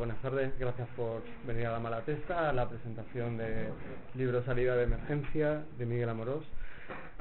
Buenas 0.00 0.22
tardes. 0.22 0.58
Gracias 0.58 0.88
por 0.96 1.22
venir 1.46 1.66
a 1.66 1.72
la 1.72 1.78
Malatesta 1.78 2.48
a 2.48 2.54
la 2.54 2.66
presentación 2.66 3.36
de 3.36 3.68
libro 4.14 4.42
Salida 4.46 4.74
de 4.74 4.84
Emergencia 4.84 5.62
de 5.76 5.84
Miguel 5.84 6.08
Amorós. 6.08 6.42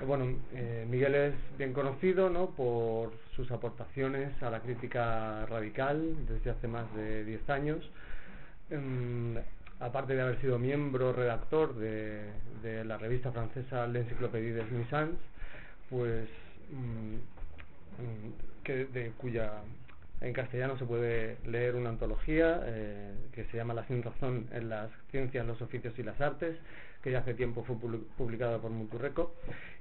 Bueno, 0.07 0.37
eh, 0.53 0.87
Miguel 0.89 1.13
es 1.13 1.33
bien 1.57 1.73
conocido 1.73 2.29
¿no? 2.29 2.51
por 2.51 3.11
sus 3.35 3.51
aportaciones 3.51 4.31
a 4.41 4.49
la 4.49 4.61
crítica 4.61 5.45
radical 5.47 6.25
desde 6.25 6.51
hace 6.51 6.69
más 6.69 6.85
de 6.95 7.25
10 7.25 7.49
años. 7.49 7.91
Em, 8.69 9.35
aparte 9.81 10.15
de 10.15 10.21
haber 10.21 10.39
sido 10.39 10.57
miembro 10.57 11.11
redactor 11.11 11.75
de, 11.75 12.31
la 12.85 12.97
revista 12.97 13.33
francesa 13.33 13.87
L'Encyclopédie 13.87 14.53
des 14.53 14.71
Nuisances, 14.71 15.19
pues 15.89 16.29
mm, 16.71 17.15
mm, 18.01 18.33
que, 18.63 18.85
de 18.85 19.11
cuya 19.17 19.63
en 20.21 20.33
castellano 20.33 20.77
se 20.77 20.85
puede 20.85 21.37
leer 21.45 21.75
una 21.75 21.89
antología 21.89 22.61
eh, 22.65 23.13
que 23.33 23.45
se 23.45 23.57
llama 23.57 23.73
La 23.73 23.85
sin 23.87 24.03
razón 24.03 24.47
en 24.51 24.69
las 24.69 24.89
ciencias, 25.11 25.45
los 25.45 25.61
oficios 25.61 25.97
y 25.97 26.03
las 26.03 26.19
artes, 26.19 26.57
que 27.03 27.11
ya 27.11 27.19
hace 27.19 27.33
tiempo 27.33 27.63
fue 27.63 27.75
publi- 27.77 28.03
publicada 28.17 28.57
por 28.59 28.71
Muturreco. 28.71 29.33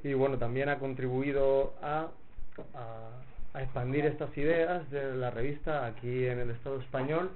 Y 0.04 0.12
bueno, 0.14 0.38
también 0.38 0.68
ha 0.68 0.78
contribuido 0.78 1.74
a 1.82 2.08
expandir 3.54 4.04
estas 4.06 4.36
ideas 4.36 4.88
de 4.90 5.16
la 5.16 5.30
revista 5.30 5.86
aquí 5.86 6.26
en 6.26 6.38
el 6.38 6.50
Estado 6.50 6.78
español 6.80 7.30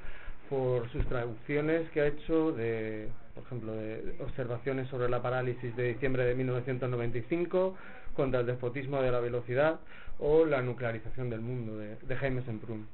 por 0.48 0.88
sus 0.90 1.04
traducciones 1.06 1.88
que 1.90 2.02
ha 2.02 2.06
hecho 2.06 2.52
de, 2.52 3.08
por 3.34 3.44
ejemplo, 3.44 3.72
de 3.74 4.14
observaciones 4.20 4.88
sobre 4.88 5.08
la 5.08 5.22
parálisis 5.22 5.74
de 5.74 5.94
diciembre 5.94 6.24
de 6.24 6.34
1995, 6.34 7.74
contra 8.14 8.40
el 8.40 8.46
despotismo 8.46 9.00
de 9.00 9.10
la 9.10 9.20
velocidad 9.20 9.80
o 10.18 10.44
la 10.44 10.60
nuclearización 10.60 11.30
del 11.30 11.40
mundo 11.40 11.78
de, 11.78 11.96
de 11.96 12.16
Jaime 12.16 12.42
Semprún. 12.42 12.86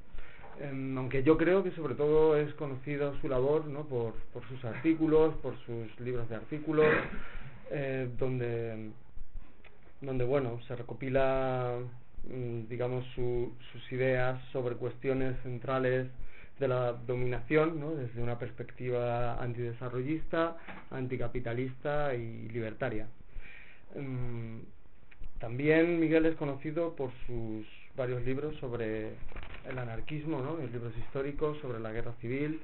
Aunque 0.60 1.22
yo 1.22 1.36
creo 1.38 1.62
que 1.62 1.70
sobre 1.72 1.94
todo 1.94 2.36
es 2.36 2.52
conocido 2.54 3.14
su 3.20 3.28
labor 3.28 3.64
por, 3.88 4.14
sus 4.48 4.64
artículos, 4.64 5.34
por 5.36 5.56
sus 5.64 6.00
libros 6.00 6.28
de 6.28 6.34
artículos, 6.36 6.86
eh, 7.70 8.08
donde, 8.18 8.90
donde 10.00 10.24
bueno, 10.24 10.60
se 10.66 10.74
recopila 10.74 11.78
mm, 12.28 12.68
digamos 12.68 13.04
su- 13.14 13.52
sus 13.72 13.92
ideas 13.92 14.42
sobre 14.52 14.74
cuestiones 14.74 15.36
centrales 15.42 16.08
de 16.58 16.66
la 16.66 16.92
dominación 16.92 17.78
¿no? 17.78 17.94
desde 17.94 18.20
una 18.20 18.36
perspectiva 18.38 19.40
antidesarrollista, 19.40 20.56
anticapitalista 20.90 22.14
y 22.16 22.48
libertaria. 22.48 23.06
Em, 23.94 24.62
también 25.38 26.00
Miguel 26.00 26.26
es 26.26 26.34
conocido 26.34 26.96
por 26.96 27.12
sus 27.26 27.64
varios 27.96 28.24
libros 28.24 28.56
sobre 28.56 29.10
el 29.66 29.78
anarquismo, 29.78 30.40
¿no? 30.40 30.56
Los 30.56 30.70
libros 30.70 30.96
históricos 30.98 31.58
sobre 31.58 31.80
la 31.80 31.92
guerra 31.92 32.12
civil, 32.20 32.60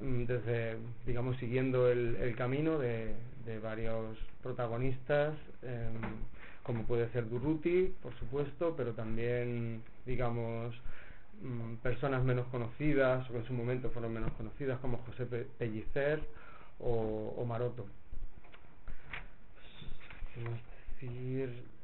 mm, 0.00 0.24
desde, 0.24 0.76
digamos, 1.06 1.36
siguiendo 1.38 1.88
el, 1.90 2.16
el 2.16 2.34
camino 2.36 2.78
de, 2.78 3.14
varios 3.62 4.18
protagonistas, 4.42 5.34
em, 5.62 6.00
como 6.62 6.84
puede 6.84 7.08
ser 7.10 7.28
Durruti, 7.28 7.92
por 8.02 8.14
supuesto, 8.18 8.74
pero 8.76 8.92
también, 8.92 9.82
digamos, 10.06 10.74
mm, 11.42 11.74
personas 11.82 12.22
menos 12.24 12.46
conocidas, 12.48 13.28
o 13.28 13.32
que 13.32 13.38
en 13.40 13.46
su 13.46 13.52
momento 13.52 13.90
fueron 13.90 14.12
menos 14.14 14.32
conocidas, 14.34 14.78
como 14.80 14.98
José 14.98 15.26
Pe- 15.26 15.46
Pellicer 15.58 16.20
o, 16.80 17.44
Maroto. 17.46 17.86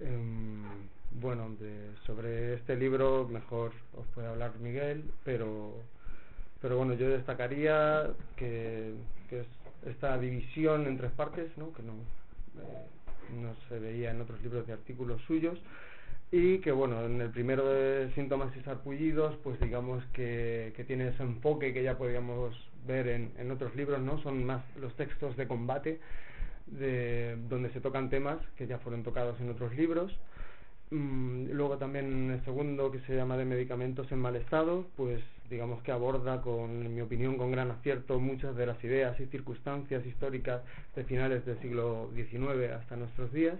Em, 0.01 0.63
bueno, 1.11 1.57
de, 1.59 1.91
sobre 2.07 2.55
este 2.55 2.77
libro 2.77 3.27
mejor 3.29 3.73
os 3.97 4.07
puede 4.09 4.29
hablar 4.29 4.59
Miguel, 4.61 5.05
pero, 5.25 5.75
pero 6.61 6.77
bueno, 6.77 6.95
yo 6.95 7.09
destacaría 7.09 8.11
que, 8.37 8.95
que 9.29 9.41
es 9.41 9.47
esta 9.87 10.19
división 10.19 10.87
en 10.87 10.99
tres 10.99 11.13
partes, 11.13 11.51
¿no? 11.57 11.73
que 11.73 11.83
no, 11.83 11.93
eh, 11.93 13.41
no 13.41 13.55
se 13.69 13.79
veía 13.79 14.11
en 14.11 14.21
otros 14.21 14.41
libros 14.43 14.67
de 14.67 14.73
artículos 14.73 15.23
suyos, 15.23 15.59
y 16.31 16.59
que 16.59 16.73
bueno, 16.73 17.05
en 17.05 17.21
el 17.21 17.31
primero 17.31 17.67
de 17.67 18.13
síntomas 18.15 18.55
y 18.57 18.61
sarpullidos, 18.61 19.37
pues 19.43 19.59
digamos 19.61 20.05
que, 20.13 20.73
que 20.77 20.85
tiene 20.85 21.09
ese 21.09 21.23
enfoque 21.23 21.73
que 21.73 21.83
ya 21.83 21.97
podríamos 21.97 22.55
ver 22.87 23.09
en, 23.09 23.33
en 23.39 23.51
otros 23.51 23.75
libros, 23.75 24.01
¿no? 24.01 24.21
Son 24.23 24.45
más 24.45 24.63
los 24.77 24.95
textos 24.97 25.37
de 25.37 25.49
combate, 25.49 26.01
de, 26.67 27.37
donde 27.49 27.71
se 27.71 27.81
tocan 27.81 28.11
temas 28.11 28.39
que 28.57 28.67
ya 28.67 28.79
fueron 28.79 29.03
tocados 29.03 29.41
en 29.41 29.49
otros 29.49 29.75
libros. 29.75 30.15
Mm, 30.91 31.51
luego 31.53 31.77
también 31.77 32.31
el 32.31 32.45
segundo 32.45 32.91
que 32.91 33.01
se 33.01 33.15
llama 33.15 33.37
de 33.37 33.45
medicamentos 33.45 34.11
en 34.11 34.21
mal 34.21 34.37
estado, 34.37 34.87
pues 34.97 35.23
digamos 35.51 35.83
que 35.83 35.93
aborda 35.93 36.41
con, 36.41 36.87
en 36.87 36.95
mi 36.95 37.03
opinión, 37.03 37.37
con 37.37 37.51
gran 37.53 37.71
acierto 37.71 38.19
muchas 38.19 38.57
de 38.57 38.67
las 38.67 38.83
ideas 38.83 39.19
y 39.21 39.27
circunstancias 39.27 40.05
históricas 40.07 40.63
de 40.97 41.05
finales 41.05 41.45
del 41.45 41.61
siglo 41.61 42.11
XIX 42.15 42.73
hasta 42.73 42.97
nuestros 42.97 43.33
días. 43.33 43.57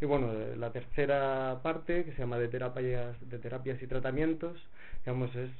Y 0.00 0.06
bueno, 0.06 0.32
eh, 0.32 0.56
la 0.56 0.72
tercera 0.72 1.60
parte, 1.62 2.04
que 2.04 2.12
se 2.12 2.18
llama 2.18 2.38
de 2.38 2.48
terapias, 2.48 3.16
de 3.28 3.38
terapias 3.38 3.82
y 3.82 3.86
tratamientos, 3.86 4.58
digamos, 5.04 5.34
es 5.36 5.50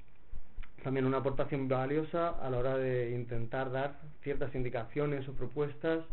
también 0.83 1.07
una 1.07 1.19
aportación 1.19 1.69
valiosa 1.69 2.31
a 2.31 2.51
la 2.51 2.59
hora 2.59 2.77
de 2.77 3.13
intentar 3.13 3.71
dar 3.71 3.99
ciertas 4.23 4.55
indicaciones 4.55 5.29
o 5.29 5.33
propuestas, 5.33 6.05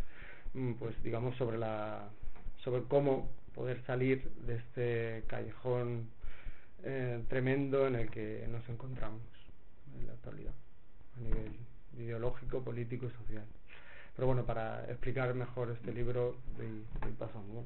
mm, 0.53 0.73
pues 0.73 1.01
digamos, 1.03 1.35
sobre 1.37 1.57
la 1.57 2.09
sobre 2.63 2.83
cómo 2.83 3.29
poder 3.55 3.81
salir 3.85 4.29
de 4.45 4.55
este 4.55 5.23
callejón 5.27 6.09
eh, 6.83 7.23
tremendo 7.27 7.85
en 7.87 7.95
el 7.95 8.09
que 8.09 8.47
nos 8.49 8.67
encontramos 8.69 9.21
en 9.99 10.07
la 10.07 10.13
actualidad, 10.13 10.53
a 11.17 11.21
nivel 11.21 11.53
ideológico, 11.97 12.63
político 12.63 13.05
y 13.05 13.11
social. 13.11 13.45
Pero 14.15 14.27
bueno, 14.27 14.45
para 14.45 14.85
explicar 14.89 15.33
mejor 15.33 15.71
este 15.71 15.93
libro, 15.93 16.37
paso 17.19 17.39
a 17.39 17.41
Miguel, 17.43 17.65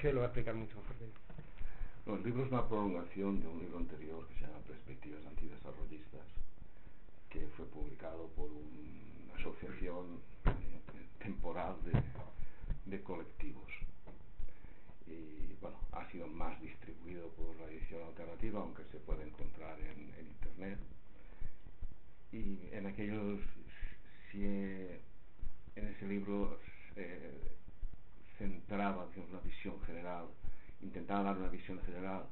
que 0.00 0.12
lo 0.12 0.20
va 0.20 0.26
a 0.26 0.28
explicar 0.28 0.54
mucho 0.54 0.76
mejor 0.76 0.96
que 0.96 1.06
yo. 1.06 2.16
El 2.16 2.22
libro 2.22 2.44
es 2.44 2.52
una 2.52 2.68
prolongación 2.68 3.40
de 3.40 3.48
un 3.48 3.58
libro 3.60 3.78
anterior 3.78 4.26
que 4.28 4.34
se 4.34 4.40
llama 4.42 4.58
Perspectivas 4.66 5.24
Antidesarrollistas, 5.26 6.26
que 7.30 7.46
fue 7.56 7.66
publicado 7.66 8.28
por 8.36 8.50
una 8.50 9.34
asociación 9.40 10.20
eh, 10.46 10.80
temporal 11.18 11.76
de, 11.84 12.90
de 12.90 13.02
colectivos. 13.02 13.83
Y 15.06 15.54
bueno, 15.60 15.78
ha 15.92 16.10
sido 16.10 16.26
más 16.26 16.60
distribuido 16.60 17.28
por 17.30 17.54
la 17.56 17.66
edición 17.66 18.02
alternativa, 18.02 18.60
aunque 18.60 18.84
se 18.90 18.98
puede 18.98 19.26
encontrar 19.26 19.78
en, 19.80 20.26
internet. 20.26 20.78
Y 22.32 22.58
en 22.72 22.86
aquellos, 22.86 23.40
si 24.30 24.44
en 24.44 25.88
ese 25.88 26.06
libro 26.06 26.58
eh, 26.96 27.54
centraba 28.38 29.06
digamos, 29.06 29.30
una 29.30 29.40
visión 29.40 29.80
general, 29.82 30.26
intentaba 30.82 31.22
dar 31.24 31.38
una 31.38 31.48
visión 31.48 31.80
general 31.82 32.24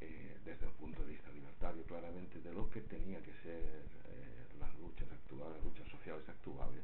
eh, 0.00 0.36
desde 0.44 0.66
el 0.66 0.72
punto 0.72 1.02
de 1.02 1.12
vista 1.12 1.30
libertario, 1.30 1.82
claramente, 1.84 2.40
de 2.40 2.52
lo 2.52 2.70
que 2.70 2.80
tenía 2.82 3.20
que 3.22 3.32
ser 3.42 3.84
eh, 4.06 4.46
las 4.58 4.72
luchas 4.78 5.08
actuales, 5.12 5.56
las 5.56 5.64
luchas 5.64 5.88
sociales 5.88 6.28
actuales, 6.28 6.82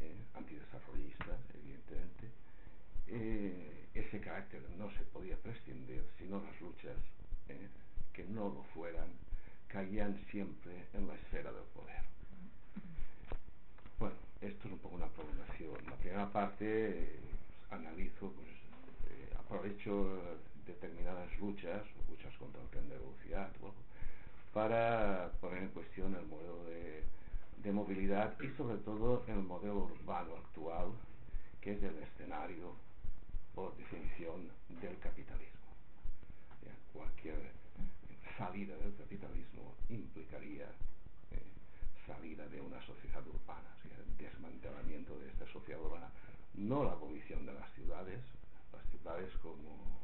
eh, 0.00 0.16
antidesarrollistas, 0.34 1.38
evidentemente. 1.54 2.30
Ese 3.94 4.20
carácter 4.20 4.62
no 4.78 4.90
se 4.90 5.02
podía 5.12 5.36
prescindir, 5.36 6.02
sino 6.18 6.40
las 6.40 6.60
luchas 6.60 6.96
eh, 7.48 7.68
que 8.12 8.24
no 8.24 8.48
lo 8.48 8.62
fueran 8.74 9.08
caían 9.68 10.18
siempre 10.30 10.72
en 10.94 11.08
la 11.08 11.14
esfera 11.14 11.52
del 11.52 11.64
poder. 11.74 12.02
Bueno, 13.98 14.14
esto 14.40 14.68
es 14.68 14.72
un 14.72 14.78
poco 14.78 14.96
una 14.96 15.08
prolongación. 15.08 15.74
La 15.86 15.96
primera 15.96 16.30
parte 16.30 16.64
eh, 17.04 17.20
analizo, 17.70 18.32
pues, 18.32 18.48
eh, 18.48 19.34
aprovecho 19.38 20.38
determinadas 20.66 21.38
luchas, 21.38 21.82
luchas 22.08 22.34
contra 22.36 22.60
el 22.62 22.68
tren 22.68 22.88
de 22.88 22.98
velocidad, 22.98 23.50
para 24.52 25.30
poner 25.40 25.62
en 25.62 25.68
cuestión 25.68 26.14
el 26.14 26.26
modelo 26.26 26.64
de, 26.64 27.02
de 27.62 27.72
movilidad 27.72 28.38
y 28.40 28.48
sobre 28.56 28.76
todo 28.78 29.24
el 29.26 29.42
modelo 29.42 29.84
urbano 29.84 30.36
actual, 30.36 30.92
que 31.60 31.72
es 31.72 31.82
el 31.82 31.96
escenario, 32.02 32.74
por 33.54 33.76
definición, 33.76 34.48
del 34.80 34.98
capitalismo. 34.98 35.60
Ya, 36.64 36.72
cualquier 36.92 37.52
salida 38.38 38.76
del 38.76 38.96
capitalismo 38.96 39.74
implicaría 39.88 40.66
eh, 41.30 41.42
vida 42.20 42.46
de 42.48 42.60
una 42.60 42.80
sociedad 42.86 43.26
urbana, 43.26 43.74
el 43.84 44.16
desmantelamiento 44.16 45.18
de 45.18 45.28
esta 45.28 45.46
sociedad 45.52 45.80
urbana, 45.80 46.10
no 46.54 46.84
la 46.84 46.92
abolición 46.92 47.44
de 47.46 47.54
las 47.54 47.72
ciudades, 47.74 48.20
las 48.72 48.84
ciudades 48.90 49.30
como, 49.42 50.00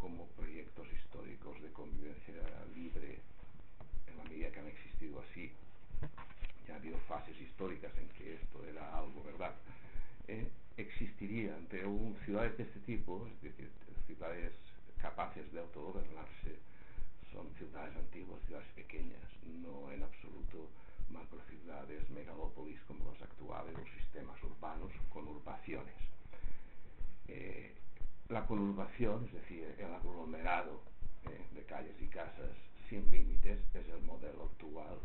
como 0.00 0.26
proyectos 0.28 0.86
históricos 0.92 1.60
de 1.60 1.72
convivencia 1.72 2.34
libre, 2.74 3.18
en 4.06 4.16
la 4.16 4.24
medida 4.24 4.50
que 4.50 4.60
han 4.60 4.68
existido 4.68 5.20
así, 5.20 5.52
ya 6.66 6.74
ha 6.74 6.76
habido 6.76 6.98
fases 7.08 7.38
históricas 7.40 7.92
en 7.98 8.08
que 8.10 8.34
esto 8.34 8.64
era 8.64 8.98
algo 8.98 9.22
verdad, 9.22 9.54
eh, 10.28 10.48
existirían, 10.78 11.66
pero 11.68 11.90
ciudades 12.24 12.56
de 12.56 12.64
este 12.64 12.80
tipo, 12.80 13.26
es 13.26 13.42
decir, 13.42 13.70
ciudades 14.06 14.52
capaces 15.00 15.52
de 15.52 15.60
autogobernarse, 15.60 16.56
son 17.32 17.52
ciudades 17.56 17.94
antiguas, 17.96 18.40
ciudades 18.46 18.68
pequeñas, 18.74 19.22
no 19.62 19.90
en 19.92 20.02
absoluto 20.02 20.68
macrociudades, 21.10 22.08
megalópolis 22.10 22.80
como 22.82 23.10
las 23.10 23.22
actuales, 23.22 23.74
o 23.76 24.00
sistemas 24.00 24.42
urbanos, 24.42 24.92
conurbaciones. 25.10 25.94
Eh, 27.28 27.74
la 28.28 28.46
conurbación, 28.46 29.24
es 29.26 29.32
decir, 29.32 29.74
el 29.78 29.92
aglomerado 29.94 30.82
eh, 31.24 31.40
de 31.54 31.62
calles 31.64 31.94
y 32.00 32.06
casas 32.06 32.56
sin 32.88 33.10
límites, 33.10 33.58
es 33.74 33.88
el 33.88 34.02
modelo 34.02 34.44
actual, 34.44 34.98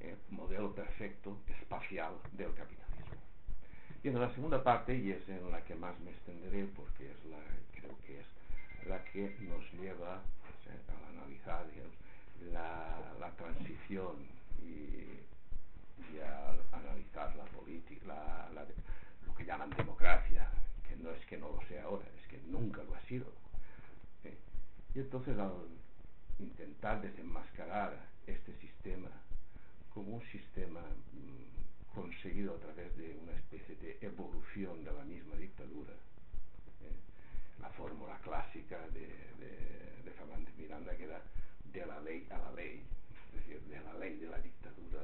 eh, 0.00 0.16
modelo 0.30 0.74
perfecto, 0.74 1.38
espacial 1.48 2.14
del 2.32 2.52
capitalismo. 2.54 3.01
Y 4.02 4.08
en 4.08 4.20
la 4.20 4.34
segunda 4.34 4.62
parte, 4.62 4.96
y 4.96 5.12
es 5.12 5.28
en 5.28 5.50
la 5.50 5.62
que 5.64 5.74
más 5.74 5.98
me 6.00 6.10
extenderé, 6.10 6.64
porque 6.76 7.10
es 7.10 7.24
la, 7.26 7.38
creo 7.78 7.96
que 8.06 8.20
es 8.20 8.86
la 8.88 9.02
que 9.04 9.36
nos 9.48 9.72
lleva 9.74 10.20
pues, 10.42 10.78
a 10.88 11.08
analizar 11.08 11.64
la, 12.52 12.98
la 13.20 13.30
transición 13.36 14.16
y 14.60 15.22
y 16.12 16.20
al 16.20 16.58
analizar 16.72 17.34
la 17.36 17.44
política, 17.44 18.48
lo 19.26 19.34
que 19.34 19.44
llaman 19.44 19.70
democracia, 19.70 20.48
que 20.88 20.96
no 20.96 21.10
es 21.10 21.24
que 21.26 21.38
no 21.38 21.48
lo 21.48 21.60
sea 21.68 21.84
ahora, 21.84 22.04
es 22.20 22.26
que 22.28 22.38
nunca 22.48 22.82
lo 22.82 22.94
ha 22.94 23.00
sido. 23.02 23.26
Y 24.94 24.98
entonces 24.98 25.38
al 25.38 25.52
intentar 26.38 27.00
desenmascarar 27.00 27.96
este 28.26 28.54
sistema 28.58 29.08
como 29.94 30.16
un 30.16 30.22
sistema 30.24 30.80
mm, 30.80 31.61
conseguido 31.94 32.54
a 32.54 32.58
través 32.58 32.96
de 32.96 33.16
una 33.22 33.32
especie 33.32 33.76
de 33.76 33.98
evolución 34.00 34.84
de 34.84 34.92
la 34.92 35.04
misma 35.04 35.36
dictadura, 35.36 35.92
la 37.60 37.68
fórmula 37.70 38.18
clásica 38.22 38.78
de, 38.88 39.06
de, 39.38 40.02
de 40.04 40.10
Fernández 40.10 40.54
Miranda 40.56 40.96
que 40.96 41.04
era 41.04 41.22
de 41.72 41.86
la 41.86 42.00
ley 42.00 42.26
a 42.30 42.38
la 42.38 42.52
ley, 42.52 42.82
es 43.28 43.40
decir, 43.40 43.60
de 43.62 43.80
la 43.80 43.94
ley 43.94 44.16
de 44.16 44.26
la 44.28 44.38
dictadura 44.38 45.00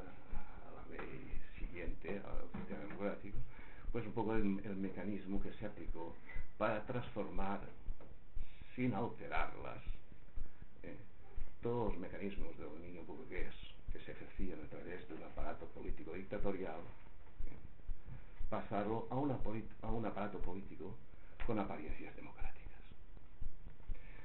siguiente 1.58 2.20
al 2.24 2.60
sistema 2.60 2.80
democrático, 2.80 3.38
pues 3.92 4.06
un 4.06 4.12
poco 4.12 4.34
el, 4.34 4.44
mecanismo 4.44 5.40
que 5.40 5.52
se 5.54 5.66
aplicó 5.66 6.14
para 6.56 6.84
transformar, 6.86 7.60
sin 8.74 8.94
alterarlas, 8.94 9.82
eh, 10.82 10.96
todos 11.62 11.92
los 11.92 12.00
mecanismos 12.00 12.56
de 12.58 12.64
dominio 12.64 13.02
burgués 13.04 13.54
que 13.98 14.04
se 14.04 14.12
ejercían 14.12 14.60
a 14.64 14.68
través 14.68 15.08
de 15.08 15.14
un 15.14 15.22
aparato 15.22 15.66
político 15.66 16.12
dictatorial, 16.12 16.80
pasarlo 18.48 19.06
a, 19.10 19.16
un 19.16 20.06
aparato 20.06 20.38
político 20.38 20.94
con 21.46 21.58
apariencias 21.58 22.14
democráticas. 22.14 22.78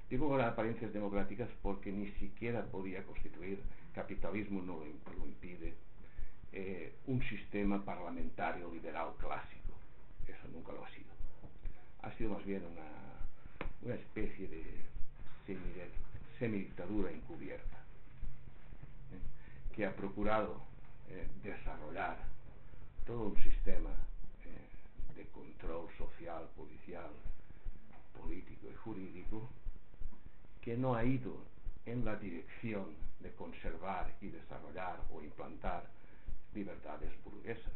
Digo 0.10 0.30
con 0.30 0.42
apariencias 0.42 0.94
democráticas 0.94 1.50
porque 1.62 1.92
ni 1.92 2.08
siquiera 2.12 2.64
podía 2.66 3.04
constituir, 3.04 3.60
capitalismo 3.94 4.62
no 4.62 4.80
lo 4.80 5.26
impide, 5.26 5.74
eh, 6.52 6.94
un 7.08 7.22
sistema 7.24 7.84
parlamentario 7.84 8.72
liberal 8.72 9.14
clásico. 9.18 9.74
Eso 10.28 10.48
nunca 10.54 10.72
lo 10.72 10.86
ha 10.86 10.90
sido. 10.92 11.12
Ha 12.04 12.12
sido 12.14 12.32
más 12.32 12.46
bien 12.46 12.64
una, 12.66 12.90
una 13.82 13.96
especie 13.96 14.48
de 14.48 14.64
semidictadura 16.38 17.12
encubierta. 17.12 17.83
Que 19.76 19.86
ha 19.86 19.96
procurado 19.96 20.62
eh, 21.10 21.28
desarrollar 21.44 22.18
todo 23.06 23.28
un 23.28 23.44
sistema 23.44 23.90
de 25.16 25.26
control 25.28 25.88
social, 25.98 26.48
policial, 26.56 27.12
político 28.20 28.68
y 28.72 28.76
jurídico 28.76 29.50
que 30.62 30.78
no 30.78 30.96
ha 30.96 31.04
ido 31.04 31.38
en 31.86 32.06
la 32.06 32.16
dirección 32.16 32.86
de 33.20 33.32
conservar 33.34 34.14
y 34.22 34.28
desarrollar 34.28 35.00
o 35.12 35.22
implantar 35.22 35.84
libertades 36.54 37.12
burguesas, 37.24 37.74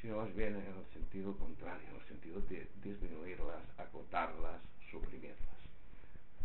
sino 0.00 0.18
más 0.18 0.34
bien 0.34 0.54
en 0.54 0.66
el 0.66 0.86
sentido 0.92 1.36
contrario, 1.36 1.88
en 1.88 1.96
el 1.96 2.08
sentido 2.08 2.40
de 2.42 2.68
disminuirlas, 2.82 3.62
acotarlas, 3.78 4.60
suprimirlas. 4.90 5.38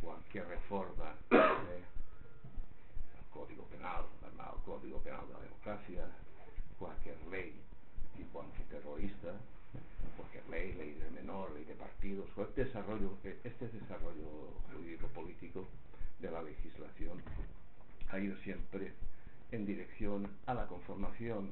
Cualquier 0.01 0.47
reforma 0.47 1.15
del 1.29 1.83
Código 3.33 3.63
Penal, 3.65 4.05
el 4.21 4.61
Código 4.63 4.99
Penal 4.99 5.27
de 5.27 5.33
la 5.33 5.39
Democracia, 5.39 6.05
cualquier 6.77 7.17
ley 7.27 7.59
tipo 8.15 8.41
antiterrorista, 8.41 9.33
cualquier 10.15 10.47
ley, 10.49 10.73
ley 10.73 10.93
de 10.93 11.09
menor, 11.11 11.51
ley 11.53 11.65
de 11.65 11.75
partidos, 11.75 12.29
desarrollo, 12.55 13.17
este 13.43 13.67
desarrollo 13.69 14.53
jurídico 14.71 15.07
político 15.07 15.67
de 16.19 16.31
la 16.31 16.41
legislación 16.43 17.21
ha 18.09 18.19
ido 18.19 18.37
siempre 18.37 18.93
en 19.51 19.65
dirección 19.65 20.29
a 20.45 20.53
la 20.53 20.67
conformación 20.67 21.51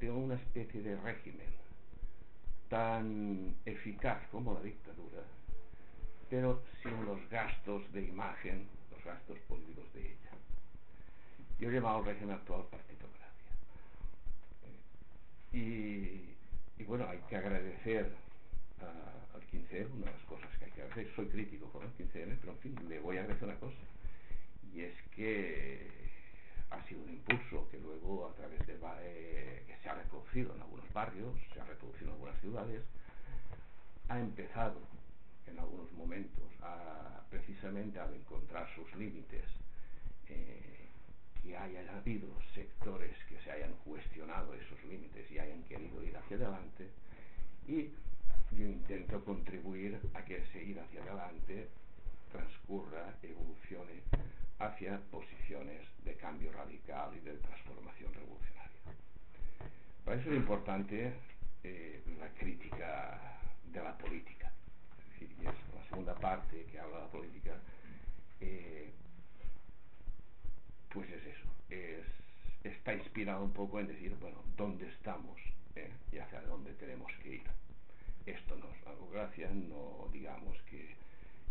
de 0.00 0.10
una 0.10 0.34
especie 0.34 0.82
de 0.82 0.96
régimen 0.96 1.48
tan 2.68 3.54
eficaz 3.64 4.26
como 4.30 4.52
la 4.54 4.60
dictadura, 4.60 5.22
pero 6.28 6.62
sin 6.82 7.04
los 7.04 7.28
gastos 7.30 7.90
de 7.92 8.02
imagen, 8.02 8.68
los 8.90 9.04
gastos 9.04 9.38
políticos 9.48 9.84
de 9.94 10.12
ella. 10.12 10.25
Yo 11.58 11.70
he 11.70 11.72
llamado 11.72 11.98
al 11.98 12.04
régimen 12.04 12.34
actual 12.34 12.64
partitocracia. 12.70 13.52
Y, 15.52 16.34
y, 16.78 16.84
bueno, 16.86 17.06
hay 17.08 17.18
que 17.28 17.36
agradecer 17.36 18.12
al 19.34 19.40
15 19.46 19.86
una 19.86 20.06
de 20.06 20.12
las 20.12 20.22
cosas 20.24 20.50
que 20.58 20.66
hay 20.66 20.70
que 20.72 20.82
agradecer. 20.82 21.14
Soy 21.14 21.26
crítico 21.28 21.70
con 21.70 21.82
el 21.82 21.90
15M, 21.96 22.36
pero 22.40 22.52
en 22.52 22.58
fin, 22.58 22.76
le 22.88 23.00
voy 23.00 23.16
a 23.16 23.20
agradecer 23.20 23.48
una 23.48 23.58
cosa. 23.58 23.78
Y 24.74 24.82
es 24.82 24.94
que 25.14 26.06
ha 26.70 26.82
sido 26.88 27.02
un 27.02 27.10
impulso 27.10 27.68
que 27.70 27.78
luego 27.78 28.26
a 28.26 28.34
través 28.34 28.66
de 28.66 28.76
eh, 29.00 29.62
que 29.66 29.76
se 29.82 29.88
ha 29.88 29.94
reproducido 29.94 30.54
en 30.54 30.62
algunos 30.62 30.92
barrios, 30.92 31.34
se 31.52 31.60
ha 31.60 31.64
reproducido 31.64 32.08
en 32.08 32.14
algunas 32.14 32.40
ciudades, 32.40 32.82
ha 34.08 34.18
empezado 34.18 34.80
en 35.46 35.58
algunos 35.58 35.90
momentos 35.92 36.44
a, 36.60 37.22
precisamente 37.30 37.98
al 37.98 38.14
encontrar 38.14 38.68
sus 38.74 38.92
límites, 38.96 39.44
eh, 40.28 40.75
que 41.46 41.56
haya 41.56 41.96
habido 41.96 42.28
sectores 42.54 43.16
que 43.28 43.38
se 43.40 43.50
hayan 43.50 43.72
cuestionado 43.84 44.54
esos 44.54 44.82
límites 44.84 45.30
y 45.30 45.38
hayan 45.38 45.62
querido 45.64 46.02
ir 46.02 46.16
hacia 46.16 46.36
adelante, 46.36 46.88
y 47.68 47.90
yo 48.52 48.64
intento 48.64 49.24
contribuir 49.24 50.00
a 50.14 50.24
que 50.24 50.38
ese 50.38 50.64
ir 50.64 50.80
hacia 50.80 51.02
adelante 51.02 51.68
transcurra, 52.32 53.14
evolucione 53.22 54.02
hacia 54.58 54.98
posiciones 55.10 55.82
de 56.04 56.14
cambio 56.16 56.52
radical 56.52 57.10
y 57.16 57.20
de 57.20 57.34
transformación 57.34 58.12
revolucionaria. 58.14 58.80
Para 60.04 60.20
eso 60.20 60.30
es 60.30 60.36
importante 60.36 61.12
eh, 61.62 62.02
la 62.18 62.28
crítica 62.30 63.38
de 63.72 63.82
la 63.82 63.96
política. 63.98 64.52
Es 64.98 65.20
decir, 65.20 65.36
y 65.42 65.46
es 65.46 65.54
la 65.74 65.84
segunda 65.88 66.14
parte 66.14 66.64
que 66.70 66.78
habla 66.78 66.96
de 66.96 67.02
la 67.02 67.10
política, 67.10 67.56
eh, 68.40 68.92
es 71.76 72.06
está 72.64 72.94
inspirado 72.94 73.44
un 73.44 73.52
poco 73.52 73.78
en 73.78 73.86
decir, 73.86 74.16
bueno, 74.20 74.42
¿dónde 74.56 74.88
estamos 74.88 75.38
eh? 75.76 75.90
y 76.12 76.18
hacia 76.18 76.40
dónde 76.42 76.72
tenemos 76.74 77.12
que 77.22 77.36
ir? 77.36 77.44
Esto 78.26 78.56
no 78.56 78.66
es 78.70 78.76
democracia, 79.16 79.50
no 79.52 80.08
digamos 80.12 80.56
que 80.70 80.94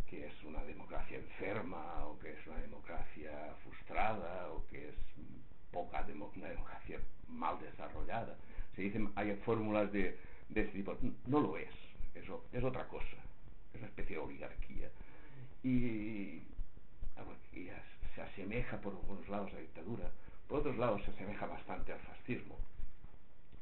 que 0.10 0.28
es 0.28 0.44
una 0.44 0.64
democracia 0.64 1.18
enferma 1.18 2.06
o 2.06 2.20
que 2.20 2.32
es 2.34 2.48
una 2.48 2.58
democracia 2.58 3.32
frustrada 3.64 4.52
o 4.52 4.66
que 4.68 4.90
es 4.90 4.96
poca 5.72 6.06
una 6.36 6.48
democracia 6.48 7.00
mal 7.28 7.60
desarrollada. 7.60 8.38
Se 8.76 8.84
dicen, 8.84 9.12
hay 9.16 9.36
fórmulas 9.38 9.92
de, 9.92 10.18
de 10.50 10.62
este 10.62 10.78
tipo. 10.78 10.96
No 11.26 11.40
lo 11.40 11.58
es, 11.58 11.74
eso 12.14 12.46
es 12.54 12.64
otra 12.64 12.88
cosa, 12.88 13.18
es 13.74 13.80
una 13.80 13.88
especie 13.88 14.16
de 14.16 14.22
oligarquía. 14.22 14.90
Y 15.64 16.44
se 18.16 18.22
asemeja 18.22 18.80
por 18.82 18.94
algunos 18.94 19.28
lados 19.30 19.52
a 19.52 19.56
la 19.56 19.62
dictadura, 19.62 20.10
por 20.48 20.60
otros 20.60 20.78
lados 20.78 21.04
se 21.04 21.12
asemeja 21.12 21.46
bastante 21.46 21.92
al 21.92 22.00
fascismo. 22.00 22.58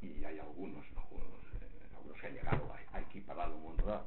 Y 0.01 0.23
hay 0.23 0.39
algunos, 0.39 0.85
algunos, 0.95 1.41
eh, 1.61 1.95
algunos 1.95 2.19
que 2.19 2.27
han 2.27 2.33
llegado 2.33 2.71
a, 2.73 2.97
a 2.97 3.01
equipararlo 3.01 3.55
un 3.55 3.63
momento 3.63 4.05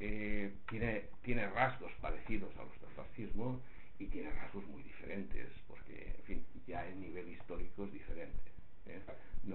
eh, 0.00 0.52
tiene, 0.68 1.04
tiene 1.22 1.48
rasgos 1.48 1.92
parecidos 2.00 2.54
a 2.58 2.64
los 2.64 2.80
del 2.80 2.90
fascismo 2.90 3.60
y 3.98 4.06
tiene 4.06 4.30
rasgos 4.30 4.66
muy 4.66 4.82
diferentes, 4.82 5.48
porque, 5.68 6.14
en 6.18 6.24
fin, 6.24 6.46
ya 6.66 6.86
el 6.86 7.00
nivel 7.00 7.28
histórico 7.28 7.84
es 7.84 7.92
diferente. 7.92 8.50
¿eh? 8.86 9.00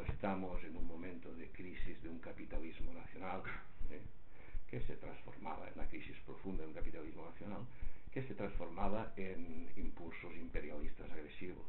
estamos 0.07 0.63
en 0.63 0.75
un 0.75 0.87
momento 0.87 1.33
de 1.35 1.47
crisis 1.49 2.01
de 2.01 2.09
un 2.09 2.19
capitalismo 2.19 2.93
nacional 2.93 3.41
¿eh? 3.89 4.01
que 4.69 4.81
se 4.81 4.95
transformaba 4.97 5.67
en 5.67 5.73
una 5.75 5.87
crisis 5.87 6.15
profunda 6.25 6.63
de 6.63 6.69
un 6.69 6.75
capitalismo 6.75 7.25
nacional 7.25 7.61
que 8.11 8.23
se 8.23 8.33
transformaba 8.33 9.13
en 9.17 9.69
impulsos 9.75 10.35
imperialistas 10.35 11.09
agresivos. 11.11 11.65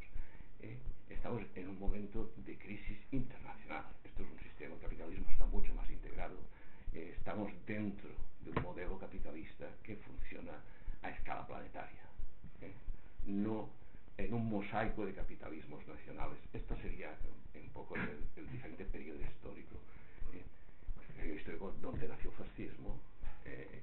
¿eh? 0.61 0.77
Estamos 1.09 1.43
en 1.55 1.69
un 1.69 1.79
momento 1.79 2.31
de 2.37 2.57
crisis 2.57 2.97
internacional. 3.11 3.85
Esto 4.03 4.23
es 4.23 4.29
un 4.31 4.39
sistema, 4.39 4.75
el 4.75 4.81
capitalismo 4.81 5.29
está 5.29 5.45
mucho 5.45 5.73
más 5.75 5.89
integrado. 5.89 6.37
Eh, 6.93 7.13
estamos 7.17 7.51
dentro 7.65 8.09
de 8.43 8.51
un 8.51 8.63
modelo 8.63 8.97
capitalista 8.97 9.67
que 9.83 9.95
funciona 9.97 10.53
a 11.01 11.09
escala 11.09 11.45
planetaria. 11.45 12.01
No 13.25 13.69
en 14.17 14.33
un 14.33 14.49
mosaico 14.49 15.05
de 15.05 15.13
capitalismos 15.13 15.85
nacionales. 15.87 16.37
Esto 16.53 16.75
sería 16.81 17.09
un 17.55 17.69
poco 17.69 17.95
el, 17.95 18.51
diferente 18.51 18.85
periodo 18.85 19.21
histórico. 19.21 19.75
Eh, 20.33 20.43
el 21.09 21.15
periodo 21.15 21.37
histórico 21.37 21.75
donde 21.81 22.07
nació 22.07 22.29
el 22.29 22.35
fascismo, 22.35 22.99
eh, 23.45 23.81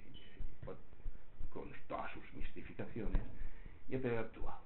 con 1.59 1.73
todas 1.89 2.13
sus 2.13 2.33
mistificaciones, 2.35 3.21
y 3.89 3.95
el 3.95 4.01
periodo 4.01 4.25
actual. 4.25 4.59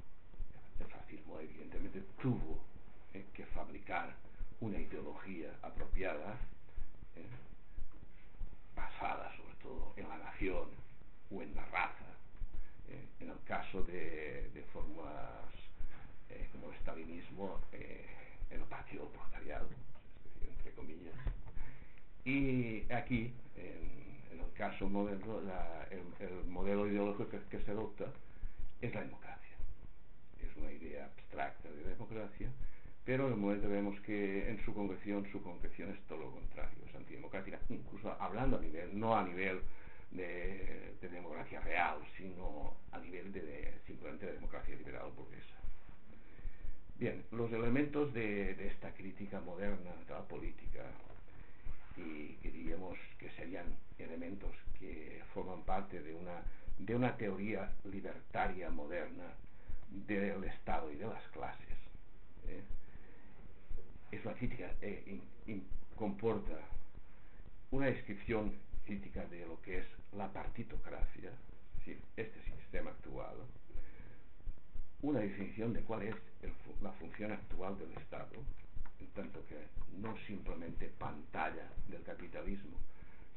El 0.81 0.87
fascismo 0.87 1.39
evidentemente 1.41 2.03
tuvo 2.21 2.63
eh, 3.15 3.25
que 3.33 3.47
fabricar 3.47 4.15
una 4.61 4.79
ideología 4.79 5.51
apropiada, 5.63 6.37
basada 8.77 9.35
sobre 9.37 9.55
todo 9.57 9.93
en 9.97 10.09
la 10.09 10.19
nación 10.19 10.69
o 11.31 11.43
en 11.43 11.55
la 11.55 11.65
raza, 11.67 12.11
en 13.21 13.31
el 13.31 13.39
caso 13.45 13.83
de, 13.85 14.51
de 14.55 14.63
formas 14.73 15.53
eh, 16.31 16.49
como 16.53 16.69
el 16.69 16.75
estalinismo 16.75 17.61
eh, 17.73 18.07
en 18.51 18.61
el 18.61 18.67
partido 18.67 19.09
proletariado, 19.09 19.69
entre 20.41 20.73
comillas. 20.73 21.15
Y 22.25 22.91
aquí, 22.93 23.33
en, 23.57 23.92
caso 24.63 24.89
moderno, 24.89 25.41
la, 25.41 25.89
el, 25.91 26.45
modelo 26.45 26.87
ideológico 26.87 27.29
que, 27.51 27.59
se 27.59 27.71
adopta 27.73 28.05
es 28.81 28.95
la 28.95 29.01
democracia. 29.01 29.57
Es 30.41 30.57
una 30.57 30.71
idea 30.71 31.07
abstracta 31.07 31.69
de 31.69 31.83
democracia, 31.83 32.49
pero 33.05 33.27
en 33.27 33.33
el 33.33 33.39
momento 33.41 33.69
vemos 33.69 33.99
que 34.03 34.49
en 34.49 34.65
su 34.65 34.73
concreción, 34.73 35.27
su 35.33 35.43
concreción 35.43 35.91
es 35.91 36.01
todo 36.03 36.19
lo 36.19 36.31
contrario, 36.31 36.79
es 36.89 36.95
antidemocrática, 36.95 37.59
incluso 37.71 38.15
hablando 38.21 38.59
a 38.59 38.61
nivel, 38.61 38.97
no 38.97 39.17
a 39.17 39.25
nivel 39.25 39.63
de, 40.13 40.95
democracia 41.01 41.61
real, 41.61 41.97
sino 42.17 42.77
a 42.93 43.01
nivel 43.01 43.33
de, 43.33 43.75
simplemente 43.85 44.27
de 44.27 44.35
democracia 44.35 44.77
liberal 44.77 45.11
burguesa. 45.17 45.57
Bien, 47.01 47.25
los 47.33 47.53
elementos 47.53 48.15
de, 48.15 48.69
esta 48.69 48.95
crítica 48.95 49.41
moderna 49.41 49.91
de 50.07 50.15
la 50.15 50.23
política 50.23 50.85
y 51.97 52.39
que 52.43 52.51
diríamos 52.51 52.99
que 53.19 53.31
serían 53.31 53.67
elementos 53.99 54.51
que 54.79 55.23
forman 55.35 55.63
parte 55.63 56.01
de 56.03 56.15
una, 56.15 56.43
de 56.79 56.95
una 56.95 57.17
teoría 57.17 57.73
libertaria 57.85 58.71
moderna 58.71 59.35
del 59.91 60.45
Estado 60.45 60.91
y 60.91 60.97
de 60.97 61.07
las 61.07 61.23
clases. 61.29 61.77
¿eh? 62.49 62.63
Es 64.11 64.25
una 64.25 64.35
crítica, 64.35 64.71
eh, 64.81 65.21
comporta 65.97 66.59
una 67.71 67.87
descripción 67.87 68.53
crítica 68.85 69.25
de 69.27 69.47
lo 69.47 69.61
que 69.63 69.79
es 69.79 69.87
la 70.13 70.33
partitocracia, 70.33 71.31
este 72.17 72.43
sistema 72.45 72.91
actual, 72.91 73.37
una 75.03 75.21
definición 75.21 75.73
de 75.73 75.81
cuál 75.81 76.03
es 76.03 76.15
la 76.81 76.93
función 76.93 77.33
actual 77.33 77.79
del 77.79 77.93
Estado, 77.93 78.29
en 79.03 79.09
tanto 79.11 79.45
que 79.47 79.59
no 79.99 80.17
simplemente 80.27 80.89
pantalla 80.99 81.69
del 81.89 82.03
capitalismo, 82.03 82.79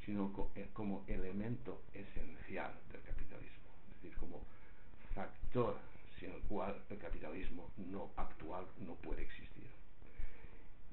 sino 0.05 0.31
eh, 0.55 0.69
como 0.73 1.03
elemento 1.07 1.81
esencial 1.93 2.71
del 2.91 3.01
capitalismo, 3.01 3.69
es 3.89 4.01
decir, 4.01 4.17
como 4.17 4.43
factor 5.13 5.77
sin 6.19 6.31
el 6.31 6.41
cual 6.41 6.75
el 6.89 6.97
capitalismo 6.97 7.71
no 7.77 8.11
actual 8.15 8.65
no 8.85 8.93
puede 8.95 9.23
existir. 9.23 9.69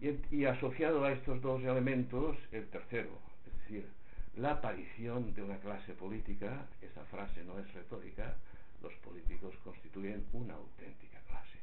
Y, 0.00 0.36
y 0.36 0.44
asociado 0.46 1.04
a 1.04 1.12
estos 1.12 1.40
dos 1.42 1.62
elementos, 1.62 2.36
el 2.50 2.66
tercero, 2.68 3.18
es 3.46 3.52
decir, 3.60 3.88
la 4.36 4.52
aparición 4.52 5.34
de 5.34 5.42
una 5.42 5.58
clase 5.58 5.92
política, 5.92 6.66
esa 6.80 7.04
frase 7.04 7.44
no 7.44 7.58
es 7.58 7.72
retórica, 7.74 8.34
los 8.82 8.94
políticos 8.94 9.54
constituyen 9.62 10.24
una 10.32 10.54
auténtica 10.54 11.20
clase, 11.28 11.58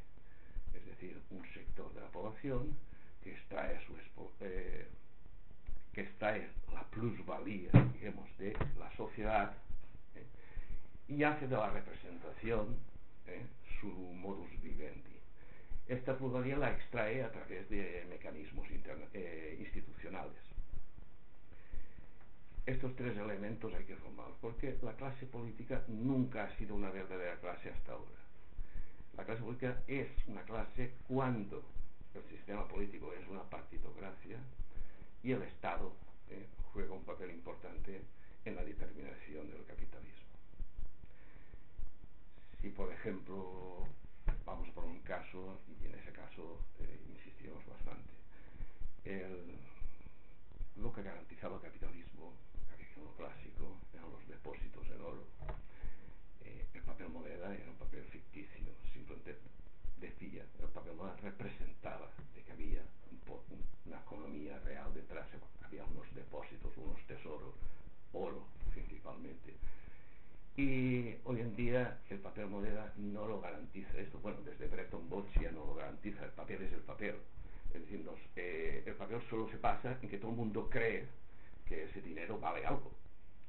es 0.73 0.85
decir, 0.85 1.19
un 1.31 1.43
sector 1.53 1.93
de 1.93 2.01
la 2.01 2.07
población 2.07 2.77
que 3.23 3.31
extrae, 3.31 3.79
su 3.85 3.93
eh, 4.41 4.87
que 5.93 6.07
la 6.73 6.83
plusvalía, 6.91 7.71
digamos, 7.93 8.37
de 8.37 8.55
la 8.77 8.91
sociedad 8.95 9.53
¿eh? 10.15 10.25
y 11.07 11.23
hace 11.23 11.47
de 11.47 11.55
la 11.55 11.69
representación 11.69 12.77
¿eh? 13.27 13.45
su 13.79 13.87
modus 13.87 14.49
vivendi. 14.61 15.17
Esta 15.87 16.17
plusvalía 16.17 16.57
la 16.57 16.71
extrae 16.71 17.23
a 17.23 17.31
través 17.31 17.67
de 17.69 18.05
mecanismos 18.09 18.67
institucionales 18.69 20.49
estos 22.69 22.95
tres 22.95 23.17
elementos 23.17 23.73
hay 23.73 23.83
que 23.85 23.95
formarlos, 23.95 24.37
porque 24.41 24.77
la 24.83 24.93
clase 24.93 25.25
política 25.25 25.83
nunca 25.87 26.43
ha 26.43 26.57
sido 26.57 26.75
una 26.75 26.91
verdadera 26.91 27.35
clase 27.39 27.71
hasta 27.71 27.93
ahora. 27.93 28.11
La 29.17 29.25
clase 29.25 29.41
política 29.41 29.81
es 29.87 30.07
una 30.27 30.43
clase 30.43 30.93
cuando 31.07 31.63
el 32.15 32.23
sistema 32.29 32.67
político 32.67 33.13
es 33.13 33.27
una 33.27 33.43
partitocracia 33.43 34.37
y 35.23 35.31
el 35.31 35.41
Estado 35.43 35.93
eh, 36.29 36.47
juega 36.73 36.93
un 36.93 37.03
papel 37.03 37.31
importante 37.31 38.01
en 38.45 38.55
la 38.55 38.63
determinación 38.63 39.49
del 39.49 39.65
capitalismo. 39.65 40.29
Si, 42.61 42.69
por 42.69 42.91
ejemplo, 42.91 43.87
vamos 44.45 44.69
por 44.69 44.85
un 44.85 44.99
caso, 44.99 45.59
y 45.81 45.85
en 45.85 45.95
ese 45.95 46.11
caso 46.11 46.59
eh, 46.79 46.99
insistimos 47.09 47.63
bastante, 47.65 48.13
lo 50.75 50.93
que 50.93 51.01
garantizaba 51.01 51.55
el 51.55 51.61
capitalismo 51.61 52.33
clásico 53.19 53.77
eran 53.93 54.09
los 54.11 54.25
depósitos 54.27 54.87
en 54.87 55.01
oro. 55.01 55.27
Eh, 56.41 56.65
el 56.73 56.81
papel 56.83 57.09
moneda 57.09 57.53
era 57.53 57.69
un 57.69 57.77
papel 57.77 58.03
ficticio, 58.05 58.71
simplemente 58.93 59.37
decía, 59.99 60.45
el 60.59 60.69
papel 60.69 60.95
moneda 60.95 61.17
representaba 61.17 62.09
de 62.33 62.41
que 62.43 62.51
había 62.51 62.81
una 63.85 63.99
economía 63.99 64.57
real 64.59 64.93
detrás, 64.93 65.27
había 65.61 65.83
unos 65.83 66.07
depósitos, 66.15 66.75
unos 66.77 67.01
tesoros, 67.07 67.53
oro 68.13 68.45
principalmente. 68.71 69.53
Y 70.55 71.15
hoy 71.23 71.39
en 71.39 71.55
día 71.55 71.99
el 72.09 72.19
papel 72.19 72.47
moneda 72.47 72.91
no 72.97 73.25
lo 73.27 73.39
garantiza 73.39 73.97
esto. 73.97 74.19
Bueno, 74.19 74.39
desde 74.43 74.67
Bretton 74.67 75.07
Woods 75.09 75.33
ya 75.41 75.51
no 75.51 75.65
lo 75.65 75.75
garantiza, 75.75 76.25
el 76.25 76.31
papel 76.31 76.63
es 76.63 76.73
el 76.73 76.81
papel. 76.81 77.15
Es 77.73 77.81
decir, 77.81 78.05
eh, 78.35 78.83
el 78.85 78.95
papel 78.95 79.21
solo 79.29 79.49
se 79.49 79.57
pasa 79.57 79.97
en 80.01 80.09
que 80.09 80.17
todo 80.17 80.31
el 80.31 80.37
mundo 80.37 80.69
cree 80.69 81.05
que 81.65 81.83
ese 81.83 82.01
dinero 82.01 82.39
vale 82.39 82.65
algo. 82.65 82.91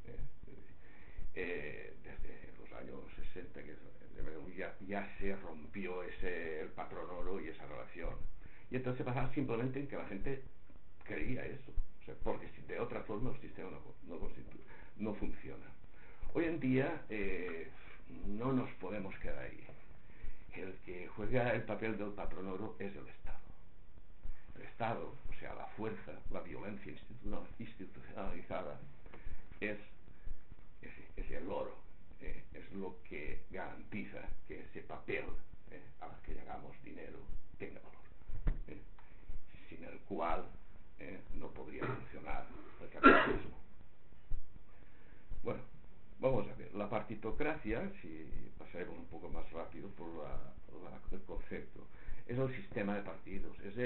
¿eh? 0.06 0.16
Eh, 1.34 1.94
desde 2.04 2.52
los 2.60 2.72
años 2.78 3.00
60 3.32 3.62
que 3.62 3.74
ya, 4.56 4.76
ya 4.86 5.08
se 5.18 5.34
rompió 5.36 6.02
ese 6.02 6.60
el 6.60 6.68
patrón 6.68 7.08
oro 7.10 7.40
y 7.40 7.48
esa 7.48 7.66
relación. 7.66 8.14
Y 8.70 8.76
entonces 8.76 9.04
pasaba 9.04 9.32
simplemente 9.34 9.80
en 9.80 9.88
que 9.88 9.96
la 9.96 10.06
gente 10.06 10.42
creía 11.04 11.44
eso, 11.46 11.72
porque 12.22 12.48
de 12.66 12.78
otra 12.78 13.02
forma 13.02 13.30
el 13.30 13.40
sistema 13.40 13.70
no, 13.70 14.18
no, 14.96 15.14
funciona. 15.14 15.66
Hoy 16.34 16.44
en 16.44 16.60
día 16.60 17.02
eh, 17.08 17.70
no 18.26 18.52
nos 18.52 18.70
podemos 18.74 19.16
quedar 19.18 19.38
ahí. 19.38 19.66
El 20.54 20.74
que 20.84 21.08
juega 21.08 21.52
el 21.52 21.62
papel 21.62 21.96
del 21.96 22.10
patrón 22.10 22.48
oro 22.48 22.76
es 22.78 22.94
el 22.94 23.06
Estado. 23.08 23.38
El 24.56 24.62
Estado, 24.62 25.14
o 25.28 25.32
sea, 25.38 25.54
la 25.54 25.66
fuerza, 25.68 26.12
la 26.30 26.40
violencia 26.40 26.92
institucionalizada, 27.58 28.78
es, 29.60 29.78
es, 31.16 31.30
el 31.30 31.48
oro, 31.48 31.76
eh, 32.20 32.42
es 32.54 32.72
lo 32.72 32.96
que 33.08 33.42
garantiza 33.50 34.20
que 34.48 34.60
ese 34.60 34.80
papel 34.80 35.24
eh, 35.70 35.80
al 36.00 36.10
que 36.22 36.34
llegamos 36.34 36.74
dinero 36.82 37.18
tenga 37.58 37.80
valor, 37.80 38.56
eh, 38.68 38.80
sin 39.68 39.84
el 39.84 39.98
cual 40.00 40.44
no 41.34 41.48
podría 41.48 41.86
funcionar 41.86 42.46
el 42.80 42.88
capitalismo. 42.90 43.58
Bueno, 45.42 45.60
vamos 46.18 46.48
a 46.48 46.54
ver, 46.54 46.74
la 46.74 46.88
partitocracia, 46.88 47.90
si 48.02 48.52
pasaremos 48.58 48.98
un 48.98 49.06
poco 49.06 49.28
más 49.30 49.50
rápido 49.52 49.88
por 49.90 50.08
el 51.12 51.20
concepto, 51.22 51.86
es 52.26 52.38
el 52.38 52.54
sistema 52.54 52.94
de 52.94 53.02
partidos, 53.02 53.58
es, 53.60 53.76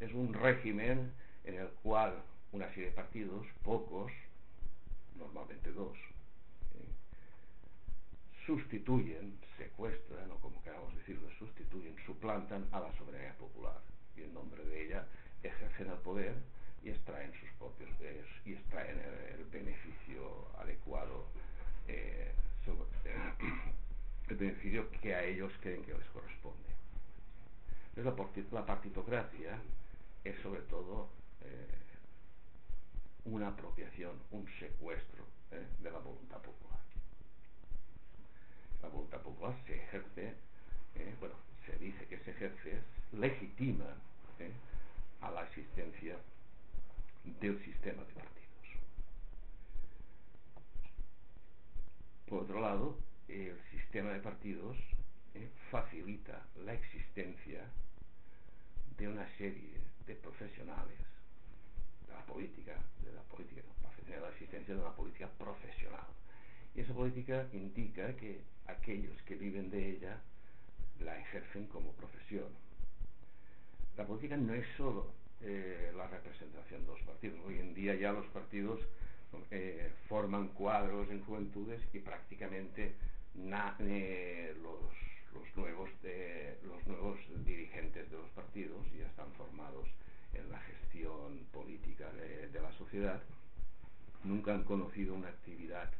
es, 0.00 0.12
un 0.12 0.32
régimen 0.32 1.12
en 1.44 1.54
el 1.54 1.68
cual 1.82 2.14
una 2.52 2.68
serie 2.68 2.86
de 2.86 2.92
partidos, 2.92 3.46
pocos, 3.64 4.12
normalmente 5.16 5.72
dos, 5.72 5.96
¿eh? 6.76 6.86
sustituyen, 8.46 9.38
secuestran 9.56 10.30
o 10.30 10.36
como 10.36 10.62
queramos 10.62 10.94
decirlo, 10.94 11.28
sustituyen, 11.38 11.96
suplantan 12.06 12.68
a 12.70 12.80
la 12.80 12.92
soberanía 12.96 13.34
popular 13.36 13.80
y 14.16 14.22
en 14.22 14.34
nombre 14.34 14.64
de 14.64 14.86
ella 14.86 15.06
ejercen 15.48 15.90
el 15.90 15.98
poder 15.98 16.34
y 16.82 16.90
extraen 16.90 17.32
sus 17.34 17.48
propios 17.58 17.90
y 18.44 18.52
extraen 18.52 18.98
el, 18.98 19.44
beneficio 19.52 20.48
adecuado 20.58 21.26
eh, 21.86 22.32
el 24.28 24.36
beneficio 24.36 24.90
que 25.02 25.14
a 25.14 25.24
ellos 25.24 25.52
creen 25.60 25.84
que 25.84 25.92
les 25.92 26.08
corresponde. 26.08 26.70
Entonces 27.94 28.52
la, 28.52 28.64
partitocracia 28.64 29.58
es 30.24 30.38
sobre 30.40 30.62
todo 30.62 31.10
eh, 31.42 31.68
una 33.26 33.48
apropiación, 33.48 34.12
un 34.30 34.48
secuestro 34.58 35.24
eh, 35.50 35.66
de 35.80 35.90
la 35.90 35.98
voluntad 35.98 36.38
popular. 36.38 36.80
La 38.80 38.88
voluntad 38.88 39.20
popular 39.20 39.54
se 39.66 39.76
ejerce, 39.76 40.34
bueno, 41.20 41.34
se 41.66 41.76
dice 41.76 42.06
que 42.06 42.18
se 42.20 42.30
ejerce, 42.30 42.80
legitima 43.12 43.96
a 45.22 45.30
la 45.30 45.42
existencia 45.44 46.16
del 47.24 47.64
sistema 47.64 48.02
de 48.04 48.12
partidos. 48.12 48.42
Por 52.28 52.42
otro 52.42 52.60
lado, 52.60 52.98
el 53.28 53.58
sistema 53.70 54.10
de 54.10 54.20
partidos 54.20 54.76
eh, 55.34 55.48
facilita 55.70 56.44
la 56.64 56.74
existencia 56.74 57.64
de 58.98 59.08
una 59.08 59.26
serie 59.36 59.80
de 60.06 60.14
profesionales 60.16 60.98
de 62.06 62.12
la 62.12 62.24
política, 62.26 62.74
de 63.04 63.12
la 63.12 63.22
política, 63.22 63.62
la 64.20 64.28
existencia 64.30 64.74
de 64.74 64.80
una 64.80 64.94
política 64.94 65.28
profesional. 65.38 66.06
Y 66.74 66.80
esa 66.80 66.92
política 66.94 67.46
indica 67.52 68.14
que 68.16 68.42
aquellos 68.66 69.20
que 69.22 69.36
viven 69.36 69.70
de 69.70 69.90
ella 69.90 70.20
la 71.00 71.18
ejercen 71.18 71.66
como 71.66 71.92
profesión. 71.92 72.48
La 73.96 74.06
política 74.06 74.36
no 74.36 74.54
es 74.54 74.66
solo 74.76 75.12
eh, 75.42 75.92
la 75.96 76.06
representación 76.06 76.82
de 76.82 76.92
los 76.92 77.00
partidos. 77.02 77.38
Hoy 77.46 77.58
en 77.58 77.74
día 77.74 77.94
ya 77.94 78.12
los 78.12 78.26
partidos 78.28 78.80
eh, 79.50 79.90
forman 80.08 80.48
cuadros 80.48 81.10
en 81.10 81.22
juventudes 81.24 81.80
y 81.92 81.98
prácticamente 81.98 82.94
eh, 83.80 84.54
los, 84.62 85.56
nuevos 85.56 85.90
los 86.64 86.86
nuevos 86.86 87.18
dirigentes 87.44 88.10
de 88.10 88.16
los 88.16 88.30
partidos 88.30 88.80
ya 88.98 89.06
están 89.06 89.30
formados 89.32 89.88
en 90.32 90.50
la 90.50 90.58
gestión 90.60 91.38
política 91.52 92.10
de, 92.12 92.60
la 92.60 92.72
sociedad. 92.72 93.20
Nunca 94.24 94.54
han 94.54 94.64
conocido 94.64 95.14
una 95.14 95.28
actividad 95.28 95.90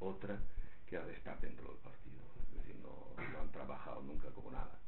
otra 0.00 0.38
que 0.88 0.96
la 0.96 1.04
de 1.04 1.14
estar 1.14 1.40
dentro 1.40 1.68
del 1.68 1.78
partido. 1.78 2.22
Es 2.50 2.56
decir, 2.58 2.76
no, 2.82 3.40
han 3.40 3.52
trabajado 3.52 4.02
nunca 4.02 4.30
como 4.30 4.50
nada. 4.50 4.78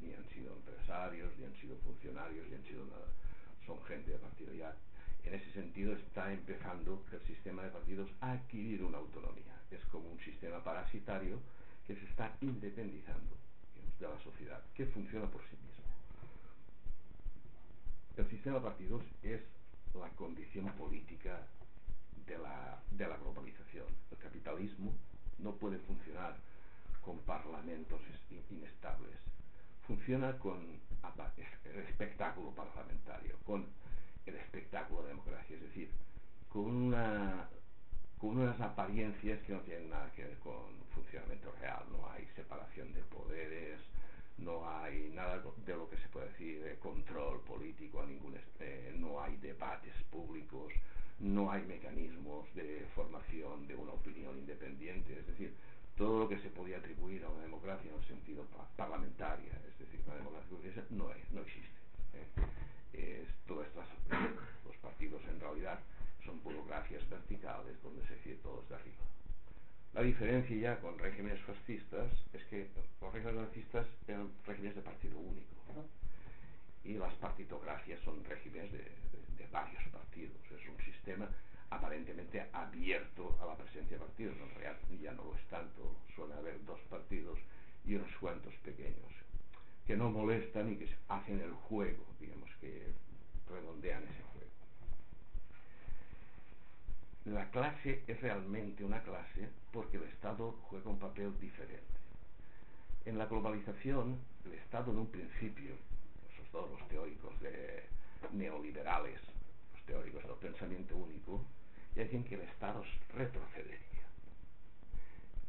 Ni 0.00 0.12
han 0.14 0.28
sido 0.30 0.54
empresarios, 0.54 1.36
ni 1.38 1.44
han 1.44 1.54
sido 1.56 1.76
funcionarios, 1.78 2.46
ni 2.48 2.54
han 2.54 2.64
sido 2.64 2.84
nada 2.86 3.06
son 3.66 3.82
gente 3.84 4.10
de 4.10 4.18
partido. 4.18 4.52
En 5.24 5.34
ese 5.34 5.52
sentido 5.52 5.92
está 5.94 6.32
empezando 6.32 7.04
el 7.12 7.20
sistema 7.26 7.62
de 7.62 7.70
partidos 7.70 8.10
a 8.20 8.32
adquirir 8.32 8.82
una 8.82 8.98
autonomía. 8.98 9.60
Es 9.70 9.84
como 9.86 10.10
un 10.10 10.18
sistema 10.20 10.62
parasitario 10.62 11.38
que 11.86 11.94
se 11.94 12.04
está 12.06 12.36
independizando 12.40 13.36
de 13.98 14.08
la 14.08 14.18
sociedad, 14.22 14.60
que 14.74 14.86
funciona 14.86 15.30
por 15.30 15.42
sí 15.42 15.56
mismo. 15.56 15.84
El 18.16 18.28
sistema 18.28 18.56
de 18.56 18.62
partidos 18.62 19.02
es 19.22 19.40
la 19.94 20.08
condición 20.10 20.66
política 20.72 21.40
de 22.26 22.38
la, 22.38 22.82
de 22.90 23.06
la 23.06 23.16
globalización. 23.16 23.86
El 24.10 24.18
capitalismo 24.18 24.92
no 25.38 25.52
puede 25.54 25.78
funcionar 25.78 26.36
con 27.00 27.18
parlamentos 27.20 28.00
inestables. 28.50 29.16
Funciona 29.86 30.38
con 30.38 30.80
el 31.64 31.78
espectáculo 31.80 32.50
parlamentario, 32.50 33.36
con 33.44 33.66
el 34.26 34.34
espectáculo 34.36 35.02
de 35.02 35.08
democracia, 35.08 35.56
es 35.56 35.62
decir, 35.62 35.90
con, 36.48 36.66
una, 36.66 37.48
con 38.18 38.38
unas 38.38 38.60
apariencias 38.60 39.40
que 39.42 39.52
no 39.52 39.60
tienen 39.60 39.90
nada 39.90 40.10
que 40.12 40.24
ver 40.24 40.38
con 40.38 40.82
funcionamiento 40.94 41.50
real, 41.60 41.84
no 41.90 42.08
hay 42.10 42.26
separación 42.36 42.92
de 42.92 43.02
poderes, 43.02 43.80
no 44.38 44.68
hay 44.68 45.10
nada 45.14 45.42
de 45.66 45.74
lo 45.74 45.88
que 45.88 45.96
se 45.96 46.08
puede 46.08 46.28
decir 46.28 46.62
de 46.62 46.78
control 46.78 47.40
político, 47.40 48.04
ningún, 48.04 48.36
eh, 48.60 48.94
no 48.98 49.20
hay 49.20 49.36
debates 49.36 49.94
públicos, 50.10 50.72
no 51.18 51.50
hay 51.50 51.62
mecanismos 51.62 52.52
de 52.54 52.86
formación 52.94 53.66
de 53.66 53.76
una 53.76 53.92
opinión 53.92 54.38
independiente, 54.38 55.18
es 55.18 55.26
decir, 55.26 55.54
todo 56.02 56.18
lo 56.18 56.28
que 56.28 56.38
se 56.40 56.50
podía 56.50 56.78
atribuir 56.78 57.22
a 57.22 57.28
una 57.28 57.42
democracia 57.42 57.88
en 57.88 57.94
un 57.94 58.04
sentido 58.04 58.44
parlamentaria, 58.76 59.52
es 59.70 59.78
decir, 59.78 60.00
una 60.04 60.16
democracia 60.16 60.82
no, 60.90 61.06
no 61.30 61.40
existe. 61.42 61.78
¿eh? 62.94 63.24
los 64.66 64.76
partidos 64.78 65.22
en 65.28 65.38
realidad 65.38 65.78
son 66.24 66.42
burocracias 66.42 67.08
verticales 67.08 67.80
donde 67.84 68.04
se 68.08 68.14
decide 68.16 68.34
todo 68.42 68.62
desde 68.62 68.74
arriba. 68.74 69.04
La 69.94 70.02
diferencia 70.02 70.56
ya 70.56 70.80
con 70.80 70.98
regímenes 70.98 71.40
fascistas 71.42 72.10
es 72.32 72.42
que 72.46 72.68
los 73.00 73.12
regímenes 73.12 73.46
fascistas 73.46 73.86
eran 74.08 74.28
regímenes 74.44 74.74
de 74.74 74.82
partido 74.82 75.18
único 75.18 75.54
y 76.84 76.94
las 76.94 77.14
partitocracias 77.14 78.00
son 78.00 78.24
regímenes 78.24 78.72
de, 78.72 78.78
de 79.38 79.46
varios 79.52 79.84
partidos. 79.92 80.36
Es 80.50 80.68
un 80.68 80.84
sistema 80.84 81.28
aparentemente 81.76 82.46
abierto 82.52 83.36
a 83.40 83.46
la 83.46 83.56
presencia 83.56 83.96
de 83.96 84.04
partidos. 84.04 84.36
En 84.36 84.54
realidad 84.54 84.76
ya 85.00 85.12
no 85.12 85.24
lo 85.24 85.34
es 85.34 85.44
tanto. 85.48 85.96
Suele 86.14 86.34
haber 86.34 86.64
dos 86.64 86.80
partidos 86.90 87.38
y 87.84 87.94
unos 87.94 88.14
cuantos 88.20 88.54
pequeños 88.56 89.12
que 89.86 89.96
no 89.96 90.10
molestan 90.10 90.72
y 90.72 90.76
que 90.76 90.88
hacen 91.08 91.40
el 91.40 91.52
juego, 91.52 92.04
digamos, 92.20 92.48
que 92.60 92.86
redondean 93.50 94.02
ese 94.04 94.22
juego. 94.22 94.32
La 97.24 97.50
clase 97.50 98.02
es 98.06 98.20
realmente 98.20 98.84
una 98.84 99.02
clase 99.02 99.48
porque 99.72 99.96
el 99.96 100.04
Estado 100.04 100.52
juega 100.68 100.90
un 100.90 100.98
papel 100.98 101.38
diferente. 101.40 101.82
En 103.04 103.18
la 103.18 103.26
globalización, 103.26 104.18
el 104.44 104.54
Estado 104.54 104.92
en 104.92 104.98
un 104.98 105.08
principio, 105.08 105.74
esos 106.32 106.48
todos 106.52 106.70
los 106.70 106.88
teóricos 106.88 107.38
de 107.40 107.82
neoliberales, 108.32 109.20
los 109.72 109.82
teóricos 109.84 110.22
del 110.22 110.50
pensamiento 110.50 110.96
único, 110.96 111.44
y 111.94 111.98
decían 112.00 112.24
que 112.24 112.36
el 112.36 112.42
Estado 112.42 112.82
retrocedería, 113.14 114.06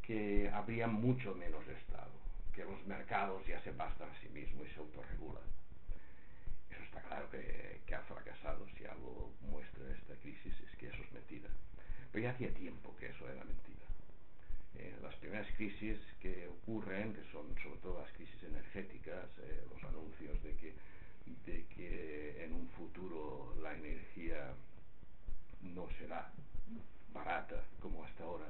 que 0.02 0.50
habría 0.52 0.86
mucho 0.86 1.34
menos 1.34 1.66
Estado, 1.68 2.12
que 2.52 2.64
los 2.64 2.86
mercados 2.86 3.44
ya 3.46 3.60
se 3.62 3.72
bastan 3.72 4.08
a 4.10 4.20
sí 4.20 4.28
mismos 4.28 4.66
y 4.68 4.74
se 4.74 4.80
autorregulan. 4.80 5.42
Eso 6.70 6.82
está 6.84 7.00
claro 7.02 7.30
que, 7.30 7.94
ha 7.94 8.00
fracasado. 8.02 8.66
Si 8.76 8.84
algo 8.84 9.32
muestra 9.40 9.84
esta 9.94 10.14
crisis 10.16 10.52
es 10.60 10.76
que 10.78 10.88
eso 10.88 11.02
es 11.02 11.12
mentira. 11.12 11.48
Pero 12.10 12.24
ya 12.24 12.30
hacía 12.30 12.52
tiempo 12.54 12.94
que 12.96 13.06
eso 13.06 13.28
era 13.28 13.44
mentira. 13.44 13.86
Eh, 14.76 14.94
las 15.00 15.14
primeras 15.16 15.46
crisis 15.56 15.98
que 16.20 16.48
ocurren, 16.48 17.14
que 17.14 17.22
son 17.30 17.54
sobre 17.62 17.78
todo 17.80 18.00
las 18.00 18.12
crisis 18.12 18.42
energéticas, 18.42 19.30
eh, 19.38 19.64
los 19.72 19.82
anuncios 19.84 20.42
de 20.42 20.56
que, 20.56 20.74
de 21.46 21.64
que 21.66 22.44
en 22.44 22.52
un 22.52 22.68
futuro 22.70 23.54
la 23.62 23.72
energía 23.74 24.52
no 25.64 25.88
será 25.98 26.30
barata 27.12 27.62
como 27.80 28.04
hasta 28.04 28.24
ahora, 28.24 28.46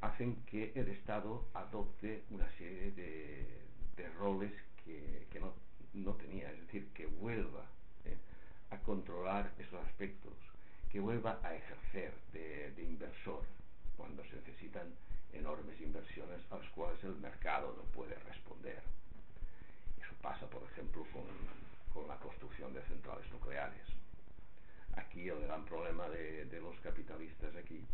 hacen 0.00 0.36
que 0.46 0.72
el 0.74 0.88
Estado 0.88 1.46
adopte 1.54 2.24
una 2.30 2.50
serie 2.56 2.90
de, 2.92 4.08
roles 4.18 4.52
que, 4.84 5.40
no, 5.92 6.12
tenía, 6.14 6.50
es 6.50 6.60
decir, 6.66 6.88
que 6.94 7.06
vuelva 7.06 7.64
¿eh? 8.04 8.16
a 8.70 8.78
controlar 8.78 9.52
esos 9.58 9.80
aspectos, 9.86 10.32
que 10.90 11.00
vuelva 11.00 11.40
a 11.42 11.54
ejercer 11.54 12.12
de, 12.32 12.82
inversor 12.82 13.42
cuando 13.96 14.22
se 14.24 14.36
necesitan 14.36 14.86
enormes 15.32 15.80
inversiones 15.80 16.40
a 16.50 16.58
las 16.58 16.68
cuales 16.70 17.02
el 17.02 17.16
mercado 17.16 17.74
no 17.76 17.82
puede 17.92 18.14
responder. 18.20 18.82
Eso 20.00 20.14
pasa, 20.22 20.46
por 20.48 20.62
ejemplo, 20.64 21.04
con 21.92 22.06
la 22.08 22.16
construcción 22.16 22.72
de 22.72 22.82
centrales 22.82 23.28
nucleares 23.32 23.94
aquí 24.96 25.28
el 25.28 25.40
gran 25.40 25.64
problema 25.64 26.08
de, 26.08 26.46
los 26.60 26.78
capitalistas 26.80 27.54
aquí 27.56 27.84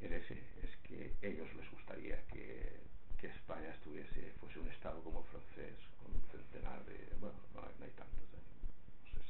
es 0.00 0.30
es 0.30 0.76
que 0.82 1.14
ellos 1.22 1.48
les 1.54 1.70
gustaría 1.70 2.20
que, 2.26 2.82
España 3.24 3.72
estuviese, 3.72 4.32
fuese 4.38 4.58
un 4.58 4.68
estado 4.68 5.00
como 5.02 5.20
el 5.20 5.24
francés, 5.24 5.72
con 5.96 6.12
un 6.12 6.20
centenar 6.28 6.84
de, 6.84 7.08
bueno, 7.18 7.40
no 7.54 7.62
hay, 7.64 7.90
tantos, 7.96 8.20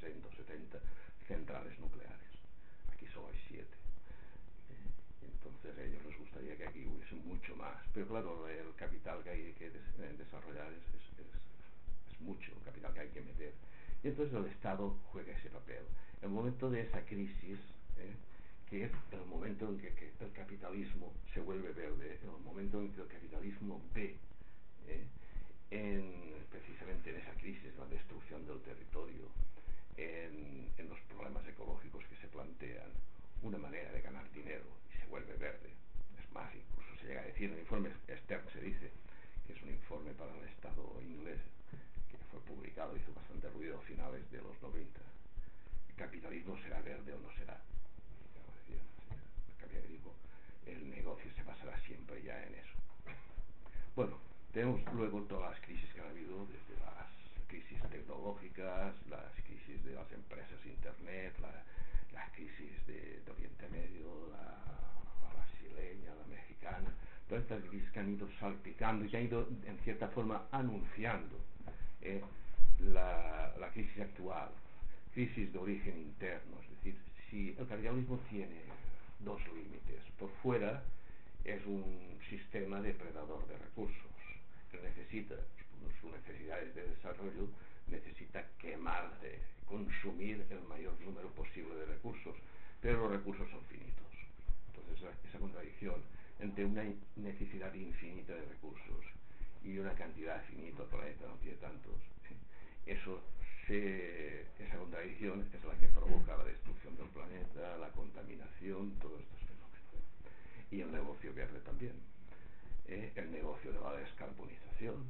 60 0.01 0.27
o 0.27 0.33
70 0.35 0.81
centrales 1.29 1.79
nucleares. 1.79 2.35
Aquí 2.91 3.07
solo 3.07 3.29
hay 3.29 3.39
7. 3.47 3.63
Eh, 3.63 3.69
entonces 5.23 5.79
a 5.79 5.83
ellos 5.83 6.05
les 6.07 6.19
gustaría 6.19 6.57
que 6.57 6.67
aquí 6.67 6.85
hubiese 6.87 7.15
mucho 7.23 7.55
más. 7.55 7.79
Pero 7.95 8.09
claro, 8.09 8.49
el 8.49 8.75
capital 8.75 9.23
que 9.23 9.31
hay 9.31 9.53
que 9.53 9.71
desarrollar 9.71 10.73
es, 10.73 10.83
es, 10.99 11.07
es 12.11 12.21
mucho, 12.21 12.51
el 12.51 12.65
capital 12.65 12.93
que 12.95 13.01
hay 13.01 13.11
que 13.11 13.21
meter. 13.21 13.55
Y 14.03 14.09
entonces 14.09 14.35
el 14.35 14.47
Estado 14.47 14.91
juega 15.13 15.33
ese 15.39 15.51
papel 15.51 15.87
el 16.25 16.31
momento 16.31 16.71
de 16.71 16.81
esa 16.81 17.05
crisis, 17.05 17.59
¿eh? 17.99 18.15
que 18.71 18.85
es 18.85 18.91
el 19.13 19.27
momento 19.27 19.69
en 19.69 19.79
que, 19.79 19.93
el 20.21 20.33
capitalismo 20.33 21.13
se 21.35 21.41
vuelve 21.41 21.71
verde, 21.73 22.19
el 22.23 22.43
momento 22.43 22.81
en 22.81 22.91
que 22.93 23.03
el 23.03 23.09
capitalismo 23.09 23.83
ve, 23.95 24.17
¿eh? 24.89 25.05
en, 25.71 26.33
precisamente 26.51 27.11
en 27.11 27.17
esa 27.21 27.33
crisis, 27.35 27.77
la 27.79 27.85
destrucción 27.87 28.47
del 28.47 28.59
territorio, 28.63 29.29
en, 29.99 30.73
en 30.79 30.89
los 30.89 30.99
problemas 31.13 31.47
ecológicos 31.47 32.03
que 32.07 32.17
se 32.17 32.29
plantean 32.29 32.89
una 33.43 33.59
manera 33.59 33.93
de 33.93 34.01
ganar 34.01 34.25
dinero 34.33 34.65
y 34.95 34.99
se 34.99 35.07
vuelve 35.07 35.35
verde. 35.35 35.69
Es 36.19 36.33
más, 36.33 36.49
incluso 36.55 36.89
se 37.03 37.09
llega 37.09 37.21
a 37.21 37.25
decir 37.27 37.51
en 37.51 37.55
el 37.55 37.61
informe 37.61 37.91
Stern 38.25 38.49
se 38.51 38.63
dice 38.63 38.91
que 39.47 39.53
es 39.53 39.63
un 39.63 39.69
informe 39.69 40.13
para 40.13 40.35
el 40.39 40.49
Estado 40.49 40.81
inglés 41.03 41.41
que 42.11 42.17
fue 42.31 42.41
publicado, 42.41 42.97
hizo 42.97 43.13
bastante 43.13 43.51
ruido 43.51 43.77
a 43.77 43.83
finales 43.83 44.25
de 44.33 44.39
los 44.39 44.57
90. 44.63 45.04
¿El 45.95 46.07
capitalismo 46.07 46.59
será 46.59 46.83
verde 46.83 47.13
o 47.15 47.21
no 47.21 47.31
será? 47.39 47.57
El 48.69 49.57
capitalismo, 49.61 50.13
el 50.67 50.91
negocio 50.91 51.31
se 51.37 51.45
basará 51.45 51.79
siempre 51.87 52.21
ya 52.21 52.43
en 52.43 52.55
eso. 52.55 52.75
Bueno, 53.95 54.19
tenemos 54.53 54.81
luego 54.93 55.23
todas 55.23 55.53
las 55.53 55.61
crisis 55.61 55.89
que 55.95 56.01
han 56.01 56.09
habido, 56.09 56.47
desde 56.47 56.83
las 56.83 57.07
crisis 57.47 57.81
tecnológicas, 57.91 58.93
las 59.09 59.33
crisis 59.47 59.85
de 59.85 59.95
las 59.95 60.11
empresas 60.11 60.59
Internet, 60.67 61.39
la, 61.41 61.63
la 62.13 62.27
crisis 62.33 62.85
de, 62.89 63.23
Oriente 63.31 63.69
Medio, 63.69 64.31
la, 64.33 65.31
brasileña, 65.33 66.13
la 66.13 66.27
mexicana, 66.27 66.93
todas 67.29 67.45
estas 67.45 67.63
crisis 67.71 67.89
que 67.93 68.01
han 68.01 68.13
ido 68.15 68.29
salpicando 68.41 69.05
y 69.05 69.15
han 69.15 69.27
ido, 69.27 69.49
en 69.65 69.79
cierta 69.85 70.09
forma, 70.09 70.49
anunciando 70.51 71.39
eh, 72.01 72.21
la, 72.81 73.55
la 73.61 73.69
crisis 73.71 74.01
actual, 74.01 74.51
crisis 75.15 75.53
de 75.53 75.59
origen 75.59 75.97
interno, 75.97 76.59
es 76.61 76.71
decir, 76.77 76.97
si 77.31 77.51
el 77.57 77.67
capitalismo 77.69 78.19
tiene 78.29 78.63
dos 79.21 79.41
límites, 79.55 80.03
por 80.19 80.29
fuera 80.43 80.83
es 81.45 81.65
un 81.67 82.19
sistema 82.29 82.81
depredador 82.81 83.47
de 83.47 83.57
recursos, 83.57 84.11
que 84.73 84.79
necesita, 84.81 85.37
sus 86.01 86.11
necesidades 86.11 86.75
de 86.75 86.89
desarrollo, 86.89 87.49
necesita 87.87 88.45
quemarse, 88.59 89.39
consumir 89.67 90.45
el 90.51 90.61
mayor 90.63 90.99
número 91.01 91.29
posible 91.31 91.75
de 91.77 91.87
recursos, 91.87 92.35
pero 92.81 93.03
los 93.03 93.13
recursos 93.13 93.49
son 93.51 93.63
finitos. 93.67 94.11
Entonces, 94.75 95.15
esa, 95.29 95.39
contradicción 95.39 96.03
entre 96.41 96.65
una 96.65 96.85
necesidad 97.17 97.73
infinita 97.73 98.35
de 98.35 98.45
recursos 98.47 99.05
y 99.63 99.79
una 99.79 99.95
cantidad 99.95 100.43
finita, 100.47 100.83
el 100.83 100.89
planeta 100.89 101.27
no 101.29 101.35
tiene 101.37 101.57
tantos, 101.59 101.95
eso 102.87 103.23
se, 103.67 104.43
esa 104.59 104.77
contradicción 104.79 105.47
es 105.53 105.65
la 105.65 105.75
que 105.79 105.89
provoca 105.89 106.37
la 106.37 106.45
destrucción 106.45 106.97
del 106.97 107.09
planeta, 107.09 107.77
la 107.79 107.89
contaminación, 107.91 108.93
todos 109.01 109.21
estos 109.21 109.41
fenómenos. 109.41 109.85
Y 110.71 110.81
el 110.81 110.93
negocio 110.93 111.33
verde 111.35 111.61
también. 111.61 111.95
Eh, 112.87 113.13
el 113.17 113.31
negocio 113.31 113.73
de 113.73 113.81
la 113.81 113.95
descarbonización, 113.95 115.07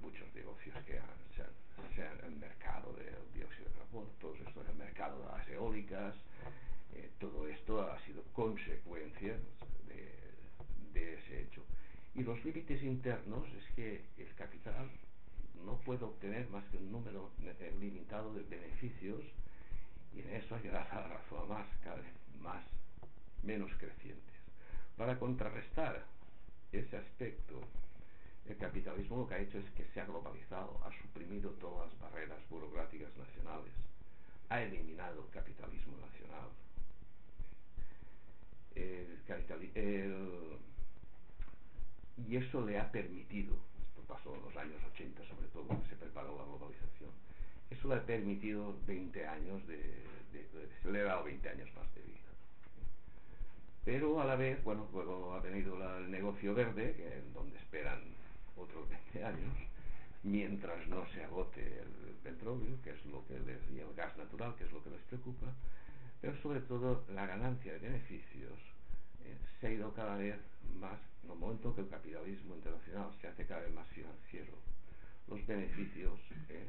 muchos 0.00 0.32
negocios 0.34 0.76
que 0.84 0.98
han, 0.98 1.18
se, 1.34 1.42
han, 1.42 1.94
se 1.94 2.06
han 2.06 2.24
el 2.24 2.38
mercado 2.38 2.92
del 2.92 3.32
dióxido 3.34 3.68
de 3.68 3.74
carbono, 3.74 4.08
todo 4.20 4.34
esto 4.34 4.64
el 4.68 4.76
mercado 4.76 5.18
de 5.18 5.26
las 5.26 5.48
eólicas, 5.48 6.14
eh, 6.94 7.10
todo 7.18 7.48
esto 7.48 7.82
ha 7.82 7.98
sido 8.06 8.22
consecuencia 8.32 9.36
de, 9.88 11.00
de 11.00 11.14
ese 11.14 11.42
hecho. 11.42 11.64
Y 12.14 12.22
los 12.22 12.42
límites 12.44 12.82
internos 12.82 13.46
es 13.54 13.74
que 13.74 14.04
el 14.18 14.34
capital 14.34 14.88
no 15.64 15.78
puede 15.80 16.04
obtener 16.04 16.48
más 16.50 16.64
que 16.66 16.76
un 16.76 16.90
número 16.90 17.30
limitado 17.80 18.32
de 18.34 18.42
beneficios 18.42 19.22
y 20.14 20.20
en 20.20 20.30
eso 20.34 20.54
hay 20.54 20.68
a 20.68 21.44
más, 21.48 21.66
cada 21.82 21.96
vez 21.96 22.12
más, 22.40 22.64
menos 23.42 23.70
crecientes. 23.78 24.34
Para 24.96 25.18
contrarrestar 25.18 26.04
ese 26.72 26.96
aspecto, 26.96 27.60
el 28.46 28.56
capitalismo 28.56 29.18
lo 29.18 29.28
que 29.28 29.34
ha 29.34 29.38
hecho 29.38 29.58
es 29.58 29.70
que 29.72 29.84
se 29.92 30.00
ha 30.00 30.06
globalizado, 30.06 30.80
ha 30.84 30.90
suprimido 31.02 31.50
todas 31.52 31.90
las 31.90 32.00
barreras 32.00 32.38
burocráticas 32.48 33.14
nacionales, 33.16 33.72
ha 34.48 34.62
eliminado 34.62 35.24
el 35.24 35.30
capitalismo 35.30 35.96
nacional. 35.98 36.48
Y 42.26 42.36
eso 42.36 42.64
le 42.64 42.78
ha 42.78 42.90
permitido 42.90 43.56
pasó 44.08 44.34
en 44.34 44.42
los 44.42 44.56
años 44.56 44.82
80 44.94 45.22
sobre 45.28 45.46
todo 45.48 45.64
cuando 45.64 45.86
se 45.86 45.96
preparó 45.96 46.36
la 46.36 46.44
globalización. 46.44 47.10
Eso 47.70 47.88
le 47.88 47.94
ha 47.96 48.06
permitido 48.06 48.74
20 48.86 49.26
años 49.26 49.66
de, 49.68 49.76
de, 50.32 50.38
de, 50.38 50.68
se 50.82 50.90
le 50.90 51.00
ha 51.02 51.04
dado 51.04 51.24
20 51.24 51.48
años 51.48 51.68
más 51.76 51.94
de 51.94 52.00
vida. 52.00 52.18
Pero 53.84 54.20
a 54.20 54.24
la 54.24 54.36
vez 54.36 54.62
bueno 54.64 54.88
luego 54.92 55.34
ha 55.34 55.40
venido 55.40 55.78
la, 55.78 55.98
el 55.98 56.10
negocio 56.10 56.54
verde 56.54 56.94
que, 56.96 57.22
donde 57.34 57.56
esperan 57.58 58.00
otros 58.56 58.88
20 58.88 59.24
años 59.24 59.54
mientras 60.24 60.86
no 60.88 61.06
se 61.12 61.22
agote 61.22 61.60
el 61.60 62.14
petróleo 62.24 62.76
que 62.82 62.90
es 62.90 63.06
lo 63.06 63.24
que 63.26 63.38
les 63.40 63.60
y 63.70 63.78
el 63.78 63.94
gas 63.94 64.16
natural 64.16 64.54
que 64.56 64.64
es 64.64 64.72
lo 64.72 64.82
que 64.82 64.90
les 64.90 65.00
preocupa 65.02 65.46
pero 66.20 66.36
sobre 66.42 66.60
todo 66.60 67.04
la 67.14 67.24
ganancia 67.26 67.72
de 67.74 67.78
beneficios 67.78 68.58
se 69.60 69.66
ha 69.66 69.70
ido 69.70 69.92
cada 69.94 70.16
vez 70.16 70.36
más 70.78 70.98
en 71.24 71.30
el 71.30 71.38
momento 71.38 71.74
que 71.74 71.82
el 71.82 71.88
capitalismo 71.88 72.54
internacional 72.54 73.10
se 73.20 73.28
hace 73.28 73.46
cada 73.46 73.60
vez 73.60 73.72
más 73.74 73.86
financiero, 73.88 74.52
los 75.28 75.46
beneficios 75.46 76.18
eh, 76.48 76.66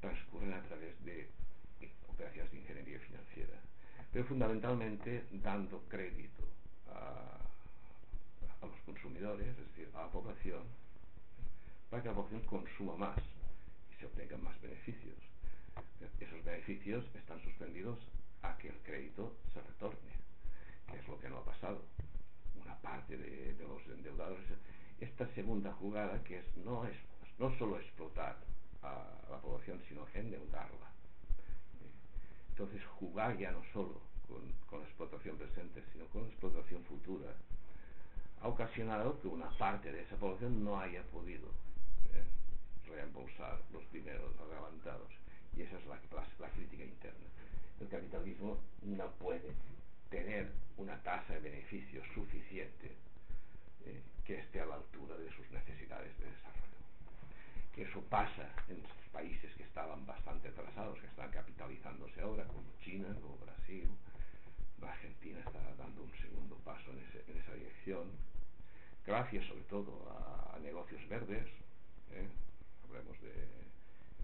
transcurren 0.00 0.52
a 0.52 0.62
través 0.62 1.04
de 1.04 1.28
operaciones 2.08 2.52
de 2.52 2.58
ingeniería 2.58 2.98
financiera, 3.00 3.58
pero 4.12 4.24
fundamentalmente 4.24 5.24
dando 5.32 5.82
crédito 5.88 6.44
a, 6.90 7.38
a 8.60 8.66
los 8.66 8.78
consumidores, 8.80 9.46
es 9.48 9.56
decir, 9.56 9.88
a 9.94 10.02
la 10.02 10.08
población, 10.10 10.62
para 11.90 12.02
que 12.02 12.08
la 12.08 12.14
población 12.14 12.42
consuma 12.42 12.96
más 12.96 13.18
y 13.92 14.00
se 14.00 14.06
obtengan 14.06 14.42
más 14.42 14.60
beneficios. 14.60 15.16
Esos 16.20 16.44
beneficios 16.44 17.04
están 17.14 17.40
suspendidos 17.42 17.98
a 18.42 18.56
que 18.58 18.68
el 18.68 18.78
crédito 18.84 19.36
se 19.54 19.60
retorne, 19.60 20.17
que 20.90 20.98
es 20.98 21.08
lo 21.08 21.18
que 21.18 21.28
no 21.28 21.38
ha 21.38 21.44
pasado. 21.44 21.80
Una 22.62 22.76
parte 22.76 23.16
de, 23.16 23.54
los 23.58 23.86
endeudados 23.86 24.38
esta 25.00 25.26
segunda 25.34 25.72
jugada 25.74 26.22
que 26.24 26.38
es 26.38 26.56
no 26.64 26.84
es 26.84 26.96
no 27.38 27.56
solo 27.58 27.78
explotar 27.78 28.36
a 28.82 29.04
la 29.30 29.38
población 29.38 29.80
sino 29.88 30.06
endeudarla. 30.14 30.90
Entonces 32.50 32.84
jugar 32.98 33.38
ya 33.38 33.52
no 33.52 33.62
solo 33.72 34.00
con, 34.26 34.40
con 34.66 34.80
la 34.80 34.86
explotación 34.86 35.36
presente 35.36 35.84
sino 35.92 36.06
con 36.06 36.22
la 36.22 36.28
explotación 36.28 36.82
futura 36.84 37.32
ha 38.40 38.48
ocasionado 38.48 39.20
que 39.20 39.28
una 39.28 39.50
parte 39.58 39.92
de 39.92 40.02
esa 40.02 40.16
población 40.16 40.64
no 40.64 40.78
haya 40.80 41.02
podido 41.04 41.48
eh, 42.12 42.24
reembolsar 42.86 43.60
los 43.72 43.90
dineros 43.92 44.32
levantados 44.48 45.10
y 45.56 45.62
esa 45.62 45.78
es 45.78 45.86
la, 45.86 45.98
la, 46.14 46.26
la 46.38 46.48
crítica 46.50 46.84
interna. 46.84 47.26
El 47.80 47.88
capitalismo 47.88 48.58
no 48.82 49.10
puede 49.12 49.54
tener 50.10 50.50
una 50.76 50.96
tasa 51.02 51.34
de 51.34 51.40
beneficio 51.40 52.02
suficiente 52.14 52.96
eh, 53.84 54.00
que 54.24 54.38
esté 54.40 54.60
a 54.60 54.66
la 54.66 54.76
altura 54.76 55.16
de 55.16 55.30
sus 55.32 55.50
necesidades 55.50 56.16
de 56.18 56.26
desarrollo. 56.26 56.78
Que 57.74 57.82
eso 57.82 58.00
pasa 58.02 58.48
en 58.68 58.82
países 59.12 59.52
que 59.54 59.64
estaban 59.64 60.04
bastante 60.06 60.48
atrasados, 60.48 60.98
que 61.00 61.06
están 61.06 61.30
capitalizándose 61.30 62.20
ahora, 62.20 62.44
como 62.44 62.64
China, 62.82 63.08
como 63.20 63.36
Brasil. 63.38 63.88
La 64.80 64.90
Argentina 64.90 65.38
está 65.40 65.60
dando 65.76 66.02
un 66.02 66.12
segundo 66.18 66.56
paso 66.64 66.90
en, 66.92 66.98
ese, 67.00 67.24
en 67.30 67.38
esa 67.38 67.54
dirección, 67.54 68.08
gracias 69.06 69.44
sobre 69.46 69.64
todo 69.64 70.08
a, 70.10 70.56
a 70.56 70.58
negocios 70.60 71.06
verdes. 71.08 71.46
¿eh? 72.12 72.28
Hablemos 72.84 73.20
de 73.20 73.32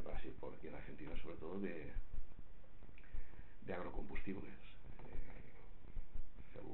Brasil, 0.05 0.33
aquí 0.57 0.69
en 0.69 0.75
Argentina, 0.75 1.11
sobre 1.23 1.37
todo 1.37 1.59
de, 1.59 1.93
de 3.67 3.75
agrocombustibles 3.75 4.64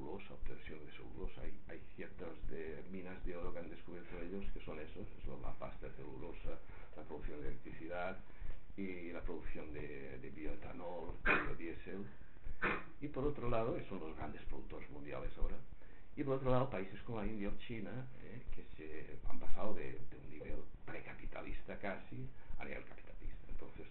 celulosa, 0.01 0.33
obtención 0.33 0.79
de 0.85 0.91
celulosa. 0.91 1.41
Hay, 1.69 1.81
ciertas 1.95 2.29
minas 2.91 3.23
de 3.25 3.37
oro 3.37 3.53
que 3.53 3.59
han 3.59 3.69
descubierto 3.69 4.17
ellos 4.19 4.43
que 4.53 4.59
son 4.61 4.79
esos, 4.79 5.07
es 5.19 5.27
la 5.41 5.53
pasta 5.53 5.87
celulosa, 5.95 6.57
la 6.97 7.03
producción 7.03 7.41
de 7.41 7.49
electricidad 7.49 8.17
y 8.77 9.11
la 9.11 9.21
producción 9.21 9.71
de, 9.73 10.17
de 10.19 10.29
bioetanol, 10.31 11.13
biodiesel. 11.23 12.05
Y 13.01 13.07
por 13.07 13.25
otro 13.25 13.49
lado, 13.49 13.77
son 13.89 13.99
los 13.99 14.15
grandes 14.15 14.41
productores 14.43 14.89
mundiales 14.89 15.31
ahora. 15.37 15.57
Y 16.15 16.23
por 16.23 16.35
otro 16.35 16.51
lado, 16.51 16.69
países 16.69 16.99
como 17.03 17.21
la 17.21 17.27
India 17.27 17.49
o 17.49 17.57
China, 17.57 17.91
eh, 18.23 18.41
que 18.53 18.63
se 18.75 19.19
han 19.29 19.39
pasado 19.39 19.73
de, 19.73 19.91
de 20.09 20.17
un 20.17 20.29
nivel 20.29 20.59
precapitalista 20.85 21.77
casi 21.79 22.27
a 22.59 22.65
nivel 22.65 22.83
capitalista. 22.85 23.47
Entonces, 23.49 23.87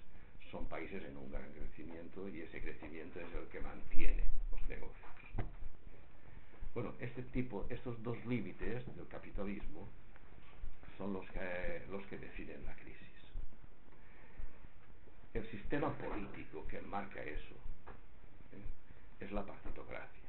son 0.50 0.66
países 0.66 1.02
en 1.04 1.16
un 1.16 1.30
gran 1.30 1.50
crecimiento 1.52 2.28
y 2.28 2.40
ese 2.40 2.60
crecimiento 2.60 3.20
es 3.20 3.32
el 3.34 3.46
que 3.48 3.60
mantiene 3.60 4.24
los 4.52 4.68
negocios. 4.68 5.19
Bueno, 6.74 6.94
este 7.00 7.22
tipo, 7.22 7.66
estos 7.68 8.00
dos 8.02 8.24
límites 8.26 8.84
del 8.96 9.08
capitalismo 9.08 9.88
son 10.96 11.12
los 11.12 11.28
que, 11.30 11.84
los 11.90 12.04
que 12.06 12.18
definen 12.18 12.64
la 12.64 12.74
crisis. 12.76 13.08
El 15.34 15.48
sistema 15.50 15.92
político 15.96 16.66
que 16.68 16.80
marca 16.82 17.22
eso 17.22 17.54
¿eh? 18.52 19.24
es 19.24 19.32
la 19.32 19.44
partitocracia. 19.44 20.20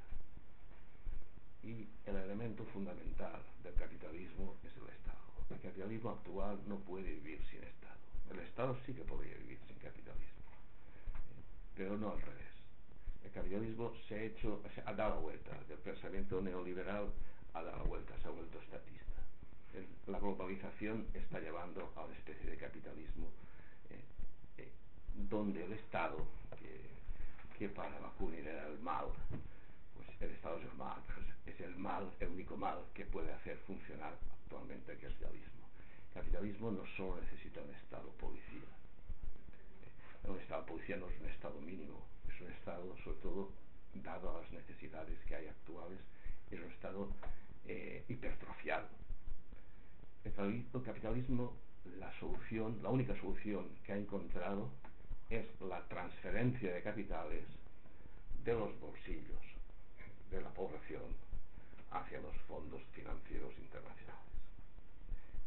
Y 1.63 1.88
el 2.06 2.15
elemento 2.15 2.65
fundamental 2.65 3.41
del 3.63 3.73
capitalismo 3.75 4.56
es 4.63 4.75
el 4.77 4.89
Estado. 4.89 5.19
El 5.51 5.60
capitalismo 5.60 6.12
actual 6.12 6.60
no 6.67 6.77
puede 6.77 7.13
vivir 7.15 7.43
sin 7.49 7.63
Estado. 7.63 7.99
El 8.32 8.39
Estado 8.39 8.77
sí 8.86 8.93
que 8.93 9.04
podría 9.04 9.36
vivir 9.36 9.60
sin 9.67 9.77
capitalismo. 9.77 10.41
pero 11.75 11.97
no 11.97 12.12
al 12.12 12.21
revés. 12.21 12.51
El 13.24 13.32
capitalismo 13.32 13.94
se 14.08 14.16
ha 14.16 14.24
hecho, 14.24 14.62
ha 14.86 14.94
dado 14.94 15.16
la 15.16 15.22
vuelta, 15.22 15.52
del 15.68 15.78
pensamiento 15.80 16.42
neoliberal 16.42 17.12
ha 17.54 17.64
dado 17.64 17.78
la 17.78 17.84
vuelta, 17.84 18.14
se 18.22 18.28
ha 18.28 18.32
vuelto 18.32 18.60
estatista. 18.60 19.22
la 20.08 20.20
globalización 20.20 21.08
está 21.14 21.40
llevando 21.40 21.92
a 21.96 22.06
una 22.06 22.16
especie 22.16 22.50
de 22.50 22.58
capitalismo 22.58 23.28
eh, 23.90 24.00
eh, 24.58 24.72
donde 25.30 25.64
el 25.64 25.74
Estado, 25.74 26.26
que, 27.58 27.70
para 27.70 28.00
Bakunin 28.00 28.48
era 28.48 28.68
el 28.68 28.80
mal, 28.80 29.06
pues 29.96 30.08
el 30.20 30.32
Estado 30.32 30.58
es 30.58 30.64
el 30.64 30.74
mal, 30.74 31.00
pues 31.14 31.56
es 31.56 31.62
el 31.62 31.76
el 32.20 32.30
único 32.30 32.58
mal 32.58 32.80
que 32.94 33.06
puede 33.06 33.32
hacer 33.32 33.58
funcionar 33.68 34.14
actualmente 34.44 34.94
el 34.94 35.00
capitalismo. 35.00 35.62
El 36.10 36.14
capitalismo 36.22 36.72
no 36.72 36.86
solo 36.98 37.22
necesita 37.22 37.62
un 37.62 37.74
Estado 37.76 38.10
policía, 38.20 38.68
un 40.24 40.40
Estado 40.40 40.66
policía 40.66 40.98
no 40.98 41.08
es 41.08 41.20
un 41.22 41.30
Estado 41.30 41.60
mínimo, 41.62 42.02
un 42.41 42.51
Estado, 42.51 42.95
sobre 43.04 43.17
todo, 43.17 43.51
dado 43.93 44.38
a 44.38 44.41
las 44.41 44.51
necesidades 44.51 45.19
que 45.27 45.36
hay 45.36 45.47
actuales, 45.47 45.99
es 46.49 46.60
un 46.60 46.71
Estado 46.71 47.10
eh, 47.67 48.04
hipertrofiado. 48.08 48.88
El 50.23 50.84
capitalismo, 50.84 51.54
la 51.99 52.12
solución, 52.19 52.80
la 52.84 52.89
única 52.89 53.15
solución 53.19 53.67
que 53.84 53.93
ha 53.93 53.97
encontrado 53.97 54.69
es 55.30 55.45
la 55.62 55.82
transferencia 55.88 56.73
de 56.73 56.82
capitales 56.82 57.43
de 58.43 58.54
los 58.54 58.80
bolsillos 58.80 59.41
de 60.30 60.41
la 60.41 60.49
población 60.49 61.04
hacia 61.91 62.19
los 62.21 62.36
fondos 62.47 62.82
financieros 62.93 63.54
internacionales. 63.58 64.21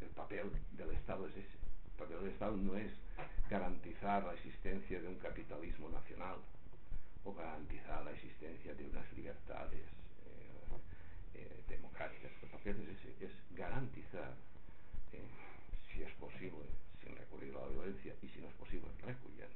El 0.01 0.09
papel 0.09 0.51
del 0.73 0.91
Estado. 0.91 1.27
El 1.27 1.33
papel 1.99 2.19
del 2.21 2.31
Estado 2.31 2.57
no 2.57 2.77
es 2.77 2.93
garantizar 3.49 4.25
la 4.25 4.35
existencia 4.35 5.01
de 5.01 5.09
un 5.09 5.17
capitalismo 5.17 5.89
nacional 5.89 6.37
o 7.25 7.33
garantizar 7.33 8.05
la 8.05 8.13
existencia 8.13 8.75
de 8.75 8.85
unas 8.85 9.11
libertades 9.15 9.81
eh, 9.81 11.35
eh, 11.35 11.63
democráticas. 11.69 12.31
El 12.43 12.49
papel 12.51 12.77
es, 12.89 13.23
es 13.23 13.33
garantizar, 13.57 14.35
eh, 15.13 15.21
si 15.91 16.03
es 16.03 16.13
posible, 16.13 16.65
sin 17.03 17.17
recurrir 17.17 17.55
a 17.57 17.61
la 17.61 17.69
violencia 17.69 18.15
y 18.23 18.29
si 18.29 18.41
no 18.41 18.49
es 18.49 18.55
posible, 18.55 18.89
recurriendo. 19.03 19.55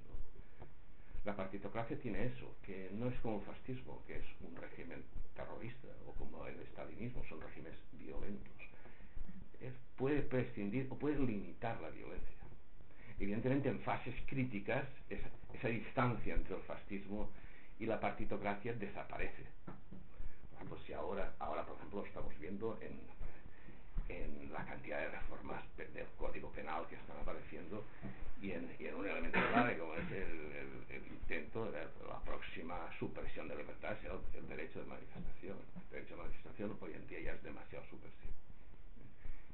La 1.25 1.37
partitocracia 1.37 1.99
tiene 2.01 2.25
eso, 2.25 2.57
que 2.65 2.91
no 2.95 3.09
es 3.09 3.21
como 3.21 3.41
el 3.41 3.45
fascismo, 3.45 4.03
que 4.07 4.17
es 4.17 4.25
un 4.41 4.57
régimen 4.57 5.05
terrorista, 5.35 5.89
o 6.07 6.13
como 6.13 6.47
el 6.47 6.59
estalinismo, 6.61 7.23
son 7.29 7.41
regímenes 7.41 7.79
violentos. 7.93 8.53
puede 9.97 10.23
prescindir 10.23 10.87
o 10.91 10.97
puede 10.97 11.19
limitar 11.19 11.79
la 11.81 11.91
violencia 11.91 12.39
evidentemente 13.21 13.69
en 13.69 13.81
fases 13.81 14.15
críticas 14.27 14.85
esa, 15.11 15.29
esa, 15.55 15.69
distancia 15.69 16.35
entre 16.35 16.55
el 16.55 16.63
fascismo 16.63 17.29
y 17.79 17.87
la 17.87 18.01
partitocracia 18.01 18.73
desaparece. 18.75 19.45
Por 19.65 20.55
ejemplo, 20.57 20.79
si 20.87 20.93
ahora, 20.93 21.35
ahora 21.39 21.65
por 21.65 21.77
ejemplo, 21.77 22.01
lo 22.01 22.07
estamos 22.07 22.39
viendo 22.39 22.79
en, 22.81 23.01
en 24.09 24.53
la 24.53 24.65
cantidad 24.65 24.99
de 24.99 25.09
reformas 25.09 25.63
del 25.77 26.07
Código 26.17 26.51
Penal 26.51 26.87
que 26.89 26.97
están 26.97 27.17
apareciendo 27.19 27.85
y 28.41 28.53
en, 28.53 28.75
y 28.79 28.87
en 28.87 28.95
un 28.95 29.07
elemento 29.07 29.39
clave 29.53 29.79
como 29.79 29.95
es 29.95 30.11
el, 30.13 30.85
el, 30.91 31.07
intento 31.09 31.71
de 31.71 31.83
la 32.09 32.21
próxima 32.25 32.89
supresión 32.99 33.49
de 33.49 33.57
libertades, 33.57 33.99
el, 34.05 34.39
el 34.39 34.49
derecho 34.49 34.81
de 34.81 34.87
manifestación. 34.87 35.57
El 35.77 35.91
derecho 35.91 36.17
de 36.17 36.23
manifestación 36.23 36.79
hoy 36.81 36.93
en 36.95 37.07
día 37.07 37.21
ya 37.21 37.33
es 37.33 37.43
demasiado 37.43 37.85
supresivo. 37.87 38.33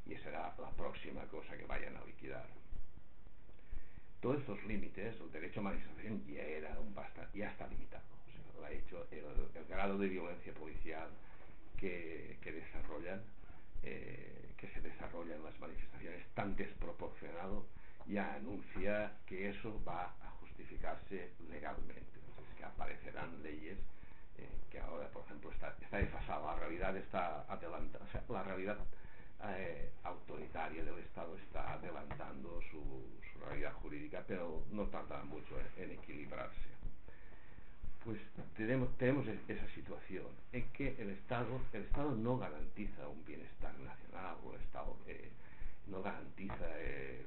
Y 0.06 0.14
esa 0.14 0.24
será 0.24 0.54
la 0.58 0.70
próxima 0.70 1.22
cosa 1.24 1.56
que 1.56 1.64
vayan 1.64 1.96
a 1.96 2.04
liquidar 2.04 2.46
todos 4.24 4.38
estos 4.40 4.64
límites, 4.64 5.14
el 5.20 5.30
derecho 5.30 5.60
a 5.60 5.64
manifestación 5.64 6.24
ya 6.26 6.40
era 6.40 6.80
un 6.80 6.94
basta, 6.94 7.28
ya 7.34 7.50
está 7.50 7.66
limitado. 7.66 8.13
Lo 8.56 8.64
ha 8.64 8.70
hecho 8.70 9.06
el, 9.10 9.24
el, 9.54 9.64
grado 9.68 9.98
de 9.98 10.08
violencia 10.08 10.52
policial 10.54 11.08
que, 11.76 12.38
que 12.42 12.52
desarrollan, 12.52 13.22
eh, 13.82 14.52
que 14.56 14.68
se 14.68 14.80
desarrollan 14.80 15.42
las 15.42 15.58
manifestaciones 15.58 16.26
tan 16.34 16.56
desproporcionado, 16.56 17.66
ya 18.06 18.34
anuncia 18.34 19.12
que 19.26 19.50
eso 19.50 19.82
va 19.84 20.14
a 20.22 20.30
justificarse 20.40 21.32
legalmente. 21.50 22.20
Entonces, 22.28 22.54
que 22.56 22.64
aparecerán 22.64 23.42
leyes 23.42 23.78
eh, 24.38 24.48
que 24.70 24.80
ahora, 24.80 25.08
por 25.08 25.24
ejemplo, 25.24 25.50
está, 25.52 25.74
está 25.80 25.98
desfasada, 25.98 26.54
la 26.54 26.58
realidad 26.58 26.96
está 26.96 27.44
adelantada, 27.48 28.04
o 28.04 28.10
sea, 28.10 28.22
la 28.28 28.42
realidad 28.42 28.78
eh, 29.44 29.90
autoritaria 30.02 30.84
del 30.84 30.98
Estado 30.98 31.36
está 31.36 31.74
adelantando 31.74 32.60
su, 32.70 32.80
su, 33.32 33.38
realidad 33.44 33.72
jurídica, 33.74 34.24
pero 34.26 34.64
no 34.70 34.86
tarda 34.86 35.22
mucho 35.24 35.58
en, 35.76 35.84
en 35.84 35.98
equilibrarse. 35.98 36.73
Pues 38.04 38.20
tenemos, 38.54 38.94
tenemos, 38.98 39.26
esa 39.48 39.66
situación 39.70 40.26
en 40.52 40.68
que 40.72 40.94
el 41.00 41.08
Estado, 41.08 41.58
el 41.72 41.84
Estado 41.84 42.10
no 42.14 42.36
garantiza 42.36 43.08
un 43.08 43.24
bienestar 43.24 43.72
nacional, 43.78 44.36
o 44.44 44.52
el 44.52 44.60
Estado 44.60 44.94
eh, 45.06 45.30
no 45.86 46.02
garantiza 46.02 46.66
eh, 46.80 47.24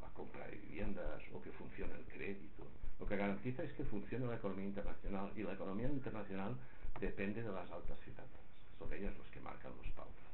la 0.00 0.08
compra 0.14 0.46
de 0.46 0.56
viviendas 0.56 1.20
o 1.34 1.42
que 1.42 1.50
funcione 1.52 1.92
el 1.92 2.04
crédito. 2.06 2.64
Lo 2.98 3.06
que 3.06 3.18
garantiza 3.18 3.64
es 3.64 3.72
que 3.74 3.84
funcione 3.84 4.26
la 4.26 4.36
economía 4.36 4.64
internacional 4.64 5.30
y 5.36 5.42
la 5.42 5.52
economía 5.52 5.88
internacional 5.88 6.56
depende 7.00 7.42
de 7.42 7.52
las 7.52 7.70
altas 7.70 7.98
finanzas. 8.00 8.40
Son 8.78 8.90
ellas 8.94 9.14
los 9.18 9.26
que 9.28 9.40
marcan 9.40 9.72
los 9.76 9.92
pautas. 9.92 10.24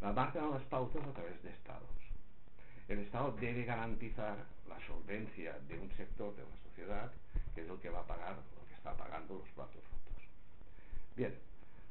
La 0.00 0.12
marcan 0.14 0.52
las 0.52 0.62
pautas 0.62 1.06
a 1.06 1.12
través 1.12 1.42
de 1.42 1.50
estados. 1.50 1.98
El 2.88 3.00
Estado 3.00 3.36
debe 3.38 3.66
garantizar 3.66 4.38
la 4.66 4.80
solvencia 4.86 5.58
de 5.68 5.78
un 5.78 5.90
sector 5.98 6.34
de 6.34 6.44
la 6.44 6.56
sociedad, 6.70 7.12
que 7.54 7.60
es 7.60 7.68
el 7.68 7.76
que 7.80 7.90
va 7.90 8.00
a 8.00 8.06
pagar 8.06 8.36
está 8.78 8.96
pagando 8.96 9.34
los 9.34 9.48
platos 9.50 9.82
rotos. 9.84 10.22
Bien, 11.14 11.34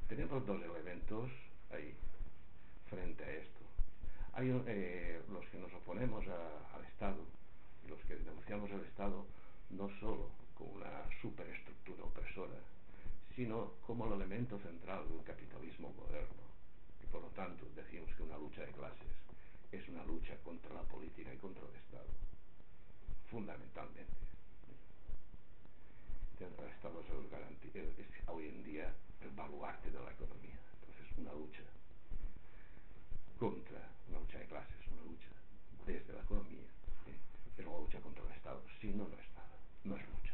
tenemos 0.08 0.46
dos 0.46 0.62
elementos 0.64 1.30
ahí 1.72 1.94
frente 2.90 3.24
a 3.24 3.32
esto. 3.32 3.62
Hay 4.34 4.50
eh, 4.68 5.22
los 5.30 5.46
que 5.48 5.60
nos 5.60 5.74
oponemos 5.74 6.26
al 6.28 6.86
Estado 6.86 7.24
y 7.86 7.90
los 7.90 8.00
que 8.06 8.16
denunciamos 8.16 8.72
al 8.72 8.82
Estado 8.82 9.26
no 9.70 9.90
solo 10.00 10.32
como 10.56 10.72
una 10.74 11.04
superestructura 11.22 12.04
opresora, 12.04 12.58
sino 13.36 13.74
como 13.86 14.08
el 14.08 14.14
elemento 14.14 14.58
central 14.60 15.08
del 15.10 15.24
capitalismo 15.24 15.94
moderno 15.94 16.48
por 17.12 17.22
lo 17.22 17.30
tanto 17.30 17.66
decimos 17.76 18.14
que 18.16 18.24
una 18.24 18.38
lucha 18.38 18.62
de 18.62 18.72
clases 18.74 19.08
es 19.72 19.88
una 19.90 20.04
lucha 20.06 20.36
contra 20.44 20.74
la 20.74 20.84
política 20.84 21.34
y 21.34 21.38
contra 21.38 21.64
el 21.68 21.76
Estado, 21.76 22.10
fundamentalmente. 23.30 24.14
El 26.40 26.70
Estado 26.70 27.02
es, 27.02 27.76
es 27.76 28.28
hoy 28.28 28.48
en 28.48 28.64
día 28.64 28.94
el 29.22 29.30
baluarte 29.32 29.90
de 29.90 30.00
la 30.00 30.12
economía, 30.12 30.60
entonces 30.74 31.18
una 31.18 31.34
lucha 31.34 31.64
contra, 33.40 33.80
una 34.10 34.20
lucha 34.20 34.38
de 34.38 34.46
clases, 34.46 34.88
una 34.92 35.02
lucha 35.04 35.30
desde 35.88 36.14
la 36.14 36.22
economía, 36.22 36.62
¿eh? 37.08 37.18
es 37.58 37.66
una 37.66 37.80
lucha 37.80 38.00
contra 38.02 38.24
el 38.24 38.32
Estado, 38.34 38.62
si 38.80 38.90
no, 38.90 39.08
no 39.08 39.18
es 39.18 39.32
nada, 39.34 39.58
no 39.84 39.98
es 39.98 40.04
lucha. 40.10 40.34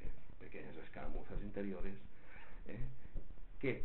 ¿eh? 0.00 0.10
Pequeñas 0.40 0.76
escaramuzas 0.76 1.42
interiores 1.42 1.94
¿eh? 2.66 2.86
que 3.60 3.82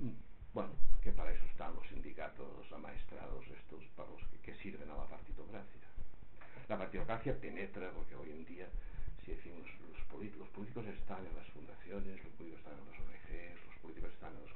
bueno, 0.53 0.69
que 1.01 1.11
para 1.11 1.33
eso 1.33 1.43
están 1.45 1.75
los 1.75 1.85
sindicatos 1.87 2.71
amaestrados 2.71 3.45
estos, 3.47 3.83
para 3.97 4.09
los 4.09 4.23
que, 4.29 4.37
que 4.37 4.55
sirven 4.61 4.89
a 4.89 4.95
la 4.95 5.07
partitocracia. 5.07 5.81
La 6.69 6.77
partitocracia 6.77 7.37
penetra 7.37 7.91
porque 7.91 8.15
hoy 8.15 8.31
en 8.31 8.45
día, 8.45 8.69
si 9.25 9.31
decimos 9.31 9.63
los, 9.87 10.37
los 10.37 10.49
políticos 10.49 10.85
están 10.85 11.25
en 11.25 11.35
las 11.35 11.47
fundaciones, 11.49 12.23
los 12.23 12.33
políticos 12.33 12.59
están 12.59 12.75
en 12.75 12.85
las 12.91 12.99
ONGs, 12.99 13.65
los 13.65 13.77
políticos 13.79 14.11
están 14.13 14.33
en, 14.35 14.41
los, 14.43 14.53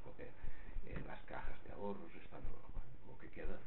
en 0.85 1.07
las 1.07 1.21
cajas 1.23 1.63
de 1.63 1.71
ahorros, 1.71 2.11
están 2.15 2.41
en 2.43 2.51
lo, 3.07 3.17
que 3.17 3.29
queda 3.29 3.57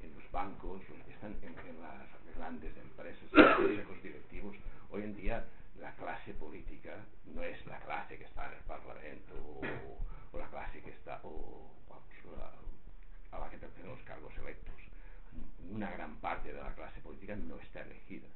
en 0.00 0.14
los 0.14 0.30
bancos, 0.32 0.80
están 1.08 1.36
en, 1.42 1.54
las 1.80 2.08
grandes 2.36 2.76
empresas, 2.76 3.28
en 3.32 3.88
los 3.88 4.02
directivos. 4.02 4.56
Hoy 4.90 5.02
en 5.02 5.16
día 5.16 5.44
la 5.78 5.94
clase 5.96 6.32
política 6.34 7.04
no 7.34 7.42
es 7.42 7.64
la 7.66 7.78
clase 7.80 8.16
que 8.16 8.24
está 8.24 8.46
en 8.46 8.58
el 8.58 8.64
Parlamento 8.64 9.34
o, 10.32 10.38
la 10.38 10.48
clase 10.48 10.80
que 10.80 10.90
está 10.90 11.20
o, 11.22 11.70
vamos, 11.88 12.04
a, 13.32 13.36
a 13.36 13.40
la 13.40 13.50
que 13.50 13.58
pertenecen 13.58 13.90
los 13.90 14.02
cargos 14.04 14.32
electos. 14.38 14.74
Una 15.70 15.90
gran 15.90 16.16
parte 16.16 16.52
de 16.52 16.60
la 16.60 16.74
clase 16.74 17.00
política 17.00 17.36
no 17.36 17.56
está 17.56 17.82
elegida, 17.82 18.26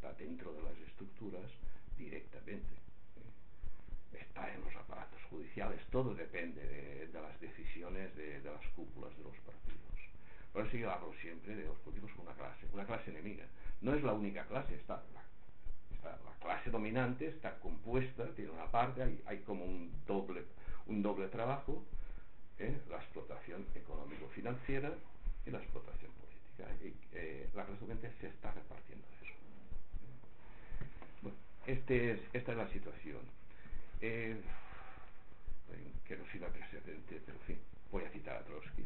está 0.00 0.14
dentro 0.14 0.50
de 0.54 0.62
las 0.62 0.78
estructuras 0.88 1.44
directamente. 1.98 2.74
¿eh? 4.14 4.18
Está 4.18 4.52
en 4.54 4.62
los 4.64 4.74
aparatos 4.74 5.20
judiciales, 5.28 5.78
todo 5.90 6.14
depende 6.14 6.66
de, 6.66 7.06
de 7.08 7.20
las 7.20 7.38
decisiones 7.38 8.16
de, 8.16 8.40
de 8.40 8.50
las 8.50 8.66
cúpulas 8.68 9.14
de 9.18 9.24
los 9.24 9.36
partidos. 9.44 9.76
Por 10.54 10.66
eso 10.66 10.76
yo 10.78 10.90
hablo 10.90 11.12
siempre 11.20 11.54
de 11.54 11.64
los 11.64 11.78
políticos 11.80 12.10
como 12.16 12.30
una 12.30 12.34
clase, 12.36 12.66
una 12.72 12.86
clase 12.86 13.10
enemiga. 13.10 13.44
No 13.82 13.94
es 13.94 14.02
la 14.02 14.14
única 14.14 14.46
clase, 14.46 14.74
está 14.74 15.04
la 15.14 15.20
la, 16.02 16.12
la 16.12 16.32
clase 16.40 16.70
dominante 16.70 17.28
está 17.28 17.58
compuesta, 17.60 18.24
tiene 18.34 18.52
una 18.52 18.70
parte, 18.70 19.02
hay, 19.02 19.22
hay 19.26 19.40
como 19.40 19.66
un 19.66 19.92
doble, 20.06 20.44
un 20.86 21.02
doble 21.02 21.28
trabajo, 21.28 21.84
¿eh? 22.58 22.74
la 22.88 22.96
explotación 22.96 23.66
económico-financiera 23.74 24.94
y 25.44 25.50
la 25.50 25.58
explotación 25.58 26.10
política. 26.12 26.74
Y, 26.82 26.94
eh, 27.12 27.50
la 27.54 27.66
clase 27.66 27.80
dominante 27.80 28.10
se 28.18 28.28
está 28.28 28.50
repartiendo 28.50 29.06
este 31.72 32.12
es, 32.12 32.20
esta 32.32 32.52
es 32.52 32.58
la 32.58 32.68
situación. 32.68 33.20
eh, 34.00 34.40
que 36.06 36.16
no 36.16 36.24
siga 36.32 36.48
precedente, 36.48 37.20
pero 37.24 37.38
en 37.38 37.44
fin, 37.44 37.58
voy 37.92 38.04
a 38.04 38.10
citar 38.10 38.36
a 38.36 38.44
Trotsky, 38.44 38.82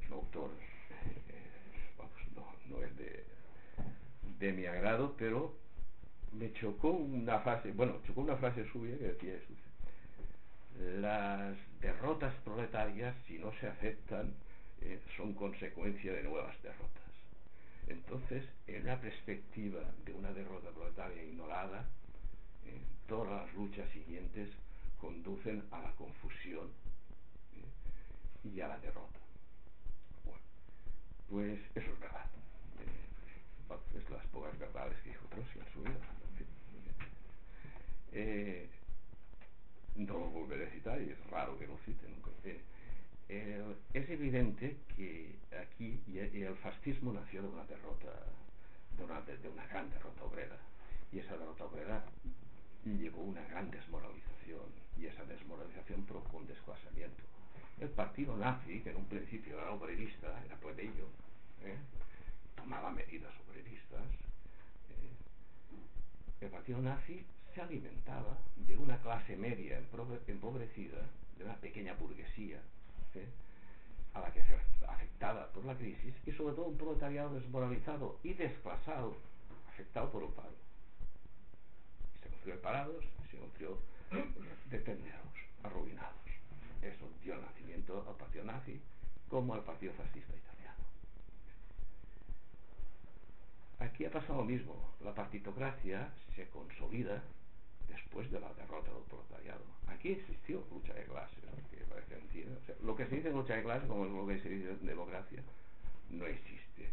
es 0.00 0.06
un 0.08 0.14
autor, 0.14 0.50
eh, 1.28 1.94
vamos, 1.98 2.12
no, 2.36 2.76
no 2.76 2.84
es 2.84 2.96
de, 2.96 3.24
de 4.38 4.52
mi 4.52 4.66
agrado, 4.66 5.14
pero 5.18 5.56
me 6.32 6.52
chocó 6.54 6.90
una 6.90 7.40
frase, 7.40 7.72
bueno, 7.72 8.00
chocó 8.06 8.20
una 8.20 8.36
frase 8.36 8.64
suya 8.70 8.96
que 8.98 9.06
decía 9.06 9.34
eso. 9.34 9.54
Las 11.00 11.56
derrotas 11.80 12.34
proletarias, 12.44 13.14
si 13.26 13.38
no 13.38 13.52
se 13.60 13.66
aceptan, 13.66 14.32
eh, 14.80 15.00
son 15.16 15.34
consecuencia 15.34 16.12
de 16.12 16.22
nuevas 16.22 16.60
derrotas. 16.62 17.07
Entonces, 17.88 18.44
en 18.66 18.82
una 18.82 19.00
perspectiva 19.00 19.80
de 20.04 20.12
una 20.12 20.32
derrota 20.32 20.70
proletaria 20.70 21.22
ignorada, 21.22 21.88
eh, 22.66 22.82
todas 23.06 23.30
las 23.30 23.54
luchas 23.54 23.90
siguientes 23.90 24.50
conducen 25.00 25.64
a 25.70 25.80
la 25.80 25.92
confusión 25.92 26.68
eh, 27.56 28.48
y 28.48 28.60
a 28.60 28.68
la 28.68 28.78
derrota. 28.78 29.18
Bueno, 30.24 30.42
pues 31.30 31.58
eso 31.74 31.90
es 31.90 32.00
verdad. 32.00 32.26
Eh, 32.80 33.98
es 33.98 34.10
las 34.10 34.26
pocas 34.26 34.58
verdades 34.58 34.98
que 35.02 35.10
dijo 35.10 35.26
Trotsky 35.30 35.58
en 35.58 35.72
su 35.72 35.80
vida. 35.80 36.18
Eh, 38.12 38.68
no 39.96 40.14
lo 40.14 40.26
volveré 40.30 40.66
a 40.66 40.70
citar 40.70 41.00
y 41.00 41.10
es 41.10 41.30
raro 41.30 41.58
que 41.58 41.66
lo 41.66 41.76
cite 41.78 42.08
nunca. 42.08 42.30
Eh, 43.28 43.62
es 43.92 44.08
evidente 44.08 44.78
que 44.96 45.36
aquí 45.62 46.00
y, 46.06 46.18
el 46.18 46.56
fascismo 46.56 47.12
nació 47.12 47.42
de 47.42 47.48
una 47.48 47.64
derrota, 47.64 48.08
de 48.96 49.04
una, 49.04 49.20
de 49.20 49.48
una 49.48 49.66
gran 49.66 49.90
derrota 49.90 50.24
obrera. 50.24 50.56
Y 51.12 51.18
esa 51.18 51.36
derrota 51.36 51.64
obrera 51.64 52.04
llevó 52.96 53.22
una 53.22 53.44
gran 53.48 53.70
desmoralización 53.70 54.64
y 54.98 55.06
esa 55.06 55.24
desmoralización 55.24 56.04
provocó 56.04 56.38
un 56.38 56.46
desclasamiento. 56.46 57.22
El 57.80 57.90
partido 57.90 58.36
nazi, 58.36 58.80
que 58.80 58.90
en 58.90 58.96
un 58.96 59.04
principio 59.04 59.60
era 59.60 59.72
obrerista, 59.72 60.42
era 60.44 60.56
plebeyo, 60.56 61.06
¿eh? 61.64 61.76
tomaba 62.56 62.90
medidas 62.90 63.32
obreristas, 63.46 64.02
¿eh? 64.90 65.12
el 66.40 66.50
partido 66.50 66.80
nazi 66.80 67.24
se 67.54 67.60
alimentaba 67.60 68.36
de 68.56 68.76
una 68.76 69.00
clase 69.00 69.36
media 69.36 69.80
empobrecida, 70.26 71.06
de 71.36 71.44
una 71.44 71.54
pequeña 71.56 71.94
burguesía, 71.94 72.60
a 74.14 74.20
la 74.20 74.32
que 74.32 74.42
se 74.44 74.54
afectada 74.86 75.48
por 75.52 75.64
la 75.64 75.76
crisis, 75.76 76.14
y 76.26 76.32
sobre 76.32 76.54
todo 76.54 76.66
un 76.66 76.76
proletariado 76.76 77.34
desmoralizado 77.34 78.18
y 78.22 78.34
desclasado, 78.34 79.16
afectado 79.68 80.10
por 80.10 80.22
un 80.22 80.32
paro 80.32 80.68
se 82.22 82.28
construyó 82.28 82.60
parados, 82.60 83.04
se 83.30 83.38
construyó 83.38 83.78
dependidos, 84.70 85.18
arruinados. 85.62 86.14
Eso 86.82 87.08
dio 87.22 87.36
nacimiento 87.36 88.04
al 88.08 88.16
partido 88.16 88.44
nazi 88.44 88.80
como 89.28 89.54
al 89.54 89.62
partido 89.62 89.92
fascista 89.94 90.34
italiano. 90.34 90.84
Aquí 93.80 94.04
ha 94.04 94.10
pasado 94.10 94.38
lo 94.38 94.44
mismo. 94.44 94.74
La 95.00 95.14
partitocracia 95.14 96.10
se 96.34 96.48
consolida 96.48 97.22
después 98.02 98.30
de 98.30 98.40
la 98.40 98.52
derrota 98.54 98.90
del 98.92 99.02
proletariado. 99.04 99.64
Aquí 99.88 100.12
existió 100.12 100.64
lucha 100.70 100.94
de 100.94 101.04
clases, 101.04 101.38
lo 102.82 102.94
que 102.94 103.06
se 103.06 103.16
dice 103.16 103.30
lucha 103.30 103.56
de 103.56 103.62
clases, 103.62 103.88
como 103.88 104.04
lo 104.04 104.26
que 104.26 104.40
se 104.40 104.48
dice 104.48 104.76
democracia, 104.76 105.42
no 106.10 106.26
existe. 106.26 106.90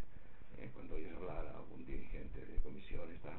Eh, 0.58 0.70
cuando 0.74 0.96
oyes 0.96 1.16
hablar 1.16 1.46
a 1.46 1.58
algún 1.58 1.86
dirigente 1.86 2.46
de 2.46 2.58
comisión, 2.62 3.12
está, 3.12 3.32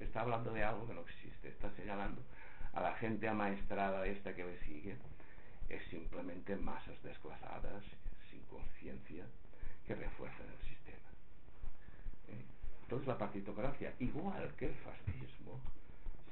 está 0.00 0.20
hablando 0.20 0.52
de 0.52 0.62
algo 0.62 0.86
que 0.86 0.94
no 0.94 1.00
existe, 1.02 1.48
está 1.48 1.70
señalando 1.76 2.22
a 2.72 2.80
la 2.80 2.94
gente 2.94 3.28
amaestrada 3.28 4.06
esta 4.06 4.34
que 4.34 4.44
le 4.44 4.58
sigue, 4.64 4.96
es 5.68 5.82
simplemente 5.88 6.56
masas 6.56 7.00
desclasadas, 7.02 7.84
sin 8.30 8.40
conciencia, 8.46 9.24
que 9.86 9.94
refuerzan 9.94 10.46
el 10.46 10.68
sistema. 10.68 11.08
Eh, 12.28 12.44
entonces 12.92 13.08
la 13.08 13.16
partitocracia, 13.16 13.94
igual 14.00 14.52
que 14.58 14.66
el 14.66 14.74
fascismo, 14.74 15.58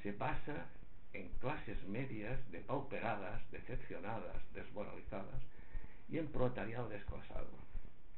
se 0.03 0.13
basa 0.13 0.67
en 1.15 1.31
clases 1.41 1.83
medias 1.89 2.39
depauperadas, 2.53 3.41
decepcionadas, 3.51 4.37
desmoralizadas 4.53 5.41
y 6.11 6.19
en 6.19 6.27
proletariado 6.27 6.91
desclasado 6.91 7.49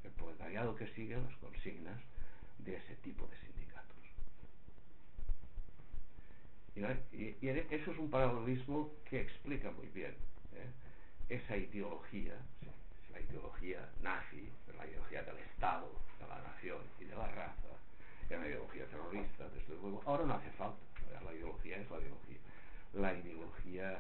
el 0.03 0.11
proletariado 0.11 0.75
que 0.75 0.89
sigue 0.89 1.17
las 1.17 1.37
consignas 1.37 2.01
de 2.59 2.75
ese 2.75 2.97
tipo 2.97 3.29
de 3.29 3.37
sindicatos. 3.37 3.97
Y, 6.75 7.49
eso 7.49 7.93
es 7.93 7.99
un 7.99 8.11
paralelismo 8.11 8.91
que 9.09 9.21
explica 9.21 9.71
muy 9.71 9.87
bien 9.87 10.17
¿eh? 10.57 10.67
esa 11.29 11.57
ideología, 11.57 12.35
la 13.13 13.21
ideología 13.21 13.89
nazi, 14.03 14.49
la 14.77 14.85
ideología 14.85 15.23
del 15.23 15.39
Estado, 15.39 15.93
de 16.19 16.27
la 16.27 16.43
nación 16.43 16.83
y 16.99 17.05
de 17.05 17.15
la 17.15 17.29
raza, 17.29 17.72
era 18.33 18.41
una 18.41 18.49
ideología 18.49 18.87
terrorista, 18.87 19.49
desde 19.51 19.75
luego. 19.77 20.03
Ahora 20.07 20.25
no 20.25 20.35
hace 20.35 20.51
falta, 20.53 20.79
la 21.23 21.35
ideología 21.35 21.77
es 21.77 21.91
la 21.91 21.99
ideología, 21.99 22.39
la 22.95 23.13
ideología 23.13 23.99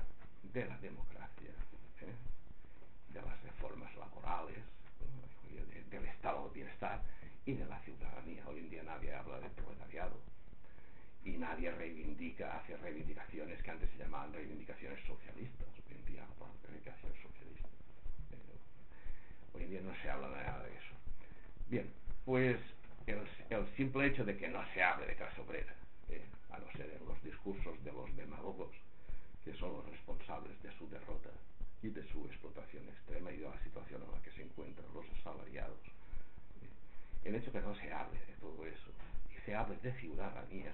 de 0.54 0.66
la 0.66 0.78
democracia, 0.78 1.50
¿eh? 2.00 2.14
de 3.12 3.22
las 3.22 3.42
reformas 3.42 3.94
laborales, 3.96 4.56
del 5.90 6.04
estado 6.06 6.48
de 6.48 6.54
bienestar 6.54 7.02
y 7.44 7.52
de 7.52 7.66
la 7.66 7.78
ciudadanía. 7.80 8.42
Hoy 8.48 8.60
en 8.60 8.70
día 8.70 8.82
nadie 8.84 9.14
habla 9.14 9.38
del 9.38 9.50
proletariado 9.50 10.16
y 11.24 11.32
nadie 11.32 11.70
reivindica, 11.70 12.56
hace 12.56 12.76
reivindicaciones 12.78 13.62
que 13.62 13.70
antes 13.70 13.90
se 13.90 13.98
llamaban 13.98 14.32
reivindicaciones 14.32 14.98
socialistas. 15.06 15.68
Hoy 15.86 15.94
en 15.94 16.04
día 16.06 16.24
reivindicaciones 16.64 17.18
socialistas. 17.20 17.70
Eh, 18.30 18.36
hoy 19.52 19.64
en 19.64 19.70
día 19.70 19.80
no 19.82 19.94
se 20.00 20.08
habla 20.08 20.28
nada 20.28 20.62
de 20.62 20.70
eso. 20.70 20.94
Bien, 21.68 21.92
pues 22.24 22.58
el, 23.06 23.26
simple 23.76 24.06
hecho 24.06 24.24
de 24.24 24.36
que 24.36 24.48
no 24.48 24.62
se 24.72 24.82
hable 24.82 25.06
de 25.06 25.16
clase 25.16 25.40
obrera, 25.40 25.74
eh, 26.08 26.24
a 26.50 26.58
no 26.58 26.70
ser 26.72 26.90
en 26.90 27.06
los 27.06 27.22
discursos 27.22 27.82
de 27.84 27.92
los 27.92 28.14
demagogos, 28.16 28.74
que 29.44 29.54
son 29.54 29.72
los 29.72 29.86
responsables 29.88 30.60
de 30.62 30.72
su 30.78 30.88
derrota, 30.88 31.30
y 31.82 31.88
de 31.88 32.02
su 32.08 32.24
explotación 32.26 32.84
extrema 32.88 33.32
y 33.32 33.38
de 33.38 33.48
la 33.48 33.58
situación 33.64 34.02
en 34.02 34.12
la 34.12 34.22
que 34.22 34.30
se 34.30 34.42
encuentran 34.42 34.86
los 34.94 35.04
asalariados. 35.18 35.80
El 37.24 37.34
hecho 37.34 37.52
que 37.52 37.60
no 37.60 37.74
se 37.74 37.92
hable 37.92 38.18
de 38.20 38.34
todo 38.40 38.64
eso 38.66 38.90
y 39.34 39.40
se 39.44 39.54
hable 39.54 39.76
de 39.82 39.92
ciudadanía 39.94 40.72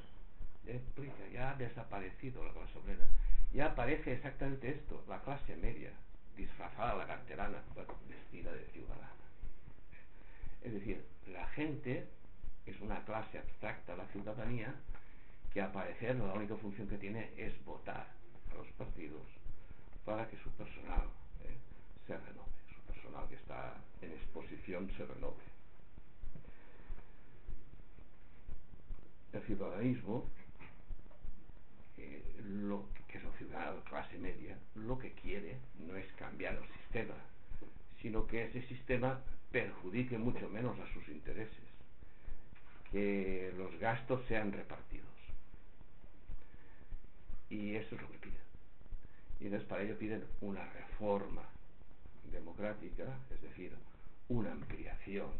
ya 0.66 0.74
explica, 0.74 1.26
ya 1.32 1.50
ha 1.50 1.54
desaparecido 1.54 2.44
la 2.44 2.52
clase 2.52 2.78
obrera, 2.78 3.06
ya 3.54 3.66
aparece 3.66 4.12
exactamente 4.12 4.68
esto, 4.68 5.02
la 5.08 5.22
clase 5.22 5.56
media, 5.56 5.90
disfrazada 6.36 6.94
la 6.94 7.06
carterana, 7.06 7.62
vestida 8.06 8.52
de 8.52 8.66
ciudadana. 8.66 9.08
Es 10.62 10.72
decir, 10.74 11.02
la 11.32 11.46
gente 11.48 12.06
es 12.70 12.80
una 12.80 13.04
clase 13.04 13.38
abstracta, 13.38 13.96
la 13.96 14.06
ciudadanía, 14.08 14.74
que 15.52 15.62
aparecer 15.62 16.16
la 16.16 16.34
única 16.34 16.56
función 16.56 16.88
que 16.88 16.98
tiene 16.98 17.30
es 17.36 17.52
votar 17.64 18.06
a 18.52 18.54
los 18.54 18.66
partidos 18.72 19.22
para 20.04 20.28
que 20.28 20.36
su 20.38 20.50
personal 20.50 21.08
eh, 21.44 21.56
se 22.06 22.16
renove, 22.16 22.50
su 22.74 22.80
personal 22.92 23.28
que 23.28 23.36
está 23.36 23.74
en 24.02 24.12
exposición 24.12 24.90
se 24.96 25.06
renove. 25.06 25.42
El 29.32 29.42
ciudadanismo, 29.42 30.24
eh, 31.98 32.22
que 33.06 33.18
es 33.18 33.24
un 33.24 33.32
ciudadano 33.34 33.82
clase 33.84 34.18
media, 34.18 34.58
lo 34.74 34.98
que 34.98 35.12
quiere 35.12 35.58
no 35.86 35.96
es 35.96 36.10
cambiar 36.14 36.54
el 36.54 36.66
sistema, 36.80 37.14
sino 38.00 38.26
que 38.26 38.46
ese 38.46 38.62
sistema 38.62 39.20
perjudique 39.50 40.18
mucho 40.18 40.48
menos 40.48 40.78
a 40.78 40.92
sus 40.92 41.08
intereses, 41.08 41.67
que 42.92 43.52
los 43.56 43.78
gastos 43.78 44.24
sean 44.28 44.52
repartidos. 44.52 45.06
Y 47.50 47.74
eso 47.74 47.94
es 47.94 48.02
lo 48.02 48.10
que 48.10 48.18
pide. 48.18 48.38
Y 49.40 49.44
entonces 49.44 49.68
para 49.68 49.82
ello 49.82 49.98
piden 49.98 50.24
una 50.40 50.64
reforma 50.72 51.42
democrática, 52.30 53.04
es 53.32 53.40
decir, 53.42 53.72
una 54.28 54.52
ampliación 54.52 55.30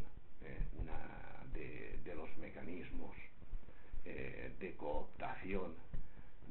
eh, 0.43 1.99
de, 2.05 2.15
los 2.15 2.37
mecanismos 2.39 3.15
eh, 4.05 4.53
de 4.59 4.75
cooptación 4.77 5.75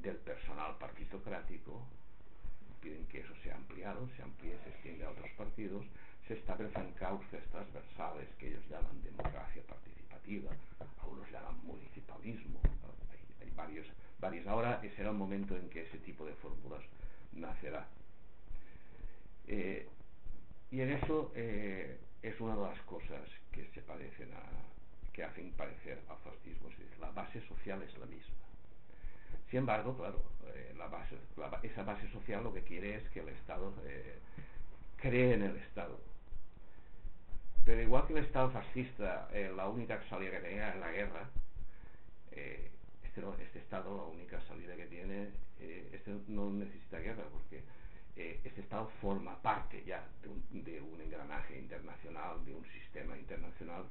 del 0.01 0.17
personal 0.17 0.77
partitocrático, 0.77 1.83
piden 2.81 3.05
que 3.07 3.19
eso 3.19 3.33
sea 3.43 3.55
ampliado, 3.55 4.07
se 4.15 4.21
amplíe, 4.21 4.57
se 4.63 4.69
extienda 4.69 5.07
a 5.07 5.11
otros 5.11 5.31
partidos, 5.31 5.85
se 6.27 6.33
establecen 6.33 6.91
cauces 6.93 7.43
transversales 7.51 8.27
que 8.37 8.49
ellos 8.49 8.63
llaman 8.69 9.01
democracia 9.01 9.63
participativa, 9.63 10.51
algunos 11.01 11.31
llaman 11.31 11.57
municipalismo, 11.63 12.59
hay, 13.41 13.49
varios, 13.55 13.87
varios. 14.19 14.45
Ahora 14.47 14.81
será 14.95 15.09
el 15.09 15.15
momento 15.15 15.55
en 15.55 15.69
que 15.69 15.83
ese 15.83 15.97
tipo 15.99 16.25
de 16.25 16.33
fórmulas 16.35 16.83
nacerá. 17.33 17.87
Eh, 19.47 19.87
y 20.69 20.81
en 20.81 20.91
eso 20.91 21.31
eh, 21.35 21.97
es 22.21 22.39
una 22.41 22.55
de 22.55 22.61
las 22.61 22.81
cosas 22.81 23.21
que 23.53 23.65
se 23.73 23.81
parecen 23.81 24.33
a, 24.33 24.43
que 25.13 25.23
hacen 25.23 25.51
parecer 25.51 26.01
al 26.09 26.17
fascismo, 26.17 26.67
la 26.99 27.11
base 27.11 27.41
social 27.47 27.81
es 27.83 27.97
la 27.97 28.05
misma. 28.05 28.35
Sin 29.49 29.59
embargo, 29.59 29.95
claro, 29.95 30.21
eh, 30.53 30.75
esa 31.63 31.83
base 31.83 32.09
social 32.11 32.43
lo 32.43 32.53
que 32.53 32.63
quiere 32.63 32.95
es 32.95 33.09
que 33.11 33.21
el 33.21 33.29
Estado 33.29 33.73
cree 34.97 35.33
en 35.33 35.43
el 35.43 35.55
Estado. 35.55 35.97
Pero 37.67 37.81
igual 37.81 38.07
que 38.07 38.13
el 38.13 38.23
Estado 38.23 38.49
fascista, 38.49 39.27
eh, 39.33 39.51
la 39.53 39.67
única 39.67 40.01
salida 40.07 40.31
que 40.31 40.39
tenía 40.39 40.69
es 40.69 40.79
la 40.79 40.89
guerra, 40.89 41.29
eh, 42.31 42.71
este, 43.03 43.21
este, 43.43 43.59
Estado, 43.59 43.97
la 43.97 44.03
única 44.03 44.39
salida 44.47 44.73
que 44.77 44.85
tiene, 44.85 45.31
este 45.59 46.15
no 46.29 46.49
necesita 46.49 46.99
guerra, 46.99 47.25
porque 47.29 47.61
este 48.15 48.61
Estado 48.61 48.89
forma 49.01 49.41
parte 49.41 49.83
ya 49.85 50.01
de 50.21 50.79
un 50.79 51.01
engranaje 51.01 51.59
internacional, 51.59 52.45
de 52.45 52.53
un 52.53 52.65
sistema 52.71 53.17
internacional 53.17 53.83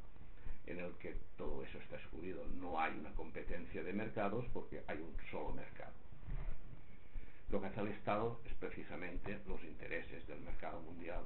en 0.65 0.81
el 0.81 0.95
que 0.95 1.15
todo 1.37 1.63
eso 1.63 1.77
está 1.77 1.97
excluido. 1.97 2.47
No 2.47 2.81
hay 2.81 2.99
una 2.99 3.15
competencia 3.15 3.83
de 3.83 3.93
mercados 3.93 4.47
porque 4.55 4.85
hay 4.87 4.97
un 4.97 5.15
solo 5.31 5.53
mercado. 5.53 5.93
Lo 7.51 7.61
que 7.61 7.67
hace 7.67 7.81
el 7.81 7.89
Estado 7.89 8.41
es 8.47 8.55
precisamente 8.55 9.39
los 9.47 9.63
intereses 9.65 10.27
del 10.27 10.41
mercado 10.41 10.81
mundial, 10.81 11.25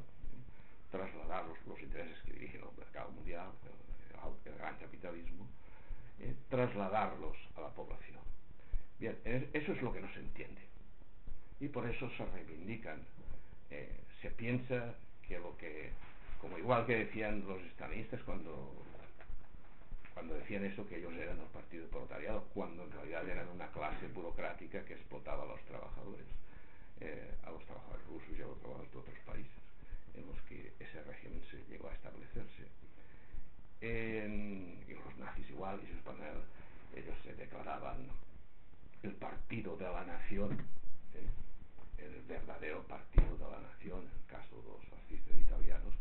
trasladar 0.91 1.45
los, 1.66 1.80
intereses 1.80 2.18
que 2.24 2.32
dirigen 2.32 2.62
al 2.62 2.76
mercado 2.76 3.11
mundial, 3.12 3.49
el, 4.45 4.55
gran 4.55 4.76
capitalismo, 4.76 5.47
eh, 6.18 6.34
trasladarlos 6.49 7.36
a 7.57 7.62
la 7.62 7.68
población. 7.70 8.18
Bien, 8.99 9.16
eso 9.24 9.72
es 9.72 9.82
lo 9.82 9.93
que 9.93 10.01
no 10.01 10.12
se 10.12 10.20
entiende. 10.20 10.61
Y 11.61 11.68
por 11.68 11.88
eso 11.88 12.11
se 12.16 12.26
reivindican. 12.26 13.01
Eh, 13.70 14.01
se 14.20 14.30
piensa 14.30 14.95
que 15.26 15.38
lo 15.38 15.57
que, 15.57 15.91
como 16.41 16.59
igual 16.59 16.86
que 16.86 17.05
decían 17.05 17.47
los 17.47 17.62
estalinistas 17.62 18.20
cuando 18.22 18.74
cuando 20.12 20.34
decían 20.34 20.64
eso 20.66 20.86
que 20.86 20.99
ellos 20.99 21.14
eran 21.14 21.38
el 21.38 21.47
partido 21.47 21.86
proletariado, 21.86 22.45
cuando 22.53 22.84
en 22.84 22.93
realidad 22.93 23.26
eran 23.26 23.49
una 23.49 23.68
clase 23.68 24.07
burocrática 24.09 24.84
que 24.84 24.93
explotaba 24.93 25.45
a 25.45 25.47
los 25.47 25.61
trabajadores, 25.62 26.26
eh, 27.01 27.30
a 27.45 27.51
los 27.51 27.64
trabajadores 27.64 28.07
rusos 28.07 28.38
y 28.38 28.43
a 28.43 28.47
los 28.47 28.59
trabajadores 28.59 28.93
de 28.93 28.99
otros 28.99 29.18
países 29.20 29.70
en 30.14 30.26
los 30.26 30.40
que 30.42 30.72
ese 30.78 31.02
régimen 31.02 31.42
se 31.50 31.64
llegó 31.68 31.88
a 31.88 31.94
establecerse. 31.94 32.66
y 33.82 34.94
los 34.94 35.16
nazis 35.18 35.48
igual, 35.50 35.80
y 35.82 35.86
sus 35.86 36.00
ellos 36.96 37.16
se 37.24 37.34
declaraban 37.34 38.08
el 39.02 39.12
partido 39.12 39.76
de 39.76 39.84
la 39.84 40.04
nación, 40.04 40.61
¿eh? 41.14 41.26
el 41.98 42.22
verdadero 42.28 42.82
partido 42.84 43.36
de 43.36 43.50
la 43.50 43.61
nación, 43.61 44.00
en 44.00 44.20
el 44.20 44.26
caso 44.26 44.56
de 44.56 44.68
los 44.68 44.84
fascistas 44.88 45.36
italianos, 45.36 45.94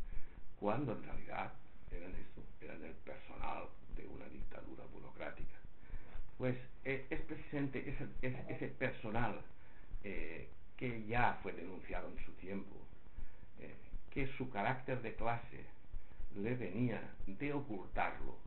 cuando 0.59 0.93
en 0.93 1.03
realidad 1.03 1.53
eran 1.91 2.11
eso, 2.11 2.43
eran 2.61 2.83
el 2.83 2.93
personal 2.93 3.67
de 3.95 4.05
una 4.05 4.25
dictadura 4.25 4.83
burocrática. 4.91 5.55
Pues 6.37 6.57
eh, 6.83 7.05
es 7.09 7.21
precisamente 7.21 7.89
ese, 7.89 8.07
ese, 8.21 8.67
personal 8.67 9.41
eh, 10.03 10.47
que 10.77 11.05
ya 11.05 11.37
fue 11.43 11.53
denunciado 11.53 12.09
en 12.09 12.25
su 12.25 12.31
tiempo, 12.33 12.75
eh, 13.59 13.75
que 14.11 14.27
su 14.37 14.49
carácter 14.49 15.01
de 15.01 15.15
clase 15.15 15.65
le 16.35 16.55
venía 16.55 17.01
de 17.25 17.53
ocultarlo. 17.53 18.37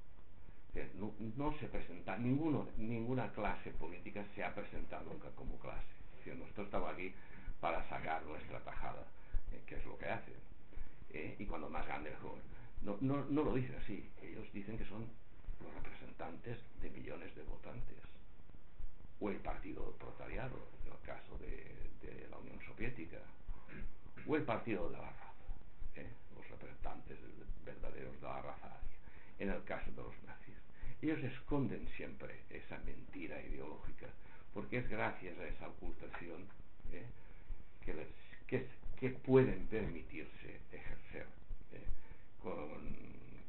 No, 1.36 1.52
se 1.58 1.66
presenta, 1.66 2.16
ninguno, 2.16 2.66
ninguna 2.78 3.30
clase 3.32 3.70
política 3.72 4.24
se 4.34 4.42
ha 4.42 4.54
presentado 4.54 5.04
nunca 5.12 5.28
como 5.36 5.58
clase. 5.58 6.34
nosotros 6.34 6.66
estamos 6.66 6.92
aquí 6.92 7.14
para 7.60 7.86
sacar 7.88 8.22
nuestra 8.24 8.58
tajada, 8.60 9.06
que 9.66 9.76
es 9.76 9.84
lo 9.84 9.98
que 9.98 10.06
hacen. 10.06 10.34
y 11.38 11.44
cuando 11.44 11.68
más 11.68 11.86
grande 11.86 12.10
el 12.10 12.16
no, 12.82 12.96
no, 13.00 13.24
no 13.26 13.44
lo 13.44 13.54
dicen 13.54 13.76
así, 13.76 14.10
ellos 14.22 14.50
dicen 14.52 14.76
que 14.76 14.84
son 14.86 15.06
los 15.62 15.74
representantes 15.74 16.58
de 16.80 16.90
millones 16.90 17.34
de 17.36 17.42
votantes, 17.44 17.98
o 19.20 19.30
el 19.30 19.36
partido 19.36 19.92
proletariado, 19.92 20.68
en 20.84 20.92
el 20.92 20.98
caso 21.00 21.38
de, 21.38 22.26
la 22.28 22.38
Unión 22.38 22.58
Soviética, 22.66 23.18
o 24.26 24.36
el 24.36 24.42
partido 24.42 24.90
de 24.90 24.98
la 24.98 25.04
¿eh? 25.08 25.31
Representantes 26.82 27.18
verdaderos 27.64 28.20
de 28.20 28.26
la 28.26 28.42
raza 28.42 28.66
aria, 28.66 28.98
en 29.38 29.50
el 29.50 29.64
caso 29.64 29.90
de 29.92 30.02
los 30.02 30.22
nazis. 30.26 30.54
Ellos 31.00 31.22
esconden 31.22 31.88
siempre 31.96 32.40
esa 32.50 32.78
mentira 32.78 33.40
ideológica, 33.40 34.06
porque 34.54 34.78
es 34.78 34.88
gracias 34.88 35.38
a 35.38 35.46
esa 35.46 35.68
ocultación 35.68 36.42
¿eh? 36.92 37.04
que, 37.84 37.94
les, 37.94 38.08
que, 38.46 38.66
que, 38.98 39.10
pueden 39.10 39.66
permitirse 39.66 40.60
ejercer 40.72 41.26
¿eh? 41.72 41.86
con, 42.42 42.58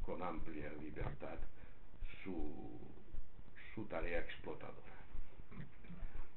con 0.06 0.22
amplia 0.24 0.72
libertad 0.82 1.38
su, 2.24 2.34
tarea 3.90 4.20
explotadora. 4.20 4.94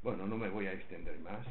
Bueno, 0.02 0.26
no 0.26 0.36
me 0.36 0.48
voy 0.48 0.66
a 0.66 0.72
extender 0.72 1.18
más. 1.20 1.46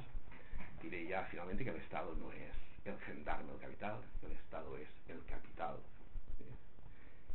Diré 0.82 1.08
ya 1.08 1.24
finalmente 1.32 1.64
que 1.64 1.72
el 1.72 1.78
Estado 1.78 2.14
no 2.16 2.32
es 2.32 2.65
el 2.86 3.00
gendarme 3.00 3.52
del 3.52 3.62
capital, 3.62 4.00
el 4.22 4.32
Estado 4.34 4.78
es 4.78 4.88
el 5.10 5.24
capital. 5.26 5.78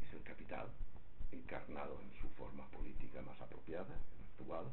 Es 0.00 0.12
el 0.14 0.22
capital 0.22 0.68
encarnado 1.32 2.00
en 2.00 2.20
su 2.20 2.28
forma 2.30 2.64
política 2.68 3.20
más 3.22 3.40
apropiada, 3.40 3.94
actual, 4.38 4.66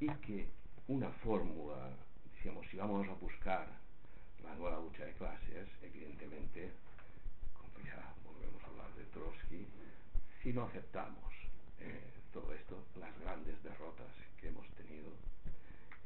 y 0.00 0.08
que 0.26 0.48
una 0.88 1.10
fórmula, 1.22 1.90
decíamos, 2.34 2.66
si 2.70 2.76
vamos 2.76 3.08
a 3.08 3.12
buscar 3.14 3.68
la 4.42 4.54
nueva 4.56 4.80
lucha 4.80 5.04
de 5.04 5.12
clases, 5.14 5.68
evidentemente, 5.80 6.72
como 7.56 7.86
ya 7.86 8.12
volvemos 8.24 8.62
a 8.64 8.66
hablar 8.66 8.92
de 8.94 9.04
Trotsky, 9.04 9.66
si 10.42 10.52
no 10.52 10.64
aceptamos 10.64 11.32
eh, 11.80 12.10
todo 12.32 12.52
esto, 12.52 12.84
las 12.98 13.16
grandes 13.20 13.62
derrotas 13.62 14.12
que 14.40 14.48
hemos 14.48 14.66
tenido, 14.70 15.10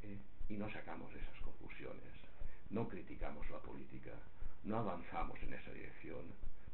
eh, 0.03 0.17
y 0.47 0.53
no 0.53 0.71
sacamos 0.71 1.11
esas 1.13 1.41
conclusiones, 1.41 2.28
no 2.69 2.87
criticamos 2.87 3.49
la 3.49 3.59
política, 3.59 4.11
no 4.63 4.77
avanzamos 4.77 5.41
en 5.43 5.53
esa 5.53 5.71
dirección, 5.71 6.25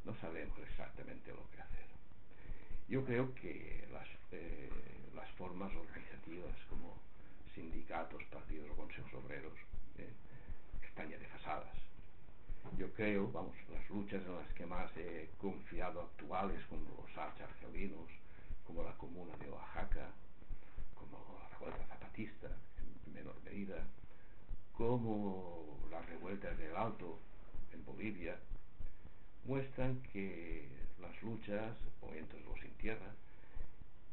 no 0.04 0.14
sabemos 0.16 0.58
exactamente 0.58 1.30
lo 1.32 1.48
que 1.50 1.60
hacer. 1.60 1.86
Yo 2.88 3.04
creo 3.04 3.34
que 3.34 3.86
las, 3.92 4.08
eh, 4.32 4.70
formas 5.36 5.70
organizativas 5.74 6.56
como 6.70 6.96
sindicatos, 7.54 8.24
partidos 8.32 8.70
o 8.70 8.76
consejos 8.76 9.12
obreros 9.12 9.52
están 10.82 11.10
ya 11.10 11.18
desfasadas 11.18 11.76
yo 12.78 12.92
creo, 12.92 13.30
vamos, 13.32 13.54
las 13.72 13.88
luchas 13.88 14.22
en 14.26 14.34
las 14.34 14.52
que 14.52 14.66
más 14.66 14.94
he 14.96 15.30
confiado 15.38 16.02
actuales, 16.02 16.62
como 16.68 16.82
los 17.02 17.16
archangelinos, 17.16 18.10
como 18.66 18.82
la 18.82 18.92
comuna 18.98 19.34
de 19.38 19.50
Oaxaca, 19.50 20.10
como 20.94 21.38
la 21.40 21.48
revuelta 21.56 21.86
zapatista, 21.86 22.48
en 23.06 23.14
menor 23.14 23.34
medida, 23.44 23.82
como 24.76 25.88
las 25.90 26.04
revueltas 26.06 26.56
del 26.58 26.76
Alto, 26.76 27.18
en 27.72 27.84
Bolivia, 27.84 28.36
muestran 29.44 30.02
que 30.12 30.68
las 31.00 31.22
luchas, 31.22 31.76
movimientos 32.02 32.40
los 32.44 32.60
sin 32.60 32.72
tierra, 32.72 33.12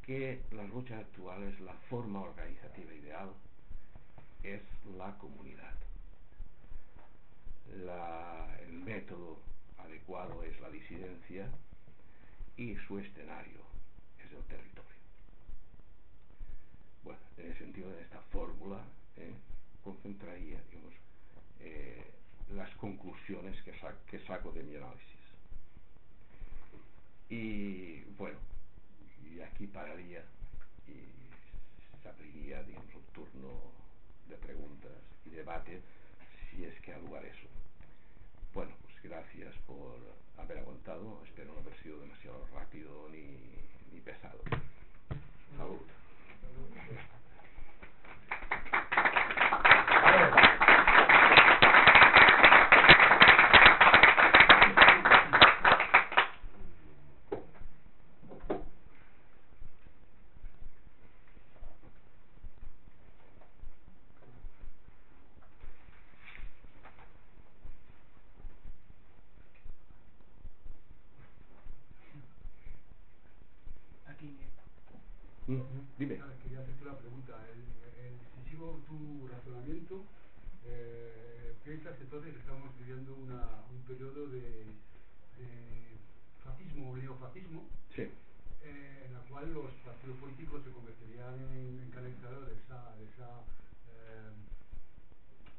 que 0.02 0.40
las 0.52 0.68
luchas 0.68 1.00
actuales, 1.00 1.58
la 1.60 1.74
forma 1.88 2.20
organizativa 2.20 2.92
ideal, 2.94 3.30
es 4.42 4.62
la 4.96 5.16
comunidad 5.18 5.74
el 7.72 8.72
método 8.72 9.38
adecuado 9.78 10.42
es 10.44 10.58
la 10.60 10.70
disidencia 10.70 11.48
y 12.56 12.76
su 12.86 12.98
escenario 12.98 13.60
es 14.24 14.30
el 14.32 14.44
territorio. 14.44 14.90
Bueno, 17.02 17.20
en 17.38 17.50
ese 17.50 17.58
sentido, 17.58 17.92
en 17.92 18.04
esta 18.04 18.20
fórmula 18.32 18.80
eh, 19.16 19.32
concentraría 19.84 20.60
eh, 21.60 22.10
las 22.54 22.74
conclusiones 22.76 23.60
que, 23.62 23.72
que 24.06 24.18
saco 24.26 24.50
de 24.52 24.62
mi 24.62 24.74
análisis. 24.76 25.20
Y 27.28 28.00
bueno, 28.16 28.38
y 29.22 29.40
aquí 29.40 29.66
pararía 29.66 30.24
y 30.86 32.00
se 32.02 32.08
abriría 32.08 32.62
digamos, 32.62 32.94
un 32.94 33.02
turno 33.12 33.60
de 34.28 34.36
preguntas 34.36 34.92
y 35.26 35.30
debate 35.30 35.80
si 36.50 36.64
es 36.64 36.78
que 36.80 36.92
ha 36.92 36.98
lugar 36.98 37.24
eso. 37.24 37.46
Bueno, 38.52 38.72
pues 38.82 38.94
gracias 39.02 39.54
por 39.66 39.98
haber 40.38 40.58
aguantado. 40.58 41.22
Espero 41.24 41.52
no 41.54 41.60
haber 41.60 41.76
sido 41.82 41.98
demasiado 41.98 42.46
rápido 42.52 43.08
ni, 43.08 43.36
ni 43.92 44.00
pesado. 44.00 44.40
Salud. 45.56 45.80
Dime. 75.98 76.20
Quería 76.42 76.60
hacerte 76.60 76.82
una 76.82 76.96
pregunta. 76.98 77.32
El, 77.48 77.60
el, 78.04 78.14
si 78.44 78.50
sigo 78.50 78.80
tu 78.86 79.28
razonamiento, 79.28 79.94
esto, 79.94 80.04
eh, 80.66 81.54
piensas 81.62 81.96
que 81.96 82.04
entonces 82.04 82.34
estamos 82.36 82.76
viviendo 82.78 83.14
una, 83.14 83.62
un 83.70 83.82
periodo 83.86 84.28
de, 84.28 84.64
de 85.38 85.96
fascismo 86.42 86.90
o 86.90 86.96
neofascismo, 86.96 87.64
Sí. 87.94 88.02
eh, 88.62 89.04
en 89.06 89.12
la 89.14 89.20
cual 89.20 89.52
los 89.52 89.70
partidos 89.84 90.18
políticos 90.18 90.62
se 90.64 90.70
convertirían 90.70 91.38
en, 91.40 91.80
en 91.80 91.90
canalizadores 91.90 92.48
de 92.48 92.62
esa, 92.62 92.96
de 92.96 93.04
esa, 93.04 93.40
eh, 93.88 94.30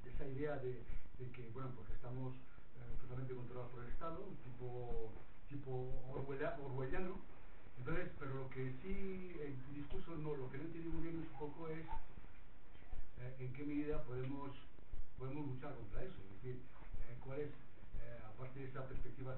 de 0.04 0.10
esa 0.12 0.26
idea 0.28 0.58
de, 0.58 0.84
de 1.20 1.32
que, 1.32 1.50
bueno, 1.52 1.72
pues 1.76 1.90
estamos 1.92 2.34
eh, 2.36 2.96
totalmente 3.00 3.34
controlados 3.34 3.72
por 3.72 3.84
el 3.84 3.90
Estado, 3.92 4.22
un 4.22 4.36
tipo, 4.38 5.12
tipo 5.50 6.04
orwella- 6.12 6.58
orwelliano. 6.60 7.20
Entonces, 7.78 8.08
pero 8.18 8.34
lo 8.36 8.50
que 8.50 8.72
sí, 8.82 9.36
en 9.44 9.60
tu 9.62 9.74
discurso, 9.74 10.16
no, 10.16 10.34
lo 10.34 10.50
que 10.50 10.58
no 10.58 10.64
entiendo 10.64 10.92
muy 10.92 11.04
bien 11.04 11.22
es 11.22 11.28
un 11.30 11.38
poco 11.38 11.68
es 11.68 11.84
eh, 13.20 13.25
en 13.40 13.54
qué 13.54 13.64
medida 13.66 14.04
podemos, 14.04 14.52
podemos 15.18 15.48
luchar 15.48 15.76
contra 15.76 16.04
eso. 16.04 16.16
Es 16.24 16.42
decir, 16.42 16.62
eh, 17.02 17.18
cuál 17.24 17.40
es, 17.40 17.50
eh, 17.50 18.20
aparte 18.26 18.60
de 18.60 18.66
esa 18.68 18.88
perspectiva 18.88 19.38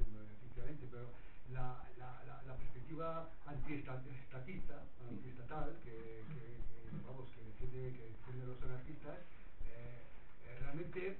eh, 0.00 0.32
efectivamente, 0.38 0.86
pero 0.90 1.10
la, 1.52 1.84
la, 1.98 2.24
la, 2.24 2.42
la 2.42 2.56
perspectiva 2.56 3.30
antiestatista, 3.46 4.84
antiestatal, 5.08 5.76
que, 5.84 6.24
que, 6.34 6.44
que, 6.68 6.96
vamos, 7.06 7.28
que 7.30 7.42
defiende, 7.42 7.96
que 7.96 8.04
defiende 8.10 8.46
los 8.46 8.62
anarquistas, 8.62 9.18
eh, 9.66 10.02
realmente 10.60 11.16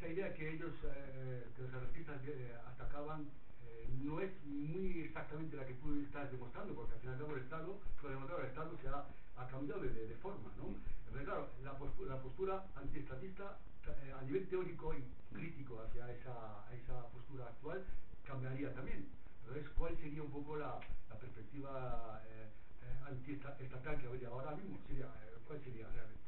esa 0.00 0.08
idea 0.08 0.34
que 0.34 0.54
ellos, 0.54 0.72
eh, 0.84 1.44
que 1.54 1.62
los 1.62 1.74
anarquistas 1.74 2.16
eh, 2.26 2.56
atacaban, 2.66 3.28
eh, 3.66 3.86
no 4.02 4.20
es 4.20 4.30
muy 4.46 5.02
exactamente 5.02 5.56
la 5.56 5.66
que 5.66 5.74
tú 5.74 6.00
estás 6.00 6.30
demostrando, 6.32 6.74
porque 6.74 6.94
al 6.94 7.00
final 7.00 7.18
y 7.18 7.24
al 7.24 7.36
el 7.36 7.44
Estado, 7.44 7.78
has 8.06 8.12
demostrado, 8.14 8.40
el 8.42 8.48
Estado 8.48 8.78
se 8.80 8.88
ha, 8.88 9.04
ha 9.40 9.48
cambiado 9.48 9.80
de, 9.80 10.06
de, 10.06 10.14
forma, 10.16 10.52
¿no? 10.56 10.74
Pero 11.10 11.24
claro, 11.24 11.48
la 11.62 11.76
postura, 11.76 12.14
la 12.14 12.22
postura 12.22 12.66
antiestatista 12.76 13.58
eh, 13.86 14.12
a 14.18 14.22
nivel 14.22 14.46
teórico 14.48 14.94
y 14.94 15.02
crítico 15.34 15.80
hacia 15.80 16.12
esa, 16.12 16.66
esa 16.72 17.06
postura 17.08 17.46
actual 17.46 17.84
cambiaría 18.24 18.72
también. 18.74 19.08
Entonces, 19.40 19.68
¿cuál 19.76 19.96
sería 19.96 20.22
un 20.22 20.30
poco 20.30 20.56
la, 20.56 20.78
la 21.08 21.18
perspectiva 21.18 22.22
eh, 22.26 22.48
eh, 22.82 23.00
antiestatal 23.08 23.98
que 23.98 24.06
habría 24.06 24.28
ahora 24.28 24.54
mismo? 24.54 24.78
Sería, 24.86 25.06
eh, 25.06 25.38
¿Cuál 25.46 25.60
sería 25.64 25.88
realmente? 25.88 26.20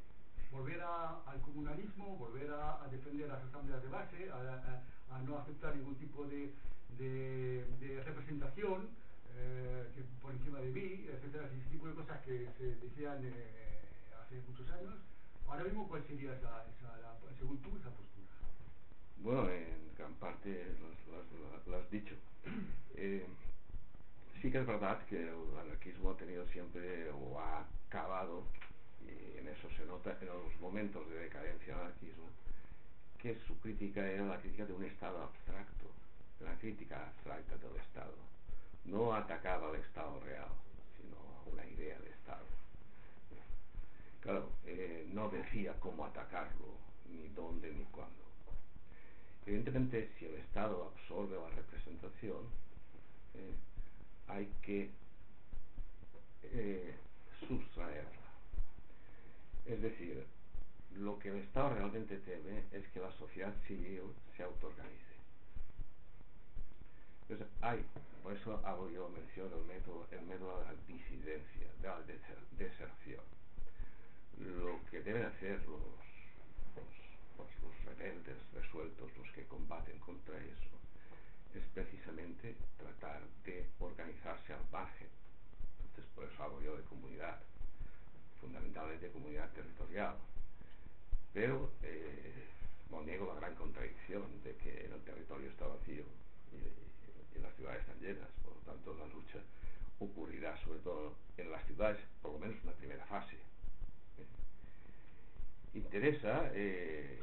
volver 0.51 0.83
a, 0.83 1.23
al 1.25 1.41
comunalismo, 1.41 2.17
volver 2.17 2.51
a, 2.51 2.85
a, 2.85 2.89
defender 2.89 3.27
las 3.29 3.43
asambleas 3.43 3.83
de 3.83 3.89
base, 3.89 4.31
a, 4.31 4.37
a, 4.37 5.17
a 5.17 5.23
no 5.23 5.39
aceptar 5.39 5.75
ningún 5.75 5.95
tipo 5.97 6.27
de, 6.27 6.53
de, 6.99 7.65
de 7.81 8.03
representación 8.03 8.91
eh, 9.37 9.91
que 9.95 10.03
por 10.21 10.33
encima 10.33 10.61
de 10.61 10.71
mí, 10.71 11.07
etcétera, 11.09 11.47
ese 11.47 11.71
tipo 11.71 11.87
de 11.89 11.95
cosas 11.95 12.21
que 12.23 12.49
se 12.59 12.77
decían 12.77 13.21
eh, 13.25 13.81
hace 14.21 14.41
muchos 14.49 14.69
años. 14.71 14.95
Ahora 15.47 15.65
mismo, 15.65 15.89
¿cuál 15.89 16.03
sería 16.07 16.33
esa, 16.35 16.65
esa 16.67 16.97
la, 16.99 17.15
según 17.39 17.59
tú 17.59 17.77
esa 17.77 17.91
postura? 17.91 18.33
Bueno, 19.19 19.51
en 19.51 19.95
gran 19.97 20.15
parte 20.15 20.67
lo 21.67 21.77
has 21.77 21.91
dicho. 21.91 22.15
Eh, 22.95 23.27
sí 24.41 24.51
que 24.51 24.61
es 24.61 24.67
verdad 24.67 25.05
que 25.07 25.17
el 25.17 25.59
anarquismo 25.59 26.11
ha 26.11 26.17
tenido 26.17 26.47
siempre 26.49 27.11
o 27.11 27.41
ha 27.41 27.67
acabado 27.89 28.45
y 29.01 29.39
en 29.39 29.49
eso 29.49 29.69
se 29.77 29.85
nota 29.87 30.17
en 30.21 30.27
los 30.27 30.61
momentos 30.61 31.09
de 31.09 31.19
decadencia 31.21 31.75
del 31.75 31.87
anarquismo, 31.87 32.29
que 33.19 33.39
su 33.47 33.59
crítica 33.61 34.07
era 34.07 34.27
la 34.27 34.41
crítica 34.41 34.67
de 34.67 34.75
un 34.75 34.85
Estado 34.85 35.23
abstracto, 35.23 35.87
una 36.41 36.55
crítica 36.59 37.07
abstracta 37.09 37.57
del 37.57 37.77
Estado. 37.77 38.15
No 38.85 39.15
atacaba 39.15 39.69
al 39.69 39.77
Estado 39.77 40.21
real, 40.21 40.49
sino 40.97 41.17
a 41.17 41.53
una 41.53 41.67
idea 41.67 41.99
de 41.99 42.11
Estado. 42.11 42.45
Claro, 44.21 44.51
eh, 44.67 45.07
no 45.13 45.29
decía 45.29 45.75
cómo 45.81 46.05
atacarlo, 46.05 46.77
ni 47.11 47.29
dónde, 47.29 47.73
ni 47.73 47.85
cuándo. 47.85 48.23
Evidentemente, 49.47 50.11
si 50.19 50.27
el 50.27 50.35
Estado 50.35 50.93
absorbe 50.95 51.37
la 51.37 51.49
representación, 51.51 52.43
eh, 53.35 53.55
hay 54.29 54.47
que 54.63 54.91
eh, 56.45 56.95
sustraerla. 57.49 58.11
Es 59.67 59.81
decir, 59.83 60.25
lo 60.97 61.19
que 61.19 61.31
el 61.31 61.37
Estado 61.39 61.75
realmente 61.75 62.19
teme 62.19 62.65
es 62.73 62.87
que 62.89 63.01
la 63.01 63.11
sociedad 63.13 63.55
civil 63.67 64.03
se 64.37 64.43
autoorganice. 64.43 65.12
Entonces, 67.33 67.57
hay, 67.63 67.83
por 68.23 68.35
eso 68.35 68.61
hago 68.63 68.91
yo 68.91 69.09
mención 69.09 69.51
el 69.57 69.65
método, 69.65 70.07
el 70.11 70.21
método 70.27 70.59
de 70.61 70.65
la 70.67 70.75
disidencia, 70.87 71.67
de 71.81 71.89
la 71.89 71.99
deserción. 72.59 73.25
Lo 74.37 74.79
que 74.91 75.01
deben 75.01 75.25
hacer 75.25 75.59
los, 75.67 75.81
los, 76.77 76.85
pues, 77.39 77.49
los 77.63 77.85
rebeldes 77.87 78.37
resueltos, 78.53 79.17
los 79.17 79.31
que 79.31 79.47
combaten 79.47 79.99
contra 80.01 80.37
eso, 80.37 80.77
es 81.55 81.65
precisamente 81.73 82.55
tratar 82.77 83.23
de 83.47 83.67
organizarse 83.81 84.53
al 84.53 84.69
margen. 84.71 85.09
Entonces, 85.85 86.13
por 86.15 86.25
eso 86.25 86.43
hago 86.43 86.61
yo 86.61 86.77
de 86.77 86.83
comunidad 86.83 87.41
fundamentalmente 88.43 89.09
comunidad 89.09 89.51
territorial. 89.53 90.17
Pero 91.33 91.71
eh, 91.83 92.45
no 92.91 93.03
niego 93.03 93.33
la 93.33 93.41
gran 93.41 93.55
contradicción 93.55 94.23
de 94.45 94.55
que 94.57 94.85
el 94.85 95.01
territorio 95.03 95.49
está 95.49 95.67
vacío 95.67 96.05
y, 96.53 96.92
y, 97.37 97.41
las 97.41 97.55
ciudades 97.57 97.81
están 97.81 98.01
llenas, 98.01 98.29
por 98.43 98.55
lo 98.55 98.61
tanto 98.63 98.95
la 98.95 99.07
lucha 99.07 99.39
ocurrirá 99.99 100.57
sobre 100.65 100.81
todo 100.81 101.15
en 101.37 101.51
las 101.51 101.65
ciudades, 101.67 102.01
por 102.21 102.33
lo 102.33 102.39
menos 102.39 102.57
en 102.61 102.67
la 102.67 102.73
primera 102.73 103.05
fase. 103.07 103.37
¿eh? 103.37 104.27
Interesa 105.75 106.51
eh, 106.55 107.19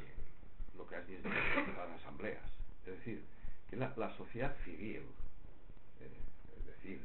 lo 0.76 0.86
que 0.86 0.96
has 0.96 1.06
dicho 1.06 1.22
de 1.22 1.28
las 1.76 2.00
asambleas, 2.00 2.50
es 2.86 2.96
decir, 2.98 3.24
que 3.68 3.76
la, 3.76 3.92
la 3.96 4.16
sociedad 4.16 4.56
civil, 4.64 5.02
es 6.00 6.66
decir, 6.66 7.00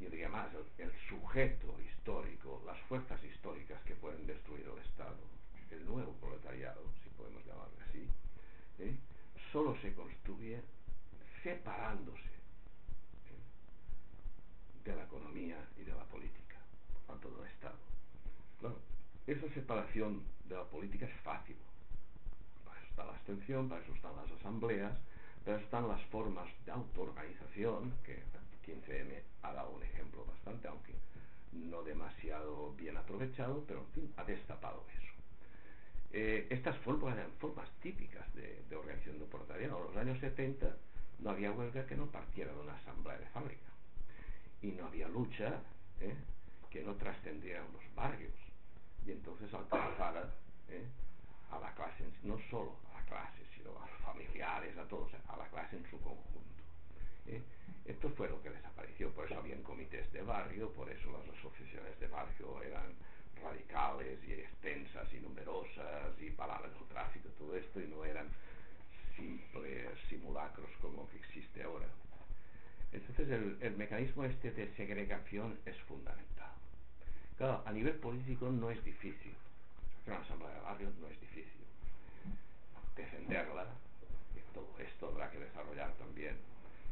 yo 0.00 0.10
diría 0.10 0.28
más, 0.28 0.48
el, 0.54 0.86
el, 0.86 0.92
sujeto 1.08 1.74
histórico, 1.80 2.62
las 2.66 2.78
fuerzas 2.82 3.22
históricas 3.24 3.82
que 3.84 3.94
pueden 3.94 4.26
destruir 4.26 4.66
el 4.66 4.78
Estado, 4.84 5.16
el 5.70 5.84
nuevo 5.86 6.12
proletariado, 6.20 6.82
si 7.02 7.10
podemos 7.10 7.44
llamarlo 7.46 7.74
así, 7.88 8.06
¿eh? 8.78 8.96
solo 9.52 9.76
se 9.80 9.94
construye 9.94 10.60
separándose 11.44 12.24
¿eh? 13.28 13.36
de 14.82 14.96
la 14.96 15.04
economía 15.04 15.58
y 15.78 15.84
de 15.84 15.92
la 15.94 16.04
política, 16.04 16.56
por 16.92 17.02
tanto 17.02 17.30
del 17.36 17.46
Estado. 17.50 17.76
Claro, 18.58 18.78
esa 19.26 19.48
separación 19.52 20.22
de 20.48 20.56
la 20.56 20.64
política 20.64 21.06
es 21.06 21.14
fácil. 21.20 21.56
Para 22.64 22.78
eso 22.80 22.88
está 22.88 23.04
la 23.04 23.12
abstención, 23.12 23.68
para 23.68 23.82
eso 23.82 23.94
están 23.94 24.16
las 24.16 24.30
asambleas, 24.40 24.98
para 25.44 25.58
están 25.58 25.86
las 25.86 26.02
formas 26.06 26.48
de 26.64 26.72
autoorganización 26.72 27.92
que 28.04 28.22
15M 28.66 29.20
ha 29.42 29.52
dado 29.52 29.70
un 29.72 29.82
ejemplo 29.82 30.24
bastante, 30.24 30.66
aunque 30.68 30.94
no 31.52 31.82
demasiado 31.82 32.72
bien 32.72 32.96
aprovechado, 32.96 33.62
pero 33.68 33.80
en 33.80 33.86
fin, 33.88 34.14
ha 34.16 34.24
destapado 34.24 34.82
eso. 34.96 35.12
Eh, 36.12 36.46
estas 36.48 36.78
formas 36.78 37.16
eran 37.16 37.32
formas 37.32 37.68
típicas 37.82 38.32
de, 38.34 38.64
de 38.70 38.76
organización 38.76 39.18
de 39.18 39.26
proletariado. 39.26 39.78
En 39.78 39.84
los 39.84 39.96
años 39.96 40.18
70 40.20 40.74
no 41.20 41.30
había 41.30 41.52
huelga 41.52 41.86
que 41.86 41.96
no 41.96 42.06
partiera 42.06 42.52
de 42.52 42.60
una 42.60 42.74
asamblea 42.76 43.18
de 43.18 43.26
fábrica. 43.26 43.66
Y 44.62 44.72
no 44.72 44.86
había 44.86 45.08
lucha 45.08 45.60
¿eh? 46.00 46.14
que 46.70 46.82
no 46.82 46.94
trascendiera 46.94 47.64
en 47.64 47.72
los 47.72 47.94
barrios. 47.94 48.32
Y 49.06 49.12
entonces 49.12 49.52
alcanzara 49.52 50.32
¿eh? 50.68 50.84
a 51.50 51.58
la 51.58 51.72
clase, 51.74 52.04
no 52.22 52.38
solo 52.50 52.76
a 52.90 53.00
la 53.00 53.06
clase, 53.06 53.42
sino 53.54 53.70
a 53.82 53.88
los 53.90 54.00
familiares, 54.00 54.76
a 54.76 54.88
todos, 54.88 55.12
a 55.28 55.36
la 55.36 55.46
clase 55.48 55.76
en 55.76 55.84
su 55.90 56.00
conjunto. 56.00 56.62
¿eh? 57.26 57.42
Esto 57.84 58.08
fue 58.10 58.28
lo 58.28 58.42
que 58.42 58.50
desapareció, 58.50 59.10
por 59.12 59.26
eso 59.26 59.38
habían 59.38 59.62
comités 59.62 60.10
de 60.12 60.22
barrio, 60.22 60.72
por 60.72 60.88
eso 60.90 61.12
las 61.12 61.38
asociaciones 61.38 61.98
de 62.00 62.08
barrio 62.08 62.62
eran 62.62 62.94
radicales 63.42 64.18
y 64.26 64.32
extensas 64.32 65.12
y 65.12 65.20
numerosas 65.20 66.18
y 66.18 66.30
paraban 66.30 66.70
el 66.70 66.88
tráfico, 66.88 67.28
todo 67.38 67.56
esto, 67.56 67.80
y 67.80 67.86
no 67.86 68.04
eran 68.04 68.28
simples 69.16 69.88
simulacros 70.08 70.70
como 70.80 71.08
que 71.10 71.18
existe 71.18 71.62
ahora. 71.62 71.86
Entonces 72.92 73.28
el, 73.28 73.58
el 73.60 73.76
mecanismo 73.76 74.24
este 74.24 74.52
de 74.52 74.72
segregación 74.76 75.58
es 75.66 75.76
fundamental. 75.82 76.52
Claro, 77.36 77.62
a 77.66 77.72
nivel 77.72 77.94
político 77.94 78.48
no 78.50 78.70
es 78.70 78.82
difícil. 78.84 79.34
Una 80.06 80.18
asamblea 80.18 80.54
de 80.54 80.60
barrio 80.60 80.90
no 81.00 81.08
es 81.08 81.20
difícil. 81.20 81.64
Defenderla, 82.94 83.66
y 84.36 84.54
todo 84.54 84.68
esto 84.78 85.08
habrá 85.08 85.30
que 85.30 85.38
desarrollar 85.38 85.92
también 85.94 86.36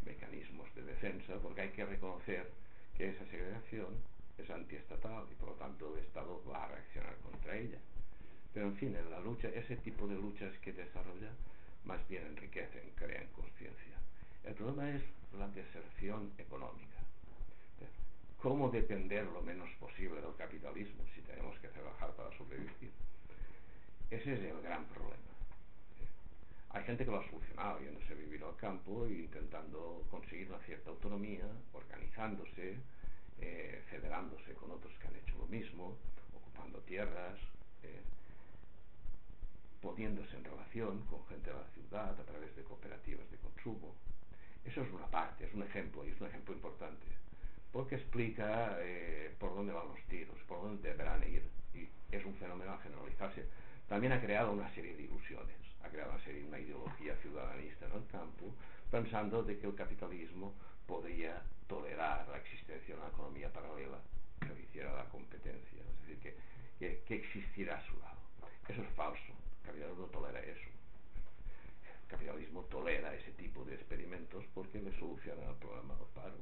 mecanismos 0.04 0.74
de 0.74 0.82
defensa, 0.82 1.34
porque 1.40 1.60
hay 1.60 1.70
que 1.70 1.84
reconocer 1.84 2.50
que 2.96 3.10
esa 3.10 3.24
segregación 3.26 3.94
es 4.38 4.50
antiestatal 4.50 5.24
y 5.30 5.34
por 5.36 5.50
lo 5.50 5.54
tanto 5.54 5.96
el 5.96 6.04
Estado 6.04 6.42
va 6.50 6.64
a 6.64 6.68
reaccionar 6.68 7.14
contra 7.18 7.56
ella. 7.56 7.78
Pero 8.52 8.66
en 8.66 8.76
fin, 8.76 8.96
en 8.96 9.10
la 9.10 9.20
lucha, 9.20 9.48
ese 9.48 9.76
tipo 9.76 10.08
de 10.08 10.16
luchas 10.16 10.52
que 10.58 10.72
desarrolla 10.72 11.30
más 11.84 12.06
bien 12.08 12.26
enriquecen, 12.26 12.90
crean 12.96 13.26
conciencia. 13.28 13.96
El 14.44 14.54
problema 14.54 14.90
es 14.90 15.02
la 15.38 15.48
deserción 15.48 16.32
económica. 16.38 16.88
cómo 18.38 18.70
depender 18.70 19.24
lo 19.26 19.40
menos 19.40 19.70
posible 19.78 20.20
del 20.20 20.34
capitalismo 20.34 21.04
si 21.14 21.20
tenemos 21.22 21.56
que 21.60 21.68
trabajar 21.68 22.10
para 22.16 22.36
sobrevivir. 22.36 22.90
Ese 24.10 24.34
es 24.34 24.40
el 24.40 24.60
gran 24.62 24.84
problema. 24.86 25.32
Hay 26.70 26.82
gente 26.84 27.04
que 27.04 27.10
lo 27.10 27.20
ha 27.20 27.30
solucionado 27.30 27.80
yéndose 27.80 28.12
a 28.12 28.16
vivir 28.16 28.42
al 28.42 28.56
campo 28.56 29.06
e 29.06 29.12
intentando 29.12 30.04
conseguir 30.10 30.48
una 30.48 30.58
cierta 30.60 30.90
autonomía, 30.90 31.46
organizándose, 31.72 32.78
eh, 33.38 33.82
federándose 33.90 34.54
con 34.54 34.70
otros 34.72 34.92
que 34.98 35.06
han 35.06 35.16
hecho 35.16 35.36
lo 35.38 35.46
mismo, 35.46 35.96
ocupando 36.34 36.78
tierras, 36.80 37.38
eh, 37.84 38.00
poniéndose 39.82 40.36
en 40.36 40.44
relación 40.44 41.00
con 41.06 41.26
gente 41.26 41.50
de 41.50 41.56
la 41.56 41.66
ciudad 41.74 42.18
a 42.18 42.24
través 42.24 42.54
de 42.56 42.62
cooperativas 42.62 43.28
de 43.30 43.36
consumo. 43.38 43.94
Eso 44.64 44.80
es 44.80 44.92
una 44.92 45.06
parte, 45.08 45.44
es 45.44 45.52
un 45.54 45.64
ejemplo 45.64 46.06
y 46.06 46.10
es 46.10 46.20
un 46.20 46.28
ejemplo 46.28 46.54
importante, 46.54 47.06
porque 47.72 47.96
explica 47.96 48.78
eh, 48.80 49.34
por 49.38 49.54
dónde 49.54 49.72
van 49.72 49.88
los 49.88 50.00
tiros, 50.04 50.38
por 50.46 50.62
dónde 50.62 50.88
deberán 50.88 51.22
ir, 51.24 51.42
y 51.74 51.88
es 52.14 52.24
un 52.24 52.34
fenómeno 52.36 52.72
a 52.72 52.78
generalizarse. 52.78 53.44
También 53.88 54.12
ha 54.12 54.20
creado 54.20 54.52
una 54.52 54.72
serie 54.74 54.94
de 54.94 55.02
ilusiones, 55.02 55.56
ha 55.82 55.88
creado 55.88 56.12
una 56.12 56.24
serie, 56.24 56.44
una 56.44 56.60
ideología 56.60 57.16
ciudadanista 57.16 57.86
en 57.86 57.92
el 57.92 58.06
campo, 58.06 58.54
pensando 58.90 59.42
de 59.42 59.58
que 59.58 59.66
el 59.66 59.74
capitalismo 59.74 60.54
podría 60.86 61.42
tolerar 61.66 62.28
la 62.28 62.38
existencia 62.38 62.94
de 62.94 63.00
una 63.00 63.10
economía 63.10 63.52
paralela 63.52 63.98
que 64.40 64.62
hiciera 64.62 64.92
la 64.94 65.04
competencia, 65.06 65.80
es 65.80 66.06
decir, 66.06 66.34
que, 66.78 67.02
que, 67.06 67.14
existiera 67.16 67.78
a 67.78 67.86
su 67.86 67.98
lado. 67.98 68.20
Eso 68.68 68.82
es 68.82 68.88
falso, 68.94 69.32
capitalismo 69.62 70.02
no 70.02 70.08
tolera 70.08 70.40
eso. 70.40 70.68
El 72.02 72.08
capitalismo 72.08 72.62
tolera 72.64 73.14
ese 73.14 73.32
tipo 73.32 73.64
de 73.64 73.74
experimentos 73.74 74.44
porque 74.54 74.80
le 74.80 74.92
solucionan 74.98 75.48
el 75.48 75.56
problema 75.56 75.94
del 75.94 76.06
paro, 76.14 76.34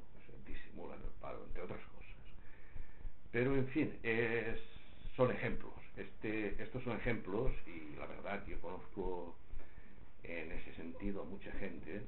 disimulan 0.47 1.01
el 1.03 1.13
paro, 1.21 1.45
entre 1.45 1.63
otras 1.63 1.81
cosas. 1.81 2.01
Pero, 3.31 3.55
en 3.55 3.67
fin, 3.69 3.99
son 5.17 5.31
ejemplos. 5.31 5.73
Este, 5.97 6.61
estos 6.63 6.83
son 6.83 6.97
ejemplos 6.97 7.53
y 7.67 7.97
la 7.97 8.07
verdad 8.07 8.45
yo 8.47 8.61
conozco 8.61 9.37
en 10.23 10.53
ese 10.53 10.75
sentido 10.75 11.23
a 11.23 11.25
mucha 11.25 11.53
gente 11.53 12.03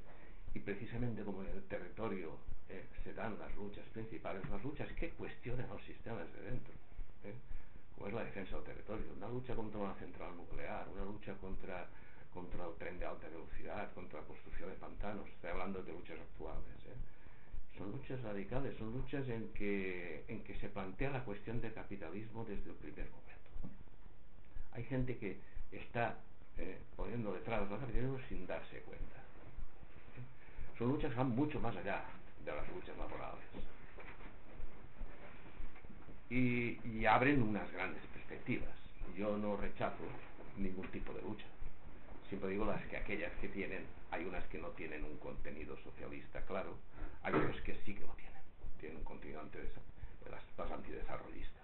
y 0.53 0.59
precisamente 0.59 1.23
como 1.23 1.43
en 1.43 1.49
el 1.49 1.63
territorio 1.63 2.37
eh, 2.69 2.85
se 3.03 3.13
dan 3.13 3.37
las 3.39 3.53
luchas 3.55 3.85
principales, 3.89 4.47
las 4.49 4.63
luchas 4.63 4.91
que 4.93 5.09
cuestionan 5.11 5.67
los 5.69 5.83
sistemas 5.83 6.31
de 6.33 6.41
dentro, 6.41 6.73
¿eh? 7.23 7.33
Como 7.95 8.07
es 8.07 8.13
la 8.13 8.23
defensa 8.23 8.55
del 8.55 8.65
territorio, 8.65 9.05
una 9.17 9.29
lucha 9.29 9.55
contra 9.55 9.79
una 9.79 9.93
central 9.95 10.35
nuclear, 10.35 10.87
una 10.93 11.05
lucha 11.05 11.33
contra, 11.35 11.87
contra 12.33 12.65
el 12.65 12.73
tren 12.75 12.99
de 12.99 13.05
alta 13.05 13.27
velocidad, 13.29 13.91
contra 13.93 14.21
la 14.21 14.27
construcción 14.27 14.69
de 14.69 14.75
pantanos, 14.75 15.27
estoy 15.27 15.51
hablando 15.51 15.81
de 15.83 15.91
luchas 15.91 16.19
actuales. 16.19 16.75
¿eh? 16.85 17.77
Son 17.77 17.91
luchas 17.91 18.21
radicales, 18.21 18.77
son 18.77 18.93
luchas 18.93 19.27
en 19.29 19.49
que, 19.53 20.23
en 20.27 20.43
que 20.43 20.55
se 20.59 20.69
plantea 20.69 21.11
la 21.11 21.23
cuestión 21.23 21.61
del 21.61 21.73
capitalismo 21.73 22.45
desde 22.45 22.69
el 22.69 22.75
primer 22.75 23.09
momento. 23.09 23.33
Hay 24.73 24.83
gente 24.83 25.17
que 25.17 25.39
está 25.71 26.17
eh, 26.57 26.77
poniendo 26.95 27.33
detrás 27.33 27.67
del 27.69 27.79
capitalismo 27.79 28.19
sin 28.29 28.45
darse 28.45 28.79
cuenta. 28.81 29.15
¿eh? 29.15 30.77
Son 30.77 30.89
luchas 30.89 31.11
que 31.11 31.17
van 31.17 31.29
mucho 31.29 31.59
más 31.59 31.75
allá 31.75 32.03
de 32.43 32.51
las 32.51 32.67
luchas 32.69 32.97
laborales. 32.97 33.43
Y, 36.33 36.79
y 36.83 37.05
abren 37.05 37.43
unas 37.43 37.71
grandes 37.73 38.01
perspectivas. 38.07 38.73
Yo 39.15 39.37
no 39.37 39.55
rechazo 39.55 40.03
ningún 40.57 40.87
tipo 40.87 41.13
de 41.13 41.21
lucha. 41.21 41.45
Siempre 42.27 42.49
digo 42.49 42.65
las 42.65 42.83
que 42.87 42.97
aquellas 42.97 43.31
que 43.33 43.49
tienen, 43.49 43.85
hay 44.09 44.25
unas 44.25 44.43
que 44.45 44.57
no 44.57 44.69
tienen 44.69 45.03
un 45.03 45.15
contenido 45.17 45.77
socialista 45.83 46.41
claro, 46.47 46.75
hay 47.21 47.35
otras 47.35 47.61
que 47.61 47.75
sí 47.85 47.93
que 47.93 48.01
lo 48.01 48.13
tienen, 48.13 48.41
tienen 48.79 48.97
un 48.97 49.03
contenido 49.03 49.41
antes, 49.41 49.69
las, 50.31 50.41
las 50.57 50.71
antidesarrollistas. 50.71 51.63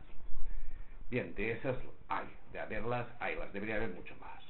Bien, 1.09 1.33
de 1.33 1.53
esas 1.53 1.75
hay, 2.07 2.27
de 2.53 2.59
haberlas 2.59 3.07
hay, 3.19 3.37
las 3.37 3.51
debería 3.51 3.77
haber 3.77 3.89
mucho 3.89 4.15
más. 4.17 4.43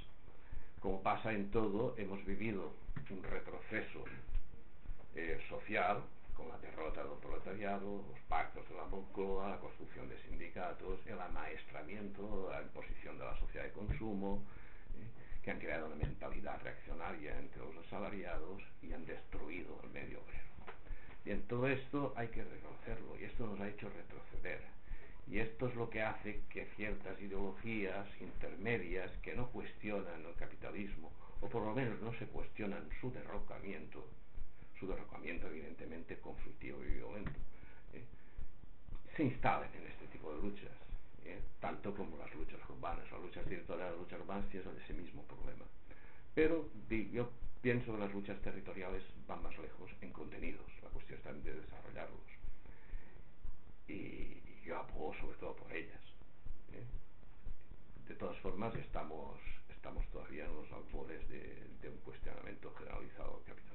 Como 0.82 1.01
pasa 1.01 1.32
en 1.32 1.49
todo, 1.49 1.95
hemos 1.97 2.26
vivido 2.26 2.74
un 3.09 3.24
retroceso 3.24 4.03
eh, 5.15 5.39
social 5.47 6.03
con 6.40 6.48
la 6.48 6.58
derrota 6.60 7.04
del 7.04 7.18
proletariado, 7.20 8.06
los 8.08 8.20
pactos 8.30 8.68
de 8.70 8.76
la 8.76 8.86
Moncloa, 8.86 9.50
la 9.50 9.60
construcción 9.60 10.08
de 10.08 10.18
sindicatos, 10.22 11.00
el 11.06 11.20
amaestramiento, 11.20 12.50
la 12.50 12.62
imposición 12.62 13.18
de 13.20 13.26
la 13.26 13.38
sociedad 13.40 13.66
de 13.66 13.74
consumo, 13.74 14.46
eh, 14.96 15.04
que 15.44 15.52
han 15.52 15.60
creado 15.60 15.88
una 15.88 15.98
mentalidad 15.98 16.62
reaccionaria 16.64 17.38
entre 17.38 17.60
los 17.60 17.76
asalariados 17.86 18.64
y 18.82 18.94
han 18.94 19.06
destruido 19.06 19.82
el 19.84 19.90
medio 19.90 20.22
obrero. 20.22 20.50
Bien, 21.26 21.42
todo 21.48 21.68
esto 21.68 22.14
hay 22.16 22.30
que 22.30 22.46
reconocerlo 22.46 23.20
y 23.20 23.26
esto 23.26 23.46
nos 23.46 23.60
ha 23.60 23.68
hecho 23.68 23.90
retroceder. 23.90 24.62
Y 25.28 25.40
esto 25.40 25.68
es 25.68 25.76
lo 25.76 25.90
que 25.90 26.02
hace 26.02 26.42
que 26.50 26.66
ciertas 26.78 27.20
ideologías 27.22 28.08
intermedias 28.22 29.12
que 29.22 29.36
no 29.36 29.50
cuestionan 29.52 30.26
el 30.26 30.36
capitalismo, 30.36 31.12
o 31.42 31.50
por 31.50 31.64
lo 31.64 31.76
menos 31.76 32.00
no 32.02 32.14
se 32.14 32.26
cuestionan 32.28 32.88
su 33.02 33.12
derrocamiento, 33.12 34.08
su 34.80 34.88
derrocamiento 34.88 35.47
evidentemente 35.47 36.19
conflictivo 36.19 36.84
y 36.84 36.93
violento, 36.93 37.32
¿eh? 37.93 38.03
se 39.15 39.23
instalen 39.23 39.69
en 39.75 39.88
este 39.88 40.07
tipo 40.07 40.34
de 40.34 40.41
luchas, 40.41 40.71
¿eh? 41.25 41.39
tanto 41.59 41.93
como 41.93 42.17
las 42.17 42.34
luchas 42.34 42.59
urbanas. 42.69 43.09
Las 43.11 43.21
luchas 43.21 43.45
territoriales, 43.45 43.91
las 43.93 44.01
luchas 44.01 44.19
urbanas 44.21 44.49
tienen 44.49 44.77
ese 44.82 44.93
mismo 44.93 45.23
problema. 45.23 45.65
Pero 46.34 46.69
yo 47.11 47.30
pienso 47.61 47.91
que 47.91 47.97
las 47.99 48.13
luchas 48.13 48.39
territoriales 48.41 49.03
van 49.27 49.43
más 49.43 49.57
lejos 49.57 49.91
en 50.01 50.11
contenidos, 50.13 50.65
la 50.82 50.89
cuestión 50.89 51.17
está 51.19 51.34
de 51.34 51.53
desarrollarlos. 51.53 52.19
Y 53.88 54.63
yo 54.63 54.77
abogo 54.77 55.13
sobre 55.15 55.38
todo 55.38 55.55
por 55.55 55.71
ellas. 55.73 56.01
¿eh? 56.73 56.84
De 58.07 58.15
todas 58.15 58.38
formas, 58.38 58.73
estamos, 58.75 59.38
estamos 59.69 60.07
todavía 60.11 60.45
en 60.45 60.55
los 60.55 60.71
albores 60.71 61.27
de, 61.27 61.67
de 61.82 61.89
un 61.89 61.97
cuestionamiento 61.97 62.73
generalizado 62.75 63.38
del 63.38 63.45
capitalismo. 63.45 63.68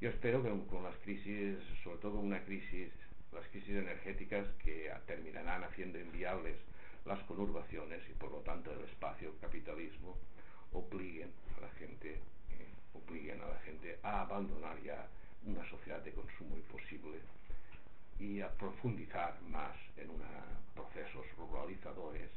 Yo 0.00 0.08
espero 0.08 0.42
que 0.42 0.48
con 0.66 0.82
las 0.82 0.96
crisis, 1.04 1.58
sobre 1.84 1.98
todo 1.98 2.16
con 2.16 2.24
una 2.24 2.42
crisis, 2.44 2.88
las 3.34 3.46
crisis 3.48 3.76
energéticas 3.76 4.46
que 4.64 4.90
terminarán 5.06 5.62
haciendo 5.62 6.00
inviables 6.00 6.56
las 7.04 7.20
conurbaciones 7.24 8.00
y 8.08 8.14
por 8.14 8.30
lo 8.30 8.38
tanto 8.38 8.72
el 8.72 8.80
espacio 8.88 9.34
capitalismo, 9.42 10.16
obliguen 10.72 11.30
a 11.58 11.60
la 11.60 11.68
gente, 11.72 12.14
eh, 12.14 12.68
obliguen 12.94 13.42
a 13.42 13.48
la 13.48 13.58
gente 13.58 13.98
a 14.02 14.22
abandonar 14.22 14.82
ya 14.82 15.06
una 15.44 15.68
sociedad 15.68 16.00
de 16.02 16.12
consumo 16.12 16.56
imposible 16.56 17.18
y 18.18 18.40
a 18.40 18.48
profundizar 18.56 19.38
más 19.50 19.76
en 19.98 20.08
una, 20.08 20.28
procesos 20.74 21.26
ruralizadores 21.36 22.30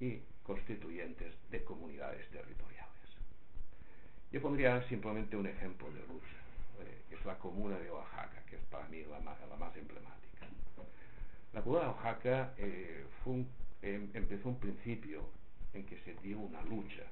y 0.00 0.20
constituyentes 0.42 1.34
de 1.50 1.64
comunidades 1.64 2.26
territoriales. 2.30 2.90
Yo 4.32 4.40
pondría 4.40 4.82
simplemente 4.88 5.36
un 5.36 5.46
ejemplo 5.46 5.90
de 5.90 6.00
lucha, 6.00 6.43
eh, 6.80 7.02
es 7.10 7.24
la 7.24 7.38
comuna 7.38 7.78
de 7.78 7.90
Oaxaca, 7.90 8.42
que 8.48 8.56
es 8.56 8.62
para 8.70 8.86
mí 8.88 9.02
la 9.02 9.18
la 9.20 9.56
más 9.56 9.76
emblemática. 9.76 10.46
La 11.52 11.62
comuna 11.62 11.82
de 11.82 11.88
Oaxaca 11.88 12.54
eh, 12.58 13.04
fue 13.22 13.34
un, 13.34 13.48
eh, 13.82 14.08
empezó 14.14 14.48
un 14.48 14.58
principio 14.58 15.22
en 15.72 15.86
que 15.86 15.98
se 16.00 16.14
dio 16.22 16.38
una 16.38 16.62
lucha 16.62 17.04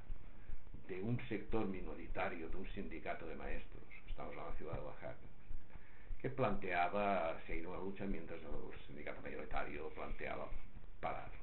de 0.89 1.01
un 1.01 1.19
sector 1.29 1.67
minoritario, 1.67 2.49
de 2.49 2.57
un 2.57 2.67
sindicato 2.73 3.27
de 3.27 3.37
maestros, 3.37 3.83
estamos 4.09 4.33
en 4.33 4.39
la 4.39 4.53
ciudad 4.57 4.75
de 4.75 4.81
Oaxaca, 4.81 5.17
que 6.21 6.31
planteaba 6.31 7.41
seguir 7.47 7.67
una 7.67 7.79
lucha 7.79 8.05
mientras 8.05 8.41
el 8.41 8.87
sindicato 8.87 9.21
mayoritario 9.23 9.89
planteaba 9.91 10.49
pararla. 11.01 11.39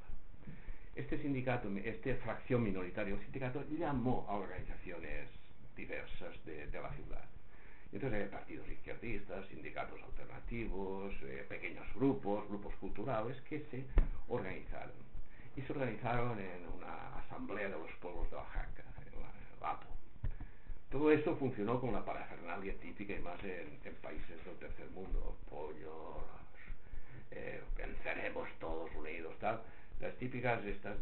Este 0.95 1.21
sindicato, 1.21 1.69
esta 1.77 2.15
fracción 2.23 2.63
minoritaria 2.63 3.13
del 3.13 3.23
sindicato 3.23 3.63
llamó 3.69 4.25
a 4.27 4.35
organizaciones 4.35 5.29
diversas 5.75 6.33
de, 6.45 6.67
de 6.67 6.81
la 6.81 6.91
ciudad. 6.93 7.23
Entonces 7.91 8.21
hay 8.21 8.29
partidos 8.29 8.67
izquierdistas, 8.69 9.47
sindicatos 9.47 9.99
alternativos, 10.03 11.13
eh, 11.23 11.45
pequeños 11.49 11.85
grupos, 11.95 12.47
grupos 12.47 12.75
culturales 12.75 13.41
que 13.41 13.65
se 13.71 13.83
organizaron. 14.27 14.93
Y 15.55 15.61
se 15.61 15.73
organizaron 15.73 16.39
en 16.39 16.67
una 16.77 17.17
asamblea 17.19 17.67
de 17.67 17.77
los 17.77 17.91
pueblos 17.99 18.29
de 18.29 18.35
Oaxaca, 18.35 18.83
en 19.11 19.21
la, 19.21 19.71
APO. 19.71 19.87
Todo 20.91 21.11
esto 21.11 21.35
funcionó 21.37 21.81
con 21.81 21.91
la 21.91 22.05
parafernalia 22.05 22.77
típica 22.79 23.13
y 23.13 23.19
más 23.19 23.43
en, 23.43 23.79
países 24.01 24.43
del 24.45 24.55
tercer 24.57 24.89
mundo, 24.91 25.37
pollo, 25.49 26.23
eh, 27.31 27.61
venceremos 27.75 28.47
todos 28.59 28.89
unidos, 28.95 29.35
tal. 29.39 29.61
Las 29.99 30.15
típicas 30.17 30.63
estas, 30.63 30.97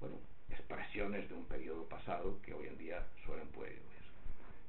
bueno, 0.00 0.16
expresiones 0.50 1.28
de 1.28 1.34
un 1.34 1.44
periodo 1.46 1.88
pasado 1.88 2.40
que 2.42 2.52
hoy 2.52 2.66
en 2.66 2.78
día 2.78 3.06
suenan 3.24 3.46
pueriles. 3.48 3.97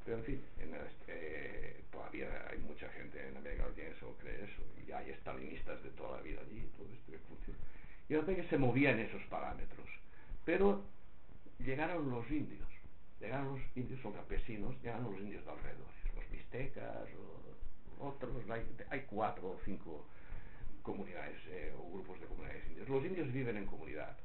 Pero 0.05 0.17
en 0.17 0.23
fin, 0.23 0.41
en 0.59 0.75
este, 0.75 1.83
todavía 1.91 2.27
hay 2.49 2.57
mucha 2.59 2.89
gente 2.89 3.27
en 3.27 3.37
América 3.37 3.67
Latina 3.67 3.89
que 3.89 3.99
se 3.99 4.05
cree 4.19 4.43
eso, 4.43 4.63
y 4.85 4.91
hay 4.91 5.11
estalinistas 5.11 5.83
de 5.83 5.89
toda 5.91 6.17
la 6.17 6.23
vida 6.23 6.41
allí, 6.41 6.67
todo 6.77 6.87
esto 6.91 7.11
que 7.11 7.19
funciona. 7.19 7.59
Y 8.07 8.13
yo 8.13 8.25
que 8.25 8.43
se 8.49 8.57
movía 8.57 8.91
en 8.91 8.99
esos 8.99 9.21
parámetros. 9.23 9.87
Pero 10.45 10.83
llegaron 11.59 12.09
los 12.09 12.29
indios 12.31 12.69
llegaron 13.19 13.53
los 13.53 13.61
indios, 13.75 13.99
son 14.01 14.13
campesinos, 14.13 14.75
llegaron 14.81 15.11
los 15.11 15.19
indios 15.19 15.43
de 15.45 15.51
alrededor, 15.51 15.87
los 16.15 16.29
mixtecas, 16.31 17.07
o 17.99 18.07
otros, 18.07 18.31
hay, 18.49 18.65
hay, 18.89 19.01
cuatro 19.01 19.49
o 19.49 19.59
cinco 19.65 20.05
comunidades 20.81 21.37
eh, 21.47 21.73
o 21.77 21.91
grupos 21.91 22.19
de 22.21 22.27
comunidades 22.27 22.65
indias. 22.67 22.87
Los 22.87 23.03
indios 23.03 23.31
viven 23.33 23.57
en 23.57 23.65
comunidad. 23.65 24.17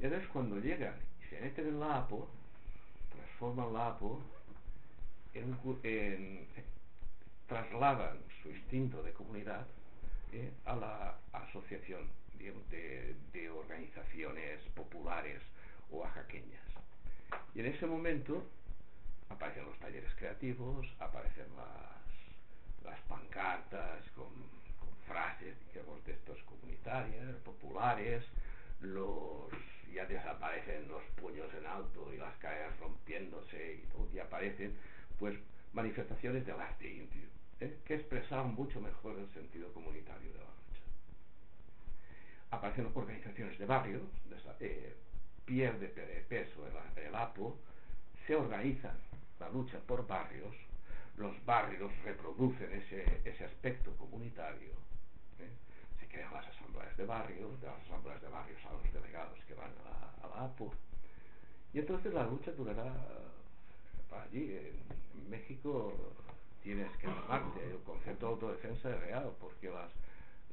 Y 0.00 0.04
entonces 0.04 0.28
cuando 0.30 0.58
llegan 0.58 0.94
y 1.22 1.28
se 1.28 1.40
meten 1.40 1.68
en 1.68 1.80
la 1.80 1.98
APO, 1.98 2.28
transforman 3.44 3.72
la 3.74 3.88
APO 3.88 4.20
en, 5.34 5.58
en 5.82 6.46
trasladan 7.46 8.18
su 8.42 8.48
instinto 8.48 9.02
de 9.02 9.12
comunidad 9.12 9.66
eh, 10.32 10.50
a 10.64 10.74
la 10.74 11.18
asociación 11.32 12.08
de, 12.38 13.14
de, 13.32 13.50
organizaciones 13.50 14.60
populares 14.74 15.42
o 15.90 15.98
oaxaqueñas. 15.98 16.64
Y 17.54 17.60
en 17.60 17.66
ese 17.66 17.86
momento 17.86 18.42
aparecen 19.28 19.66
los 19.66 19.78
talleres 19.78 20.14
creativos, 20.16 20.86
aparecen 20.98 21.46
las, 21.56 22.84
las 22.84 23.00
pancartas 23.02 24.10
con, 24.16 24.32
con 24.80 24.96
frases, 25.06 25.56
digamos, 25.72 26.04
de 26.06 26.12
estos 26.12 26.38
comunitarias, 26.44 27.34
populares, 27.44 28.24
los 28.80 29.52
ya 29.94 30.04
desaparecen 30.06 30.88
los 30.88 31.02
puños 31.16 31.48
en 31.54 31.66
alto 31.66 32.12
y 32.12 32.18
las 32.18 32.34
calles 32.36 32.76
rompiéndose 32.80 33.74
y 33.74 33.84
y 34.14 34.18
aparecen 34.20 34.76
pues 35.18 35.36
manifestaciones 35.72 36.46
del 36.46 36.60
arte 36.60 36.88
indio, 36.88 37.26
¿eh? 37.60 37.78
que 37.84 37.94
expresaban 37.94 38.54
mucho 38.54 38.80
mejor 38.80 39.18
el 39.18 39.28
sentido 39.32 39.72
comunitario 39.72 40.32
de 40.32 40.38
la 40.38 40.44
lucha. 40.44 40.82
Aparecen 42.50 42.90
organizaciones 42.94 43.58
de 43.58 43.66
barrios, 43.66 44.02
eh, 44.60 44.94
pierde 45.44 45.88
peso 46.28 46.66
el, 46.66 47.02
el 47.02 47.14
APO, 47.14 47.58
se 48.26 48.36
organizan 48.36 48.96
la 49.40 49.48
lucha 49.48 49.78
por 49.80 50.06
barrios, 50.06 50.54
los 51.16 51.44
barrios 51.44 51.90
reproducen 52.04 52.72
ese, 52.72 53.20
ese 53.24 53.44
aspecto 53.44 53.96
comunitario, 53.96 54.72
¿eh? 55.40 55.50
Se 56.14 56.20
crean 56.20 56.32
las 56.32 56.46
asambleas 56.46 56.96
de 56.96 57.04
barrios, 57.04 57.60
de 57.60 57.66
las 57.66 57.80
asambleas 57.82 58.22
de 58.22 58.28
barrios 58.28 58.60
a 58.66 58.72
los 58.72 58.92
delegados 58.92 59.38
que 59.46 59.54
van 59.54 59.70
a 59.70 60.28
la, 60.28 60.36
a 60.36 60.44
APO, 60.44 60.72
y 61.72 61.80
entonces 61.80 62.14
la 62.14 62.24
lucha 62.24 62.52
durará 62.52 62.92
allí, 64.22 64.56
en, 64.56 64.94
México, 65.28 65.92
tienes 66.62 66.90
que 66.98 67.06
armarte, 67.08 67.64
el 67.64 67.78
concepto 67.78 68.26
de 68.26 68.32
autodefensa 68.32 68.90
es 68.90 69.00
real, 69.00 69.32
porque 69.40 69.70
las, 69.70 69.90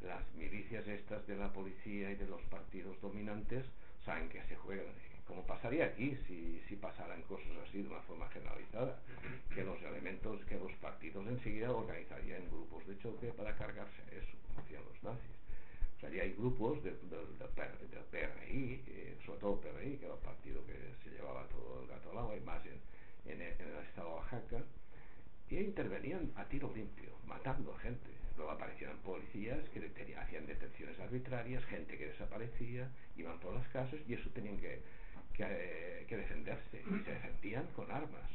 las 0.02 0.34
milicias 0.34 0.88
estas 0.88 1.28
de 1.28 1.36
la 1.36 1.52
policía 1.52 2.10
y 2.10 2.16
de 2.16 2.26
los 2.26 2.42
partidos 2.44 3.00
dominantes 3.02 3.66
saben 4.06 4.30
que 4.30 4.42
se 4.44 4.56
juegan, 4.56 4.88
como 5.28 5.46
pasaría 5.46 5.86
aquí 5.86 6.18
si, 6.26 6.60
si 6.68 6.76
pasaran 6.78 7.22
cosas 7.24 7.52
así 7.68 7.84
de 7.84 7.90
una 7.90 8.02
forma 8.02 8.28
generalizada, 8.30 8.98
que 9.54 9.64
los 9.64 9.80
elementos, 9.84 10.44
que 10.46 10.58
los 10.58 10.72
partidos 10.74 11.28
enseguida 11.28 11.72
organizarían 11.72 12.50
grupos 12.50 12.88
de 12.88 12.98
choque 12.98 13.28
para 13.28 13.56
cargarse 13.56 14.02
a 14.02 14.16
eso, 14.16 14.38
hacían 14.58 14.84
los 14.86 15.04
nazis. 15.04 15.41
Sea, 16.02 16.10
hay 16.24 16.34
grupos 16.34 16.84
del, 16.84 16.98
del, 17.10 17.38
del, 17.38 18.04
PRI, 18.10 18.84
eh, 18.88 19.16
sobre 19.24 19.40
todo 19.40 19.62
PRI, 19.62 19.98
que 19.98 20.06
era 20.06 20.16
el 20.16 20.20
partido 20.22 20.66
que 20.66 20.74
se 21.04 21.12
llevaba 21.12 21.48
todo 21.48 21.84
el 21.84 21.88
gato 21.88 22.10
al 22.12 22.18
agua, 22.18 22.36
y 22.36 22.40
más 22.40 22.66
en, 22.66 23.32
en 23.32 23.40
el, 23.40 23.54
en 23.62 23.84
estado 23.88 24.10
de 24.10 24.16
Oaxaca, 24.16 24.64
y 25.52 25.58
intervenían 25.60 26.32
a 26.36 26.46
tiro 26.46 26.72
limpio, 26.74 27.12
matando 27.28 27.76
a 27.76 27.80
gente. 27.80 28.10
Luego 28.36 28.52
aparecían 28.52 28.98
policías 29.06 29.60
que 29.70 29.92
hacían 30.18 30.48
detenciones 30.48 31.00
arbitrarias, 31.00 31.64
gente 31.66 31.96
que 31.98 32.08
desaparecía, 32.08 32.90
iban 33.16 33.40
por 33.40 33.54
las 33.54 33.68
casas 33.68 34.00
y 34.08 34.14
eso 34.14 34.30
tenían 34.32 34.58
que, 34.58 34.82
que, 35.34 35.44
eh, 35.44 36.06
defenderse. 36.10 36.82
Y 36.82 37.04
se 37.04 37.12
defendían 37.12 37.68
con 37.76 37.92
armas. 37.92 38.32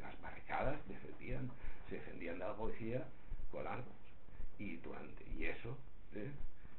Las 0.00 0.20
barricadas 0.20 0.76
defendían, 0.88 1.50
se 1.88 1.94
defendían 1.94 2.38
de 2.38 2.44
la 2.44 2.54
policía 2.54 3.06
con 3.50 3.66
armas. 3.66 3.86
Y, 4.58 4.76
durante, 4.76 5.24
y 5.38 5.46
eso, 5.46 5.78
¿eh? 6.14 6.30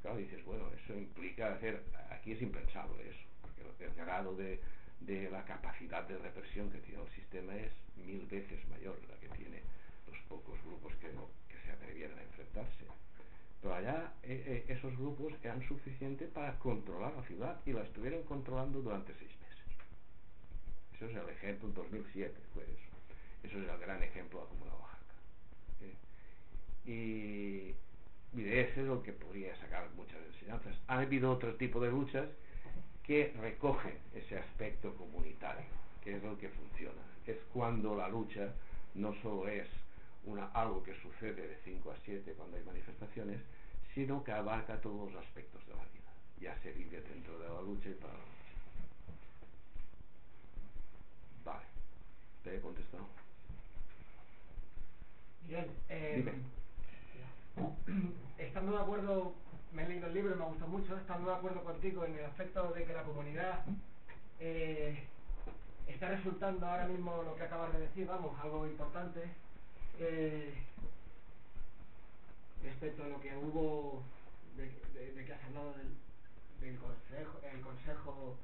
Claro, 0.02 0.18
dices, 0.18 0.44
bueno, 0.46 0.70
eso 0.84 0.94
implica 0.94 1.54
hacer, 1.54 1.84
aquí 2.12 2.34
es 2.34 2.42
impensable 2.42 3.10
eso, 3.10 3.26
porque 3.64 3.86
el 3.86 3.94
grado 3.96 4.36
de, 4.36 4.60
de 5.02 5.30
la 5.30 5.44
capacidad 5.46 6.08
de 6.08 6.18
represión 6.18 6.70
que 6.72 6.80
tiene 6.80 7.04
el 7.04 7.10
sistema 7.10 7.56
es 7.56 7.72
mil 8.06 8.26
veces 8.28 8.68
mayor 8.70 8.98
la 9.10 9.16
que 9.20 9.30
tiene 9.38 9.62
los 10.08 10.18
pocos 10.28 10.58
grupos 10.64 10.94
que, 10.96 11.08
que 11.08 11.64
se 11.66 11.72
atrevieran 11.72 12.18
a 12.18 12.24
enfrentarse. 12.24 12.86
Pero 13.62 13.76
allá 13.76 14.14
eh, 14.24 14.66
eh, 14.68 14.74
esos 14.74 14.96
grupos 14.98 15.34
eran 15.44 15.62
suficientes 15.68 16.30
para 16.30 16.58
controlar 16.60 17.14
la 17.14 17.24
ciudad 17.24 17.60
y 17.66 17.74
la 17.74 17.84
estuvieron 17.84 18.24
controlando 18.24 18.82
durante 18.82 19.14
seis 19.16 19.32
meses. 19.42 19.50
Eso 20.96 21.06
es 21.06 21.16
el 21.16 21.30
ejemplo 21.30 21.68
en 21.68 21.74
2007, 21.74 22.34
fue 22.54 22.64
eso. 22.64 22.90
Eso 23.44 23.62
es 23.62 23.70
el 23.70 23.80
gran 23.80 24.02
ejemplo 24.02 24.40
de 24.40 24.46
la 24.46 24.50
Comuna 24.50 24.72
Oaxaca. 24.76 25.16
¿eh? 25.82 26.90
Y, 26.90 27.76
y 28.34 28.42
de 28.42 28.62
ese 28.62 28.82
es 28.82 28.88
lo 28.88 29.02
que 29.02 29.12
podría 29.12 29.56
sacar 29.58 29.90
muchas 29.96 30.20
enseñanzas. 30.34 30.76
Ha 30.88 31.00
habido 31.00 31.32
otro 31.32 31.56
tipo 31.56 31.80
de 31.80 31.90
luchas 31.90 32.28
que 33.04 33.34
recogen 33.40 33.98
ese 34.14 34.38
aspecto 34.38 34.96
comunitario, 34.96 35.66
que 36.04 36.16
es 36.16 36.24
lo 36.24 36.38
que 36.38 36.50
funciona. 36.50 37.02
Es 37.26 37.38
cuando 37.54 37.96
la 37.96 38.08
lucha 38.08 38.54
no 38.94 39.14
solo 39.22 39.48
es 39.48 39.68
una, 40.26 40.46
algo 40.54 40.84
que 40.84 40.94
sucede 41.02 41.48
de 41.48 41.58
5 41.64 41.92
a 41.92 41.96
7 42.06 42.34
cuando 42.34 42.58
hay 42.58 42.64
manifestaciones, 42.64 43.42
sino 43.96 44.24
que 44.24 44.32
abarca 44.32 44.80
todos 44.80 45.12
los 45.12 45.24
aspectos 45.26 45.66
de 45.66 45.74
la 45.74 45.84
vida. 45.86 46.12
Ya 46.40 46.58
se 46.62 46.72
vive 46.72 47.02
dentro 47.02 47.40
de 47.40 47.50
la 47.50 47.62
lucha 47.62 47.90
y 47.90 47.94
para 47.94 48.14
la 48.14 48.20
lucha. 48.20 48.30
Vale, 51.44 51.66
te 52.44 52.56
he 52.56 52.62
contestado. 52.62 53.08
Bien, 55.48 55.66
eh, 55.90 56.32
estando 58.38 58.72
de 58.74 58.78
acuerdo 58.80 59.34
me 59.74 59.84
he 59.84 59.88
leído 59.88 60.08
el 60.08 60.14
libro 60.14 60.36
y 60.36 60.38
me 60.38 60.46
gustado 60.46 60.72
mucho, 60.72 60.98
estando 60.98 61.30
de 61.30 61.38
acuerdo 61.38 61.64
contigo 61.64 62.06
en 62.06 62.16
el 62.16 62.26
aspecto 62.26 62.72
de 62.72 62.86
que 62.86 62.94
la 62.94 63.04
comunidad 63.04 63.64
eh, 64.40 65.04
está 65.88 66.10
resultando 66.10 66.66
ahora 66.66 66.88
mismo 66.88 67.22
lo 67.24 67.36
que 67.36 67.44
acabas 67.44 67.74
de 67.74 67.82
decir, 67.82 68.08
vamos, 68.08 68.40
algo 68.42 68.66
importante, 68.66 69.22
eh, 70.00 70.54
respecto 72.64 73.04
a 73.04 73.08
lo 73.08 73.20
que 73.22 73.36
hubo, 73.38 74.04
de 74.56 75.26
que 75.26 75.34
has 75.34 75.44
hablado 75.44 75.74
del, 75.74 75.94
del 76.62 76.78
consejo, 76.78 77.40
el 77.44 77.62
consejo, 77.62 78.36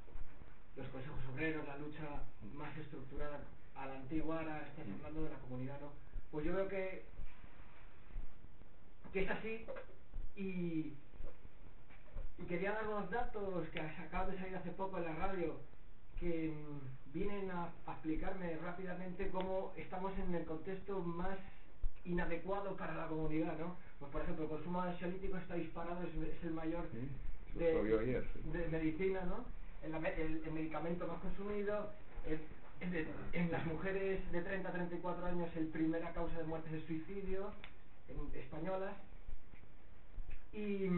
los 0.76 0.88
consejos 0.88 1.20
obreros, 1.34 1.68
la 1.68 1.78
lucha 1.78 2.04
más 2.54 2.76
estructurada 2.78 3.40
a 3.76 3.86
la 3.86 3.96
antigua, 3.96 4.40
ahora 4.40 4.68
estás 4.68 4.86
hablando 5.00 5.24
de 5.24 5.30
la 5.30 5.40
comunidad, 5.40 5.80
¿no? 5.82 5.92
Pues 6.32 6.46
yo 6.46 6.54
creo 6.54 6.68
que, 6.68 7.06
que 9.16 9.22
es 9.22 9.30
así 9.30 9.66
y 10.36 10.94
y 12.38 12.44
quería 12.48 12.74
dar 12.74 12.86
unos 12.86 13.10
datos 13.10 13.66
que 13.70 13.80
acabo 13.80 14.30
de 14.30 14.38
salir 14.38 14.58
hace 14.58 14.72
poco 14.72 14.98
en 14.98 15.06
la 15.06 15.16
radio 15.16 15.56
que 16.20 16.50
mmm, 16.50 17.14
vienen 17.14 17.50
a, 17.50 17.72
a, 17.86 17.94
explicarme 17.94 18.58
rápidamente 18.58 19.30
cómo 19.30 19.72
estamos 19.78 20.12
en 20.20 20.36
el 20.36 20.44
contexto 20.44 21.00
más 21.00 21.38
inadecuado 22.04 22.76
para 22.76 22.94
la 22.94 23.08
comunidad, 23.08 23.58
¿no? 23.58 23.78
Pues 24.00 24.12
por 24.12 24.22
ejemplo, 24.22 24.44
el 24.44 24.50
consumo 24.50 24.84
de 24.84 24.90
ansiolíticos 24.90 25.42
está 25.44 25.56
disparado, 25.56 26.04
es, 26.04 26.10
es 26.10 26.44
el 26.44 26.52
mayor 26.52 26.86
sí, 26.92 27.58
de, 27.58 28.00
ayer, 28.02 28.28
sí. 28.34 28.50
de, 28.52 28.68
medicina, 28.68 29.22
¿no? 29.22 29.46
El, 29.82 29.96
el, 29.96 30.44
el, 30.46 30.52
medicamento 30.52 31.08
más 31.08 31.22
consumido, 31.22 31.90
el, 32.28 32.42
en 33.32 33.50
las 33.50 33.66
mujeres 33.66 34.30
de 34.34 34.42
30 34.42 34.68
a 34.68 34.74
34 34.74 35.26
años 35.26 35.50
el 35.56 35.68
primera 35.68 36.12
causa 36.12 36.38
de 36.38 36.44
muerte 36.44 36.68
es 36.68 36.74
el 36.76 36.88
suicidio, 36.88 37.54
españolas, 38.34 38.96
y 40.54 40.90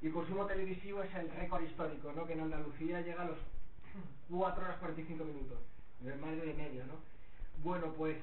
y 0.00 0.06
el 0.06 0.12
consumo 0.12 0.46
televisivo 0.46 1.02
es 1.02 1.12
el 1.14 1.28
récord 1.30 1.62
histórico, 1.62 2.12
¿no? 2.12 2.26
Que 2.26 2.34
en 2.34 2.40
Andalucía 2.40 3.00
llega 3.00 3.22
a 3.22 3.26
los 3.26 3.38
4 4.30 4.64
horas 4.64 4.78
45 4.78 5.24
minutos, 5.24 5.58
más 6.20 6.36
de 6.36 6.54
media, 6.54 6.84
¿no? 6.86 6.94
Bueno, 7.64 7.92
pues 7.94 8.16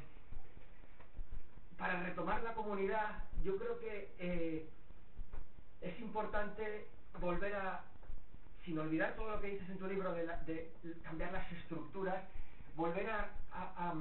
para 1.78 2.02
retomar 2.04 2.42
la 2.44 2.54
comunidad, 2.54 3.24
yo 3.44 3.58
creo 3.58 3.80
que 3.80 4.10
eh, 4.20 4.70
es 5.82 6.00
importante 6.00 6.88
volver 7.20 7.54
a, 7.56 7.84
sin 8.64 8.80
olvidar 8.80 9.16
todo 9.16 9.32
lo 9.32 9.42
que 9.42 9.50
dices 9.50 9.70
en 9.70 9.78
tu 9.78 9.88
libro 9.88 10.14
de, 10.14 10.26
la, 10.26 10.38
de 10.44 10.72
cambiar 11.04 11.34
las 11.34 11.52
estructuras, 11.52 12.24
volver 12.78 13.10
a, 13.10 13.94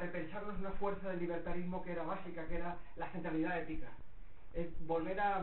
repensarnos 0.00 0.58
una 0.58 0.70
fuerza 0.72 1.08
del 1.10 1.20
libertarismo 1.20 1.82
que 1.82 1.92
era 1.92 2.02
básica, 2.02 2.46
que 2.46 2.56
era 2.56 2.76
la 2.96 3.08
centralidad 3.10 3.58
ética. 3.60 3.88
Es 4.54 4.68
volver 4.86 5.18
a, 5.20 5.42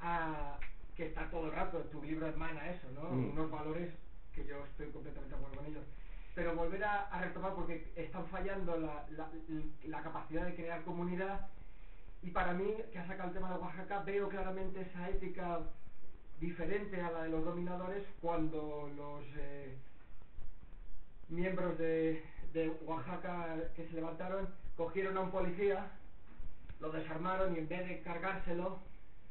a 0.00 0.58
que 0.94 1.06
está 1.06 1.28
todo 1.30 1.46
el 1.46 1.52
rato, 1.52 1.78
tu 1.92 2.02
libro 2.02 2.26
hermana 2.26 2.70
eso, 2.70 2.88
¿no? 2.94 3.10
Mm. 3.10 3.32
Unos 3.32 3.50
valores 3.50 3.92
que 4.34 4.46
yo 4.46 4.64
estoy 4.64 4.88
completamente 4.88 5.30
de 5.30 5.36
acuerdo 5.36 5.56
con 5.56 5.66
ellos. 5.66 5.84
Pero 6.34 6.54
volver 6.54 6.84
a, 6.84 7.06
a 7.06 7.20
retomar 7.20 7.54
porque 7.54 7.90
están 7.96 8.26
fallando 8.28 8.76
la, 8.76 9.06
la, 9.10 9.30
la, 9.84 10.02
capacidad 10.02 10.44
de 10.44 10.54
crear 10.54 10.82
comunidad 10.82 11.48
y 12.22 12.30
para 12.30 12.52
mí, 12.52 12.74
que 12.92 12.98
ha 12.98 13.06
sacado 13.06 13.28
el 13.28 13.34
tema 13.34 13.50
de 13.50 13.58
Oaxaca, 13.58 14.00
veo 14.00 14.28
claramente 14.28 14.80
esa 14.80 15.08
ética 15.08 15.60
diferente 16.40 17.00
a 17.00 17.10
la 17.10 17.22
de 17.22 17.30
los 17.30 17.44
dominadores 17.44 18.04
cuando 18.20 18.90
los 18.96 19.24
eh, 19.38 19.76
miembros 21.28 21.78
de, 21.78 22.22
de 22.56 22.70
Oaxaca 22.86 23.54
que 23.76 23.86
se 23.86 23.92
levantaron 23.92 24.48
cogieron 24.76 25.16
a 25.18 25.20
un 25.20 25.30
policía 25.30 25.90
lo 26.80 26.90
desarmaron 26.90 27.54
y 27.54 27.58
en 27.58 27.68
vez 27.68 27.86
de 27.86 28.00
cargárselo, 28.00 28.78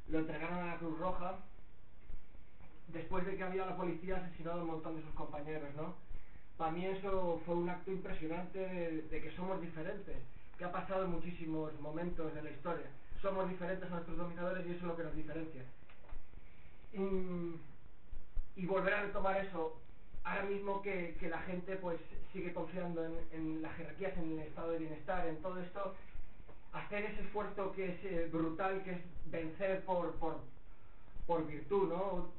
lo 0.10 0.20
entregaron 0.20 0.60
a 0.60 0.66
la 0.68 0.78
Cruz 0.78 0.98
Roja 1.00 1.38
después 2.88 3.26
de 3.26 3.36
que 3.36 3.44
había 3.44 3.66
la 3.66 3.76
policía 3.76 4.18
asesinado 4.18 4.60
a 4.60 4.64
un 4.64 4.70
montón 4.70 4.96
de 4.96 5.04
sus 5.04 5.14
compañeros, 5.14 5.70
¿no? 5.76 5.96
Para 6.58 6.72
mí 6.72 6.86
eso 6.86 7.42
fue 7.46 7.56
un 7.56 7.70
acto 7.70 7.92
impresionante 7.92 8.60
de, 8.60 9.22
que 9.22 9.32
somos 9.36 9.60
diferentes, 9.60 10.16
que 10.58 10.66
ha 10.66 10.72
pasado 10.72 11.06
en 11.06 11.12
muchísimos 11.12 11.78
momentos 11.82 12.34
de 12.34 12.44
la 12.44 12.52
historia. 12.52 12.88
Somos 13.22 13.50
diferentes 13.50 13.90
a 13.90 13.96
nuestros 13.96 14.18
dominadores 14.18 14.66
y 14.66 14.70
eso 14.70 14.80
es 14.80 14.84
lo 14.84 14.96
que 14.96 15.04
nos 15.04 15.16
diferencia. 15.16 15.64
Y, 16.94 18.66
volver 18.66 18.94
a 18.94 19.02
retomar 19.02 19.38
eso, 19.46 19.78
ahora 20.26 20.44
mismo 20.44 20.82
que, 20.82 21.16
la 21.30 21.40
gente 21.44 21.78
pues 21.78 22.00
sigue 22.34 22.54
confiando 22.54 23.06
en, 23.06 23.16
en, 23.32 23.62
las 23.62 23.74
jerarquías, 23.76 24.18
en 24.18 24.34
el 24.34 24.40
estado 24.40 24.72
de 24.72 24.80
bienestar, 24.80 25.28
en 25.28 25.38
todo 25.38 25.60
esto, 25.62 25.96
hacer 26.74 27.06
ese 27.06 27.22
esfuerzo 27.22 27.72
que 27.72 27.94
es 27.94 28.04
eh, 28.04 28.30
brutal, 28.32 28.84
que 28.84 28.92
es 28.92 29.02
vencer 29.32 29.86
por, 29.86 30.14
por, 30.16 30.40
por 31.26 31.48
virtud, 31.48 31.90
¿no? 31.90 32.30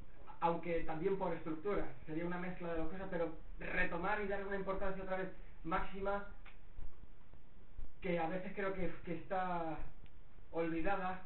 aunque 0.40 0.80
también 0.80 1.16
por 1.16 1.32
estructura, 1.32 1.86
sería 2.04 2.26
una 2.26 2.38
mezcla 2.38 2.72
de 2.72 2.78
las 2.78 2.88
cosas, 2.88 3.08
pero 3.10 3.30
retomar 3.58 4.20
y 4.20 4.28
darle 4.28 4.46
una 4.46 4.56
importancia 4.56 5.02
otra 5.02 5.16
vez 5.16 5.28
máxima 5.64 6.26
que 8.02 8.18
a 8.18 8.28
veces 8.28 8.52
creo 8.54 8.74
que, 8.74 8.92
que 9.04 9.14
está 9.14 9.78
olvidada, 10.52 11.22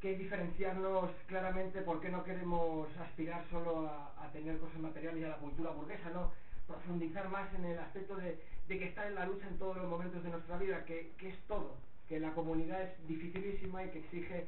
que 0.00 0.16
diferenciarnos 0.16 1.10
claramente 1.26 1.82
por 1.82 2.00
qué 2.00 2.08
no 2.08 2.22
queremos 2.24 2.88
aspirar 2.98 3.44
solo 3.50 3.88
a, 3.88 4.14
tener 4.32 4.58
cosas 4.58 4.78
materiales 4.78 5.22
y 5.22 5.24
a 5.24 5.30
la 5.30 5.38
cultura 5.38 5.70
burguesa, 5.70 6.10
no 6.10 6.30
profundizar 6.66 7.28
más 7.30 7.52
en 7.54 7.64
el 7.64 7.78
aspecto 7.78 8.14
de, 8.16 8.38
de, 8.68 8.78
que 8.78 8.84
está 8.84 9.08
en 9.08 9.14
la 9.14 9.24
lucha 9.24 9.48
en 9.48 9.58
todos 9.58 9.78
los 9.78 9.88
momentos 9.88 10.22
de 10.22 10.28
nuestra 10.28 10.58
vida, 10.58 10.84
que, 10.84 11.12
que 11.16 11.30
es 11.30 11.38
todo, 11.48 11.74
que 12.08 12.20
la 12.20 12.34
comunidad 12.34 12.82
es 12.82 13.08
dificilísima 13.08 13.84
y 13.84 13.88
que 13.88 13.98
exige 14.00 14.46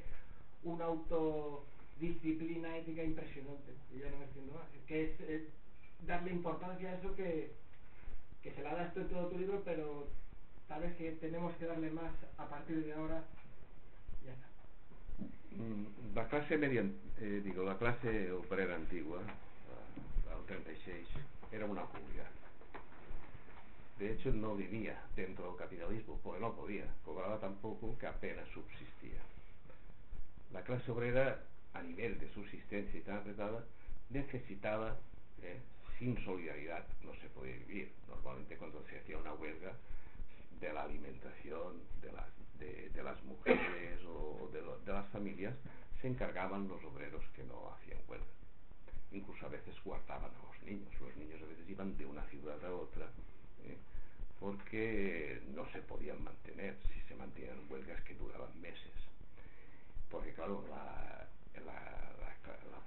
un 0.64 0.82
auto 0.82 1.64
disciplina 1.98 2.76
ética 2.76 3.02
impresionante, 3.02 3.72
y 3.94 4.00
ya 4.00 4.10
no 4.10 4.18
me 4.18 4.24
entiendo 4.24 4.54
más, 4.54 4.68
que 4.86 5.04
es, 5.04 5.42
darle 6.06 6.32
importancia 6.32 6.90
a 6.90 6.94
eso 6.94 7.14
que, 7.14 7.52
que 8.42 8.52
se 8.52 8.62
la 8.62 8.74
da 8.74 8.84
esto 8.84 9.00
en 9.00 9.08
todo 9.08 9.28
tu 9.28 9.38
libro, 9.38 9.62
pero 9.64 10.08
tal 10.68 10.82
vez 10.82 10.96
que 10.96 11.12
tenemos 11.12 11.54
que 11.56 11.66
darle 11.66 11.90
más 11.90 12.12
a 12.38 12.48
partir 12.48 12.84
de 12.84 12.92
ahora, 12.94 13.24
la 16.14 16.26
clase 16.28 16.56
media, 16.56 16.84
eh, 17.20 17.40
digo, 17.44 17.64
la 17.64 17.76
clase 17.76 18.32
obrera 18.32 18.76
antigua, 18.76 19.18
la, 19.18 20.34
la 20.34 20.46
36, 20.46 21.06
era 21.52 21.66
una 21.66 21.82
comunidad. 21.82 22.30
De 23.98 24.12
hecho, 24.12 24.32
no 24.32 24.56
vivía 24.56 24.98
dentro 25.14 25.48
del 25.48 25.56
capitalismo, 25.56 26.18
porque 26.22 26.40
no 26.40 26.54
podía, 26.54 26.84
cobraba 27.04 27.38
tampoco 27.38 27.98
que 27.98 28.06
apenas 28.06 28.48
subsistía. 28.48 29.20
La 30.52 30.62
clase 30.62 30.90
obrera 30.90 31.38
a 31.74 31.82
nivel 31.82 32.18
de 32.18 32.28
subsistencia 32.32 32.98
y 32.98 33.02
tan 33.02 33.18
apretada, 33.18 33.64
necesitaba, 34.08 34.96
eh, 35.42 35.60
sin 35.98 36.22
solidaridad 36.24 36.84
no 37.04 37.14
se 37.16 37.28
podía 37.28 37.56
vivir. 37.56 37.92
Normalmente 38.08 38.56
cuando 38.56 38.82
se 38.88 38.98
hacía 38.98 39.18
una 39.18 39.34
huelga 39.34 39.72
de 40.60 40.72
la 40.72 40.82
alimentación 40.82 41.80
de 42.02 42.12
las, 42.12 42.26
de, 42.60 43.02
las 43.02 43.22
mujeres 43.24 44.00
o 44.06 44.48
de, 44.52 44.92
las 44.92 45.08
familias, 45.08 45.54
se 46.00 46.08
encargaban 46.08 46.68
los 46.68 46.82
obreros 46.84 47.24
que 47.34 47.42
no 47.44 47.72
hacían 47.74 47.98
huelga. 48.06 48.26
Incluso 49.12 49.46
a 49.46 49.48
veces 49.48 49.74
guardaban 49.84 50.30
a 50.30 50.46
los 50.46 50.62
niños. 50.62 50.88
Los 51.00 51.16
niños 51.16 51.42
a 51.42 51.46
veces 51.46 51.68
iban 51.68 51.96
de 51.96 52.06
una 52.06 52.22
ciudad 52.26 52.64
a 52.64 52.74
otra. 52.74 53.06
Eh, 53.64 53.76
porque 54.38 55.42
no 55.54 55.70
se 55.72 55.80
podían 55.82 56.22
mantener 56.22 56.76
si 56.88 57.00
se 57.08 57.14
mantenían 57.14 57.58
huelgas 57.68 58.00
que 58.02 58.14
duraban 58.14 58.58
meses. 58.60 58.92
Porque 60.10 60.32
claro, 60.32 60.64
la, 60.68 61.26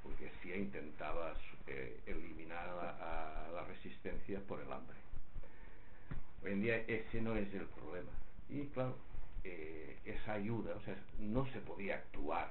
burguesía 0.04 0.58
intentaba 0.58 1.34
eh, 1.68 2.02
eliminar 2.06 2.68
a, 2.68 3.50
la 3.54 3.64
resistencia 3.64 4.42
por 4.42 4.60
el 4.60 4.72
hambre. 4.72 4.98
Hoy 6.44 6.52
en 6.52 6.62
día 6.62 6.78
ese 6.88 7.22
no 7.22 7.38
es 7.38 7.54
el 7.54 7.66
problema. 7.68 8.12
Y 8.50 8.66
claro, 8.68 8.98
eh, 9.44 10.00
esa 10.06 10.34
ayuda, 10.34 10.76
o 10.76 10.82
sea, 10.82 10.96
no 11.20 11.46
se 11.52 11.60
podía 11.62 11.96
actuar 11.96 12.50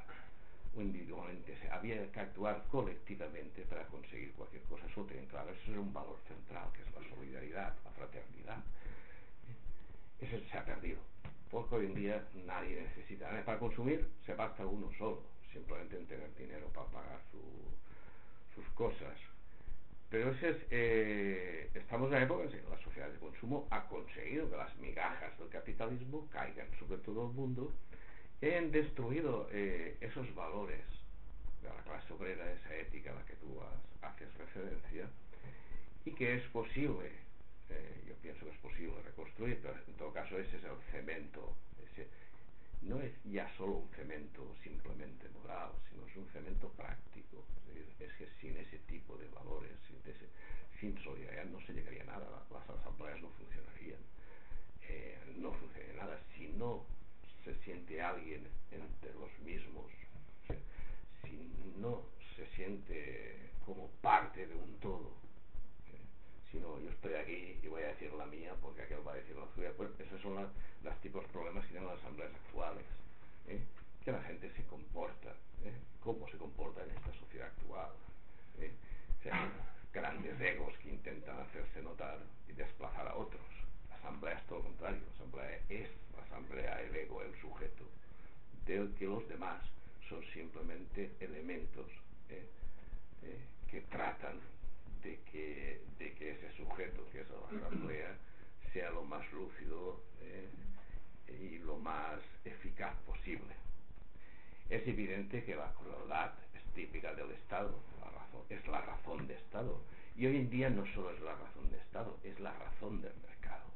individualmente, 0.77 1.57
había 1.71 2.11
que 2.11 2.21
actuar 2.21 2.65
colectivamente 2.71 3.63
para 3.63 3.85
conseguir 3.87 4.33
cualquier 4.33 4.63
cosa. 4.63 4.87
Eso 4.87 5.07
claro, 5.31 5.51
eso 5.51 5.73
es 5.73 5.79
un 5.79 5.93
valor 5.93 6.19
central, 6.27 6.71
que 6.73 6.83
es 6.83 6.93
la 6.93 7.15
solidaridad, 7.15 7.75
la 7.85 7.91
fraternidad. 7.91 8.63
Eso 10.21 10.39
se 10.51 10.57
ha 10.57 10.65
perdido, 10.65 10.99
porque 11.51 11.75
hoy 11.75 11.87
en 11.87 11.95
día 11.95 12.25
nadie 12.47 12.83
necesita 12.83 13.29
para 13.45 13.59
consumir, 13.59 14.07
se 14.25 14.35
basta 14.35 14.65
uno 14.65 14.91
solo 14.97 15.23
simplemente 15.53 15.97
en 15.97 16.07
tener 16.07 16.35
dinero 16.35 16.69
para 16.69 16.87
pagar 16.87 17.21
sus 18.55 18.65
cosas. 18.75 19.32
Pero 20.13 20.31
ese 20.31 20.51
es, 20.51 20.57
eh, 20.71 21.71
estamos 21.75 22.09
en 22.09 22.17
una 22.17 22.25
época 22.25 22.45
en 22.45 22.51
que 22.51 22.61
la 22.69 22.79
sociedad 22.85 23.09
de 23.09 23.19
consumo 23.19 23.67
ha 23.71 23.89
conseguido 23.89 24.51
que 24.51 24.59
las 24.59 24.77
migajas 24.77 25.39
del 25.39 25.49
capitalismo 25.49 26.29
caigan 26.31 26.69
sobre 26.79 26.99
todo 26.99 27.29
el 27.29 27.33
mundo 27.33 27.73
y 28.43 28.47
destruido 28.47 29.49
eh, 29.53 29.97
esos 30.03 30.35
valores 30.35 30.85
de 31.63 31.69
la 31.71 31.83
clase 31.85 32.13
obrera, 32.13 32.53
esa 32.53 32.77
ética 32.77 33.13
a 33.13 33.15
la 33.15 33.25
que 33.25 33.37
tú 33.37 33.59
haces 34.03 34.29
referencia, 34.37 35.09
y 36.05 36.11
que 36.11 36.37
es 36.37 36.43
posible, 36.49 37.11
eh, 37.71 38.05
yo 38.07 38.15
pienso 38.17 38.45
que 38.45 38.51
es 38.51 38.59
posible 38.59 38.93
reconstruir, 39.07 39.61
pero 39.63 39.75
en 39.87 39.95
todo 39.95 40.13
caso 40.13 40.39
ese 40.39 40.59
es 40.59 40.65
el 40.65 40.77
cemento, 40.91 41.57
no 42.83 43.01
es 43.01 43.13
ya 43.25 43.49
solo 43.57 43.75
un 43.75 43.89
cemento 43.91 44.55
simplemente 44.63 45.29
moral, 45.41 45.71
sino 45.91 46.07
es 46.07 46.17
un 46.17 46.29
cemento 46.31 46.69
práctico. 46.71 47.45
Es, 48.01 48.13
que 48.15 48.27
sin 48.41 48.57
ese 48.57 48.79
tipo 48.81 49.17
de 49.17 49.29
valores, 49.29 49.71
sin, 49.87 49.97
ese, 50.11 50.27
sin 50.81 50.97
solidaridad 51.03 51.45
no 51.47 51.61
se 51.61 51.73
llegaría 51.73 52.03
a 52.03 52.07
nada, 52.07 52.45
las 52.51 52.69
asambleas 52.69 53.21
no 53.23 53.29
funcionarían, 53.31 54.01
eh, 54.83 55.19
no 55.37 55.53
funcionaría 55.53 56.03
nada 56.03 56.21
si 56.37 56.49
no 56.49 56.85
se 57.45 57.55
siente 57.65 58.03
alguien 58.03 58.47
entre 58.71 59.15
los 59.15 59.31
mismos, 59.41 59.87
si 61.23 61.53
no 61.79 62.03
se 62.37 62.47
siente 62.57 63.51
como 63.65 63.89
parte 64.03 64.47
de 64.47 64.55
un 64.55 64.79
todo, 64.81 65.13
sino 66.51 66.79
yo 66.81 66.91
estoy 66.91 67.15
aquí 67.15 67.59
y 67.63 67.69
voy 67.69 67.83
a 67.83 67.89
decir 67.89 68.13
la 68.13 68.27
mía 68.27 68.55
porque 68.61 68.83
aquel 68.83 69.07
va 69.07 69.13
a 69.13 69.17
decir 69.17 69.35
la 69.37 69.47
suya. 69.55 69.73
Pues 69.77 69.91
esos 69.99 70.21
son 70.21 70.47
los 70.83 71.01
tipos 71.01 71.23
de 71.23 71.29
problemas 71.29 71.65
que 71.65 71.73
tienen 71.73 71.89
las 71.89 71.99
asambleas 71.99 72.33
actuales. 72.47 72.85
¿eh? 73.49 73.61
Que 74.05 74.13
la 74.13 74.23
gente 74.23 74.51
se 74.57 74.65
comporta, 74.65 75.31
¿eh? 75.65 75.73
cómo 76.03 76.29
se 76.29 76.37
comporta 76.37 76.83
en 76.83 76.91
esta 76.91 77.13
sociedad 77.15 77.49
actual. 77.49 77.91
¿eh? 78.59 78.73
O 79.19 79.23
sea, 79.23 79.51
grandes 79.93 80.41
egos 80.41 80.77
que 80.79 80.91
intentan 80.91 81.39
hacerse 81.41 81.83
notar 81.83 82.19
y 82.49 82.53
desplazar 82.53 83.07
a 83.07 83.15
otros. 83.15 83.43
La 83.89 83.97
asamblea 83.97 84.35
es 84.39 84.47
todo 84.47 84.59
lo 84.59 84.65
contrario. 84.65 85.01
La 85.07 85.15
asamblea 85.15 85.61
es 85.69 85.89
la 86.17 86.23
asamblea, 86.25 86.81
el 86.83 86.97
ego, 86.97 87.23
el 87.23 87.35
sujeto, 87.41 87.85
del 88.67 88.93
que 88.95 89.07
los 89.07 89.27
demás 89.29 89.63
son 90.09 90.23
simplemente 90.33 91.13
elementos 91.21 91.87
que 93.71 93.81
tratan 93.83 94.39
de 95.03 95.19
que, 95.33 95.81
de 95.99 96.31
ese 96.31 96.53
sujeto, 96.57 97.09
que 97.11 97.23
es 97.23 97.27
la 97.31 97.59
asamblea, 97.59 98.15
sea 98.73 98.91
lo 98.91 99.03
más 99.05 99.31
lúcido 99.33 100.01
eh, 100.21 100.49
y 101.41 101.59
lo 101.59 101.77
más 101.79 102.21
eficaz 102.45 102.95
posible. 103.07 103.55
Es 104.69 104.87
evidente 104.87 105.45
que 105.45 105.55
la 105.55 105.73
crueldad 105.75 106.33
es 106.55 106.65
típica 106.75 107.15
del 107.15 107.31
Estado, 107.33 107.79
la 108.01 108.11
razón, 108.11 108.43
es 108.49 108.67
la 108.67 108.81
razón 108.81 109.27
de 109.27 109.35
Estado. 109.35 109.81
Y 110.17 110.27
hoy 110.27 110.37
en 110.37 110.51
día 110.51 110.71
no 110.71 110.85
solo 110.95 111.11
es 111.11 111.21
la 111.21 111.35
razón 111.35 111.71
de 111.71 111.79
Estado, 111.79 112.19
es 112.23 112.39
la 112.41 112.53
razón 112.53 113.01
del 113.01 113.15
mercado, 113.27 113.67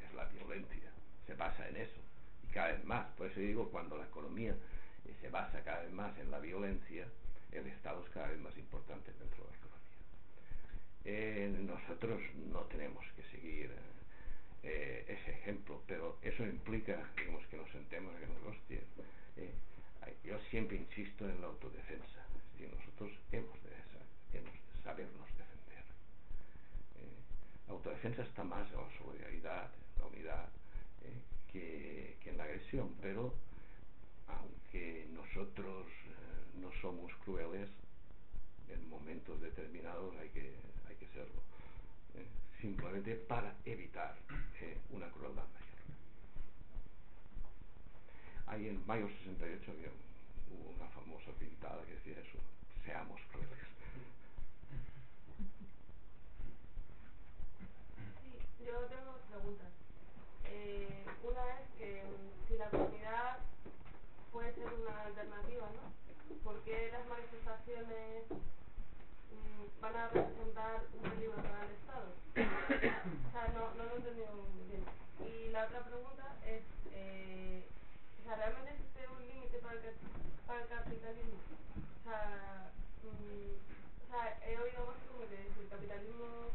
es 0.00 0.14
la 0.14 0.24
violencia, 0.26 0.90
se 1.26 1.34
basa 1.34 1.68
en 1.68 1.76
eso. 1.76 2.00
Y 2.44 2.52
cada 2.52 2.72
vez 2.72 2.84
más, 2.84 3.06
por 3.16 3.26
eso 3.26 3.40
digo, 3.40 3.70
cuando 3.70 3.96
la 3.96 4.04
economía 4.04 4.54
se 5.20 5.28
basa 5.28 5.62
cada 5.62 5.82
vez 5.82 5.92
más 5.92 6.16
en 6.18 6.30
la 6.30 6.38
violencia, 6.38 7.06
el 7.52 7.66
Estado 7.66 8.02
es 8.04 8.10
cada 8.10 8.28
vez 8.28 8.38
más 8.40 8.56
importante 8.56 9.12
dentro 9.18 9.44
de 9.44 9.50
la 9.50 9.56
economía. 9.56 9.70
Eh, 11.04 11.56
nosotros 11.60 12.20
no 12.52 12.60
tenemos 12.62 13.04
que 13.16 13.22
seguir 13.24 13.70
eh, 14.62 15.04
ese 15.08 15.30
ejemplo, 15.30 15.82
pero 15.86 16.18
eso 16.22 16.44
implica 16.44 17.10
digamos, 17.16 17.46
que 17.46 17.56
nos 17.56 17.70
sentemos 17.70 18.14
en 18.16 18.30
el 18.30 18.46
hostia. 18.46 18.80
Eh, 19.36 19.54
yo 20.24 20.38
siempre 20.50 20.76
insisto 20.76 21.28
en 21.28 21.40
la 21.40 21.48
autodefensa. 21.48 22.26
Es 22.58 22.70
nosotros 22.70 23.12
hemos 23.32 23.58
de, 23.62 23.70
sabernos 24.84 25.26
defender. 25.28 25.84
la 27.66 27.72
autodefensa 27.72 28.22
está 28.22 28.44
más 28.44 28.70
en 28.70 28.76
la 28.76 28.98
solidaridad, 28.98 29.70
en 29.96 30.02
la 30.02 30.06
unidad, 30.06 30.48
que, 31.50 32.16
que 32.22 32.30
en 32.30 32.36
la 32.36 32.44
agresión, 32.44 32.94
pero 33.00 33.34
aunque 34.26 35.06
nosotros 35.12 35.86
no 36.60 36.70
somos 36.80 37.12
crueles, 37.24 37.70
en 38.68 38.88
momentos 38.88 39.40
determinados 39.40 40.14
hay 40.16 40.28
que, 40.30 40.54
hay 40.88 40.96
que 40.96 41.06
serlo, 41.08 41.42
¿eh? 42.14 42.26
simplemente 42.60 43.16
para 43.16 43.54
evitar 43.64 44.16
una 44.90 45.10
crueldad 45.10 45.46
mayor. 45.48 45.70
ahí 48.46 48.68
en 48.68 48.84
mayo 48.86 49.08
68 49.08 49.70
había 49.70 49.88
hubo 50.50 50.70
una 50.70 50.88
famosa 50.88 51.30
pintada 51.38 51.84
que 51.84 51.94
decía 51.94 52.18
eso, 52.20 52.38
seamos 52.84 53.20
crueles. 53.30 53.58
Sí, 58.22 58.64
yo 58.66 58.74
tengo 58.88 59.12
dos 59.12 59.22
preguntas. 59.30 59.68
Eh, 60.44 61.06
una 61.22 61.60
es 61.60 61.68
que 61.78 62.04
si 62.48 62.56
la 62.56 62.68
comunidad 62.70 63.38
puede 64.32 64.54
ser 64.54 64.66
una 64.72 65.04
alternativa, 65.04 65.70
¿no? 65.70 65.92
¿Por 66.42 66.60
qué 66.62 66.90
las 66.90 67.06
manifestaciones 67.06 68.24
mm, 69.30 69.80
van 69.80 69.96
a 69.96 70.08
representar 70.08 70.82
un 70.94 71.02
peligro 71.10 71.36
para 71.36 71.64
el 71.64 71.70
Estado? 71.72 72.08
O 73.28 73.32
sea, 73.32 73.48
no, 73.48 73.74
no 73.74 73.84
lo 73.86 73.94
he 73.94 73.96
entendido 73.98 74.32
muy 74.34 74.64
bien. 74.66 74.84
Y 75.20 75.48
la 75.50 75.64
otra 75.66 75.84
pregunta 75.84 76.36
es, 76.44 76.62
eh, 76.92 77.68
o 78.20 78.24
sea, 78.24 78.36
¿realmente 78.36 78.72
existe 78.72 79.08
un 79.08 79.26
límite 79.26 79.58
para 79.60 79.74
el, 79.74 79.94
para 80.46 80.60
el 80.62 80.68
capitalismo? 80.68 81.38
O 82.00 82.04
sea, 82.04 82.72
mm, 83.02 84.04
o 84.04 84.08
sea, 84.08 84.38
he 84.42 84.58
oído 84.58 84.90
así 84.90 85.06
como 85.06 85.26
que 85.28 85.46
el 85.46 85.68
capitalismo... 85.68 86.52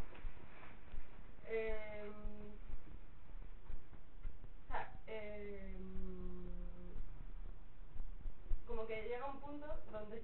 Eh, 1.46 2.10
o 4.64 4.68
sea, 4.68 4.90
eh, 5.08 5.78
como 8.66 8.86
que 8.86 9.04
llega 9.04 9.26
un 9.28 9.40
punto 9.40 9.68
donde 9.92 10.22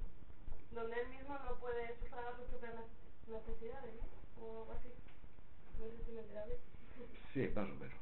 donde 0.72 1.00
él 1.00 1.08
mismo 1.10 1.38
no 1.40 1.56
puede 1.60 1.98
sufragar 2.00 2.36
sus 2.38 2.48
propias 2.48 2.74
ne- 2.76 2.86
necesidades, 3.28 3.94
¿no? 3.96 4.08
O 4.44 4.60
algo 4.62 4.74
así. 4.74 5.01
Sí, 7.34 7.48
más 7.56 7.70
o 7.70 7.76
menos. 7.76 7.98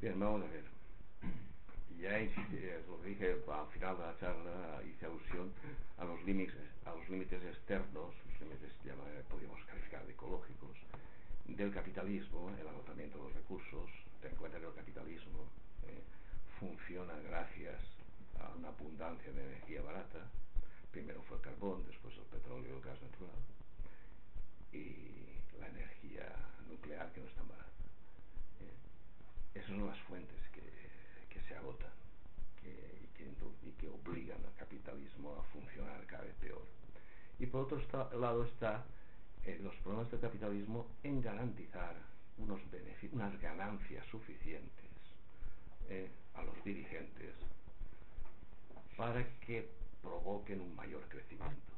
Bien, 0.00 0.18
vamos 0.18 0.42
a 0.42 0.48
ver. 0.48 0.64
Ya 2.00 2.18
es 2.18 2.30
lo 2.88 3.00
que 3.00 3.08
dije 3.08 3.36
al 3.50 3.66
final 3.68 3.96
de 3.96 4.02
la 4.02 4.18
charla, 4.20 4.82
hice 4.84 5.06
alusión 5.06 5.50
a 5.98 6.04
los 6.04 6.22
límites, 6.24 6.54
a 6.84 6.90
los 6.94 7.08
límites 7.08 7.42
externos, 7.42 8.12
los 8.30 8.40
límites 8.40 8.70
llama- 8.84 9.04
podríamos 9.30 9.58
calificar 9.64 10.04
de 10.04 10.12
ecológicos, 10.12 10.76
del 11.46 11.72
capitalismo, 11.72 12.50
el 12.60 12.68
agotamiento 12.68 13.16
de 13.18 13.24
los 13.24 13.34
recursos. 13.34 13.88
Ten 14.20 14.32
en 14.32 14.36
cuenta 14.36 14.58
que 14.60 14.66
el 14.66 14.74
capitalismo 14.74 15.46
eh, 15.88 16.02
funciona 16.60 17.14
gracias 17.20 17.80
a 18.40 18.50
una 18.56 18.68
abundancia 18.68 19.32
de 19.32 19.42
energía 19.44 19.80
barata. 19.80 20.28
Primero 20.90 21.22
fue 21.22 21.38
el 21.38 21.42
carbón, 21.42 21.82
después 21.86 22.14
el 22.16 22.24
petróleo 22.24 22.74
y 22.74 22.76
el 22.76 22.82
gas 22.82 23.00
natural 23.00 23.40
y 24.72 25.24
la 25.58 25.68
energía 25.68 26.28
nuclear 26.68 27.10
que 27.12 27.20
no 27.20 27.26
es 27.26 27.34
tan 27.34 27.48
barata. 27.48 27.70
Eh, 29.54 29.55
esas 29.66 29.76
son 29.78 29.86
las 29.86 29.98
fuentes 30.02 30.36
que, 30.52 30.62
que 31.28 31.40
se 31.48 31.56
agotan 31.56 31.90
que, 32.62 32.70
y, 33.02 33.06
que, 33.16 33.24
y 33.68 33.72
que 33.72 33.88
obligan 33.88 34.38
al 34.44 34.54
capitalismo 34.54 35.36
a 35.38 35.42
funcionar 35.52 36.04
cada 36.06 36.22
vez 36.24 36.34
peor. 36.36 36.62
Y 37.38 37.46
por 37.46 37.62
otro 37.62 37.78
esta- 37.78 38.08
lado 38.14 38.44
está 38.44 38.84
eh, 39.44 39.58
los 39.62 39.74
problemas 39.76 40.10
del 40.10 40.20
capitalismo 40.20 40.86
en 41.02 41.20
garantizar 41.20 41.94
unos 42.38 42.60
unas 43.12 43.40
ganancias 43.40 44.04
suficientes 44.06 44.90
eh, 45.88 46.10
a 46.34 46.42
los 46.42 46.62
dirigentes 46.64 47.34
para 48.96 49.24
que 49.40 49.68
provoquen 50.02 50.60
un 50.60 50.74
mayor 50.76 51.02
crecimiento. 51.08 51.72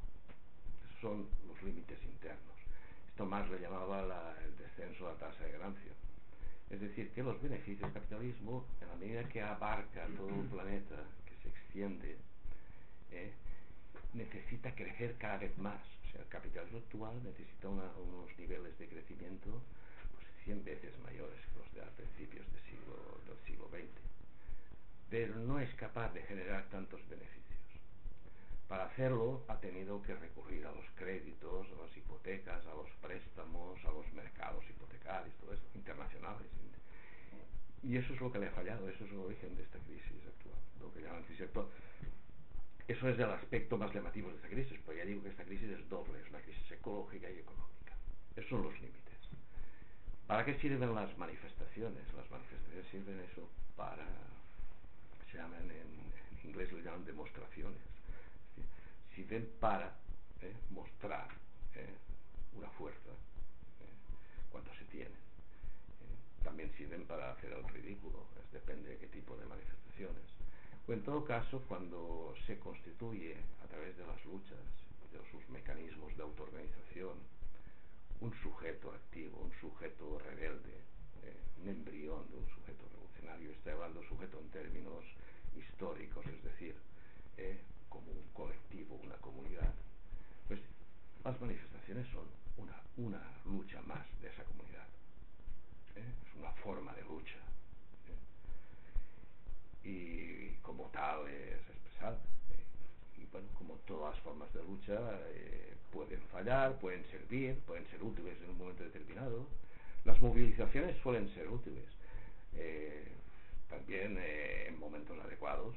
Esos 0.88 1.00
son 1.00 1.28
los 1.46 1.62
límites 1.62 2.02
internos. 2.04 2.56
Esto 3.08 3.24
más 3.26 3.48
le 3.50 3.60
llamaba 3.60 4.02
la- 4.02 4.36
el 4.44 4.56
descenso 4.56 5.06
de 5.06 5.12
la 5.12 5.18
tasa 5.18 5.44
de 5.44 5.52
ganancia. 5.52 5.92
Es 6.70 6.80
decir, 6.80 7.10
que 7.10 7.22
los 7.22 7.40
beneficios 7.40 7.80
del 7.80 7.92
capitalismo, 7.92 8.66
en 8.80 8.88
la 8.88 8.94
medida 8.96 9.28
que 9.28 9.40
abarca 9.40 10.06
todo 10.16 10.28
el 10.28 10.46
planeta, 10.48 10.96
que 11.24 11.34
se 11.42 11.48
extiende, 11.48 12.16
eh, 13.10 13.32
necesita 14.12 14.74
crecer 14.74 15.16
cada 15.18 15.38
vez 15.38 15.56
más. 15.58 15.80
O 16.06 16.12
sea, 16.12 16.20
el 16.20 16.28
capitalismo 16.28 16.78
actual 16.78 17.22
necesita 17.24 17.68
unos 17.68 18.38
niveles 18.38 18.78
de 18.78 18.86
crecimiento 18.86 19.62
pues, 20.14 20.26
100 20.44 20.64
veces 20.64 20.92
mayores 21.04 21.40
que 21.46 21.58
los 21.58 21.74
de 21.74 21.82
a 21.82 21.96
principios 21.96 22.46
del 22.52 22.62
siglo, 22.64 23.20
del 23.26 23.38
siglo 23.46 23.68
XX. 23.68 23.88
Pero 25.08 25.36
no 25.36 25.58
es 25.58 25.72
capaz 25.74 26.12
de 26.12 26.22
generar 26.22 26.64
tantos 26.68 27.00
beneficios. 27.08 27.47
Para 28.68 28.84
hacerlo 28.84 29.44
ha 29.48 29.58
tenido 29.58 30.02
que 30.02 30.14
recurrir 30.14 30.66
a 30.66 30.72
los 30.72 30.84
créditos, 30.94 31.66
a 31.72 31.82
las 31.82 31.96
hipotecas, 31.96 32.66
a 32.66 32.74
los 32.74 32.90
préstamos, 33.00 33.82
a 33.82 33.90
los 33.90 34.12
mercados 34.12 34.62
hipotecarios, 34.68 35.34
todo 35.36 35.54
eso, 35.54 35.64
internacionales. 35.74 36.46
Y 37.82 37.96
eso 37.96 38.12
es 38.12 38.20
lo 38.20 38.30
que 38.30 38.38
le 38.38 38.48
ha 38.48 38.50
fallado, 38.50 38.86
eso 38.88 39.04
es 39.04 39.10
el 39.10 39.18
origen 39.18 39.56
de 39.56 39.62
esta 39.62 39.78
crisis 39.78 40.26
actual, 40.26 40.58
lo 40.80 40.92
que 40.92 41.00
llaman 41.00 41.22
crisis 41.22 41.46
actual. 41.46 41.66
Eso 42.86 43.08
es 43.08 43.18
el 43.18 43.30
aspecto 43.30 43.78
más 43.78 43.94
llamativo 43.94 44.28
de 44.28 44.36
esta 44.36 44.48
crisis, 44.48 44.78
porque 44.84 44.98
ya 44.98 45.06
digo 45.06 45.22
que 45.22 45.30
esta 45.30 45.44
crisis 45.44 45.70
es 45.70 45.88
doble, 45.88 46.20
es 46.20 46.28
una 46.28 46.40
crisis 46.40 46.70
ecológica 46.70 47.30
y 47.30 47.38
económica. 47.38 47.94
Esos 48.36 48.50
son 48.50 48.64
los 48.64 48.74
límites. 48.80 49.18
¿Para 50.26 50.44
qué 50.44 50.58
sirven 50.58 50.94
las 50.94 51.16
manifestaciones? 51.16 52.12
Las 52.14 52.30
manifestaciones 52.30 52.86
sirven 52.90 53.20
eso 53.20 53.48
para, 53.76 54.06
se 55.30 55.38
llaman 55.38 55.62
en, 55.62 55.70
en 55.70 56.48
inglés 56.50 56.70
le 56.72 56.82
llaman 56.82 57.04
demostraciones. 57.06 57.97
Sirven 59.18 59.50
para 59.58 59.96
eh, 60.42 60.54
mostrar 60.70 61.26
eh, 61.74 61.90
una 62.54 62.68
fuerza 62.70 63.10
eh, 63.80 63.90
cuando 64.48 64.72
se 64.74 64.84
tiene. 64.84 65.10
Eh, 65.10 66.44
también 66.44 66.70
sirven 66.76 67.04
para 67.04 67.32
hacer 67.32 67.52
el 67.52 67.66
ridículo, 67.68 68.28
es, 68.38 68.52
depende 68.52 68.90
de 68.90 68.98
qué 68.98 69.08
tipo 69.08 69.36
de 69.36 69.44
manifestaciones. 69.46 70.22
O 70.86 70.92
en 70.92 71.02
todo 71.02 71.24
caso, 71.24 71.64
cuando 71.66 72.32
se 72.46 72.60
constituye 72.60 73.34
a 73.64 73.66
través 73.66 73.98
de 73.98 74.06
las 74.06 74.24
luchas, 74.24 74.62
de 75.10 75.18
sus 75.32 75.48
mecanismos 75.48 76.16
de 76.16 76.22
autoorganización, 76.22 77.18
un 78.20 78.32
sujeto 78.40 78.92
activo, 78.92 79.40
un 79.40 79.52
sujeto 79.60 80.20
rebelde, 80.20 80.78
eh, 81.24 81.34
un 81.60 81.68
embrión 81.70 82.30
de 82.30 82.36
un 82.36 82.48
sujeto 82.50 82.86
revolucionario. 82.92 83.50
Estoy 83.50 83.72
hablando 83.72 84.00
sujeto 84.04 84.38
en 84.38 84.48
términos 84.50 85.04
históricos, 85.56 86.24
es 86.24 86.44
decir, 86.44 86.76
eh, 87.36 87.58
como 87.88 88.10
un 88.10 88.28
colectivo, 88.32 88.96
una 89.02 89.16
comunidad. 89.16 89.72
Pues 90.46 90.60
las 91.24 91.40
manifestaciones 91.40 92.06
son 92.08 92.24
una, 92.96 93.22
lucha 93.44 93.80
más 93.82 94.04
de 94.20 94.28
esa 94.28 94.42
comunidad. 94.44 94.86
¿eh? 95.96 96.04
Es 96.26 96.34
una 96.38 96.50
forma 96.62 96.92
de 96.94 97.02
lucha. 97.02 97.38
¿eh? 99.84 99.88
Y 99.88 100.56
como 100.62 100.84
tal 100.90 101.26
es 101.28 101.60
expresada. 101.68 102.18
¿eh? 102.50 103.20
Y 103.20 103.24
bueno, 103.32 103.48
como 103.56 103.74
todas 103.86 104.14
las 104.14 104.22
formas 104.22 104.52
de 104.52 104.62
lucha, 104.62 104.98
pueden 105.92 106.20
fallar, 106.32 106.78
pueden 106.78 107.04
servir, 107.10 107.58
pueden 107.60 107.86
ser 107.88 108.02
útiles 108.02 108.36
en 108.42 108.50
un 108.50 108.58
momento 108.58 108.82
determinado. 108.82 109.46
Las 110.04 110.20
movilizaciones 110.20 110.96
suelen 111.02 111.32
ser 111.34 111.48
útiles. 111.48 111.84
También 113.70 114.18
en 114.18 114.78
momentos 114.78 115.18
adecuados 115.24 115.76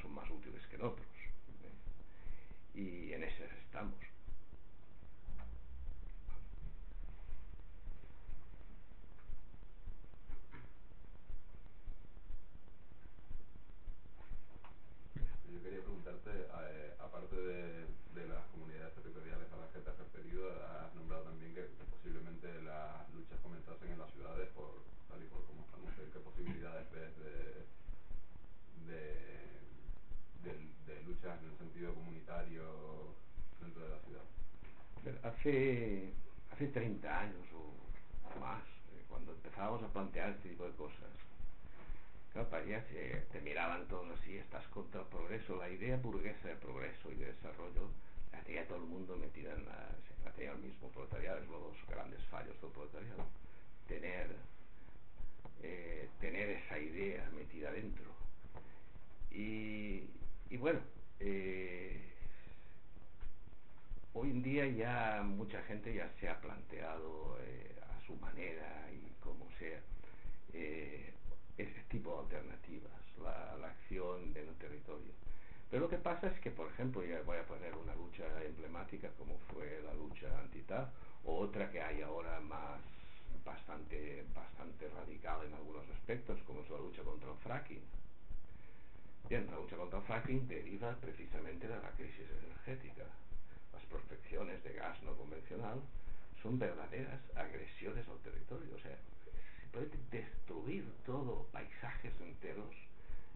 son 0.00 0.14
más 0.14 0.30
útiles 0.30 0.64
que 0.68 0.76
en 0.76 0.82
otros. 0.82 1.19
Y 2.74 3.12
en 3.12 3.24
ese 3.24 3.44
estamos. 3.64 3.94
Yo 15.50 15.62
quería 15.62 15.80
preguntarte, 15.80 16.30
eh, 16.30 16.94
aparte 17.00 17.36
de, 17.36 17.86
de 18.14 18.26
las 18.28 18.46
comunidades 18.52 18.94
territoriales 18.94 19.52
a 19.52 19.56
las 19.56 19.70
que 19.72 19.80
te 19.80 19.90
has 19.90 19.98
referido, 19.98 20.48
has 20.80 20.94
nombrado 20.94 21.24
también 21.24 21.52
que, 21.54 21.62
que 21.62 21.84
posiblemente 21.90 22.62
las 22.62 23.08
luchas 23.12 23.38
comenzasen 23.42 23.90
en 23.92 23.98
las 23.98 24.10
ciudades 24.12 24.48
por 24.50 24.82
tal 25.08 25.22
y 25.22 25.26
por 25.26 25.44
como 25.44 25.62
estamos. 25.64 25.90
¿Qué 26.12 26.18
posibilidades 26.20 26.90
ves 26.92 27.16
de, 27.18 27.66
de, 28.86 29.02
de, 30.44 30.52
de 30.86 31.02
luchas 31.02 31.38
en 31.42 31.50
el 31.50 31.56
sentido 31.58 31.94
comunitario 31.94 32.62
dentro 33.60 33.82
de 33.82 33.88
la 33.90 33.98
ciudad? 34.00 34.24
Pero 34.94 34.99
Hace, 35.22 36.12
hace 36.52 36.66
30 36.68 37.20
años 37.20 37.46
o 37.54 38.40
más, 38.40 38.62
eh, 38.62 39.04
cuando 39.08 39.32
empezábamos 39.32 39.82
a 39.82 39.88
plantear 39.92 40.30
este 40.30 40.50
tipo 40.50 40.64
de 40.64 40.72
cosas, 40.72 41.10
claro, 42.32 42.48
parecía 42.48 42.84
te 43.32 43.40
miraban 43.40 43.86
todos 43.88 44.06
así, 44.18 44.36
estás 44.38 44.66
contra 44.68 45.00
el 45.00 45.06
progreso. 45.08 45.56
La 45.56 45.68
idea 45.68 45.96
burguesa 45.96 46.48
de 46.48 46.56
progreso 46.56 47.10
y 47.10 47.16
de 47.16 47.26
desarrollo 47.26 47.90
la 48.32 48.40
tenía 48.42 48.66
todo 48.66 48.78
el 48.78 48.84
mundo 48.84 49.16
metida 49.16 49.52
en 49.52 49.64
la, 49.64 49.88
la 50.24 50.30
tenía 50.32 50.52
el 50.52 50.58
mismo 50.58 50.88
proletariado, 50.88 51.38
es 51.40 51.48
uno 51.48 51.58
de 51.58 51.64
los 51.64 51.88
grandes 51.88 52.22
fallos 52.26 52.60
del 52.60 52.70
proletariado. 52.70 53.24
Tener, 53.88 54.36
eh, 55.62 56.08
tener 56.20 56.50
esa 56.50 56.78
idea 56.78 57.28
metida 57.36 57.72
dentro. 57.72 58.10
Y, 59.30 60.08
y 60.48 60.56
bueno, 60.56 60.80
eh, 61.20 62.00
hoy 64.14 64.30
en 64.30 64.42
día 64.42 64.66
ya 64.66 65.22
mucha 65.24 65.62
gente 65.62 65.94
ya 65.94 66.10
se 66.20 66.28
ha 66.28 66.40
planteado 66.40 67.38
eh, 67.42 67.76
a 67.82 68.06
su 68.06 68.14
manera 68.16 68.88
y 68.92 69.12
como 69.22 69.48
sea 69.58 69.80
eh, 70.52 71.12
ese 71.58 71.80
tipo 71.88 72.14
de 72.14 72.36
alternativas. 72.36 72.92
la, 73.22 73.56
la 73.58 73.68
acción 73.68 74.32
en 74.34 74.48
el 74.48 74.54
territorio. 74.56 75.12
Pero 75.70 75.82
lo 75.82 75.88
que 75.88 75.98
pasa 75.98 76.26
es 76.26 76.40
que, 76.40 76.50
por 76.50 76.68
ejemplo, 76.68 77.04
ya 77.04 77.22
voy 77.22 77.38
a 77.38 77.46
poner 77.46 77.74
una 77.76 77.94
lucha 77.94 78.24
emblemática 78.44 79.08
como 79.18 79.38
fue 79.52 79.80
la 79.84 79.94
lucha 79.94 80.26
anti-TAF, 80.40 80.88
o 81.24 81.38
otra 81.38 81.70
que 81.70 81.80
hay 81.80 82.02
ahora 82.02 82.40
más 82.40 82.80
bastante, 83.44 84.24
bastante 84.34 84.88
radical 84.88 85.46
en 85.46 85.54
algunos 85.54 85.88
aspectos, 85.90 86.40
como 86.46 86.62
es 86.62 86.70
la 86.70 86.78
lucha 86.78 87.02
contra 87.02 87.30
el 87.30 87.36
fracking. 87.38 87.82
Bien, 89.28 89.46
la 89.46 89.56
lucha 89.56 89.76
contra 89.76 89.98
el 90.00 90.04
fracking 90.06 90.48
deriva 90.48 90.96
precisamente 90.96 91.68
de 91.68 91.76
la 91.76 91.90
crisis 91.92 92.26
energética. 92.42 93.04
Prospecciones 93.90 94.62
de 94.64 94.72
gas 94.74 95.02
no 95.02 95.16
convencional 95.16 95.80
son 96.42 96.58
verdaderas 96.58 97.20
agresiones 97.34 98.06
al 98.08 98.18
territorio, 98.20 98.74
o 98.74 98.78
sea, 98.78 98.96
se 99.60 99.66
puede 99.72 99.90
destruir 100.10 100.84
todo, 101.04 101.46
paisajes 101.52 102.12
enteros, 102.20 102.74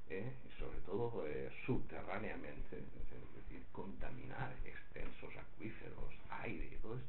¿eh? 0.09 0.33
sobre 0.59 0.79
todo 0.87 1.27
eh, 1.27 1.51
subterráneamente, 1.67 2.79
es 2.79 3.35
decir, 3.35 3.65
contaminar 3.73 4.55
extensos 4.65 5.37
acuíferos, 5.37 6.15
aire 6.31 6.71
y 6.73 6.77
todo 6.77 6.95
esto, 6.95 7.09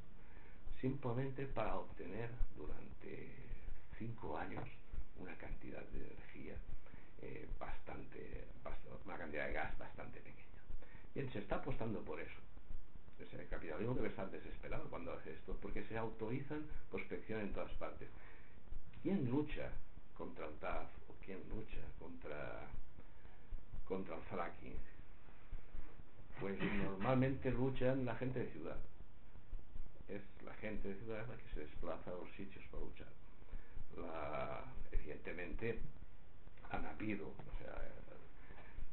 simplemente 0.81 1.45
para 1.45 1.75
obtener 1.75 2.29
durante 2.57 3.29
cinco 3.97 4.37
años 4.37 4.67
una 5.17 5.35
cantidad 5.37 5.81
de 5.81 5.99
energía 5.99 6.55
eh, 7.21 7.47
bastante, 7.59 8.45
bastante, 8.63 9.05
una 9.05 9.17
cantidad 9.17 9.47
de 9.47 9.53
gas 9.53 9.77
bastante 9.77 10.19
pequeña. 10.19 10.35
Bien, 11.13 11.31
se 11.31 11.39
está 11.39 11.55
apostando 11.55 12.01
por 12.01 12.19
eso. 12.19 12.44
El 13.19 13.47
capitalismo 13.47 13.93
debe 13.93 14.09
estar 14.09 14.29
desesperado 14.29 14.89
cuando 14.89 15.13
hace 15.13 15.33
esto, 15.33 15.57
porque 15.61 15.83
se 15.83 15.97
autorizan 15.97 16.65
prospección 16.91 17.41
en 17.41 17.53
todas 17.53 17.71
partes. 17.73 18.09
¿Quién 19.01 19.29
lucha 19.29 19.71
contra 20.17 20.47
el 20.47 20.55
TAF 20.55 20.89
o 21.09 21.13
quién 21.23 21.39
lucha 21.49 21.79
contra 21.99 22.67
contra 23.87 24.15
el 24.15 24.21
fracking? 24.23 24.75
Pues 26.39 26.59
normalmente 26.59 27.51
luchan 27.51 28.05
la 28.05 28.15
gente 28.15 28.39
de 28.39 28.51
ciudad. 28.51 28.77
Es 30.09 30.21
la 30.43 30.53
gente 30.55 30.89
de 30.89 30.95
ciudad 30.95 31.25
la 31.27 31.37
que 31.37 31.53
se 31.53 31.59
desplaza 31.61 32.11
a 32.11 32.15
los 32.15 32.29
sitios 32.31 32.63
para 32.71 32.83
luchar. 32.83 33.07
La, 33.97 34.63
evidentemente 34.91 35.79
han 36.69 36.85
habido, 36.85 37.27
o 37.27 37.57
sea, 37.59 37.81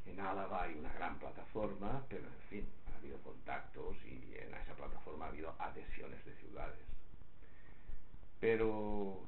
en 0.05 0.19
Álava 0.19 0.63
hay 0.63 0.75
una 0.75 0.93
gran 0.93 1.17
plataforma, 1.19 2.05
pero 2.07 2.23
en 2.25 2.49
fin, 2.49 2.65
habido 3.03 3.19
contactos 3.19 3.97
y 4.05 4.35
en 4.37 4.53
esa 4.53 4.73
plataforma 4.75 5.25
ha 5.25 5.29
habido 5.29 5.53
adhesiones 5.59 6.23
de 6.25 6.33
ciudades. 6.35 6.79
Pero, 8.39 9.19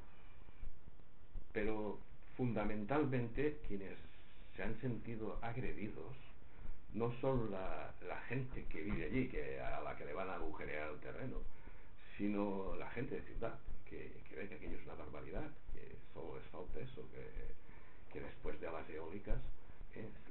pero 1.52 1.98
fundamentalmente 2.36 3.58
quienes 3.68 3.94
se 4.56 4.62
han 4.62 4.80
sentido 4.80 5.38
agredidos 5.42 6.16
no 6.94 7.12
son 7.20 7.50
la, 7.50 7.92
gente 8.28 8.64
que 8.64 8.82
vive 8.82 9.04
allí, 9.04 9.28
que 9.28 9.60
a 9.60 9.80
la 9.82 9.96
que 9.96 10.04
le 10.04 10.12
van 10.12 10.28
a 10.28 10.34
agujerear 10.34 10.90
el 10.90 10.98
terreno, 10.98 11.36
sino 12.16 12.74
la 12.76 12.90
gente 12.90 13.14
de 13.14 13.22
ciudad, 13.22 13.54
que, 13.88 14.10
que 14.28 14.34
ve 14.34 14.48
que 14.48 14.54
aquello 14.56 14.76
es 14.76 14.84
una 14.84 14.94
barbaridad, 14.94 15.48
que 15.72 15.94
solo 16.12 16.36
les 16.36 16.46
falta 16.46 16.80
eso, 16.80 17.02
que, 17.12 18.12
que 18.12 18.20
después 18.20 18.60
de 18.60 18.70
las 18.72 18.88
eólicas 18.90 19.38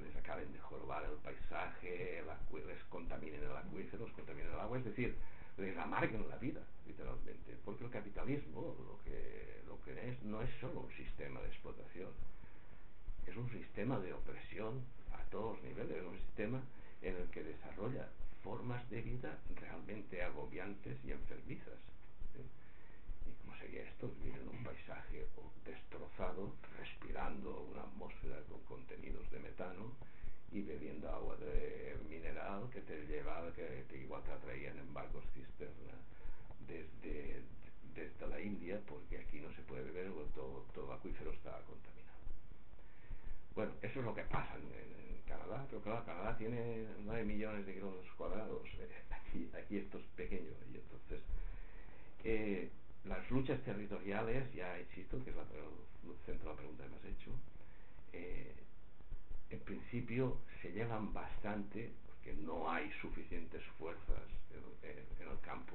les 0.02 0.16
acaben 0.16 0.52
de 0.52 0.58
jorobar 0.58 1.04
el 1.04 1.16
paisaje, 1.18 2.22
les 2.52 2.84
contaminen 2.84 3.42
el 3.42 3.56
acuífero, 3.56 4.06
les 4.06 4.14
contaminen 4.14 4.52
el 4.52 4.60
agua, 4.60 4.78
es 4.78 4.84
decir, 4.84 5.16
les 5.58 5.76
amarguen 5.76 6.28
la 6.28 6.36
vida, 6.36 6.60
literalmente, 6.86 7.56
porque 7.64 7.84
el 7.84 7.90
capitalismo 7.90 8.76
lo 8.86 8.98
que, 9.04 9.62
lo 9.66 9.80
que 9.82 10.10
es 10.10 10.22
no 10.22 10.42
es 10.42 10.50
solo 10.60 10.80
un 10.80 10.92
sistema 10.92 11.40
de 11.40 11.48
explotación, 11.48 12.10
es 13.26 13.36
un 13.36 13.50
sistema 13.50 13.98
de 14.00 14.12
opresión 14.12 14.82
a 15.12 15.22
todos 15.30 15.56
los 15.56 15.64
niveles, 15.64 15.96
es 15.96 16.04
un 16.04 16.18
sistema 16.18 16.60
en 17.02 17.16
el 17.16 17.28
que 17.30 17.42
desarrolla 17.42 18.08
formas 18.42 18.88
de 18.90 19.02
vida 19.02 19.38
realmente 19.56 20.22
agobiantes 20.22 20.96
y 21.04 21.10
enfermizas. 21.10 21.80
¿Y 23.26 23.32
cómo 23.42 23.58
sería 23.58 23.82
esto? 23.82 24.08
Vivir 24.22 24.38
en 24.40 24.48
un 24.48 24.62
paisaje 24.62 25.26
destrozado, 25.64 26.52
respirando 26.78 27.66
una 27.72 27.82
atmósfera 27.82 28.38
con 28.68 28.75
y 30.56 30.62
bebiendo 30.62 31.10
agua 31.10 31.36
de 31.36 31.94
mineral 32.08 32.70
que 32.72 32.80
te 32.80 33.06
llevaba, 33.06 33.52
que 33.52 33.84
igual 34.00 34.22
te 34.22 34.32
atraían 34.32 34.78
en 34.78 34.94
barcos 34.94 35.22
cisterna 35.34 35.92
desde, 36.66 37.42
desde 37.94 38.26
la 38.26 38.40
India, 38.40 38.80
porque 38.86 39.18
aquí 39.18 39.38
no 39.38 39.52
se 39.52 39.60
puede 39.62 39.84
beber, 39.84 40.10
todo, 40.34 40.64
todo 40.74 40.94
acuífero 40.94 41.30
está 41.32 41.60
contaminado. 41.66 42.16
Bueno, 43.54 43.72
eso 43.82 44.00
es 44.00 44.04
lo 44.06 44.14
que 44.14 44.22
pasa 44.22 44.54
en, 44.56 44.62
en 44.72 45.22
Canadá, 45.28 45.66
pero 45.68 45.82
claro, 45.82 46.06
Canadá 46.06 46.34
tiene 46.38 46.86
9 47.04 47.24
millones 47.24 47.66
de 47.66 47.74
kilómetros 47.74 48.14
cuadrados, 48.14 48.66
eh, 48.78 48.88
aquí, 49.10 49.50
aquí 49.62 49.76
esto 49.76 49.98
es 49.98 50.04
pequeño, 50.16 50.52
y 50.72 50.76
entonces 50.76 51.20
eh, 52.24 52.70
las 53.04 53.30
luchas 53.30 53.62
territoriales, 53.62 54.50
ya 54.54 54.80
insisto, 54.80 55.22
que 55.22 55.30
es 55.30 55.36
la, 55.36 55.42
el 55.42 56.16
centro 56.24 56.48
de 56.48 56.54
la 56.54 56.56
pregunta 56.56 56.84
que 56.84 56.88
me 56.88 56.96
has 56.96 57.04
hecho, 57.04 57.30
eh, 58.14 58.65
en 59.50 59.60
principio 59.60 60.38
se 60.60 60.72
llevan 60.72 61.12
bastante, 61.12 61.92
porque 62.06 62.34
no 62.34 62.70
hay 62.70 62.90
suficientes 63.00 63.62
fuerzas 63.78 64.22
en, 64.82 65.28
el 65.28 65.40
campo, 65.40 65.74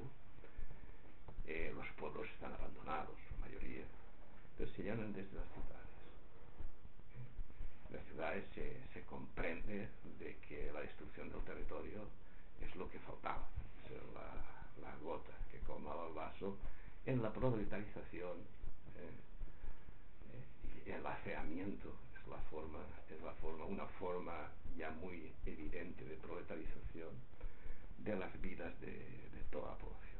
eh, 1.46 1.72
los 1.74 1.86
pueblos 1.98 2.26
están 2.34 2.52
abandonados, 2.52 3.16
la 3.32 3.46
mayoría, 3.46 3.84
entonces 4.52 4.76
se 4.76 4.82
llevan 4.82 5.12
desde 5.12 5.34
las 5.34 5.48
ciudades. 5.48 5.82
Las 7.90 8.04
ciudades 8.06 8.44
se, 8.54 9.02
comprende 9.04 9.88
de 10.18 10.36
que 10.48 10.72
la 10.72 10.80
destrucción 10.80 11.28
del 11.30 11.42
territorio 11.42 12.08
es 12.62 12.74
lo 12.76 12.90
que 12.90 12.98
faltaba, 13.00 13.46
es 13.84 13.92
la, 14.82 14.96
gota 15.02 15.32
que 15.50 15.58
colmaba 15.60 16.06
el 16.06 16.14
vaso 16.14 16.56
en 17.06 17.22
la 17.22 17.32
proletarización 17.32 18.38
eh, 18.96 19.10
eh, 20.32 20.86
y 20.86 20.90
el 20.90 21.04
afeamiento 21.04 21.92
la 22.32 22.40
forma, 22.50 22.78
es 23.10 23.22
la 23.22 23.32
forma, 23.34 23.64
una 23.66 23.86
forma 23.86 24.50
ya 24.76 24.90
muy 24.90 25.32
evidente 25.44 26.04
de 26.04 26.16
proletarización 26.16 27.10
de 27.98 28.16
las 28.16 28.40
vidas 28.40 28.80
de, 28.80 29.20
toda 29.50 29.72
la 29.72 29.78
población. 29.78 30.12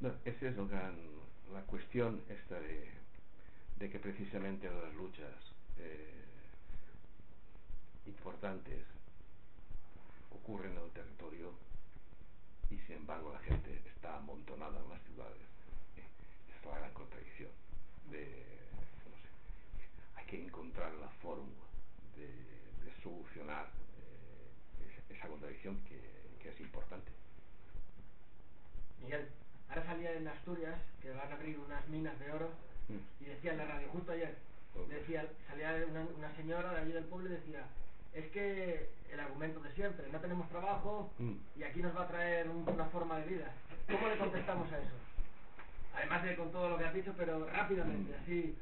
No, 0.00 0.08
esa 0.24 0.48
es 0.48 0.56
el 0.56 0.66
gran, 0.66 1.11
cuestión 1.72 2.20
esta 2.28 2.60
de, 2.60 3.88
que 3.90 3.98
precisamente 3.98 4.68
las 4.68 4.92
luchas 4.94 5.32
eh, 5.78 6.22
importantes 8.04 8.84
ocurren 10.30 10.72
en 10.72 10.84
el 10.84 10.90
territorio 10.90 11.54
y 12.68 12.76
sin 12.80 12.96
embargo 12.96 13.32
la 13.32 13.38
gente 13.38 13.80
está 13.86 14.18
amontonada 14.18 14.78
en 14.82 14.88
las 14.90 15.02
ciudades. 15.04 15.40
Es 15.96 16.66
la 16.66 16.78
gran 16.78 16.92
contradicción 16.92 17.50
de, 18.10 18.44
no 19.08 19.16
sé, 19.16 19.28
hay 20.16 20.26
que 20.26 20.44
encontrar 20.44 20.92
la 20.96 21.08
fórmula 21.22 21.64
de, 22.18 22.92
solucionar 23.02 23.66
eh, 24.78 25.14
esa, 25.16 25.26
contradicción 25.26 25.80
que 25.88 26.48
es 26.50 26.60
importante. 26.60 27.10
Miguel. 29.00 29.41
Ahora 29.72 29.86
salía 29.86 30.12
en 30.12 30.28
Asturias 30.28 30.74
que 31.00 31.10
van 31.12 31.32
a 31.32 31.34
abrir 31.34 31.58
unas 31.58 31.88
minas 31.88 32.18
de 32.20 32.30
oro 32.30 32.50
mm. 32.88 33.24
y 33.24 33.24
decía 33.24 33.52
en 33.52 33.58
la 33.58 33.64
radio, 33.64 33.88
justo 33.90 34.12
ayer, 34.12 34.36
decía, 34.86 35.24
salía 35.48 35.86
una, 35.88 36.04
una, 36.14 36.36
señora 36.36 36.72
de 36.72 36.80
allí 36.80 36.92
del 36.92 37.04
pueblo 37.04 37.30
y 37.30 37.32
decía, 37.32 37.64
es 38.12 38.30
que 38.32 38.90
el 39.10 39.18
argumento 39.18 39.60
de 39.60 39.72
siempre, 39.72 40.06
no 40.12 40.20
tenemos 40.20 40.46
trabajo 40.50 41.10
mm. 41.18 41.32
y 41.56 41.62
aquí 41.62 41.80
nos 41.80 41.96
va 41.96 42.02
a 42.02 42.08
traer 42.08 42.50
un, 42.50 42.68
una 42.68 42.84
forma 42.86 43.18
de 43.20 43.26
vida. 43.28 43.50
¿Cómo 43.90 44.08
le 44.08 44.18
contestamos 44.18 44.70
a 44.70 44.78
eso? 44.78 44.94
Además 45.96 46.22
de 46.22 46.36
con 46.36 46.52
todo 46.52 46.68
lo 46.68 46.76
que 46.76 46.84
has 46.84 46.94
dicho, 46.94 47.14
pero 47.16 47.46
rápidamente, 47.46 48.14
así. 48.14 48.54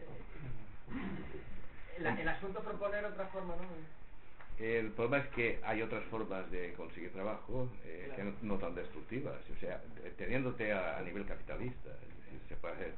Eh, 0.00 0.08
el, 1.98 2.06
el 2.18 2.28
asunto 2.28 2.64
proponer 2.64 3.04
otra 3.04 3.28
forma, 3.28 3.54
¿no? 3.54 3.62
El 4.58 4.90
problema 4.92 5.18
es 5.18 5.28
que 5.34 5.58
hay 5.64 5.82
otras 5.82 6.04
formas 6.04 6.48
de 6.50 6.72
conseguir 6.74 7.12
trabajo 7.12 7.68
eh, 7.84 8.12
que 8.14 8.22
no, 8.22 8.32
no, 8.42 8.58
tan 8.58 8.74
destructivas. 8.74 9.40
O 9.50 9.58
sea, 9.58 9.82
teniéndote 10.16 10.72
a, 10.72 11.00
nivel 11.02 11.26
capitalista, 11.26 11.90
se 12.48 12.56
puede 12.56 12.74
hacer, 12.74 12.94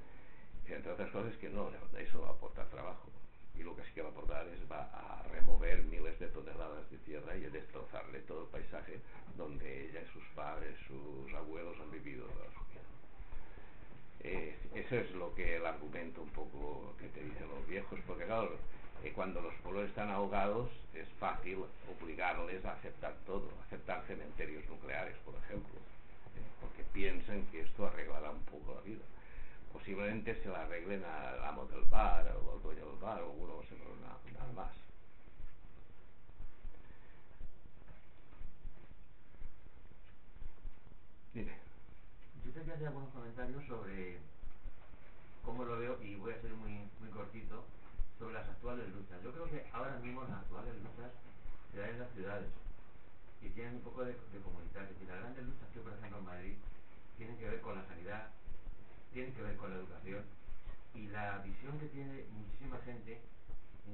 entre 0.66 0.92
otras 0.92 1.10
cosas, 1.10 1.34
que 1.36 1.48
no, 1.48 1.70
eso 1.98 2.20
va 2.20 2.28
a 2.28 2.32
aportar 2.32 2.66
trabajo. 2.68 3.08
Y 3.56 3.62
lo 3.62 3.76
que 3.76 3.84
sí 3.84 3.92
que 3.94 4.02
va 4.02 4.08
a 4.08 4.12
aportar 4.12 4.46
es 4.48 4.70
va 4.70 4.90
a 4.92 5.22
remover 5.30 5.84
miles 5.84 6.18
de 6.18 6.26
toneladas 6.28 6.90
de 6.90 6.98
tierra 6.98 7.36
y 7.36 7.44
a 7.44 7.50
destrozarle 7.50 8.20
todo 8.20 8.42
el 8.42 8.48
paisaje 8.48 8.98
donde 9.36 9.86
ella, 9.86 10.00
y 10.02 10.12
sus 10.12 10.24
padres, 10.34 10.76
sus 10.86 11.32
abuelos 11.34 11.78
han 11.80 11.90
vivido 11.90 12.26
toda 12.26 12.46
su 12.46 12.60
vida. 12.70 12.82
Eh, 14.20 14.56
eso 14.74 14.96
es 14.96 15.10
lo 15.12 15.34
que 15.34 15.56
el 15.56 15.66
argumento 15.66 16.22
un 16.22 16.30
poco 16.30 16.94
que 16.98 17.08
te 17.08 17.22
dicen 17.22 17.48
los 17.48 17.66
viejos, 17.68 17.98
porque 18.06 18.24
claro, 18.24 18.56
eh, 19.04 19.12
cuando 19.14 19.42
los 19.42 19.52
pueblos 19.56 19.86
están 19.86 20.08
ahogados 20.08 20.70
es 20.94 21.06
fácil 21.20 21.58
obligarles 22.00 22.64
a 22.64 22.72
aceptar 22.72 23.12
todo, 23.26 23.50
aceptar 23.66 24.02
cementerios 24.06 24.64
nucleares, 24.66 25.14
por 25.26 25.34
ejemplo, 25.34 25.74
eh, 26.34 26.40
porque 26.58 26.82
piensan 26.84 27.44
que 27.52 27.60
esto 27.60 27.86
arreglará 27.86 28.30
un 28.30 28.42
poco 28.44 28.76
la 28.76 28.80
vida. 28.80 29.04
Posiblemente 29.74 30.42
se 30.42 30.48
la 30.48 30.62
arreglen 30.62 31.04
al 31.04 31.44
amo 31.44 31.66
del 31.66 31.82
bar 31.82 32.34
o 32.34 32.54
al 32.54 32.62
dueño 32.62 32.86
del 32.86 32.98
bar 32.98 33.20
o 33.20 33.30
alguno, 33.30 33.60
nada, 34.00 34.18
nada 34.32 34.52
más. 34.54 34.72
Dime. 41.34 41.52
Yo 42.46 42.52
te 42.52 42.60
quería 42.60 42.74
hacer 42.74 42.86
algunos 42.86 43.12
comentarios 43.12 43.66
sobre 43.66 44.16
cómo 45.44 45.62
lo 45.64 45.78
veo, 45.78 46.02
y 46.02 46.14
voy 46.14 46.32
a 46.32 46.40
ser 46.40 46.54
muy, 46.54 46.88
muy 47.00 47.10
cortito, 47.10 47.64
sobre 48.18 48.34
las 48.34 48.48
actuales 48.48 48.88
luchas. 48.94 49.22
Yo 49.22 49.32
creo 49.32 49.50
que 49.50 49.66
ahora 49.72 49.98
mismo 49.98 50.22
las 50.22 50.38
actuales 50.38 50.74
luchas 50.76 51.12
se 51.72 51.78
dan 51.78 51.90
en 51.90 51.98
las 52.00 52.10
ciudades 52.12 52.50
y 53.42 53.48
tienen 53.50 53.76
un 53.76 53.82
poco 53.82 54.04
de, 54.04 54.12
de 54.12 54.40
comunidad. 54.42 54.84
Es 54.84 54.90
decir, 54.90 55.08
las 55.08 55.20
grandes 55.20 55.44
luchas 55.44 55.68
que, 55.72 55.80
por 55.80 55.92
ejemplo, 55.92 56.18
en 56.18 56.24
Madrid 56.24 56.54
tienen 57.16 57.38
que 57.38 57.48
ver 57.48 57.60
con 57.60 57.74
la 57.76 57.86
sanidad, 57.86 58.28
tienen 59.12 59.34
que 59.34 59.42
ver 59.42 59.56
con 59.56 59.70
la 59.70 59.76
educación 59.76 60.24
y 60.94 61.08
la 61.08 61.38
visión 61.38 61.78
que 61.78 61.86
tiene 61.86 62.24
muchísima 62.30 62.78
gente 62.84 63.20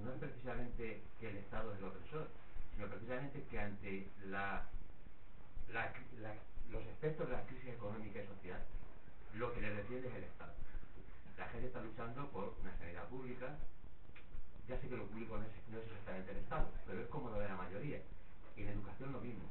no 0.03 0.13
es 0.13 0.19
precisamente 0.19 1.03
que 1.19 1.31
el 1.31 1.37
Estado 1.39 1.73
es 1.73 1.79
el 1.79 1.85
opresor, 1.85 2.29
sino 2.75 2.89
precisamente 2.89 3.43
que 3.51 3.59
ante 3.59 4.09
la, 4.27 4.65
la, 5.73 5.93
la 6.21 6.35
los 6.71 6.87
efectos 6.87 7.29
de 7.29 7.35
la 7.35 7.43
crisis 7.47 7.69
económica 7.71 8.23
y 8.23 8.27
social, 8.27 8.63
lo 9.35 9.53
que 9.53 9.61
le 9.61 9.75
defiende 9.75 10.09
es 10.09 10.15
el 10.15 10.25
Estado. 10.25 10.53
La 11.37 11.49
gente 11.49 11.67
está 11.67 11.81
luchando 11.81 12.29
por 12.31 12.55
una 12.61 12.77
sanidad 12.79 13.09
pública, 13.09 13.57
ya 14.71 14.79
sé 14.79 14.89
que 14.89 14.97
lo 14.97 15.07
público 15.07 15.37
no 15.37 15.43
es, 15.43 15.51
no 15.67 15.79
es 15.79 15.85
exactamente 15.85 16.31
el 16.31 16.39
Estado, 16.39 16.71
pero 16.87 17.03
es 17.03 17.09
como 17.09 17.29
lo 17.29 17.41
de 17.41 17.49
la 17.49 17.57
mayoría. 17.57 17.99
Y 18.57 18.63
la 18.63 18.71
educación 18.71 19.13
lo 19.13 19.21
mismo. 19.21 19.51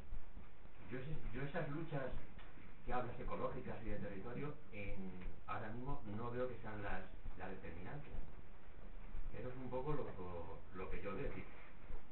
Yo, 0.90 0.98
yo 1.34 1.42
esas 1.42 1.68
luchas 1.68 2.08
que 2.86 2.92
hablas 2.92 3.20
ecológicas 3.20 3.76
y 3.84 3.90
de 3.90 3.98
territorio, 3.98 4.54
en, 4.72 5.20
ahora 5.46 5.68
mismo 5.68 6.00
no 6.16 6.30
veo 6.30 6.48
que 6.48 6.56
sean 6.62 6.82
las, 6.82 7.04
las 7.36 7.50
determinantes. 7.50 8.12
Eso 9.36 9.48
es 9.48 9.56
un 9.56 9.68
poco 9.68 9.92
lo, 9.92 10.08
lo, 10.74 10.90
que 10.90 11.02
yo 11.02 11.14
veo. 11.14 11.30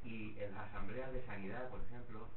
Y 0.05 0.39
en 0.39 0.53
las 0.53 0.69
asambleas 0.69 1.11
de 1.11 1.25
sanidad, 1.25 1.71
por 1.71 1.81
ejemplo, 1.81 2.29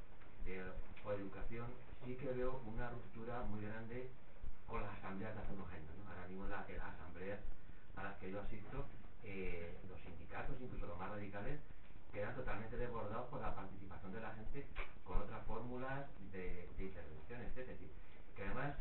de, 0.46 0.64
o 1.04 1.12
educación, 1.12 1.68
sí 2.06 2.16
que 2.16 2.32
veo 2.32 2.62
una 2.66 2.90
ruptura 2.90 3.42
muy 3.44 3.62
grande 3.66 4.10
con 4.68 4.82
las 4.82 4.98
asambleas 5.00 5.36
de 5.36 5.42
hace 5.42 5.54
unos 5.54 5.68
años. 5.68 5.92
Ahora 6.08 6.28
mismo 6.28 6.48
la, 6.48 6.66
en 6.70 6.78
las 6.78 6.96
asambleas 6.96 7.40
a 7.98 8.04
las 8.04 8.18
que 8.20 8.32
yo 8.32 8.40
asisto, 8.40 8.86
eh, 9.24 9.78
los 9.90 10.00
sindicatos, 10.02 10.56
incluso 10.62 10.86
los 10.88 10.98
más 10.98 11.10
radicales, 11.12 11.60
quedan 12.12 12.36
totalmente 12.36 12.78
desbordados 12.78 13.30
por 13.30 13.42
la 13.42 13.56
participación 13.56 14.14
de 14.14 14.22
la 14.22 14.34
gente 14.34 14.68
con 15.06 15.22
otras 15.22 15.46
fórmulas 15.46 16.08
de, 16.32 16.70
de 16.78 16.84
intervención, 16.84 17.42
decir, 17.56 17.92
que 18.36 18.44
además 18.44 18.76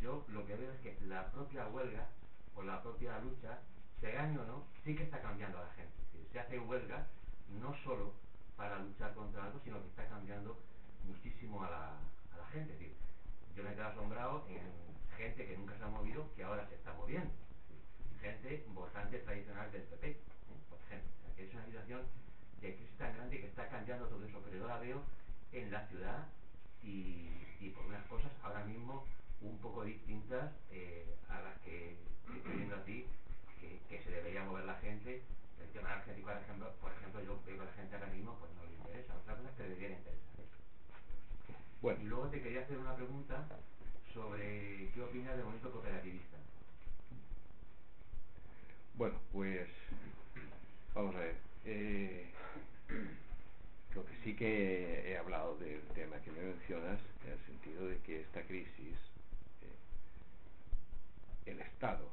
yo 0.00 0.24
lo 0.28 0.46
que 0.46 0.56
veo 0.56 0.72
es 0.72 0.80
que 0.80 0.98
la 1.06 1.30
propia 1.30 1.66
huelga 1.68 2.06
o 2.56 2.62
la 2.62 2.82
propia 2.82 3.18
lucha, 3.20 3.58
se 4.00 4.12
gane 4.12 4.38
o 4.38 4.44
no, 4.44 4.64
sí 4.84 4.94
que 4.94 5.04
está 5.04 5.20
cambiando 5.20 5.58
a 5.58 5.62
la 5.62 5.72
gente. 5.72 5.92
Es 6.14 6.32
se 6.32 6.40
hace 6.40 6.58
huelga 6.58 7.06
no 7.60 7.74
solo 7.84 8.12
para 8.56 8.78
luchar 8.78 9.14
contra 9.14 9.44
algo, 9.44 9.60
sino 9.64 9.80
que 9.80 9.88
está 9.88 10.06
cambiando 10.08 10.58
muchísimo 11.06 11.62
a 11.64 11.70
la, 11.70 11.96
gente. 12.52 12.72
Es 12.72 12.78
decir, 12.80 12.96
yo 13.54 13.62
me 13.62 13.74
quedo 13.74 13.86
asombrado 13.86 14.44
en 14.48 14.60
gente 15.16 15.46
que 15.46 15.56
nunca 15.56 15.76
se 15.76 15.84
ha 15.84 15.88
movido, 15.88 16.26
que 16.34 16.42
ahora 16.42 16.66
se 16.68 16.74
está 16.74 16.92
moviendo. 16.94 17.30
Gente 18.20 18.64
votante 18.74 19.18
tradicional 19.18 19.72
del 19.72 19.82
PP, 19.82 20.10
¿eh? 20.10 20.16
por 20.68 20.78
ejemplo. 20.86 21.10
que 21.36 21.44
es 21.44 21.54
una 21.54 21.64
situación 21.64 22.02
de 22.60 22.74
crisis 22.74 22.98
tan 22.98 23.14
grande 23.14 23.40
que 23.40 23.46
está 23.46 23.68
cambiando 23.68 24.06
todo 24.08 24.24
eso, 24.26 24.40
pero 24.44 24.58
yo 24.58 24.68
la 24.68 24.78
veo 24.78 25.02
en 25.52 25.70
la 25.70 25.86
ciudad 25.88 26.26
y, 26.82 27.70
por 27.74 27.86
unas 27.86 28.04
cosas 28.06 28.30
ahora 28.42 28.64
mismo 28.64 29.06
un 29.40 29.56
poco 29.58 29.84
distintas 29.84 30.52
eh, 30.70 31.16
a 31.28 31.40
las 31.40 31.58
que 31.60 31.96
estoy 32.36 32.56
viendo 32.56 32.76
aquí, 32.76 33.06
que, 33.60 33.80
que, 33.88 34.02
se 34.02 34.10
debería 34.10 34.44
mover 34.44 34.64
la 34.64 34.76
gente. 34.76 35.22
El 35.60 35.68
tema 35.72 35.92
energético, 35.92 36.28
por 36.28 36.42
ejemplo, 36.42 36.72
por 36.80 36.92
ejemplo, 36.92 37.22
yo 37.22 37.40
veo 37.46 37.58
que 37.58 37.64
la 37.64 37.72
gente 37.72 37.94
ahora 37.94 38.08
mismo 38.08 38.36
pues 38.38 38.50
no 38.54 38.64
le 38.64 38.72
interesa. 38.72 39.16
Otra 39.16 39.36
cosa 39.36 39.50
es 39.50 39.56
que 39.56 39.62
debería 39.62 39.96
interesar. 39.96 40.20
Bueno. 41.80 42.00
Y 42.02 42.04
luego 42.04 42.28
te 42.28 42.42
quería 42.42 42.62
hacer 42.62 42.78
una 42.78 42.96
pregunta 42.96 43.46
sobre 44.12 44.90
qué 44.92 45.02
opinas 45.02 45.36
del 45.36 45.44
movimiento 45.44 45.72
cooperativista. 45.72 46.29
Bueno, 49.00 49.16
pues 49.32 49.66
vamos 50.92 51.16
a 51.16 51.20
ver. 51.20 51.36
Eh, 51.64 52.30
lo 53.94 54.04
que 54.04 54.14
sí 54.22 54.36
que 54.36 55.10
he 55.10 55.16
hablado 55.16 55.56
del 55.56 55.80
tema 55.94 56.20
que 56.20 56.30
me 56.30 56.42
mencionas, 56.42 57.00
en 57.24 57.32
el 57.32 57.38
sentido 57.46 57.86
de 57.86 57.96
que 58.02 58.20
esta 58.20 58.42
crisis, 58.42 58.98
eh, 59.62 59.78
el 61.46 61.60
Estado 61.60 62.10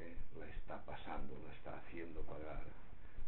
eh, 0.00 0.16
la 0.38 0.48
está 0.48 0.82
pasando, 0.86 1.38
la 1.46 1.52
está 1.52 1.76
haciendo 1.76 2.22
pagar, 2.22 2.64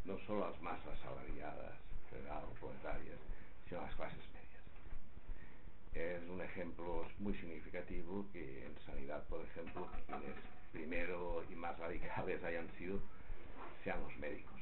no 0.06 0.18
solo 0.20 0.48
las 0.48 0.58
masas 0.62 0.98
asalariadas, 0.98 1.74
o 2.14 2.54
proletarias, 2.54 3.18
sino 3.68 3.80
a 3.80 3.84
las 3.84 3.94
clases 3.94 4.24
es 5.96 6.28
un 6.28 6.42
ejemplo 6.42 7.06
muy 7.18 7.34
significativo 7.34 8.26
que 8.32 8.66
en 8.66 8.78
sanidad, 8.84 9.24
por 9.28 9.42
ejemplo, 9.46 9.88
quienes 10.06 10.36
primero 10.76 11.42
y 11.50 11.54
más 11.54 11.78
radicales 11.78 12.44
hayan 12.44 12.68
sido 12.76 13.00
sean 13.82 14.00
los 14.02 14.16
médicos, 14.18 14.60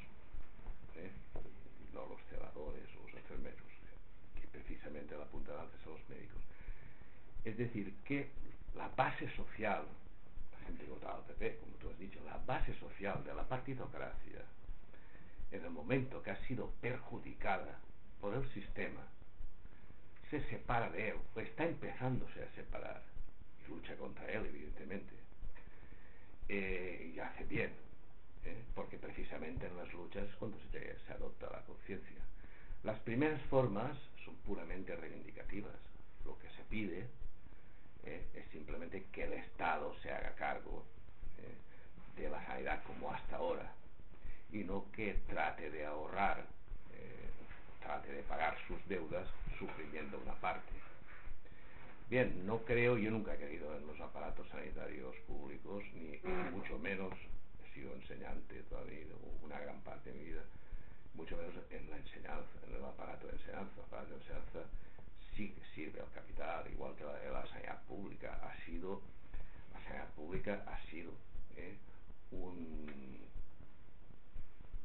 ¿eh? 0.96 1.10
no 1.92 2.06
los 2.06 2.20
celadores 2.28 2.84
o 2.96 3.06
los 3.06 3.14
enfermeros, 3.14 3.62
que 4.38 4.46
precisamente 4.48 5.16
la 5.16 5.24
punta 5.24 5.52
de 5.52 5.58
son 5.82 5.94
los 5.94 6.08
médicos. 6.08 6.42
Es 7.44 7.56
decir, 7.56 7.94
que 8.04 8.28
la 8.76 8.88
base 8.88 9.28
social, 9.34 9.84
la 10.52 10.66
gente 10.66 10.84
votaba 10.84 11.16
al 11.16 11.24
PP, 11.24 11.58
como 11.58 11.72
tú 11.76 11.90
has 11.90 11.98
dicho, 11.98 12.20
la 12.24 12.36
base 12.46 12.74
social 12.78 13.24
de 13.24 13.34
la 13.34 13.44
partidocracia, 13.44 14.44
en 15.50 15.64
el 15.64 15.70
momento 15.70 16.22
que 16.22 16.30
ha 16.30 16.46
sido 16.46 16.70
perjudicada 16.80 17.78
por 18.20 18.34
el 18.34 18.46
sistema, 18.52 19.00
se 20.30 20.42
separa 20.50 20.90
de 20.90 21.10
él, 21.10 21.16
o 21.34 21.40
está 21.40 21.64
empezándose 21.64 22.42
a 22.42 22.54
separar, 22.54 23.02
y 23.64 23.70
lucha 23.70 23.96
contra 23.96 24.26
él, 24.30 24.46
evidentemente. 24.46 25.23
Eh, 26.48 27.12
y 27.14 27.18
hace 27.18 27.44
bien, 27.44 27.70
¿eh? 28.44 28.62
porque 28.74 28.98
precisamente 28.98 29.66
en 29.66 29.76
las 29.76 29.92
luchas 29.92 30.24
es 30.28 30.34
cuando 30.36 30.58
se, 30.70 31.12
adopta 31.12 31.50
la 31.50 31.62
conciencia. 31.62 32.20
Las 32.82 32.98
primeras 33.00 33.40
formas 33.42 33.96
son 34.24 34.34
puramente 34.36 34.94
reivindicativas. 34.94 35.74
Lo 36.24 36.38
que 36.38 36.48
se 36.50 36.62
pide 36.64 37.06
¿eh? 38.04 38.26
es 38.34 38.46
simplemente 38.52 39.06
que 39.12 39.24
el 39.24 39.32
Estado 39.34 39.94
se 40.02 40.10
haga 40.10 40.34
cargo 40.34 40.84
de 42.16 42.30
la 42.30 42.44
sanidad 42.46 42.80
como 42.84 43.10
hasta 43.12 43.36
ahora 43.36 43.72
y 44.52 44.58
no 44.58 44.84
que 44.92 45.14
trate 45.26 45.68
de 45.68 45.84
ahorrar 45.84 46.46
trate 47.84 48.12
de 48.12 48.22
pagar 48.22 48.56
sus 48.66 48.78
deudas 48.88 49.28
suprimiendo 49.58 50.18
una 50.18 50.34
parte. 50.34 50.72
Bien, 52.14 52.46
no 52.46 52.64
creo, 52.64 52.96
yo 52.96 53.10
nunca 53.10 53.34
he 53.34 53.38
querido 53.38 53.76
en 53.76 53.88
los 53.88 54.00
aparatos 54.00 54.46
sanitarios 54.48 55.16
públicos, 55.26 55.82
ni, 55.94 56.16
mucho 56.52 56.78
menos 56.78 57.12
he 57.58 57.74
sido 57.74 57.92
enseñante 57.92 58.62
toda 58.70 58.82
una 59.42 59.58
gran 59.58 59.80
parte 59.80 60.12
de 60.12 60.20
mi 60.20 60.24
vida, 60.26 60.42
mucho 61.14 61.36
menos 61.36 61.54
en 61.72 61.90
la 61.90 61.96
enseñanza, 61.96 62.54
en 62.68 62.76
el 62.76 62.84
aparato 62.84 63.26
de 63.26 63.32
enseñanza. 63.32 63.72
El 63.74 63.82
aparato 63.82 64.10
de 64.10 64.20
enseñanza 64.20 64.60
sí 65.34 65.50
que 65.50 65.64
sirve 65.74 65.98
al 65.98 66.12
capital, 66.12 66.70
igual 66.70 66.94
que 66.94 67.02
la, 67.02 67.18
la 67.32 67.46
sanidad 67.48 67.82
pública. 67.88 68.38
Ha 68.44 68.64
sido, 68.64 69.00
la 69.72 69.82
sanidad 69.82 70.08
pública 70.14 70.62
ha 70.68 70.80
sido 70.88 71.10
eh, 71.56 71.76
un, 72.30 73.26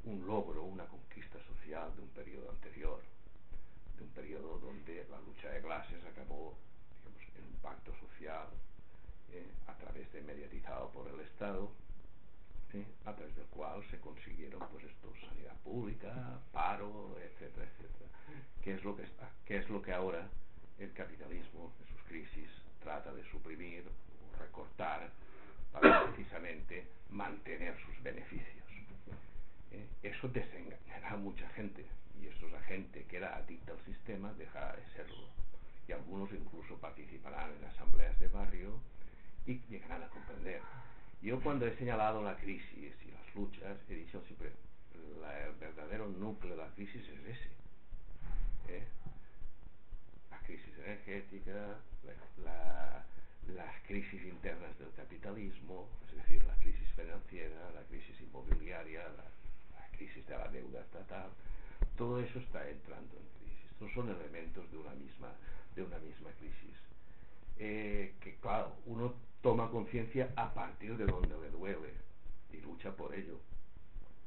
un 0.05 0.25
logro, 0.25 0.63
una 0.63 0.85
conquista 0.85 1.37
social 1.45 1.95
de 1.95 2.01
un 2.01 2.09
periodo 2.09 2.49
anterior, 2.49 2.99
de 3.97 4.03
un 4.03 4.09
periodo 4.09 4.57
donde 4.57 5.05
la 5.11 5.21
lucha 5.21 5.51
de 5.51 5.61
clases 5.61 6.03
acabó 6.05 6.57
pacto 7.61 7.93
social 7.95 8.47
eh, 9.31 9.45
a 9.67 9.73
través 9.73 10.11
de 10.11 10.21
mediatizado 10.21 10.89
por 10.91 11.07
el 11.07 11.19
Estado, 11.21 11.71
eh, 12.73 12.85
a 13.05 13.13
través 13.13 13.35
del 13.35 13.45
cual 13.47 13.83
se 13.89 13.99
consiguieron 13.99 14.59
pues 14.71 14.85
esto, 14.85 15.11
sanidad 15.27 15.55
pública, 15.63 16.39
paro, 16.51 17.17
etcétera, 17.19 17.65
etcétera. 17.65 18.09
¿Qué 18.61 18.73
es 18.73 18.83
lo 18.83 18.95
que 18.95 19.03
está? 19.03 19.29
¿Qué 19.45 19.57
es 19.57 19.69
lo 19.69 19.81
que 19.81 19.93
ahora 19.93 20.27
el 20.77 20.91
capitalismo 20.93 21.73
en 21.79 21.87
sus 21.87 22.07
crisis 22.07 22.49
trata 22.81 23.13
de 23.13 23.23
suprimir 23.31 23.83
o 23.87 24.39
recortar 24.39 25.09
para 25.71 26.05
precisamente 26.05 26.87
mantener 27.09 27.75
sus 27.85 28.03
beneficios? 28.03 28.65
Eh, 29.71 29.87
eso 30.03 30.27
desengañará 30.27 31.11
a 31.11 31.17
mucha 31.17 31.47
gente 31.49 31.85
y 32.19 32.27
eso 32.27 32.47
es 32.47 32.51
la 32.51 32.61
gente 32.61 33.05
que 33.05 33.17
era 33.17 33.37
adicta 33.37 33.71
al 33.71 33.85
sistema 33.85 34.33
dejará 34.33 34.75
de 34.75 34.85
serlo 34.95 35.27
y 35.89 35.91
algunos 35.91 36.31
incluso 36.31 36.77
participarán 36.77 37.51
en 37.57 37.65
asambleas 37.65 38.17
de 38.19 38.27
barrio 38.29 38.79
y 39.45 39.59
llegarán 39.69 40.03
a 40.03 40.09
comprender 40.09 40.61
yo 41.21 41.41
cuando 41.41 41.67
he 41.67 41.75
señalado 41.75 42.23
la 42.23 42.37
crisis 42.37 42.93
y 43.05 43.11
las 43.11 43.35
luchas 43.35 43.77
he 43.89 43.95
dicho 43.95 44.21
siempre 44.27 44.51
la, 45.19 45.47
el 45.47 45.53
verdadero 45.55 46.07
núcleo 46.07 46.55
de 46.55 46.61
la 46.63 46.69
crisis 46.69 47.01
es 47.07 47.37
ese. 47.37 47.49
¿eh? 48.69 48.83
La 50.31 50.39
crisis 50.39 50.77
energética, 50.77 51.77
la, 52.05 52.43
la, 52.43 53.05
las 53.53 53.81
crisis 53.87 54.21
internas 54.23 54.77
del 54.79 54.91
capitalismo, 54.95 55.89
es 56.09 56.15
decir, 56.17 56.43
la 56.45 56.55
crisis 56.55 56.87
financiera, 56.95 57.71
la 57.73 57.81
crisis 57.83 58.19
inmobiliaria, 58.21 59.03
la, 59.09 59.25
crisis 59.97 60.25
de 60.27 60.37
la 60.37 60.47
deuda 60.47 60.79
estatal, 60.79 61.29
todo 61.97 62.21
eso 62.21 62.39
está 62.39 62.69
entrando 62.69 63.17
en. 63.17 63.38
Estos 63.79 63.93
son 63.93 64.09
elementos 64.09 64.69
de 64.71 64.77
una 64.77 64.91
misma, 64.91 65.31
de 65.73 65.83
una 65.83 65.97
misma 65.99 66.29
crisis. 66.31 66.75
Eh, 67.57 68.13
que 68.19 68.35
claro, 68.35 68.75
uno 68.87 69.13
toma 69.41 69.71
conciencia 69.71 70.33
a 70.35 70.53
partir 70.53 70.97
de 70.97 71.05
donde 71.05 71.39
le 71.39 71.49
duele 71.49 71.93
y 72.51 72.57
lucha 72.57 72.91
por 72.91 73.15
ello. 73.15 73.39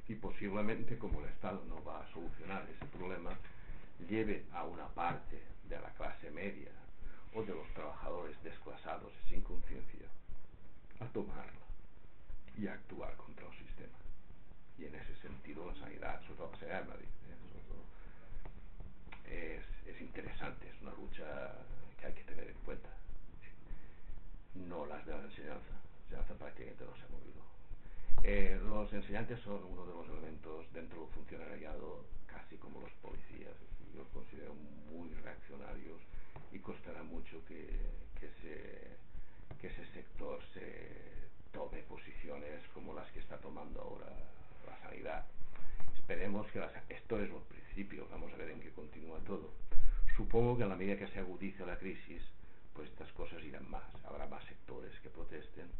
Y 0.08 0.14
posiblemente, 0.14 0.96
como 0.96 1.20
el 1.20 1.28
Estado 1.28 1.62
no 1.68 1.84
va 1.84 2.00
a 2.00 2.12
solucionar 2.14 2.66
ese 2.74 2.86
problema, 2.86 3.36
lleve 4.08 4.46
a 4.54 4.64
una 4.64 4.88
parte 4.88 5.42
de 5.68 5.78
la 5.78 5.90
clase 5.96 6.30
media 6.30 6.70
o 7.34 7.42
de 7.42 7.54
los 7.54 7.68
trabajadores 7.74 8.42
desclasados 8.42 9.12
y 9.26 9.32
sin 9.32 9.42
conciencia 9.42 10.08
a 10.98 11.04
tomarla 11.08 11.66
y 12.56 12.68
a 12.68 12.72
actuar 12.72 13.14
contra 13.16 13.46
el 13.46 13.52
sistema. 13.58 13.98
Y 14.78 14.86
en 14.86 14.94
ese 14.94 15.14
sentido 15.16 15.66
la 15.66 15.78
sanidad, 15.78 16.22
sobre 16.22 16.36
todo 16.36 16.52
la 16.52 16.58
sanidad 16.58 16.82
de 16.84 16.88
Madrid, 16.88 17.08
es, 19.32 19.64
es 19.86 20.00
interesante, 20.00 20.68
es 20.68 20.82
una 20.82 20.92
lucha 20.92 21.54
que 21.98 22.06
hay 22.06 22.12
que 22.12 22.24
tener 22.24 22.48
en 22.48 22.59
cuenta. 22.64 22.88
No 24.54 24.86
las 24.86 25.04
de 25.06 25.12
la 25.12 25.24
enseñanza, 25.24 25.72
la 25.72 26.18
enseñanza 26.18 26.34
prácticamente 26.34 26.84
no 26.84 26.96
se 26.96 27.02
ha 27.02 27.09
movido. 27.09 27.42
Eh, 28.22 28.60
los 28.68 28.92
enseñantes 28.92 29.40
son 29.40 29.64
uno 29.64 29.86
de 29.86 29.94
los 29.94 30.09
elementos 30.09 30.72
dentro 30.72 31.00
del 31.00 31.10
funcionariado, 31.10 32.04
casi 32.26 32.56
como 32.56 32.80
los 32.80 32.92
policías. 33.02 33.54
Yo 33.92 34.02
los 34.02 34.09
considero 34.09 34.54
muy 34.92 35.12
reaccionarios 35.22 36.00
y 36.52 36.59
costará 36.59 37.02
mucho 37.02 37.44
que, 37.46 37.66
que, 38.20 38.26
ese, 38.26 38.96
que 39.60 39.66
ese 39.68 39.86
sector 39.92 40.40
se 40.54 41.22
tome 41.52 41.82
posiciones 41.82 42.62
como 42.74 42.94
las 42.94 43.10
que 43.12 43.20
está 43.20 43.38
tomando 43.38 43.80
ahora 43.80 44.06
la 44.66 44.78
sanidad. 44.88 45.24
Esperemos 45.94 46.46
que 46.52 46.60
las, 46.60 46.72
esto 46.88 47.20
es 47.20 47.30
un 47.30 47.42
principio, 47.73 48.07
vamos 48.11 48.31
a 48.35 48.36
ver 48.36 48.51
en 48.51 48.61
qué 48.61 48.70
continúa 48.70 49.19
todo. 49.20 49.51
Supongo 50.16 50.57
que 50.57 50.62
en 50.62 50.69
la 50.69 50.77
medida 50.77 50.99
que 50.99 51.09
se 51.09 51.20
agudice 51.20 51.65
la 51.65 51.78
crisis, 51.78 52.23
pues 52.74 52.89
estas 52.90 53.11
cosas 53.12 53.43
irán 53.43 53.69
más, 53.70 53.85
habrá 54.05 54.27
más 54.27 54.44
sectores 54.44 54.93
que 55.01 55.09
protesten. 55.09 55.70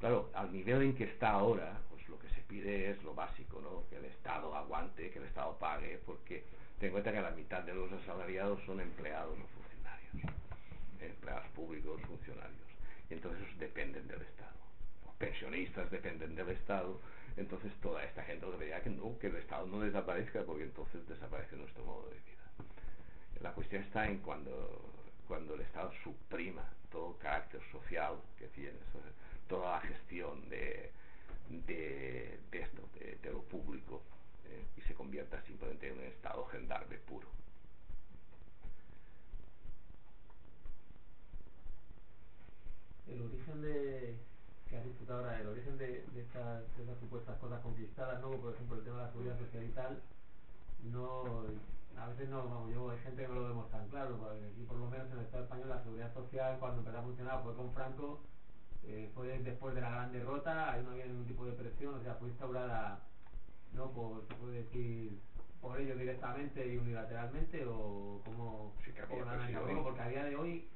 Claro, 0.00 0.30
al 0.32 0.50
nivel 0.50 0.82
en 0.82 0.94
que 0.94 1.04
está 1.04 1.32
ahora, 1.32 1.80
pues 1.90 2.08
lo 2.08 2.18
que 2.18 2.30
se 2.30 2.40
pide 2.42 2.90
es 2.90 3.02
lo 3.02 3.14
básico, 3.14 3.60
¿no? 3.60 3.86
Que 3.90 3.96
el 3.96 4.06
Estado 4.06 4.54
aguante, 4.54 5.10
que 5.10 5.18
el 5.18 5.26
Estado 5.26 5.58
pague, 5.58 6.00
porque 6.06 6.44
ten 6.78 6.86
en 6.86 6.92
cuenta 6.92 7.12
que 7.12 7.20
la 7.20 7.32
mitad 7.32 7.62
de 7.62 7.74
los 7.74 7.92
asalariados 7.92 8.62
son 8.64 8.80
empleados 8.80 9.36
no 9.38 9.44
funcionarios, 9.48 10.34
empleados 11.00 11.48
públicos, 11.48 12.00
funcionarios, 12.06 12.68
y 13.10 13.14
entonces 13.14 13.46
dependen 13.58 14.08
del 14.08 14.22
Estado. 14.22 14.56
Los 15.04 15.14
pensionistas 15.16 15.90
dependen 15.90 16.34
del 16.34 16.48
Estado, 16.50 16.98
entonces 17.38 17.72
toda 17.80 18.04
esta 18.04 18.22
gente 18.24 18.46
debería 18.46 18.82
que 18.82 18.90
no, 18.90 19.18
que 19.18 19.28
el 19.28 19.36
Estado 19.36 19.66
no 19.66 19.80
desaparezca, 19.80 20.42
porque 20.42 20.64
entonces 20.64 21.06
desaparece 21.08 21.56
nuestro 21.56 21.84
modo 21.84 22.08
de 22.08 22.16
vida. 22.16 22.44
La 23.40 23.52
cuestión 23.52 23.82
está 23.82 24.08
en 24.08 24.18
cuando 24.18 24.98
cuando 25.28 25.54
el 25.54 25.60
Estado 25.60 25.92
suprima 26.02 26.64
todo 26.90 27.12
el 27.12 27.18
carácter 27.18 27.60
social 27.70 28.16
que 28.38 28.46
tiene, 28.48 28.78
toda 29.46 29.72
la 29.72 29.80
gestión 29.82 30.48
de, 30.48 30.90
de, 31.66 32.38
esto, 32.50 32.88
de, 32.98 33.18
de, 33.22 33.30
lo 33.30 33.42
público, 33.42 34.02
eh, 34.46 34.64
y 34.76 34.80
se 34.80 34.94
convierta 34.94 35.40
simplemente 35.42 35.88
en 35.88 35.98
un 35.98 36.04
Estado 36.04 36.46
gendarme 36.46 36.96
puro. 36.96 37.28
El 43.06 43.22
origen 43.22 43.62
de, 43.62 44.14
que 44.68 44.76
has 44.76 44.84
disfrutado 44.84 45.20
ahora, 45.20 45.40
el 45.40 45.48
origen 45.48 45.78
de, 45.78 46.04
de, 46.12 46.20
estas, 46.20 46.76
de 46.76 46.82
estas 46.82 46.98
supuestas 46.98 47.38
cosas 47.38 47.60
conquistadas, 47.62 48.20
¿no? 48.20 48.30
por 48.32 48.54
ejemplo 48.54 48.76
el 48.76 48.84
tema 48.84 48.98
de 48.98 49.02
la 49.04 49.10
seguridad 49.10 49.38
social 49.38 49.64
y 49.64 49.72
tal, 49.72 50.02
no 50.84 51.44
a 51.98 52.06
veces 52.08 52.28
no, 52.28 52.44
vamos, 52.44 52.72
yo, 52.72 52.90
hay 52.90 52.98
gente 52.98 53.22
que 53.22 53.28
no 53.28 53.34
lo 53.34 53.48
vemos 53.48 53.70
tan 53.70 53.88
claro, 53.88 54.16
porque 54.18 54.46
aquí 54.46 54.62
por 54.62 54.76
lo 54.76 54.88
menos 54.88 55.10
en 55.10 55.18
el 55.18 55.24
Estado 55.24 55.44
español 55.44 55.68
la 55.68 55.82
seguridad 55.82 56.14
social 56.14 56.56
cuando 56.60 56.78
empezó 56.78 56.98
a 56.98 57.02
funcionar 57.02 57.42
fue 57.42 57.56
con 57.56 57.72
Franco, 57.72 58.20
eh, 58.84 59.10
fue 59.14 59.38
después 59.40 59.74
de 59.74 59.80
la 59.80 59.90
gran 59.90 60.12
derrota, 60.12 60.72
ahí 60.72 60.82
no 60.84 60.90
había 60.90 61.06
ningún 61.06 61.26
tipo 61.26 61.44
de 61.44 61.52
presión, 61.52 61.94
o 61.94 62.02
sea, 62.02 62.14
fue 62.14 62.28
instaurada, 62.28 63.00
no, 63.72 63.90
por, 63.90 64.24
se 64.28 64.34
puede 64.34 64.62
decir, 64.62 65.18
por 65.60 65.80
ellos 65.80 65.98
directamente 65.98 66.72
y 66.72 66.76
unilateralmente, 66.76 67.66
o 67.66 68.22
como, 68.24 68.72
sí, 68.84 68.92
que 68.92 69.02
había 69.02 69.24
presión, 69.24 69.82
porque 69.82 70.00
a 70.00 70.08
día 70.08 70.24
de 70.24 70.36
hoy 70.36 70.68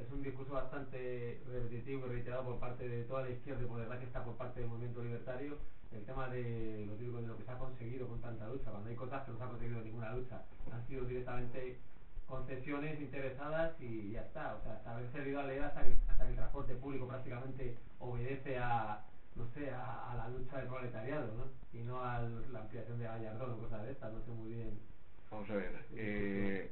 es 0.00 0.10
un 0.10 0.22
discurso 0.22 0.52
bastante 0.52 1.42
repetitivo 1.46 2.06
y 2.06 2.10
reiterado 2.10 2.44
por 2.44 2.60
parte 2.60 2.88
de 2.88 3.04
toda 3.04 3.22
la 3.22 3.30
izquierda 3.30 3.62
y 3.62 3.66
por 3.66 3.98
que 3.98 4.04
está 4.04 4.24
por 4.24 4.36
parte 4.36 4.60
del 4.60 4.68
movimiento 4.68 5.02
libertario 5.02 5.56
el 5.90 6.04
tema 6.04 6.28
de 6.28 6.84
lo 6.86 7.36
que 7.36 7.44
se 7.44 7.50
ha 7.50 7.58
conseguido 7.58 8.06
con 8.08 8.20
tanta 8.20 8.46
lucha, 8.46 8.70
cuando 8.70 8.88
hay 8.90 8.94
cosas 8.96 9.24
que 9.24 9.32
no 9.32 9.38
se 9.38 9.44
ha 9.44 9.48
conseguido 9.48 9.80
ninguna 9.80 10.12
lucha, 10.12 10.42
han 10.70 10.86
sido 10.86 11.04
directamente 11.04 11.78
concesiones 12.26 13.00
interesadas 13.00 13.72
y 13.80 14.10
ya 14.10 14.20
está, 14.20 14.54
o 14.54 14.62
sea, 14.62 14.74
hasta 14.74 14.92
haber 14.92 15.10
servido 15.10 15.40
a 15.40 15.44
leer 15.44 15.62
hasta 15.62 15.82
que, 15.82 15.96
hasta 16.06 16.24
que 16.24 16.30
el 16.30 16.36
transporte 16.36 16.74
público 16.74 17.06
prácticamente 17.06 17.74
obedece 17.98 18.58
a, 18.58 19.00
no 19.34 19.46
sé, 19.46 19.70
a, 19.70 20.10
a 20.10 20.14
la 20.14 20.28
lucha 20.28 20.58
del 20.58 20.66
proletariado, 20.66 21.32
¿no? 21.32 21.48
Y 21.72 21.82
no 21.82 22.02
a 22.02 22.18
la 22.20 22.58
ampliación 22.60 22.98
de 22.98 23.06
Gallardón 23.06 23.52
o 23.52 23.56
cosas 23.56 23.82
de 23.82 23.90
estas, 23.92 24.12
no 24.12 24.20
sé 24.20 24.30
muy 24.30 24.50
bien. 24.50 24.78
Vamos 25.30 25.48
a 25.50 25.54
ver, 25.54 25.84
eh, 25.90 26.70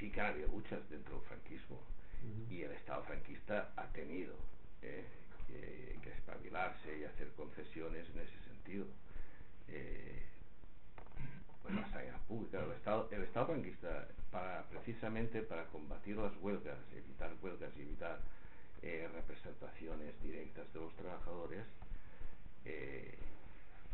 sí 0.00 0.10
que 0.10 0.20
ha 0.20 0.28
habido 0.28 0.48
luchas 0.48 0.80
dentro 0.88 1.16
del 1.16 1.24
franquismo 1.28 1.76
uh 1.76 2.26
-huh. 2.26 2.52
y 2.52 2.62
el 2.62 2.72
Estado 2.72 3.02
franquista 3.04 3.72
ha 3.76 3.86
tenido 3.92 4.34
eh, 4.82 5.04
que, 5.46 5.98
que, 6.02 6.10
espabilarse 6.10 6.98
y 6.98 7.04
hacer 7.04 7.28
concesiones 7.36 8.08
en 8.08 8.18
ese 8.18 8.38
sentido. 8.48 8.86
Eh, 9.68 10.22
bueno, 11.62 11.82
la 11.82 11.90
sanidad 11.90 12.20
pública, 12.26 12.64
el 12.64 12.72
Estado, 12.72 13.08
el 13.12 13.22
Estado 13.22 13.46
franquista, 13.46 14.08
para, 14.30 14.62
precisamente 14.70 15.42
para 15.42 15.66
combatir 15.66 16.16
las 16.16 16.34
huelgas, 16.40 16.78
evitar 16.96 17.32
huelgas 17.42 17.70
y 17.76 17.82
evitar 17.82 18.18
eh, 18.82 19.08
representaciones 19.12 20.20
directas 20.22 20.72
de 20.72 20.80
los 20.80 20.94
trabajadores, 20.96 21.66
eh, 22.64 23.14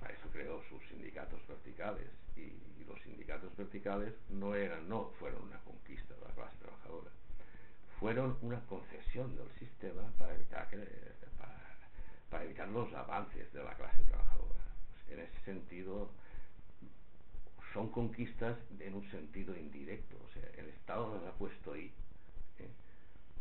para 0.01 0.14
eso 0.14 0.28
creó 0.32 0.62
sus 0.68 0.82
sindicatos 0.89 1.40
verticales 1.47 2.09
y, 2.36 2.52
los 2.86 3.02
sindicatos 3.02 3.56
verticales 3.56 4.14
no 4.31 4.55
eran 4.55 4.89
no 4.89 5.10
fueron 5.18 5.43
una 5.43 5.59
conquista 5.64 6.14
de 6.14 6.20
la 6.20 6.32
clase 6.35 6.56
trabajadora. 6.59 7.10
Fueron 7.98 8.39
una 8.43 8.60
concesión 8.66 9.35
del 9.35 9.51
sistema 9.59 10.02
para 10.16 10.36
evitar 10.36 10.68
que 10.70 10.77
para, 12.31 12.44
evitar 12.44 12.68
los 12.68 12.94
avances 12.94 13.52
de 13.52 13.64
la 13.64 13.74
clase 13.74 14.05
trabajadora. 14.05 14.55
En 15.09 15.18
ese 15.18 15.40
sentido 15.44 16.12
son 17.73 17.90
conquistas 17.90 18.56
en 18.78 18.94
un 18.94 19.10
sentido 19.10 19.56
indirecto. 19.56 20.16
O 20.24 20.32
sea 20.32 20.48
el 20.56 20.68
Estado 20.68 21.12
nos 21.12 21.27
ha 21.27 21.32
puesto 21.32 21.73
ahí 21.73 21.93
¿eh? 22.60 22.68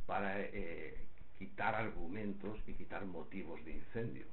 para 0.08 0.42
eh, 0.42 0.98
quitar 1.38 1.76
argumentos 1.76 2.58
y 2.66 2.74
quitar 2.74 3.06
motivos 3.06 3.64
de 3.64 3.74
incendio 3.74 4.26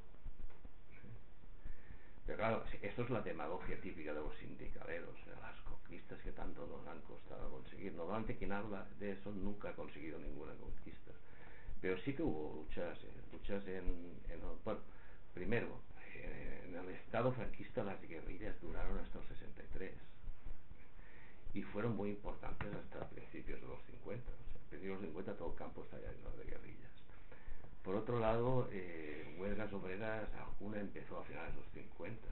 pero 2.26 2.38
claro, 2.38 2.64
esto 2.82 3.02
es 3.02 3.10
la 3.10 3.20
demagogia 3.20 3.80
típica 3.80 4.14
de 4.14 4.20
los 4.20 4.36
sindicaleros, 4.36 5.14
las 5.40 5.60
conquistas 5.62 6.20
que 6.22 6.32
tanto 6.32 6.66
nos 6.66 6.86
han 6.86 7.00
costado 7.02 7.50
conseguir. 7.50 7.92
Normalmente 7.94 8.36
quien 8.36 8.52
habla 8.52 8.86
de 9.00 9.12
eso 9.12 9.32
nunca 9.32 9.70
ha 9.70 9.74
conseguido 9.74 10.18
ninguna 10.18 10.54
conquista. 10.54 11.10
Pero 11.80 11.98
sí 11.98 12.14
que 12.14 12.22
hubo 12.22 12.62
luchas, 12.62 12.96
eh, 13.02 13.10
luchas 13.32 13.66
en, 13.66 14.20
en, 14.30 14.40
bueno, 14.64 14.80
primero, 15.34 15.80
eh, 16.14 16.64
en 16.68 16.76
el 16.76 16.88
Estado 16.90 17.32
franquista 17.32 17.82
las 17.82 18.00
guerrillas 18.00 18.60
duraron 18.60 18.98
hasta 18.98 19.18
el 19.18 19.26
63 19.26 19.92
y 21.54 21.62
fueron 21.62 21.96
muy 21.96 22.10
importantes 22.10 22.68
hasta 22.72 23.08
principios 23.10 23.60
de 23.60 23.66
los 23.66 23.82
50. 23.82 24.30
O 24.30 24.52
sea, 24.52 24.62
a 24.62 24.68
principios 24.70 25.00
de 25.00 25.06
los 25.06 25.14
50 25.14 25.36
todo 25.36 25.50
el 25.50 25.56
campo 25.56 25.82
estaba 25.82 26.02
lleno 26.02 26.30
de 26.36 26.44
guerrillas. 26.44 26.91
Por 27.82 27.96
otro 27.96 28.20
lado, 28.20 28.68
eh, 28.70 29.34
huelgas 29.38 29.72
obreras, 29.72 30.28
alguna 30.34 30.80
empezó 30.80 31.18
a 31.18 31.24
finales 31.24 31.52
de 31.52 31.60
los 31.60 31.70
50, 31.72 32.28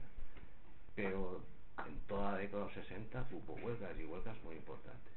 pero 0.95 1.41
en 1.85 1.99
toda 2.07 2.31
la 2.31 2.37
década 2.37 2.67
de 2.67 2.75
los 2.75 2.87
60 2.87 3.27
hubo 3.31 3.53
huelgas 3.55 3.91
y 3.99 4.05
huelgas 4.05 4.41
muy 4.43 4.55
importantes. 4.55 5.11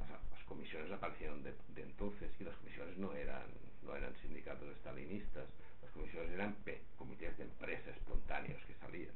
Las, 0.00 0.44
comisiones 0.44 0.92
aparecieron 0.92 1.42
de, 1.42 1.54
de, 1.74 1.82
entonces 1.82 2.30
y 2.38 2.44
las 2.44 2.54
comisiones 2.56 2.98
no 2.98 3.14
eran, 3.14 3.46
no 3.82 3.96
eran 3.96 4.12
sindicatos 4.20 4.68
estalinistas, 4.76 5.46
las 5.82 5.90
comisiones 5.92 6.30
eran 6.32 6.54
comités 6.98 7.36
de 7.38 7.44
empresa 7.44 7.90
espontáneos 7.90 8.62
que 8.66 8.74
salían. 8.74 9.14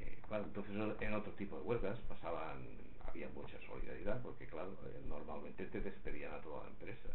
Eh, 0.00 0.18
entonces 0.30 0.72
en 1.00 1.14
otro 1.14 1.32
tipo 1.32 1.56
de 1.56 1.62
huelgas 1.62 1.98
pasaban, 2.08 2.62
había 3.06 3.28
mucha 3.30 3.58
solidaridad 3.66 4.22
porque 4.22 4.46
claro, 4.46 4.76
eh, 4.86 5.02
normalmente 5.08 5.66
te 5.66 5.80
despedían 5.80 6.34
a 6.34 6.40
toda 6.40 6.64
la 6.64 6.70
empresa 6.70 7.08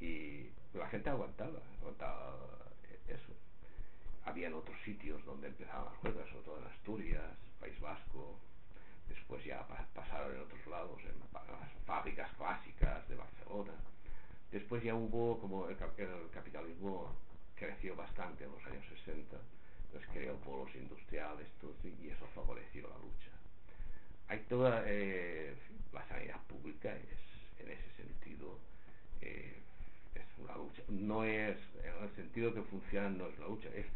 y 0.00 0.50
la 0.74 0.88
gente 0.88 1.10
aguantaba, 1.10 1.60
aguantaba 1.80 2.36
eso. 3.08 3.32
habían 4.24 4.54
otros 4.54 4.76
sitios 4.84 5.24
donde 5.24 5.48
empezaban 5.48 5.86
las 5.86 6.04
huelgas, 6.04 6.28
sobre 6.30 6.44
todo 6.44 6.58
en 6.58 6.66
Asturias, 6.66 7.22
País 7.58 7.78
Vasco, 7.80 8.38
después 9.08 9.44
ya 9.44 9.66
pasaron 9.94 10.34
en 10.34 10.40
otros 10.40 10.66
lados, 10.66 11.00
en 11.02 11.18
las 11.20 11.72
fábricas 11.84 12.30
clásicas 12.36 13.08
de 13.08 13.16
Barcelona. 13.16 13.72
Después 14.50 14.82
ya 14.82 14.94
hubo, 14.94 15.38
como 15.40 15.68
el, 15.68 15.76
capitalismo 15.76 17.14
creció 17.54 17.94
bastante 17.94 18.44
en 18.44 18.52
los 18.52 18.64
años 18.66 18.84
60, 19.04 19.36
pues 19.92 20.06
creó 20.12 20.36
polos 20.36 20.74
industriales 20.74 21.46
y 21.84 22.08
eso 22.08 22.26
favoreció 22.34 22.88
la 22.88 22.98
lucha. 22.98 23.30
Hay 24.28 24.40
toda 24.48 24.82
eh, 24.86 25.54
la 25.92 26.06
sanidad 26.08 26.40
pública 26.46 26.94
es 26.94 27.60
en 27.60 27.70
ese 27.70 27.90
sentido 27.96 28.58
eh, 29.20 29.60
una 30.42 30.56
lucha. 30.56 30.82
No 30.88 31.24
es 31.24 31.56
en 31.82 32.04
el 32.04 32.14
sentido 32.16 32.54
que 32.54 32.62
funciona 32.62 33.08
no 33.08 33.26
es 33.26 33.38
la 33.38 33.46
lucha, 33.46 33.68
es 33.74 33.86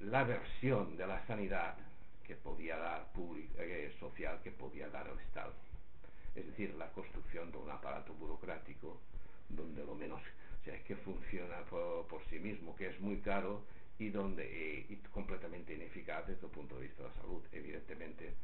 la 0.00 0.24
versión 0.24 0.96
de 0.96 1.06
la 1.06 1.24
sanidad 1.26 1.76
que 2.26 2.34
podía 2.36 2.76
dar 2.76 3.12
pública, 3.12 3.62
eh, 3.62 3.94
social 4.00 4.40
que 4.42 4.50
podía 4.50 4.88
dar 4.88 5.06
el 5.08 5.18
Estado. 5.20 5.52
Es 6.34 6.46
decir, 6.46 6.74
la 6.74 6.88
construcción 6.92 7.50
de 7.52 7.58
un 7.58 7.70
aparato 7.70 8.12
burocrático 8.14 8.98
donde 9.48 9.84
lo 9.84 9.94
menos, 9.94 10.20
o 10.20 10.64
sea, 10.64 10.82
que 10.82 10.96
funciona 10.96 11.62
por, 11.70 12.20
sí 12.30 12.38
mismo, 12.38 12.74
que 12.76 12.88
es 12.88 13.00
muy 13.00 13.18
caro 13.18 13.62
y 13.98 14.08
donde 14.08 14.82
eh, 14.82 14.98
completamente 15.12 15.74
ineficaz 15.74 16.26
desde 16.26 16.46
el 16.46 16.52
punto 16.52 16.76
de 16.76 16.82
vista 16.82 17.02
de 17.02 17.08
la 17.08 17.14
salud. 17.14 17.42
Evidentemente, 17.52 18.34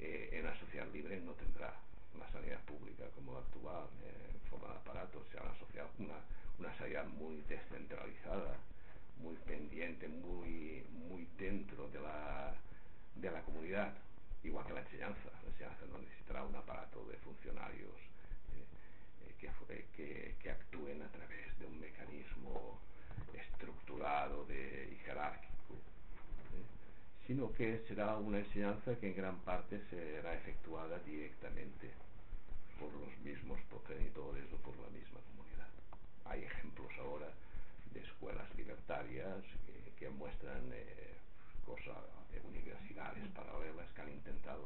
eh, 0.00 0.30
en 0.32 0.44
la 0.44 0.58
sociedad 0.58 0.86
libre 0.92 1.20
no 1.20 1.32
tendrá 1.32 1.74
una 2.14 2.30
sanidad 2.30 2.60
pública 2.64 3.04
como 3.14 3.32
la 3.32 3.38
actual, 3.40 3.86
eh, 4.04 4.30
en 4.34 4.50
forma 4.50 4.68
de 4.68 4.78
aparato, 4.78 5.20
o 5.20 5.32
sea, 5.32 5.42
una, 5.42 5.58
sociedad, 5.58 5.86
una, 5.98 6.18
una 6.58 6.76
sanidad 6.76 7.06
muy 7.06 7.40
descentralizada, 7.48 8.56
muy 9.22 9.34
pendiente, 9.46 10.08
muy, 10.08 10.84
muy 11.08 11.26
dentro 11.38 11.88
de 11.88 12.00
la, 12.00 12.54
de 13.16 13.30
la 13.30 13.42
comunidad, 13.42 13.92
igual 14.42 14.66
que 14.66 14.72
la 14.74 14.80
enseñanza. 14.80 15.30
La 15.42 15.48
enseñanza 15.50 15.86
no 15.90 15.98
necesitará 15.98 16.44
un 16.44 16.54
aparato 16.54 17.04
de 17.06 17.16
funcionarios 17.18 17.94
eh, 18.54 19.34
que, 19.40 19.50
que, 19.96 20.34
que 20.40 20.50
actúen 20.50 21.02
a 21.02 21.08
través 21.08 21.58
de 21.58 21.66
un 21.66 21.78
mecanismo 21.80 22.80
estructurado 23.34 24.44
de, 24.46 24.90
y 24.92 24.96
jerárquico, 25.04 25.74
¿eh? 26.54 27.26
sino 27.26 27.52
que 27.52 27.84
será 27.88 28.16
una 28.16 28.38
enseñanza 28.38 28.96
que 28.98 29.08
en 29.08 29.16
gran 29.16 29.38
parte 29.40 29.80
será 29.90 30.34
efectuada 30.34 30.98
directamente 31.00 31.90
por 32.78 32.92
los 32.92 33.18
mismos 33.18 33.60
progenitores 33.68 34.44
o 34.52 34.56
por 34.58 34.76
la 34.78 34.88
misma 34.90 35.18
comunidad. 35.20 35.37
Hay 36.28 36.44
ejemplos 36.44 36.92
ahora 36.98 37.28
de 37.92 38.00
escuelas 38.00 38.46
libertarias 38.56 39.44
que, 39.98 40.08
muestran 40.10 40.70
eh, 40.72 41.18
cosas, 41.68 41.96
eh, 42.32 42.40
universidades 42.48 43.28
paralelas 43.34 43.86
que 43.94 44.00
han 44.00 44.10
intentado 44.10 44.64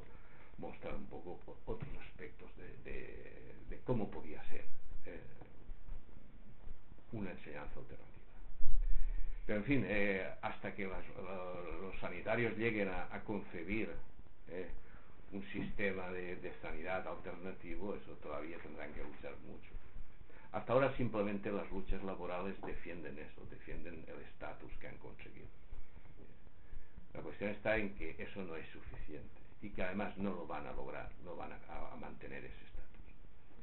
mostrar 0.59 0.95
un 0.95 1.07
poco 1.07 1.41
otros 1.67 1.91
aspectos 2.07 2.49
de, 2.85 3.81
cómo 3.85 4.09
podía 4.09 4.41
ser 4.45 4.65
eh, 5.07 5.21
una 7.13 7.31
enseñanza 7.33 7.81
alternativa. 7.81 8.09
Pero 9.47 9.59
en 9.59 9.65
fin, 9.65 9.85
eh, 9.89 10.31
hasta 10.41 10.73
que 10.75 10.85
los, 10.85 12.01
sanitarios 12.01 12.57
lleguen 12.57 12.89
a, 12.89 13.21
concebir 13.25 13.91
un 15.33 15.43
sistema 15.51 16.09
de, 16.11 16.53
sanidad 16.63 17.07
alternativo, 17.09 17.97
eso 17.97 18.13
todavía 18.23 18.59
tendrán 18.59 18.93
que 18.93 19.03
luchar 19.03 19.35
mucho. 19.49 19.71
Hasta 20.53 20.75
ahora 20.75 20.95
simplemente 20.97 21.51
las 21.51 21.71
luchas 21.71 22.03
laborales 22.05 22.61
defienden 22.61 23.19
eso, 23.19 23.41
defienden 23.51 24.05
el 24.07 24.21
estatus 24.23 24.71
que 24.79 24.87
han 24.87 24.99
conseguido. 24.99 25.49
La 27.15 27.23
cuestión 27.23 27.51
está 27.51 27.77
en 27.79 27.95
que 27.95 28.15
eso 28.19 28.43
no 28.43 28.57
es 28.57 28.69
suficiente 28.69 29.41
y 29.63 29.71
que 29.71 29.83
además 29.83 30.17
no 30.19 30.31
lo 30.35 30.47
van 30.47 30.67
a 30.67 30.73
lograr, 30.73 31.11
no 31.25 31.37
van 31.37 31.53
a, 31.53 31.97
mantener 31.97 32.45
ese 32.45 32.65
estatus. 32.65 33.01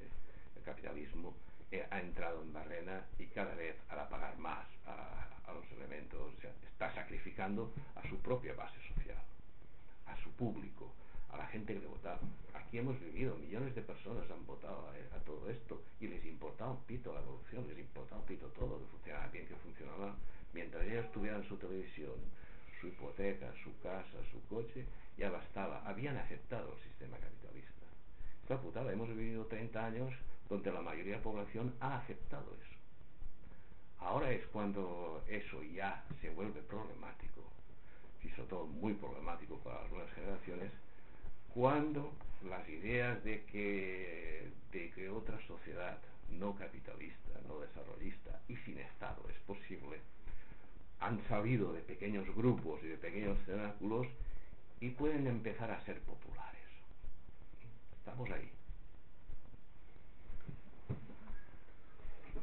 ¿eh? 0.02 0.10
El 0.58 0.64
capitalismo 0.64 1.36
eh, 1.72 1.86
ha 1.92 2.00
entrado 2.00 2.42
en 2.42 2.54
barrena 2.54 3.06
y 3.20 3.26
cada 3.28 3.54
vez 3.54 3.76
hará 3.90 4.10
pagar 4.10 4.38
más 4.38 4.66
a, 4.88 5.54
los 5.54 5.72
elementos, 5.72 6.32
está 6.72 6.94
sacrificando 6.94 7.74
a 7.96 8.08
su 8.08 8.18
propia 8.20 8.54
base 8.54 8.78
social, 8.94 9.18
a 10.06 10.16
su 10.24 10.32
público, 10.34 10.94
a 11.32 11.38
la 11.38 11.48
gente 11.48 11.74
que 11.74 11.80
le 11.80 11.88
votaba. 11.88 12.20
Aquí 12.70 12.78
hemos 12.78 13.00
vivido, 13.00 13.36
millones 13.36 13.74
de 13.74 13.82
personas 13.82 14.30
han 14.30 14.46
votado 14.46 14.86
a, 14.90 15.18
todo 15.26 15.50
esto 15.50 15.82
y 16.00 16.06
les 16.06 16.24
importaba 16.24 16.70
un 16.70 16.84
pito 16.84 17.12
la 17.12 17.20
evolución, 17.22 17.68
les 17.68 17.80
importaba 17.80 18.22
un 18.22 18.28
pito 18.28 18.46
todo, 18.50 18.78
que 18.78 18.86
funcionara 18.86 19.28
bien, 19.30 19.48
que 19.48 19.56
funcionaba. 19.56 20.14
Mientras 20.54 20.86
ellos 20.86 21.12
tuvieran 21.12 21.44
su 21.48 21.58
televisión, 21.58 22.14
su 22.80 22.90
hipoteca, 22.90 23.52
su 23.64 23.76
casa, 23.82 24.24
su 24.32 24.40
coche, 24.48 24.86
ya 25.18 25.32
bastaba. 25.32 25.82
Habían 25.84 26.16
aceptado 26.18 26.76
el 26.76 26.84
sistema 26.84 27.18
capitalista. 27.18 28.62
Putada, 28.62 28.94
hemos 28.94 29.10
vivido 29.10 29.48
30 29.48 29.84
años 29.84 30.14
donde 30.48 30.72
la 30.72 30.82
mayoría 30.82 31.14
de 31.14 31.18
la 31.18 31.24
población 31.24 31.74
ha 31.80 31.98
aceptado 31.98 32.54
eso. 32.54 32.78
Ahora 33.98 34.32
es 34.32 34.46
cuando 34.46 35.24
eso 35.28 35.64
ya 35.64 36.04
se 36.22 36.30
vuelve 36.30 36.62
problemático, 36.62 37.42
y 38.24 38.30
sobre 38.30 38.50
todo 38.50 38.68
muy 38.68 38.94
problemático 38.94 39.58
para 39.58 39.82
las 39.82 39.90
nuevas 39.90 40.14
generaciones, 40.14 40.72
cuando 41.52 42.12
las 42.48 42.68
ideas 42.70 43.24
de 43.24 43.44
que, 43.46 44.52
de 44.72 44.92
que 44.92 45.10
otra 45.10 45.40
sociedad 45.48 45.98
no 46.30 46.56
capitalista, 46.56 47.40
no 47.48 47.60
desarrollista 47.60 48.40
y 48.48 48.56
sin 48.58 48.78
Estado 48.78 49.24
es 49.30 49.38
posible, 49.40 50.00
han 51.00 51.22
salido 51.28 51.74
de 51.74 51.82
pequeños 51.82 52.28
grupos 52.36 52.82
y 52.84 52.88
de 52.88 52.98
pequeños 52.98 53.38
cenáculos 53.46 54.08
y 54.82 54.90
pueden 54.90 55.28
empezar 55.28 55.72
a 55.72 55.84
ser 55.86 56.00
populares. 56.02 56.62
Estamos 57.98 58.30
ahí. 58.32 58.52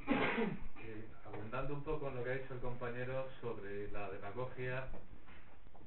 Eh, 0.08 1.04
abundando 1.24 1.74
un 1.74 1.82
poco 1.82 2.08
en 2.08 2.16
lo 2.16 2.24
que 2.24 2.30
ha 2.30 2.34
dicho 2.34 2.54
el 2.54 2.60
compañero 2.60 3.28
sobre 3.40 3.90
la 3.90 4.10
demagogia 4.10 4.86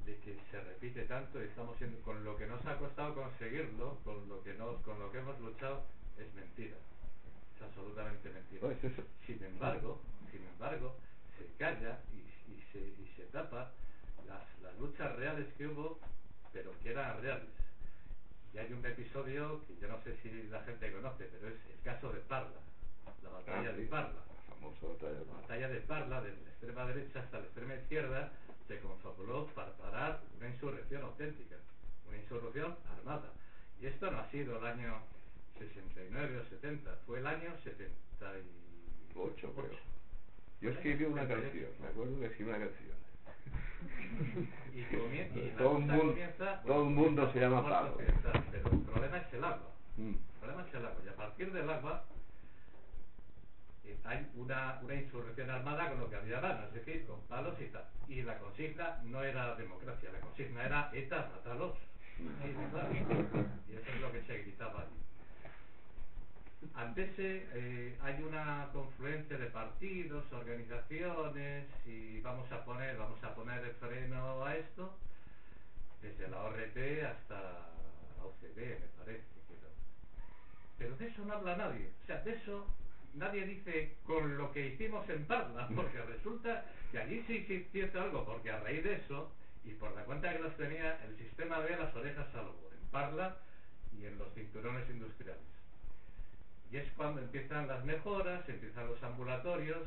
de 0.09 0.17
que 0.19 0.37
se 0.51 0.59
repite 0.61 1.03
tanto 1.03 1.39
y 1.41 1.45
estamos 1.45 1.77
siendo 1.77 1.99
con 2.01 2.23
lo 2.23 2.35
que 2.37 2.45
nos 2.47 2.65
ha 2.65 2.77
costado 2.77 3.13
conseguirlo, 3.15 3.97
con 4.03 4.27
lo 4.27 4.43
que 4.43 4.53
nos, 4.55 4.81
con 4.81 4.99
lo 4.99 5.11
que 5.11 5.19
hemos 5.19 5.39
luchado, 5.39 5.83
es 6.17 6.33
mentira. 6.33 6.75
Es 7.55 7.61
absolutamente 7.61 8.29
mentira. 8.29 8.61
No, 8.63 8.71
es 8.71 8.83
eso. 8.83 9.03
Sin 9.25 9.43
embargo, 9.43 10.01
sin 10.31 10.43
embargo, 10.45 10.95
se 11.37 11.45
calla 11.57 11.99
y, 12.13 12.51
y, 12.51 12.61
se, 12.71 12.79
y 12.79 13.11
se 13.15 13.23
tapa 13.25 13.71
las, 14.27 14.43
las 14.61 14.77
luchas 14.79 15.15
reales 15.15 15.47
que 15.57 15.67
hubo, 15.67 15.99
pero 16.53 16.71
que 16.81 16.91
eran 16.91 17.21
reales. 17.21 17.49
Y 18.53 18.57
hay 18.57 18.73
un 18.73 18.83
episodio 18.85 19.61
que 19.67 19.77
yo 19.79 19.87
no 19.87 20.01
sé 20.03 20.17
si 20.23 20.29
la 20.49 20.63
gente 20.63 20.91
conoce, 20.91 21.25
pero 21.31 21.47
es 21.49 21.59
el 21.71 21.81
caso 21.83 22.11
de 22.11 22.19
Parla, 22.21 22.59
la 23.23 23.29
batalla 23.29 23.69
Ah, 23.69 23.73
sí. 23.75 23.81
de 23.83 23.87
Parla. 23.87 24.19
La 24.25 24.55
famosa 24.55 24.87
batalla 24.87 25.19
de 25.19 25.25
La 25.25 25.33
batalla 25.33 25.67
de 25.69 25.79
Parla, 25.81 26.21
desde 26.21 26.41
la 26.43 26.49
extrema 26.49 26.85
derecha 26.87 27.19
hasta 27.19 27.39
la 27.39 27.45
extrema 27.45 27.75
izquierda, 27.75 28.31
se 28.69 28.79
confabuló 28.79 29.47
para 29.47 29.73
parar 29.77 30.21
una 30.37 30.47
insurrección 30.47 31.01
auténtica, 31.01 31.55
una 32.07 32.17
insurrección 32.17 32.75
armada. 32.97 33.33
Y 33.81 33.87
esto 33.87 34.11
no 34.11 34.19
ha 34.19 34.29
sido 34.29 34.59
el 34.59 34.65
año 34.65 35.01
69 35.57 36.37
o 36.37 36.45
70, 36.45 36.95
fue 37.07 37.17
el 37.19 37.27
año 37.27 37.51
78. 37.63 39.53
creo. 39.55 39.71
Yo 40.61 40.69
escribí 40.69 41.05
una 41.05 41.27
canción, 41.27 41.71
me 41.81 41.87
acuerdo 41.87 42.19
que 42.19 42.25
escribí 42.27 42.49
una 42.49 42.59
canción. 42.59 42.99
Y, 44.73 44.83
todo 45.57 45.71
cosa 45.73 45.79
mundo, 45.79 45.97
comienza- 45.99 46.61
todo 46.61 46.83
el 46.83 46.89
mundo 46.89 47.31
se 47.33 47.39
llama 47.39 47.67
Pablo. 47.67 47.97
Pero 48.51 48.71
el 48.71 48.81
problema 48.81 49.17
es 49.17 49.33
el 49.33 49.43
agua. 49.43 49.71
Mm. 49.97 50.09
El 50.09 50.39
problema 50.39 50.67
es 50.67 50.73
el 50.75 50.85
agua. 50.85 51.01
Y 51.03 51.07
a 51.07 51.15
partir 51.15 51.51
del 51.51 51.69
agua 51.69 52.05
hay 54.03 54.29
una, 54.35 54.79
una 54.81 54.95
insurrección 54.95 55.49
armada 55.49 55.89
con 55.89 55.99
lo 55.99 56.09
que 56.09 56.15
había 56.15 56.39
es 56.67 56.73
decir, 56.73 57.05
con 57.05 57.21
palos 57.27 57.59
y 57.61 57.65
tal. 57.65 57.85
Y 58.07 58.21
la 58.21 58.37
consigna 58.39 58.99
no 59.03 59.23
era 59.23 59.55
democracia, 59.55 60.11
la 60.11 60.19
consigna 60.19 60.65
era 60.65 60.89
ETA, 60.93 61.29
mátalos. 61.35 61.77
Sí, 62.17 62.55
claro. 62.71 62.91
Y 63.67 63.75
eso 63.75 63.91
es 63.93 64.01
lo 64.01 64.11
que 64.11 64.23
se 64.23 64.37
gritaba 64.39 64.81
allí. 64.81 64.99
Ante 66.75 67.03
ese 67.05 67.47
eh, 67.53 67.97
hay 68.01 68.21
una 68.23 68.69
confluencia 68.73 69.37
de 69.37 69.45
partidos, 69.47 70.31
organizaciones 70.33 71.65
y 71.85 72.19
vamos 72.19 72.51
a 72.51 72.65
poner, 72.65 72.97
vamos 72.97 73.23
a 73.23 73.33
poner 73.33 73.63
el 73.63 73.73
freno 73.75 74.43
a 74.43 74.55
esto 74.55 74.93
desde 76.01 76.27
la 76.27 76.43
ORT 76.43 76.77
hasta 77.05 77.35
la 78.17 78.25
OCDE, 78.25 78.79
me 78.79 79.03
parece. 79.03 79.39
Pero 80.77 80.95
de 80.95 81.07
eso 81.07 81.25
no 81.25 81.33
habla 81.33 81.57
nadie. 81.57 81.91
O 82.03 82.05
sea, 82.05 82.21
de 82.23 82.33
eso 82.33 82.65
nadie 83.15 83.45
dice 83.45 83.97
con 84.05 84.37
lo 84.37 84.51
que 84.51 84.67
hicimos 84.67 85.07
en 85.09 85.25
Parla, 85.25 85.67
porque 85.75 86.01
resulta 86.01 86.65
que 86.91 86.99
allí 86.99 87.23
sí 87.27 87.45
se 87.71 87.79
hizo 87.79 88.01
algo, 88.01 88.25
porque 88.25 88.51
a 88.51 88.59
raíz 88.59 88.83
de 88.83 88.93
eso, 88.95 89.31
y 89.63 89.73
por 89.73 89.91
la 89.95 90.03
cuenta 90.03 90.31
que 90.31 90.39
los 90.39 90.55
tenía, 90.57 91.03
el 91.03 91.17
sistema 91.17 91.59
ve 91.59 91.75
las 91.75 91.95
orejas 91.95 92.33
al 92.35 92.45
lobo, 92.45 92.69
en 92.71 92.87
Parla 92.89 93.37
y 93.97 94.05
en 94.05 94.17
los 94.17 94.33
cinturones 94.33 94.89
industriales. 94.89 95.41
Y 96.71 96.77
es 96.77 96.91
cuando 96.93 97.21
empiezan 97.21 97.67
las 97.67 97.83
mejoras, 97.83 98.47
empiezan 98.47 98.87
los 98.87 99.01
ambulatorios 99.03 99.83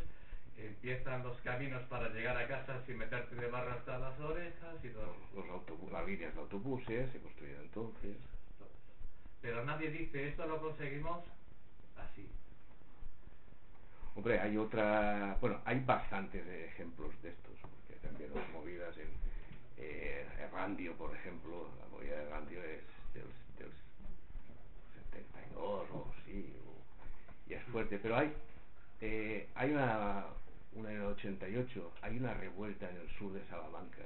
empiezan 0.59 1.23
los 1.23 1.41
caminos 1.41 1.83
para 1.85 2.09
llegar 2.09 2.37
a 2.37 2.47
casa 2.47 2.85
sin 2.87 2.99
meterte 2.99 3.35
de 3.37 3.49
barro 3.49 3.73
hasta 3.73 3.99
las 3.99 4.19
orejas 4.21 4.85
y 4.85 4.89
todo. 4.91 5.15
Los 5.35 5.47
autobu- 5.47 5.91
las 5.91 6.07
líneas 6.07 6.35
de 6.35 6.41
autobuses 6.41 7.11
se 7.11 7.19
construyeron 7.21 7.63
entonces. 7.63 8.17
Pero 9.41 9.65
nadie 9.65 9.91
dice, 9.91 10.29
esto 10.29 10.47
lo 10.47 10.61
conseguimos 10.61 11.25
así. 11.97 12.29
Hombre, 14.15 14.41
hay 14.41 14.57
otra, 14.57 15.37
bueno, 15.41 15.61
hay 15.65 15.81
bastantes 15.81 16.47
ejemplos 16.47 17.11
de 17.23 17.31
estos, 17.31 17.55
porque 17.61 18.07
también 18.07 18.31
las 18.35 18.49
movidas 18.51 18.97
en 18.99 19.09
eh, 19.79 20.27
Errandio, 20.39 20.95
por 20.95 21.15
ejemplo, 21.15 21.71
la 21.81 21.87
movida 21.89 22.17
de 22.17 22.23
Errandio 22.25 22.59
es 22.63 22.83
del, 23.15 23.25
del 23.59 23.73
72 25.11 25.91
o 25.93 26.13
sí, 26.27 26.53
y 27.49 27.55
es 27.55 27.63
fuerte, 27.65 27.99
pero 27.99 28.17
hay 28.17 28.33
eh, 29.05 29.49
hay 29.57 29.73
una, 29.73 30.27
una 30.75 30.93
en 30.93 30.99
el 30.99 31.07
88, 31.07 31.93
hay 32.03 32.19
una 32.19 32.35
revuelta 32.35 32.89
en 32.89 32.99
el 32.99 33.11
sur 33.19 33.33
de 33.33 33.45
Salamanca 33.47 34.05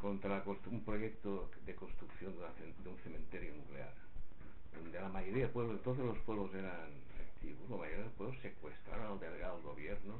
contra 0.00 0.42
un 0.70 0.80
proyecto 0.80 1.50
de 1.66 1.74
construcción 1.74 2.32
de, 2.32 2.38
una 2.38 2.48
de 2.54 2.88
un 2.88 2.96
cementerio 3.04 3.52
nuclear, 3.54 3.92
donde 4.74 4.98
la 4.98 5.10
mayoría 5.10 5.44
de 5.44 5.52
pueblos, 5.52 5.76
entonces 5.76 6.06
los 6.06 6.16
pueblos 6.20 6.54
eran 6.54 6.88
activos, 7.38 7.70
la 7.70 7.76
mayoría 7.76 8.04
secuestraron 8.42 9.12
al 9.12 9.20
delegado 9.20 9.56
del 9.56 9.66
gobierno 9.66 10.14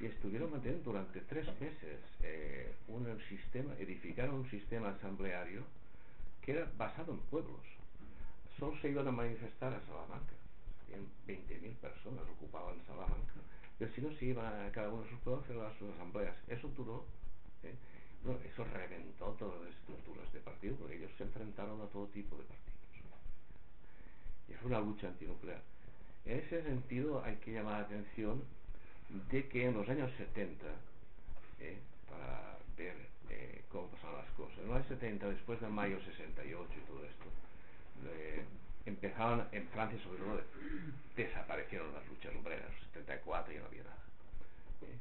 y 0.00 0.06
estuvieron 0.06 0.50
manteniendo 0.50 0.92
durante 0.92 1.20
tres 1.22 1.46
meses 1.60 1.98
eh, 2.22 2.72
un 2.88 3.06
sistema, 3.28 3.74
edificaron 3.78 4.34
un 4.36 4.50
sistema 4.50 4.90
asambleario 4.90 5.62
que 6.42 6.52
era 6.52 6.70
basado 6.76 7.12
en 7.12 7.18
pueblos. 7.30 7.60
Solo 8.58 8.76
se 8.80 8.90
iban 8.90 9.08
a 9.08 9.12
manifestar 9.12 9.72
a 9.72 9.80
Salamanca. 9.86 10.34
Habían 10.86 11.06
20.000 11.26 11.74
personas 11.76 12.24
ocupaban 12.30 12.76
Salamanca. 12.86 13.34
Pero 13.78 13.92
si 13.94 14.00
no, 14.00 14.12
se 14.18 14.26
iban 14.26 14.66
a 14.66 14.70
cada 14.70 14.90
uno 14.90 15.02
de 15.02 15.10
sus 15.10 15.18
pueblos 15.20 15.44
a 15.44 15.46
celebrar 15.48 15.78
sus 15.78 15.90
asambleas. 15.94 16.36
Eso 16.48 16.68
duró. 16.76 17.04
¿eh? 17.62 17.74
Eso 18.52 18.64
reventó 18.64 19.26
todas 19.38 19.60
las 19.62 19.70
estructuras 19.74 20.32
de 20.32 20.40
partido, 20.40 20.76
porque 20.76 20.96
ellos 20.96 21.10
se 21.18 21.24
enfrentaron 21.24 21.80
a 21.80 21.86
todo 21.86 22.06
tipo 22.08 22.36
de 22.36 22.44
partidos. 22.44 22.72
Y 24.48 24.54
fue 24.54 24.68
una 24.68 24.80
lucha 24.80 25.08
antinuclear. 25.08 25.62
En 26.24 26.38
ese 26.38 26.62
sentido 26.62 27.22
hay 27.24 27.36
que 27.36 27.52
llamar 27.52 27.80
la 27.80 27.86
atención 27.86 28.42
de 29.30 29.48
que 29.48 29.66
en 29.66 29.74
los 29.74 29.88
años 29.88 30.10
70, 30.16 30.66
¿eh? 31.60 31.78
para 32.08 32.58
ver 32.76 32.94
eh, 33.30 33.62
cómo 33.70 33.88
pasaron 33.88 34.18
las 34.18 34.30
cosas, 34.32 34.58
en 34.58 34.66
los 34.68 34.76
años 34.76 34.88
70, 34.88 35.28
después 35.28 35.60
de 35.60 35.68
mayo 35.68 36.00
68 36.00 36.70
y 36.76 36.86
todo 36.86 37.04
esto, 37.04 37.24
eh, 38.06 38.44
empezaron 38.86 39.46
en 39.52 39.66
Francia 39.68 39.98
sobre 40.02 40.18
todo, 40.18 40.40
desaparecieron 41.16 41.92
las 41.92 42.06
luchas 42.08 42.32
obreras, 42.34 42.70
74 42.92 43.52
ya 43.52 43.60
no 43.60 43.66
había 43.66 43.82
nada. 43.82 43.96
¿eh? 44.82 44.98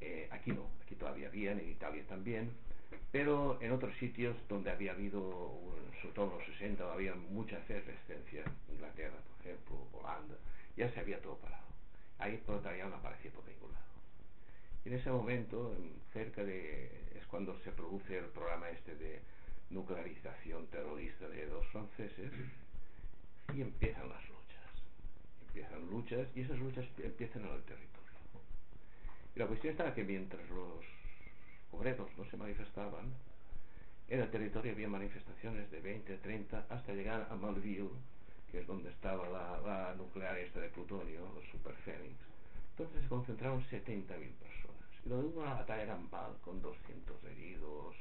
Eh, 0.00 0.28
aquí 0.30 0.52
no, 0.52 0.68
aquí 0.84 0.94
todavía 0.94 1.28
había, 1.28 1.52
en 1.52 1.68
Italia 1.68 2.04
también, 2.08 2.50
pero 3.12 3.58
en 3.60 3.72
otros 3.72 3.94
sitios 3.96 4.36
donde 4.48 4.70
había 4.70 4.92
habido, 4.92 5.20
sobre 6.00 6.14
todo 6.14 6.32
en 6.32 6.38
los 6.38 6.46
60, 6.58 6.92
había 6.92 7.14
mucha 7.14 7.58
resistencia, 7.68 8.44
Inglaterra, 8.72 9.16
por 9.36 9.46
ejemplo, 9.46 9.86
Holanda, 9.92 10.34
ya 10.76 10.90
se 10.92 11.00
había 11.00 11.20
todo 11.20 11.36
parado. 11.36 11.64
Ahí 12.18 12.36
proletariado 12.44 12.90
no 12.90 12.96
aparecía 12.96 13.30
por 13.30 13.46
ningún 13.46 13.72
lado. 13.72 13.84
Y 14.84 14.88
en 14.88 14.94
ese 14.94 15.10
momento, 15.10 15.74
en- 15.76 15.92
cerca 16.12 16.44
de, 16.44 16.86
es 17.18 17.26
cuando 17.26 17.58
se 17.60 17.70
produce 17.72 18.18
el 18.18 18.26
programa 18.26 18.68
este 18.70 18.94
de 18.96 19.20
nuclearización 19.70 20.66
terrorista 20.68 21.28
de 21.28 21.46
los 21.46 21.66
franceses, 21.68 22.30
y 23.54 23.60
empiezan 23.60 24.08
las 24.08 24.22
luchas. 24.28 24.64
Empiezan 25.48 25.86
luchas, 25.90 26.26
y 26.34 26.40
esas 26.42 26.58
luchas 26.58 26.84
empiezan 26.98 27.42
en 27.42 27.52
el 27.54 27.62
territorio. 27.62 28.10
Y 29.34 29.38
la 29.38 29.46
cuestión 29.46 29.72
está 29.72 29.94
que 29.94 30.04
mientras 30.04 30.48
los 30.50 30.84
obreros 31.74 32.08
no 32.16 32.24
se 32.30 32.36
manifestaban, 32.36 33.12
en 34.08 34.20
el 34.20 34.30
territorio 34.30 34.72
había 34.72 34.88
manifestaciones 34.88 35.70
de 35.70 35.80
20, 35.80 36.18
30, 36.18 36.66
hasta 36.68 36.92
llegar 36.92 37.26
a 37.30 37.34
Malville, 37.34 37.90
que 38.50 38.60
es 38.60 38.66
donde 38.66 38.90
estaba 38.90 39.28
la, 39.28 39.60
la 39.66 39.94
nuclear 39.94 40.36
esta 40.38 40.60
de 40.60 40.68
plutonio, 40.68 41.20
los 41.34 41.44
Super 41.50 41.74
Phoenix. 41.84 42.14
Entonces 42.70 43.02
se 43.02 43.08
concentraron 43.08 43.62
70.000 43.64 44.06
personas. 44.06 44.84
Y 45.04 45.08
donde 45.08 45.28
hubo 45.28 45.40
una 45.40 45.54
batalla 45.54 45.86
campal 45.86 46.32
con 46.44 46.60
200 46.60 47.24
heridos, 47.24 47.96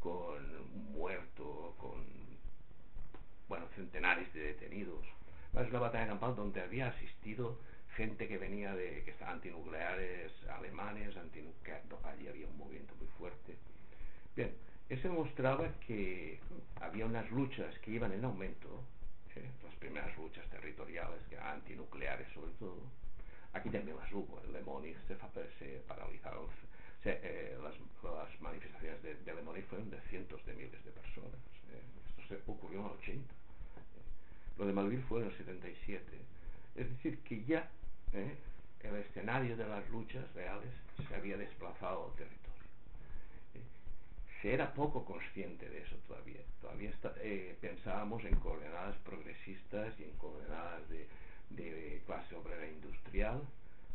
con 0.00 0.36
un 0.44 0.92
muerto, 0.92 1.74
con 1.78 2.04
bueno, 3.48 3.66
centenares 3.74 4.32
de 4.32 4.40
detenidos. 4.40 5.04
Es 5.54 5.68
una 5.68 5.80
batalla 5.80 6.06
campal 6.08 6.34
donde 6.34 6.60
había 6.62 6.88
asistido 6.88 7.58
gente 7.96 8.26
que 8.26 8.38
venía 8.38 8.74
de, 8.74 9.02
que 9.04 9.14
antinucleares 9.24 10.32
alemanes, 10.48 11.16
antinucleares, 11.16 11.84
allí 12.04 12.28
había 12.28 12.46
un 12.46 12.58
movimiento 12.58 12.94
muy 12.96 13.08
fuerte. 13.18 13.56
Bien, 14.34 14.52
eso 14.88 15.08
demostraba 15.08 15.68
que 15.86 16.38
había 16.80 17.06
unas 17.06 17.30
luchas 17.30 17.78
que 17.80 17.92
iban 17.92 18.12
en 18.12 18.24
aumento, 18.24 18.82
¿eh? 19.36 19.48
las 19.62 19.74
primeras 19.76 20.16
luchas 20.16 20.48
territoriales, 20.50 21.20
que 21.28 21.38
antinucleares 21.38 22.28
sobre 22.32 22.52
todo. 22.52 22.82
Aquí 23.52 23.68
también 23.68 23.96
las 23.98 24.10
hubo, 24.12 24.40
en 24.44 24.52
Le 24.52 24.62
Monich 24.62 24.96
se, 25.06 25.16
se 25.58 25.78
paralizaron, 25.86 26.46
o 26.46 27.02
sea, 27.02 27.18
eh, 27.22 27.58
las, 27.62 27.74
las 28.02 28.40
manifestaciones 28.40 29.02
de, 29.02 29.14
de 29.16 29.34
Le 29.34 29.42
Monich 29.42 29.66
fueron 29.66 29.90
de 29.90 30.00
cientos 30.08 30.44
de 30.46 30.54
miles 30.54 30.82
de 30.84 30.90
personas. 30.92 31.40
¿eh? 31.70 31.82
Esto 32.08 32.34
se 32.34 32.50
ocurrió 32.50 32.80
en 32.80 32.86
el 32.86 32.92
80. 32.92 33.32
¿eh? 33.32 33.36
Lo 34.56 34.66
de 34.66 34.72
Malville 34.72 35.02
fue 35.02 35.20
en 35.20 35.26
el 35.26 35.36
77. 35.36 36.02
Es 36.76 36.88
decir, 36.88 37.18
que 37.20 37.44
ya 37.44 37.68
¿eh? 38.14 38.36
el 38.82 38.96
escenario 38.96 39.56
de 39.56 39.66
las 39.66 39.88
luchas 39.90 40.24
reales 40.34 40.70
se 41.08 41.14
había 41.14 41.36
desplazado 41.36 42.06
al 42.06 42.12
territorio. 42.16 42.62
¿eh? 43.54 43.62
Se 44.40 44.54
era 44.54 44.72
poco 44.74 45.04
consciente 45.04 45.68
de 45.68 45.82
eso 45.82 45.96
todavía. 46.08 46.40
Todavía 46.60 46.90
está- 46.90 47.14
eh, 47.18 47.56
pensábamos 47.60 48.24
en 48.24 48.34
coordenadas 48.36 48.96
progresistas 48.98 49.98
y 50.00 50.04
en 50.04 50.16
coordenadas 50.16 50.88
de, 50.88 51.06
de 51.50 52.02
clase 52.06 52.34
obrera 52.34 52.66
industrial. 52.66 53.40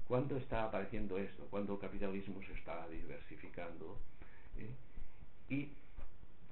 ¿Cuándo 0.07 0.37
estaba 0.37 0.69
apareciendo 0.69 1.17
esto? 1.17 1.45
Cuando 1.49 1.73
el 1.73 1.79
capitalismo 1.79 2.41
se 2.43 2.53
estaba 2.53 2.87
diversificando 2.87 3.97
¿eh? 4.57 4.69
y 5.53 5.69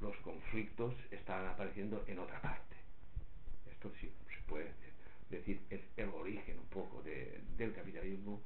los 0.02 0.16
conflictos 0.18 0.94
estaban 1.12 1.48
apareciendo 1.48 2.04
en 2.08 2.20
otra 2.20 2.42
parte. 2.42 2.76
Esto 3.72 3.90
sí 4.02 4.12
se 4.30 4.42
puede 4.50 4.72
decir 5.30 5.61
es 5.69 5.81
el 5.97 6.10
origen 6.10 6.60
un 6.60 6.65
poco 6.68 7.02
de- 7.02 7.41
del 7.57 7.73
capitalismo 7.73 8.41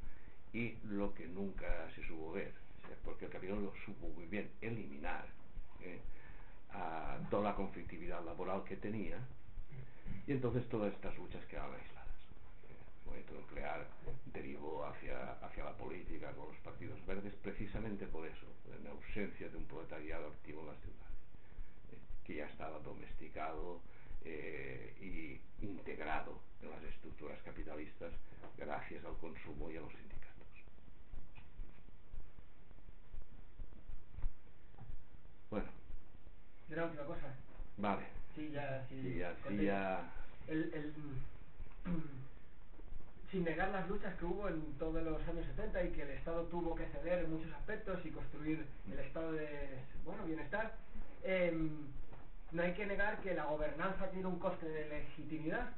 y 0.54 0.76
lo 0.86 1.14
que 1.14 1.28
nunca 1.28 1.90
se 1.96 2.04
supo 2.08 2.32
ver, 2.32 2.52
porque 3.04 3.26
el 3.26 3.32
capitalismo 3.32 3.72
lo 3.72 3.76
supo 3.86 4.08
muy 4.10 4.26
bien 4.26 4.50
eliminar 4.62 5.26
¿eh? 5.84 6.00
a 6.72 7.18
toda 7.30 7.52
la 7.52 7.56
conflictividad 7.56 8.24
laboral 8.26 8.64
que 8.64 8.76
tenía 8.78 9.18
y 10.28 10.32
entonces 10.32 10.68
todas 10.70 10.94
estas 10.94 11.16
luchas 11.18 11.44
quedaban 11.46 11.74
aisladas. 11.80 12.08
¿eh? 12.70 12.76
El 13.04 13.06
movimiento 13.06 13.34
nuclear 13.34 13.88
derivó 14.34 14.86
hacia, 14.86 15.34
hacia 15.46 15.64
la 15.66 15.74
política 15.78 16.32
con 16.34 16.48
los 16.48 16.58
partidos 16.58 17.04
verdes 17.06 17.34
precisamente 17.44 18.06
por 18.08 18.26
eso, 18.28 18.46
en 18.80 18.88
ausencia 18.88 19.50
de 19.50 19.58
un 19.58 19.66
proletariado 19.66 20.28
activo 20.28 20.62
en 20.62 20.68
las 20.68 20.78
ciudades 20.80 21.00
eh, 21.92 21.98
que 22.26 22.36
ya 22.36 22.46
estaba 22.48 22.80
domesticado 22.80 23.82
eh, 24.26 25.40
y 25.62 25.66
integrado 25.66 26.40
en 26.62 26.72
las 26.72 26.84
estructuras 26.84 27.42
capitalistas 27.44 28.12
gracias 28.58 29.04
al 29.06 29.18
consumo 29.18 29.70
y 29.72 29.78
a 29.78 29.82
los 29.82 29.92
sindicatos. 29.92 30.48
Bueno, 35.50 35.68
Y 36.70 36.74
una 36.74 36.86
última 36.86 37.06
cosa. 37.06 37.34
vale. 37.78 38.04
Sí, 38.36 38.50
ya, 38.52 38.86
sí. 38.90 39.02
Sí, 39.02 39.18
ya, 39.18 39.36
sí, 39.36 39.42
conté. 39.44 39.66
ya. 39.66 40.12
El, 40.48 40.74
el, 40.74 40.94
sin 43.32 43.44
negar 43.44 43.70
las 43.70 43.88
luchas 43.88 44.16
que 44.18 44.26
hubo 44.26 44.48
en 44.48 44.74
todos 44.78 45.02
los 45.04 45.22
años 45.28 45.46
70 45.46 45.84
y 45.84 45.90
que 45.92 46.02
el 46.04 46.12
Estado 46.12 46.44
tuvo 46.46 46.76
que 46.76 46.86
ceder 46.88 47.20
en 47.20 47.32
muchos 47.32 47.52
aspectos 47.54 48.00
y 48.06 48.12
construir 48.12 48.66
el 48.92 49.00
estado 49.00 49.32
de 49.34 49.80
bueno 50.06 50.24
bienestar, 50.26 50.74
em, 51.24 51.88
no 52.52 52.64
hay 52.64 52.74
que 52.74 52.86
negar 52.86 53.22
que 53.22 53.34
la 53.34 53.46
gobernanza 53.46 54.10
tiene 54.10 54.28
un 54.28 54.40
coste 54.40 54.68
de 54.68 54.90
legitimidad 54.90 55.70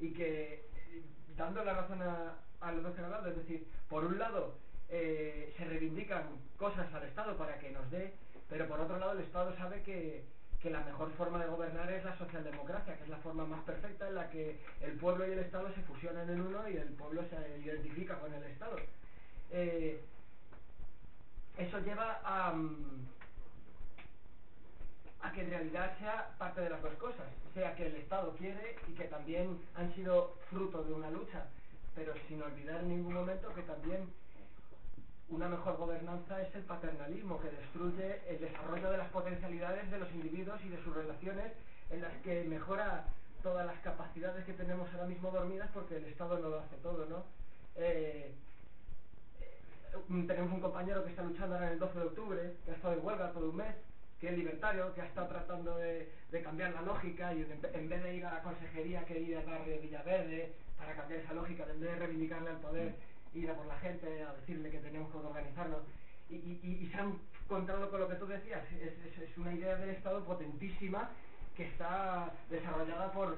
y 0.00 0.12
que 0.12 0.54
eh, 0.54 1.02
dando 1.36 1.64
la 1.64 1.74
razón 1.74 2.02
a, 2.02 2.34
a 2.60 2.72
los 2.72 2.82
dos 2.82 2.98
hablado, 2.98 3.28
es 3.28 3.36
decir, 3.36 3.66
por 3.88 4.04
un 4.04 4.18
lado 4.18 4.54
eh, 4.88 5.52
se 5.56 5.64
reivindican 5.64 6.24
cosas 6.56 6.92
al 6.92 7.04
Estado 7.04 7.36
para 7.36 7.58
que 7.58 7.70
nos 7.70 7.90
dé, 7.90 8.14
pero 8.48 8.66
por 8.68 8.80
otro 8.80 8.98
lado 8.98 9.12
el 9.12 9.20
Estado 9.20 9.56
sabe 9.56 9.82
que, 9.82 10.24
que 10.62 10.70
la 10.70 10.80
mejor 10.80 11.12
forma 11.12 11.38
de 11.38 11.50
gobernar 11.50 11.90
es 11.92 12.04
la 12.04 12.16
socialdemocracia, 12.16 12.96
que 12.96 13.04
es 13.04 13.08
la 13.08 13.18
forma 13.18 13.44
más 13.44 13.62
perfecta 13.64 14.08
en 14.08 14.14
la 14.14 14.30
que 14.30 14.60
el 14.80 14.92
pueblo 14.92 15.26
y 15.26 15.32
el 15.32 15.40
Estado 15.40 15.72
se 15.74 15.82
fusionan 15.82 16.28
en 16.30 16.40
uno 16.40 16.68
y 16.68 16.76
el 16.76 16.88
pueblo 16.94 17.22
se 17.28 17.58
identifica 17.58 18.18
con 18.18 18.32
el 18.32 18.42
Estado. 18.44 18.76
Eh, 19.50 20.00
eso 21.58 21.78
lleva 21.80 22.20
a, 22.24 22.52
mm, 22.52 23.06
a 25.24 25.32
que 25.32 25.40
en 25.40 25.50
realidad 25.50 25.96
sea 25.98 26.34
parte 26.36 26.60
de 26.60 26.68
las 26.68 26.82
dos 26.82 26.92
cosas, 26.94 27.26
sea 27.54 27.74
que 27.74 27.86
el 27.86 27.96
Estado 27.96 28.34
quiere 28.36 28.76
y 28.86 28.92
que 28.92 29.04
también 29.04 29.58
han 29.74 29.94
sido 29.94 30.34
fruto 30.50 30.84
de 30.84 30.92
una 30.92 31.10
lucha, 31.10 31.46
pero 31.94 32.12
sin 32.28 32.42
olvidar 32.42 32.80
en 32.80 32.90
ningún 32.90 33.14
momento 33.14 33.52
que 33.54 33.62
también 33.62 34.06
una 35.30 35.48
mejor 35.48 35.78
gobernanza 35.78 36.42
es 36.42 36.54
el 36.54 36.62
paternalismo, 36.64 37.40
que 37.40 37.48
destruye 37.50 38.20
el 38.28 38.38
desarrollo 38.38 38.90
de 38.90 38.98
las 38.98 39.08
potencialidades 39.08 39.90
de 39.90 39.98
los 39.98 40.12
individuos 40.12 40.60
y 40.62 40.68
de 40.68 40.82
sus 40.84 40.94
relaciones, 40.94 41.52
en 41.90 42.02
las 42.02 42.12
que 42.22 42.44
mejora 42.44 43.06
todas 43.42 43.64
las 43.64 43.78
capacidades 43.80 44.44
que 44.44 44.52
tenemos 44.52 44.88
ahora 44.92 45.06
mismo 45.06 45.30
dormidas 45.30 45.70
porque 45.72 45.96
el 45.96 46.04
Estado 46.04 46.38
no 46.38 46.50
lo 46.50 46.60
hace 46.60 46.76
todo, 46.82 47.06
¿no? 47.06 47.24
Eh, 47.76 48.30
eh, 49.40 50.24
tenemos 50.26 50.52
un 50.52 50.60
compañero 50.60 51.02
que 51.02 51.10
está 51.10 51.22
luchando 51.22 51.54
ahora 51.54 51.68
en 51.68 51.72
el 51.74 51.78
12 51.78 51.98
de 51.98 52.04
octubre, 52.04 52.56
que 52.64 52.70
ha 52.70 52.74
estado 52.74 52.94
en 52.94 53.06
huelga 53.06 53.32
todo 53.32 53.48
un 53.48 53.56
mes, 53.56 53.74
que 54.24 54.30
es 54.30 54.38
libertario, 54.38 54.94
que 54.94 55.02
ha 55.02 55.04
estado 55.04 55.28
tratando 55.28 55.76
de, 55.76 56.08
cambiar 56.42 56.72
la 56.72 56.80
lógica 56.80 57.34
y 57.34 57.42
en 57.42 57.88
vez 57.90 58.02
de 58.02 58.16
ir 58.16 58.24
a 58.24 58.34
la 58.34 58.42
consejería 58.42 59.04
que 59.04 59.20
ir 59.20 59.36
al 59.36 59.44
barrio 59.44 59.74
de 59.74 59.80
Villaverde 59.80 60.52
para 60.78 60.94
cambiar 60.94 61.20
esa 61.20 61.34
lógica, 61.34 61.64
en 61.70 61.80
vez 61.80 61.90
de 61.90 61.98
reivindicarle 61.98 62.50
al 62.50 62.56
poder, 62.56 62.94
ir 63.34 63.50
a 63.50 63.54
por 63.54 63.66
la 63.66 63.78
gente 63.80 64.22
a 64.22 64.32
decirle 64.32 64.70
que 64.70 64.78
tenemos 64.78 65.10
que 65.12 65.18
organizarnos. 65.18 65.80
Y, 66.30 66.36
y, 66.36 66.90
se 66.90 66.98
han 66.98 67.18
encontrado 67.44 67.90
con 67.90 68.00
lo 68.00 68.08
que 68.08 68.14
tú 68.14 68.26
decías, 68.26 68.62
es, 68.72 68.94
es, 69.22 69.36
una 69.36 69.52
idea 69.52 69.76
del 69.76 69.90
Estado 69.90 70.24
potentísima 70.24 71.10
que 71.54 71.66
está 71.66 72.32
desarrollada 72.48 73.12
por 73.12 73.36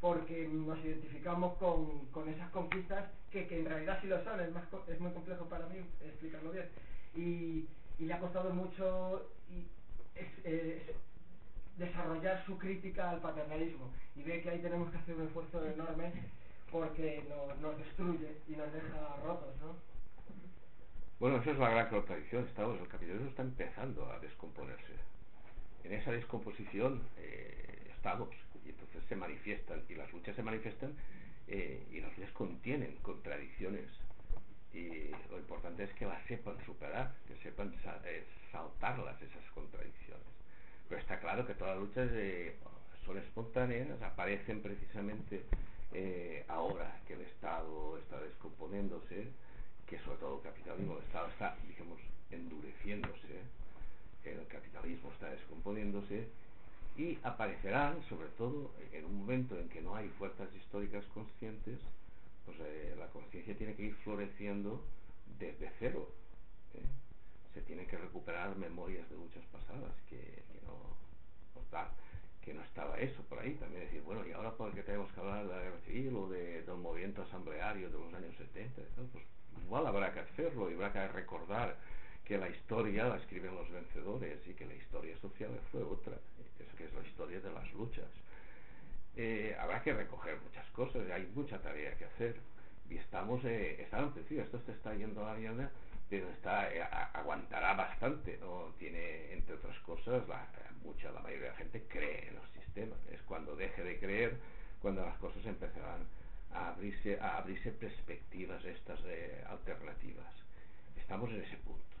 porque 0.00 0.46
nos 0.46 0.78
identificamos 0.78 1.56
con, 1.58 2.06
con 2.12 2.28
esas 2.28 2.48
conquistas 2.50 3.06
que, 3.32 3.48
que, 3.48 3.58
en 3.58 3.66
realidad 3.66 3.98
sí 4.00 4.06
lo 4.06 4.22
son, 4.22 4.40
es, 4.40 4.52
más, 4.52 4.62
es 4.86 5.00
muy 5.00 5.10
complejo 5.10 5.46
para 5.46 5.66
mí 5.66 5.78
explicarlo 6.00 6.52
bien. 6.52 6.68
Y, 7.16 7.66
y 7.98 8.06
le 8.06 8.14
ha 8.14 8.20
costado 8.20 8.50
mucho 8.50 9.26
desarrollar 11.76 12.44
su 12.44 12.58
crítica 12.58 13.10
al 13.10 13.20
paternalismo 13.20 13.90
y 14.16 14.22
ve 14.22 14.42
que 14.42 14.50
ahí 14.50 14.58
tenemos 14.60 14.90
que 14.90 14.98
hacer 14.98 15.14
un 15.14 15.26
esfuerzo 15.26 15.64
enorme 15.64 16.12
porque 16.70 17.24
nos 17.60 17.78
destruye 17.78 18.36
y 18.48 18.52
nos 18.52 18.72
deja 18.72 19.16
rotos, 19.24 19.54
¿no? 19.60 19.76
Bueno, 21.20 21.38
esa 21.38 21.50
es 21.50 21.58
la 21.58 21.70
gran 21.70 21.88
contradicción. 21.88 22.44
Estamos, 22.46 22.80
el 22.80 22.86
capitalismo 22.86 23.28
está 23.28 23.42
empezando 23.42 24.10
a 24.10 24.20
descomponerse. 24.20 24.92
En 25.82 25.92
esa 25.92 26.12
descomposición 26.12 27.02
eh, 27.18 27.90
estamos 27.96 28.28
y 28.64 28.70
entonces 28.70 29.02
se 29.08 29.16
manifiestan 29.16 29.82
y 29.88 29.94
las 29.94 30.12
luchas 30.12 30.36
se 30.36 30.42
manifiestan 30.42 30.94
eh, 31.48 31.82
y 31.90 32.00
las 32.00 32.16
luchas 32.16 32.32
contienen 32.32 32.96
contradicciones 33.02 33.88
y 34.72 35.10
lo 35.30 35.38
importante 35.38 35.84
es 35.84 35.92
que 35.94 36.06
las 36.06 36.22
sepan 36.26 36.56
superar, 36.64 37.14
que 37.26 37.36
sepan 37.42 37.74
eh, 38.04 38.24
saltarlas 38.52 39.20
esas 39.22 39.50
contradicciones. 39.54 40.26
Pero 40.88 41.00
está 41.00 41.18
claro 41.20 41.46
que 41.46 41.54
todas 41.54 41.76
las 41.76 41.84
luchas 41.84 42.10
son 43.04 43.18
espontáneas, 43.18 44.00
aparecen 44.02 44.62
precisamente 44.62 45.44
eh, 45.92 46.44
ahora 46.48 47.00
que 47.06 47.14
el 47.14 47.22
Estado 47.22 47.98
está 47.98 48.20
descomponiéndose, 48.20 49.28
que 49.86 49.98
sobre 50.00 50.18
todo 50.18 50.36
el 50.36 50.42
capitalismo, 50.42 50.98
el 50.98 51.04
Estado 51.04 51.28
está, 51.28 51.56
digamos, 51.66 51.98
endureciéndose, 52.30 53.40
el 54.24 54.46
capitalismo 54.48 55.10
está 55.12 55.30
descomponiéndose, 55.30 56.28
y 56.98 57.18
aparecerán, 57.22 58.02
sobre 58.08 58.28
todo, 58.36 58.70
en 58.92 59.04
un 59.06 59.20
momento 59.20 59.58
en 59.58 59.68
que 59.68 59.80
no 59.80 59.94
hay 59.94 60.08
fuerzas 60.18 60.48
históricas 60.54 61.04
conscientes, 61.14 61.78
pues 62.48 62.58
eh, 62.60 62.94
la 62.98 63.08
conciencia 63.08 63.54
tiene 63.56 63.74
que 63.74 63.82
ir 63.82 63.94
floreciendo 63.96 64.82
desde 65.38 65.70
cero. 65.78 66.08
¿eh? 66.74 66.80
Se 67.52 67.60
tienen 67.60 67.86
que 67.86 67.98
recuperar 67.98 68.56
memorias 68.56 69.08
de 69.10 69.16
luchas 69.16 69.44
pasadas 69.52 69.92
que, 70.08 70.42
no 70.64 70.96
que 72.42 72.54
no 72.54 72.62
estaba 72.62 72.98
eso 72.98 73.20
por 73.28 73.38
ahí. 73.38 73.54
También 73.54 73.84
decir, 73.84 74.00
bueno, 74.00 74.26
¿y 74.26 74.32
ahora 74.32 74.52
por 74.52 74.72
qué 74.72 74.82
tenemos 74.82 75.12
que 75.12 75.20
hablar 75.20 75.46
de 75.46 75.54
la 75.54 75.62
guerra 75.62 75.80
civil 75.84 76.16
o 76.16 76.28
de, 76.28 76.62
del 76.62 76.76
movimiento 76.76 77.22
asambleario 77.22 77.90
de 77.90 77.98
los 77.98 78.14
años 78.14 78.34
70? 78.38 78.80
Pues 79.12 79.24
igual 79.62 79.86
habrá 79.86 80.14
que 80.14 80.20
hacerlo 80.20 80.70
y 80.70 80.74
habrá 80.74 80.90
que 80.90 81.06
recordar 81.08 81.76
que 82.24 82.38
la 82.38 82.48
historia 82.48 83.08
la 83.08 83.16
escriben 83.16 83.54
los 83.54 83.70
vencedores 83.70 84.38
y 84.46 84.54
que 84.54 84.64
la 84.64 84.74
historia 84.74 85.18
social 85.18 85.50
fue 85.70 85.82
otra, 85.82 86.14
es 86.58 86.74
que 86.76 86.84
es 86.84 86.94
la 86.94 87.06
historia 87.06 87.40
de 87.40 87.50
las 87.50 87.70
luchas. 87.74 88.08
Eh, 89.20 89.56
habrá 89.58 89.82
que 89.82 89.92
recoger 89.92 90.40
muchas 90.40 90.64
cosas, 90.70 91.02
hay 91.10 91.26
mucha 91.34 91.60
tarea 91.60 91.92
que 91.96 92.04
hacer 92.04 92.36
y 92.88 92.98
estamos, 92.98 93.44
eh, 93.44 93.82
estamos 93.82 94.16
esto 94.16 94.60
se 94.64 94.70
está 94.70 94.94
yendo 94.94 95.26
a 95.26 95.32
la 95.32 95.38
mierda, 95.40 95.72
pero 96.08 96.30
está, 96.30 96.72
eh, 96.72 96.80
aguantará 97.14 97.74
bastante, 97.74 98.38
¿no? 98.38 98.72
Tiene, 98.78 99.32
entre 99.32 99.56
otras 99.56 99.76
cosas, 99.80 100.22
la, 100.28 100.46
mucha, 100.84 101.10
la 101.10 101.18
mayoría 101.18 101.46
de 101.46 101.50
la 101.50 101.56
gente 101.56 101.82
cree 101.88 102.28
en 102.28 102.36
los 102.36 102.48
sistemas. 102.50 102.96
Es 103.10 103.20
cuando 103.22 103.56
deje 103.56 103.82
de 103.82 103.98
creer, 103.98 104.36
cuando 104.80 105.04
las 105.04 105.18
cosas 105.18 105.44
empezarán 105.44 106.06
a 106.52 106.68
abrirse, 106.68 107.18
a 107.20 107.38
abrirse 107.38 107.72
perspectivas 107.72 108.64
estas 108.64 109.02
de 109.02 109.42
alternativas. 109.48 110.32
Estamos 110.96 111.28
en 111.30 111.42
ese 111.42 111.56
punto 111.56 111.96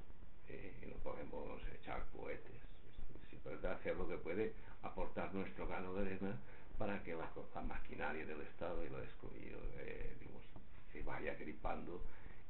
eh, 0.48 0.72
y 0.84 0.86
no 0.86 0.94
podemos 0.98 1.60
echar 1.80 2.00
cohetes. 2.16 2.62
Simplemente 3.28 3.66
hacer 3.66 3.96
lo 3.96 4.08
que 4.08 4.18
puede 4.18 4.52
aportar 4.84 5.34
nuestro 5.34 5.66
grano 5.66 5.94
de 5.94 6.06
arena 6.06 6.36
para 6.78 7.02
que 7.02 7.14
la, 7.14 7.28
maquinaria 7.62 8.24
del 8.24 8.40
Estado 8.42 8.84
y, 8.84 8.88
la, 8.88 8.98
eh, 9.80 10.16
se 10.92 11.02
vaya 11.02 11.34
gripando 11.34 12.00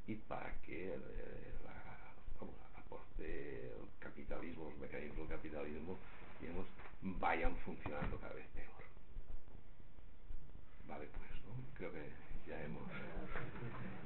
y 0.07 0.15
para 0.15 0.53
que 0.61 0.93
eh, 0.93 1.53
aporte 2.77 3.71
el 3.71 3.87
capitalismo, 3.99 4.69
los 4.69 4.79
mecanismos 4.79 5.27
del 5.27 5.37
capitalismo 5.37 5.97
digamos, 6.39 6.65
vayan 7.01 7.55
funcionando 7.57 8.17
cada 8.17 8.33
vez 8.33 8.45
peor. 8.53 8.69
Vale, 10.87 11.07
pues, 11.07 11.41
¿no? 11.45 11.77
Creo 11.77 11.91
que 11.91 12.09
ya 12.47 12.61
hemos... 12.63 12.83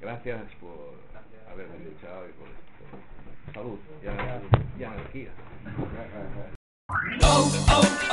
Gracias 0.02 0.54
por 0.56 0.95
haberme 1.50 1.78
escuchado 1.78 2.28
y 2.28 2.34
por 2.34 2.48
esto. 2.48 3.54
Salud 3.54 3.80
y, 4.02 4.82
y 4.82 4.84
anarquía. 4.84 5.32
Oh, 7.22 7.52
oh, 7.70 7.82
oh, 8.12 8.12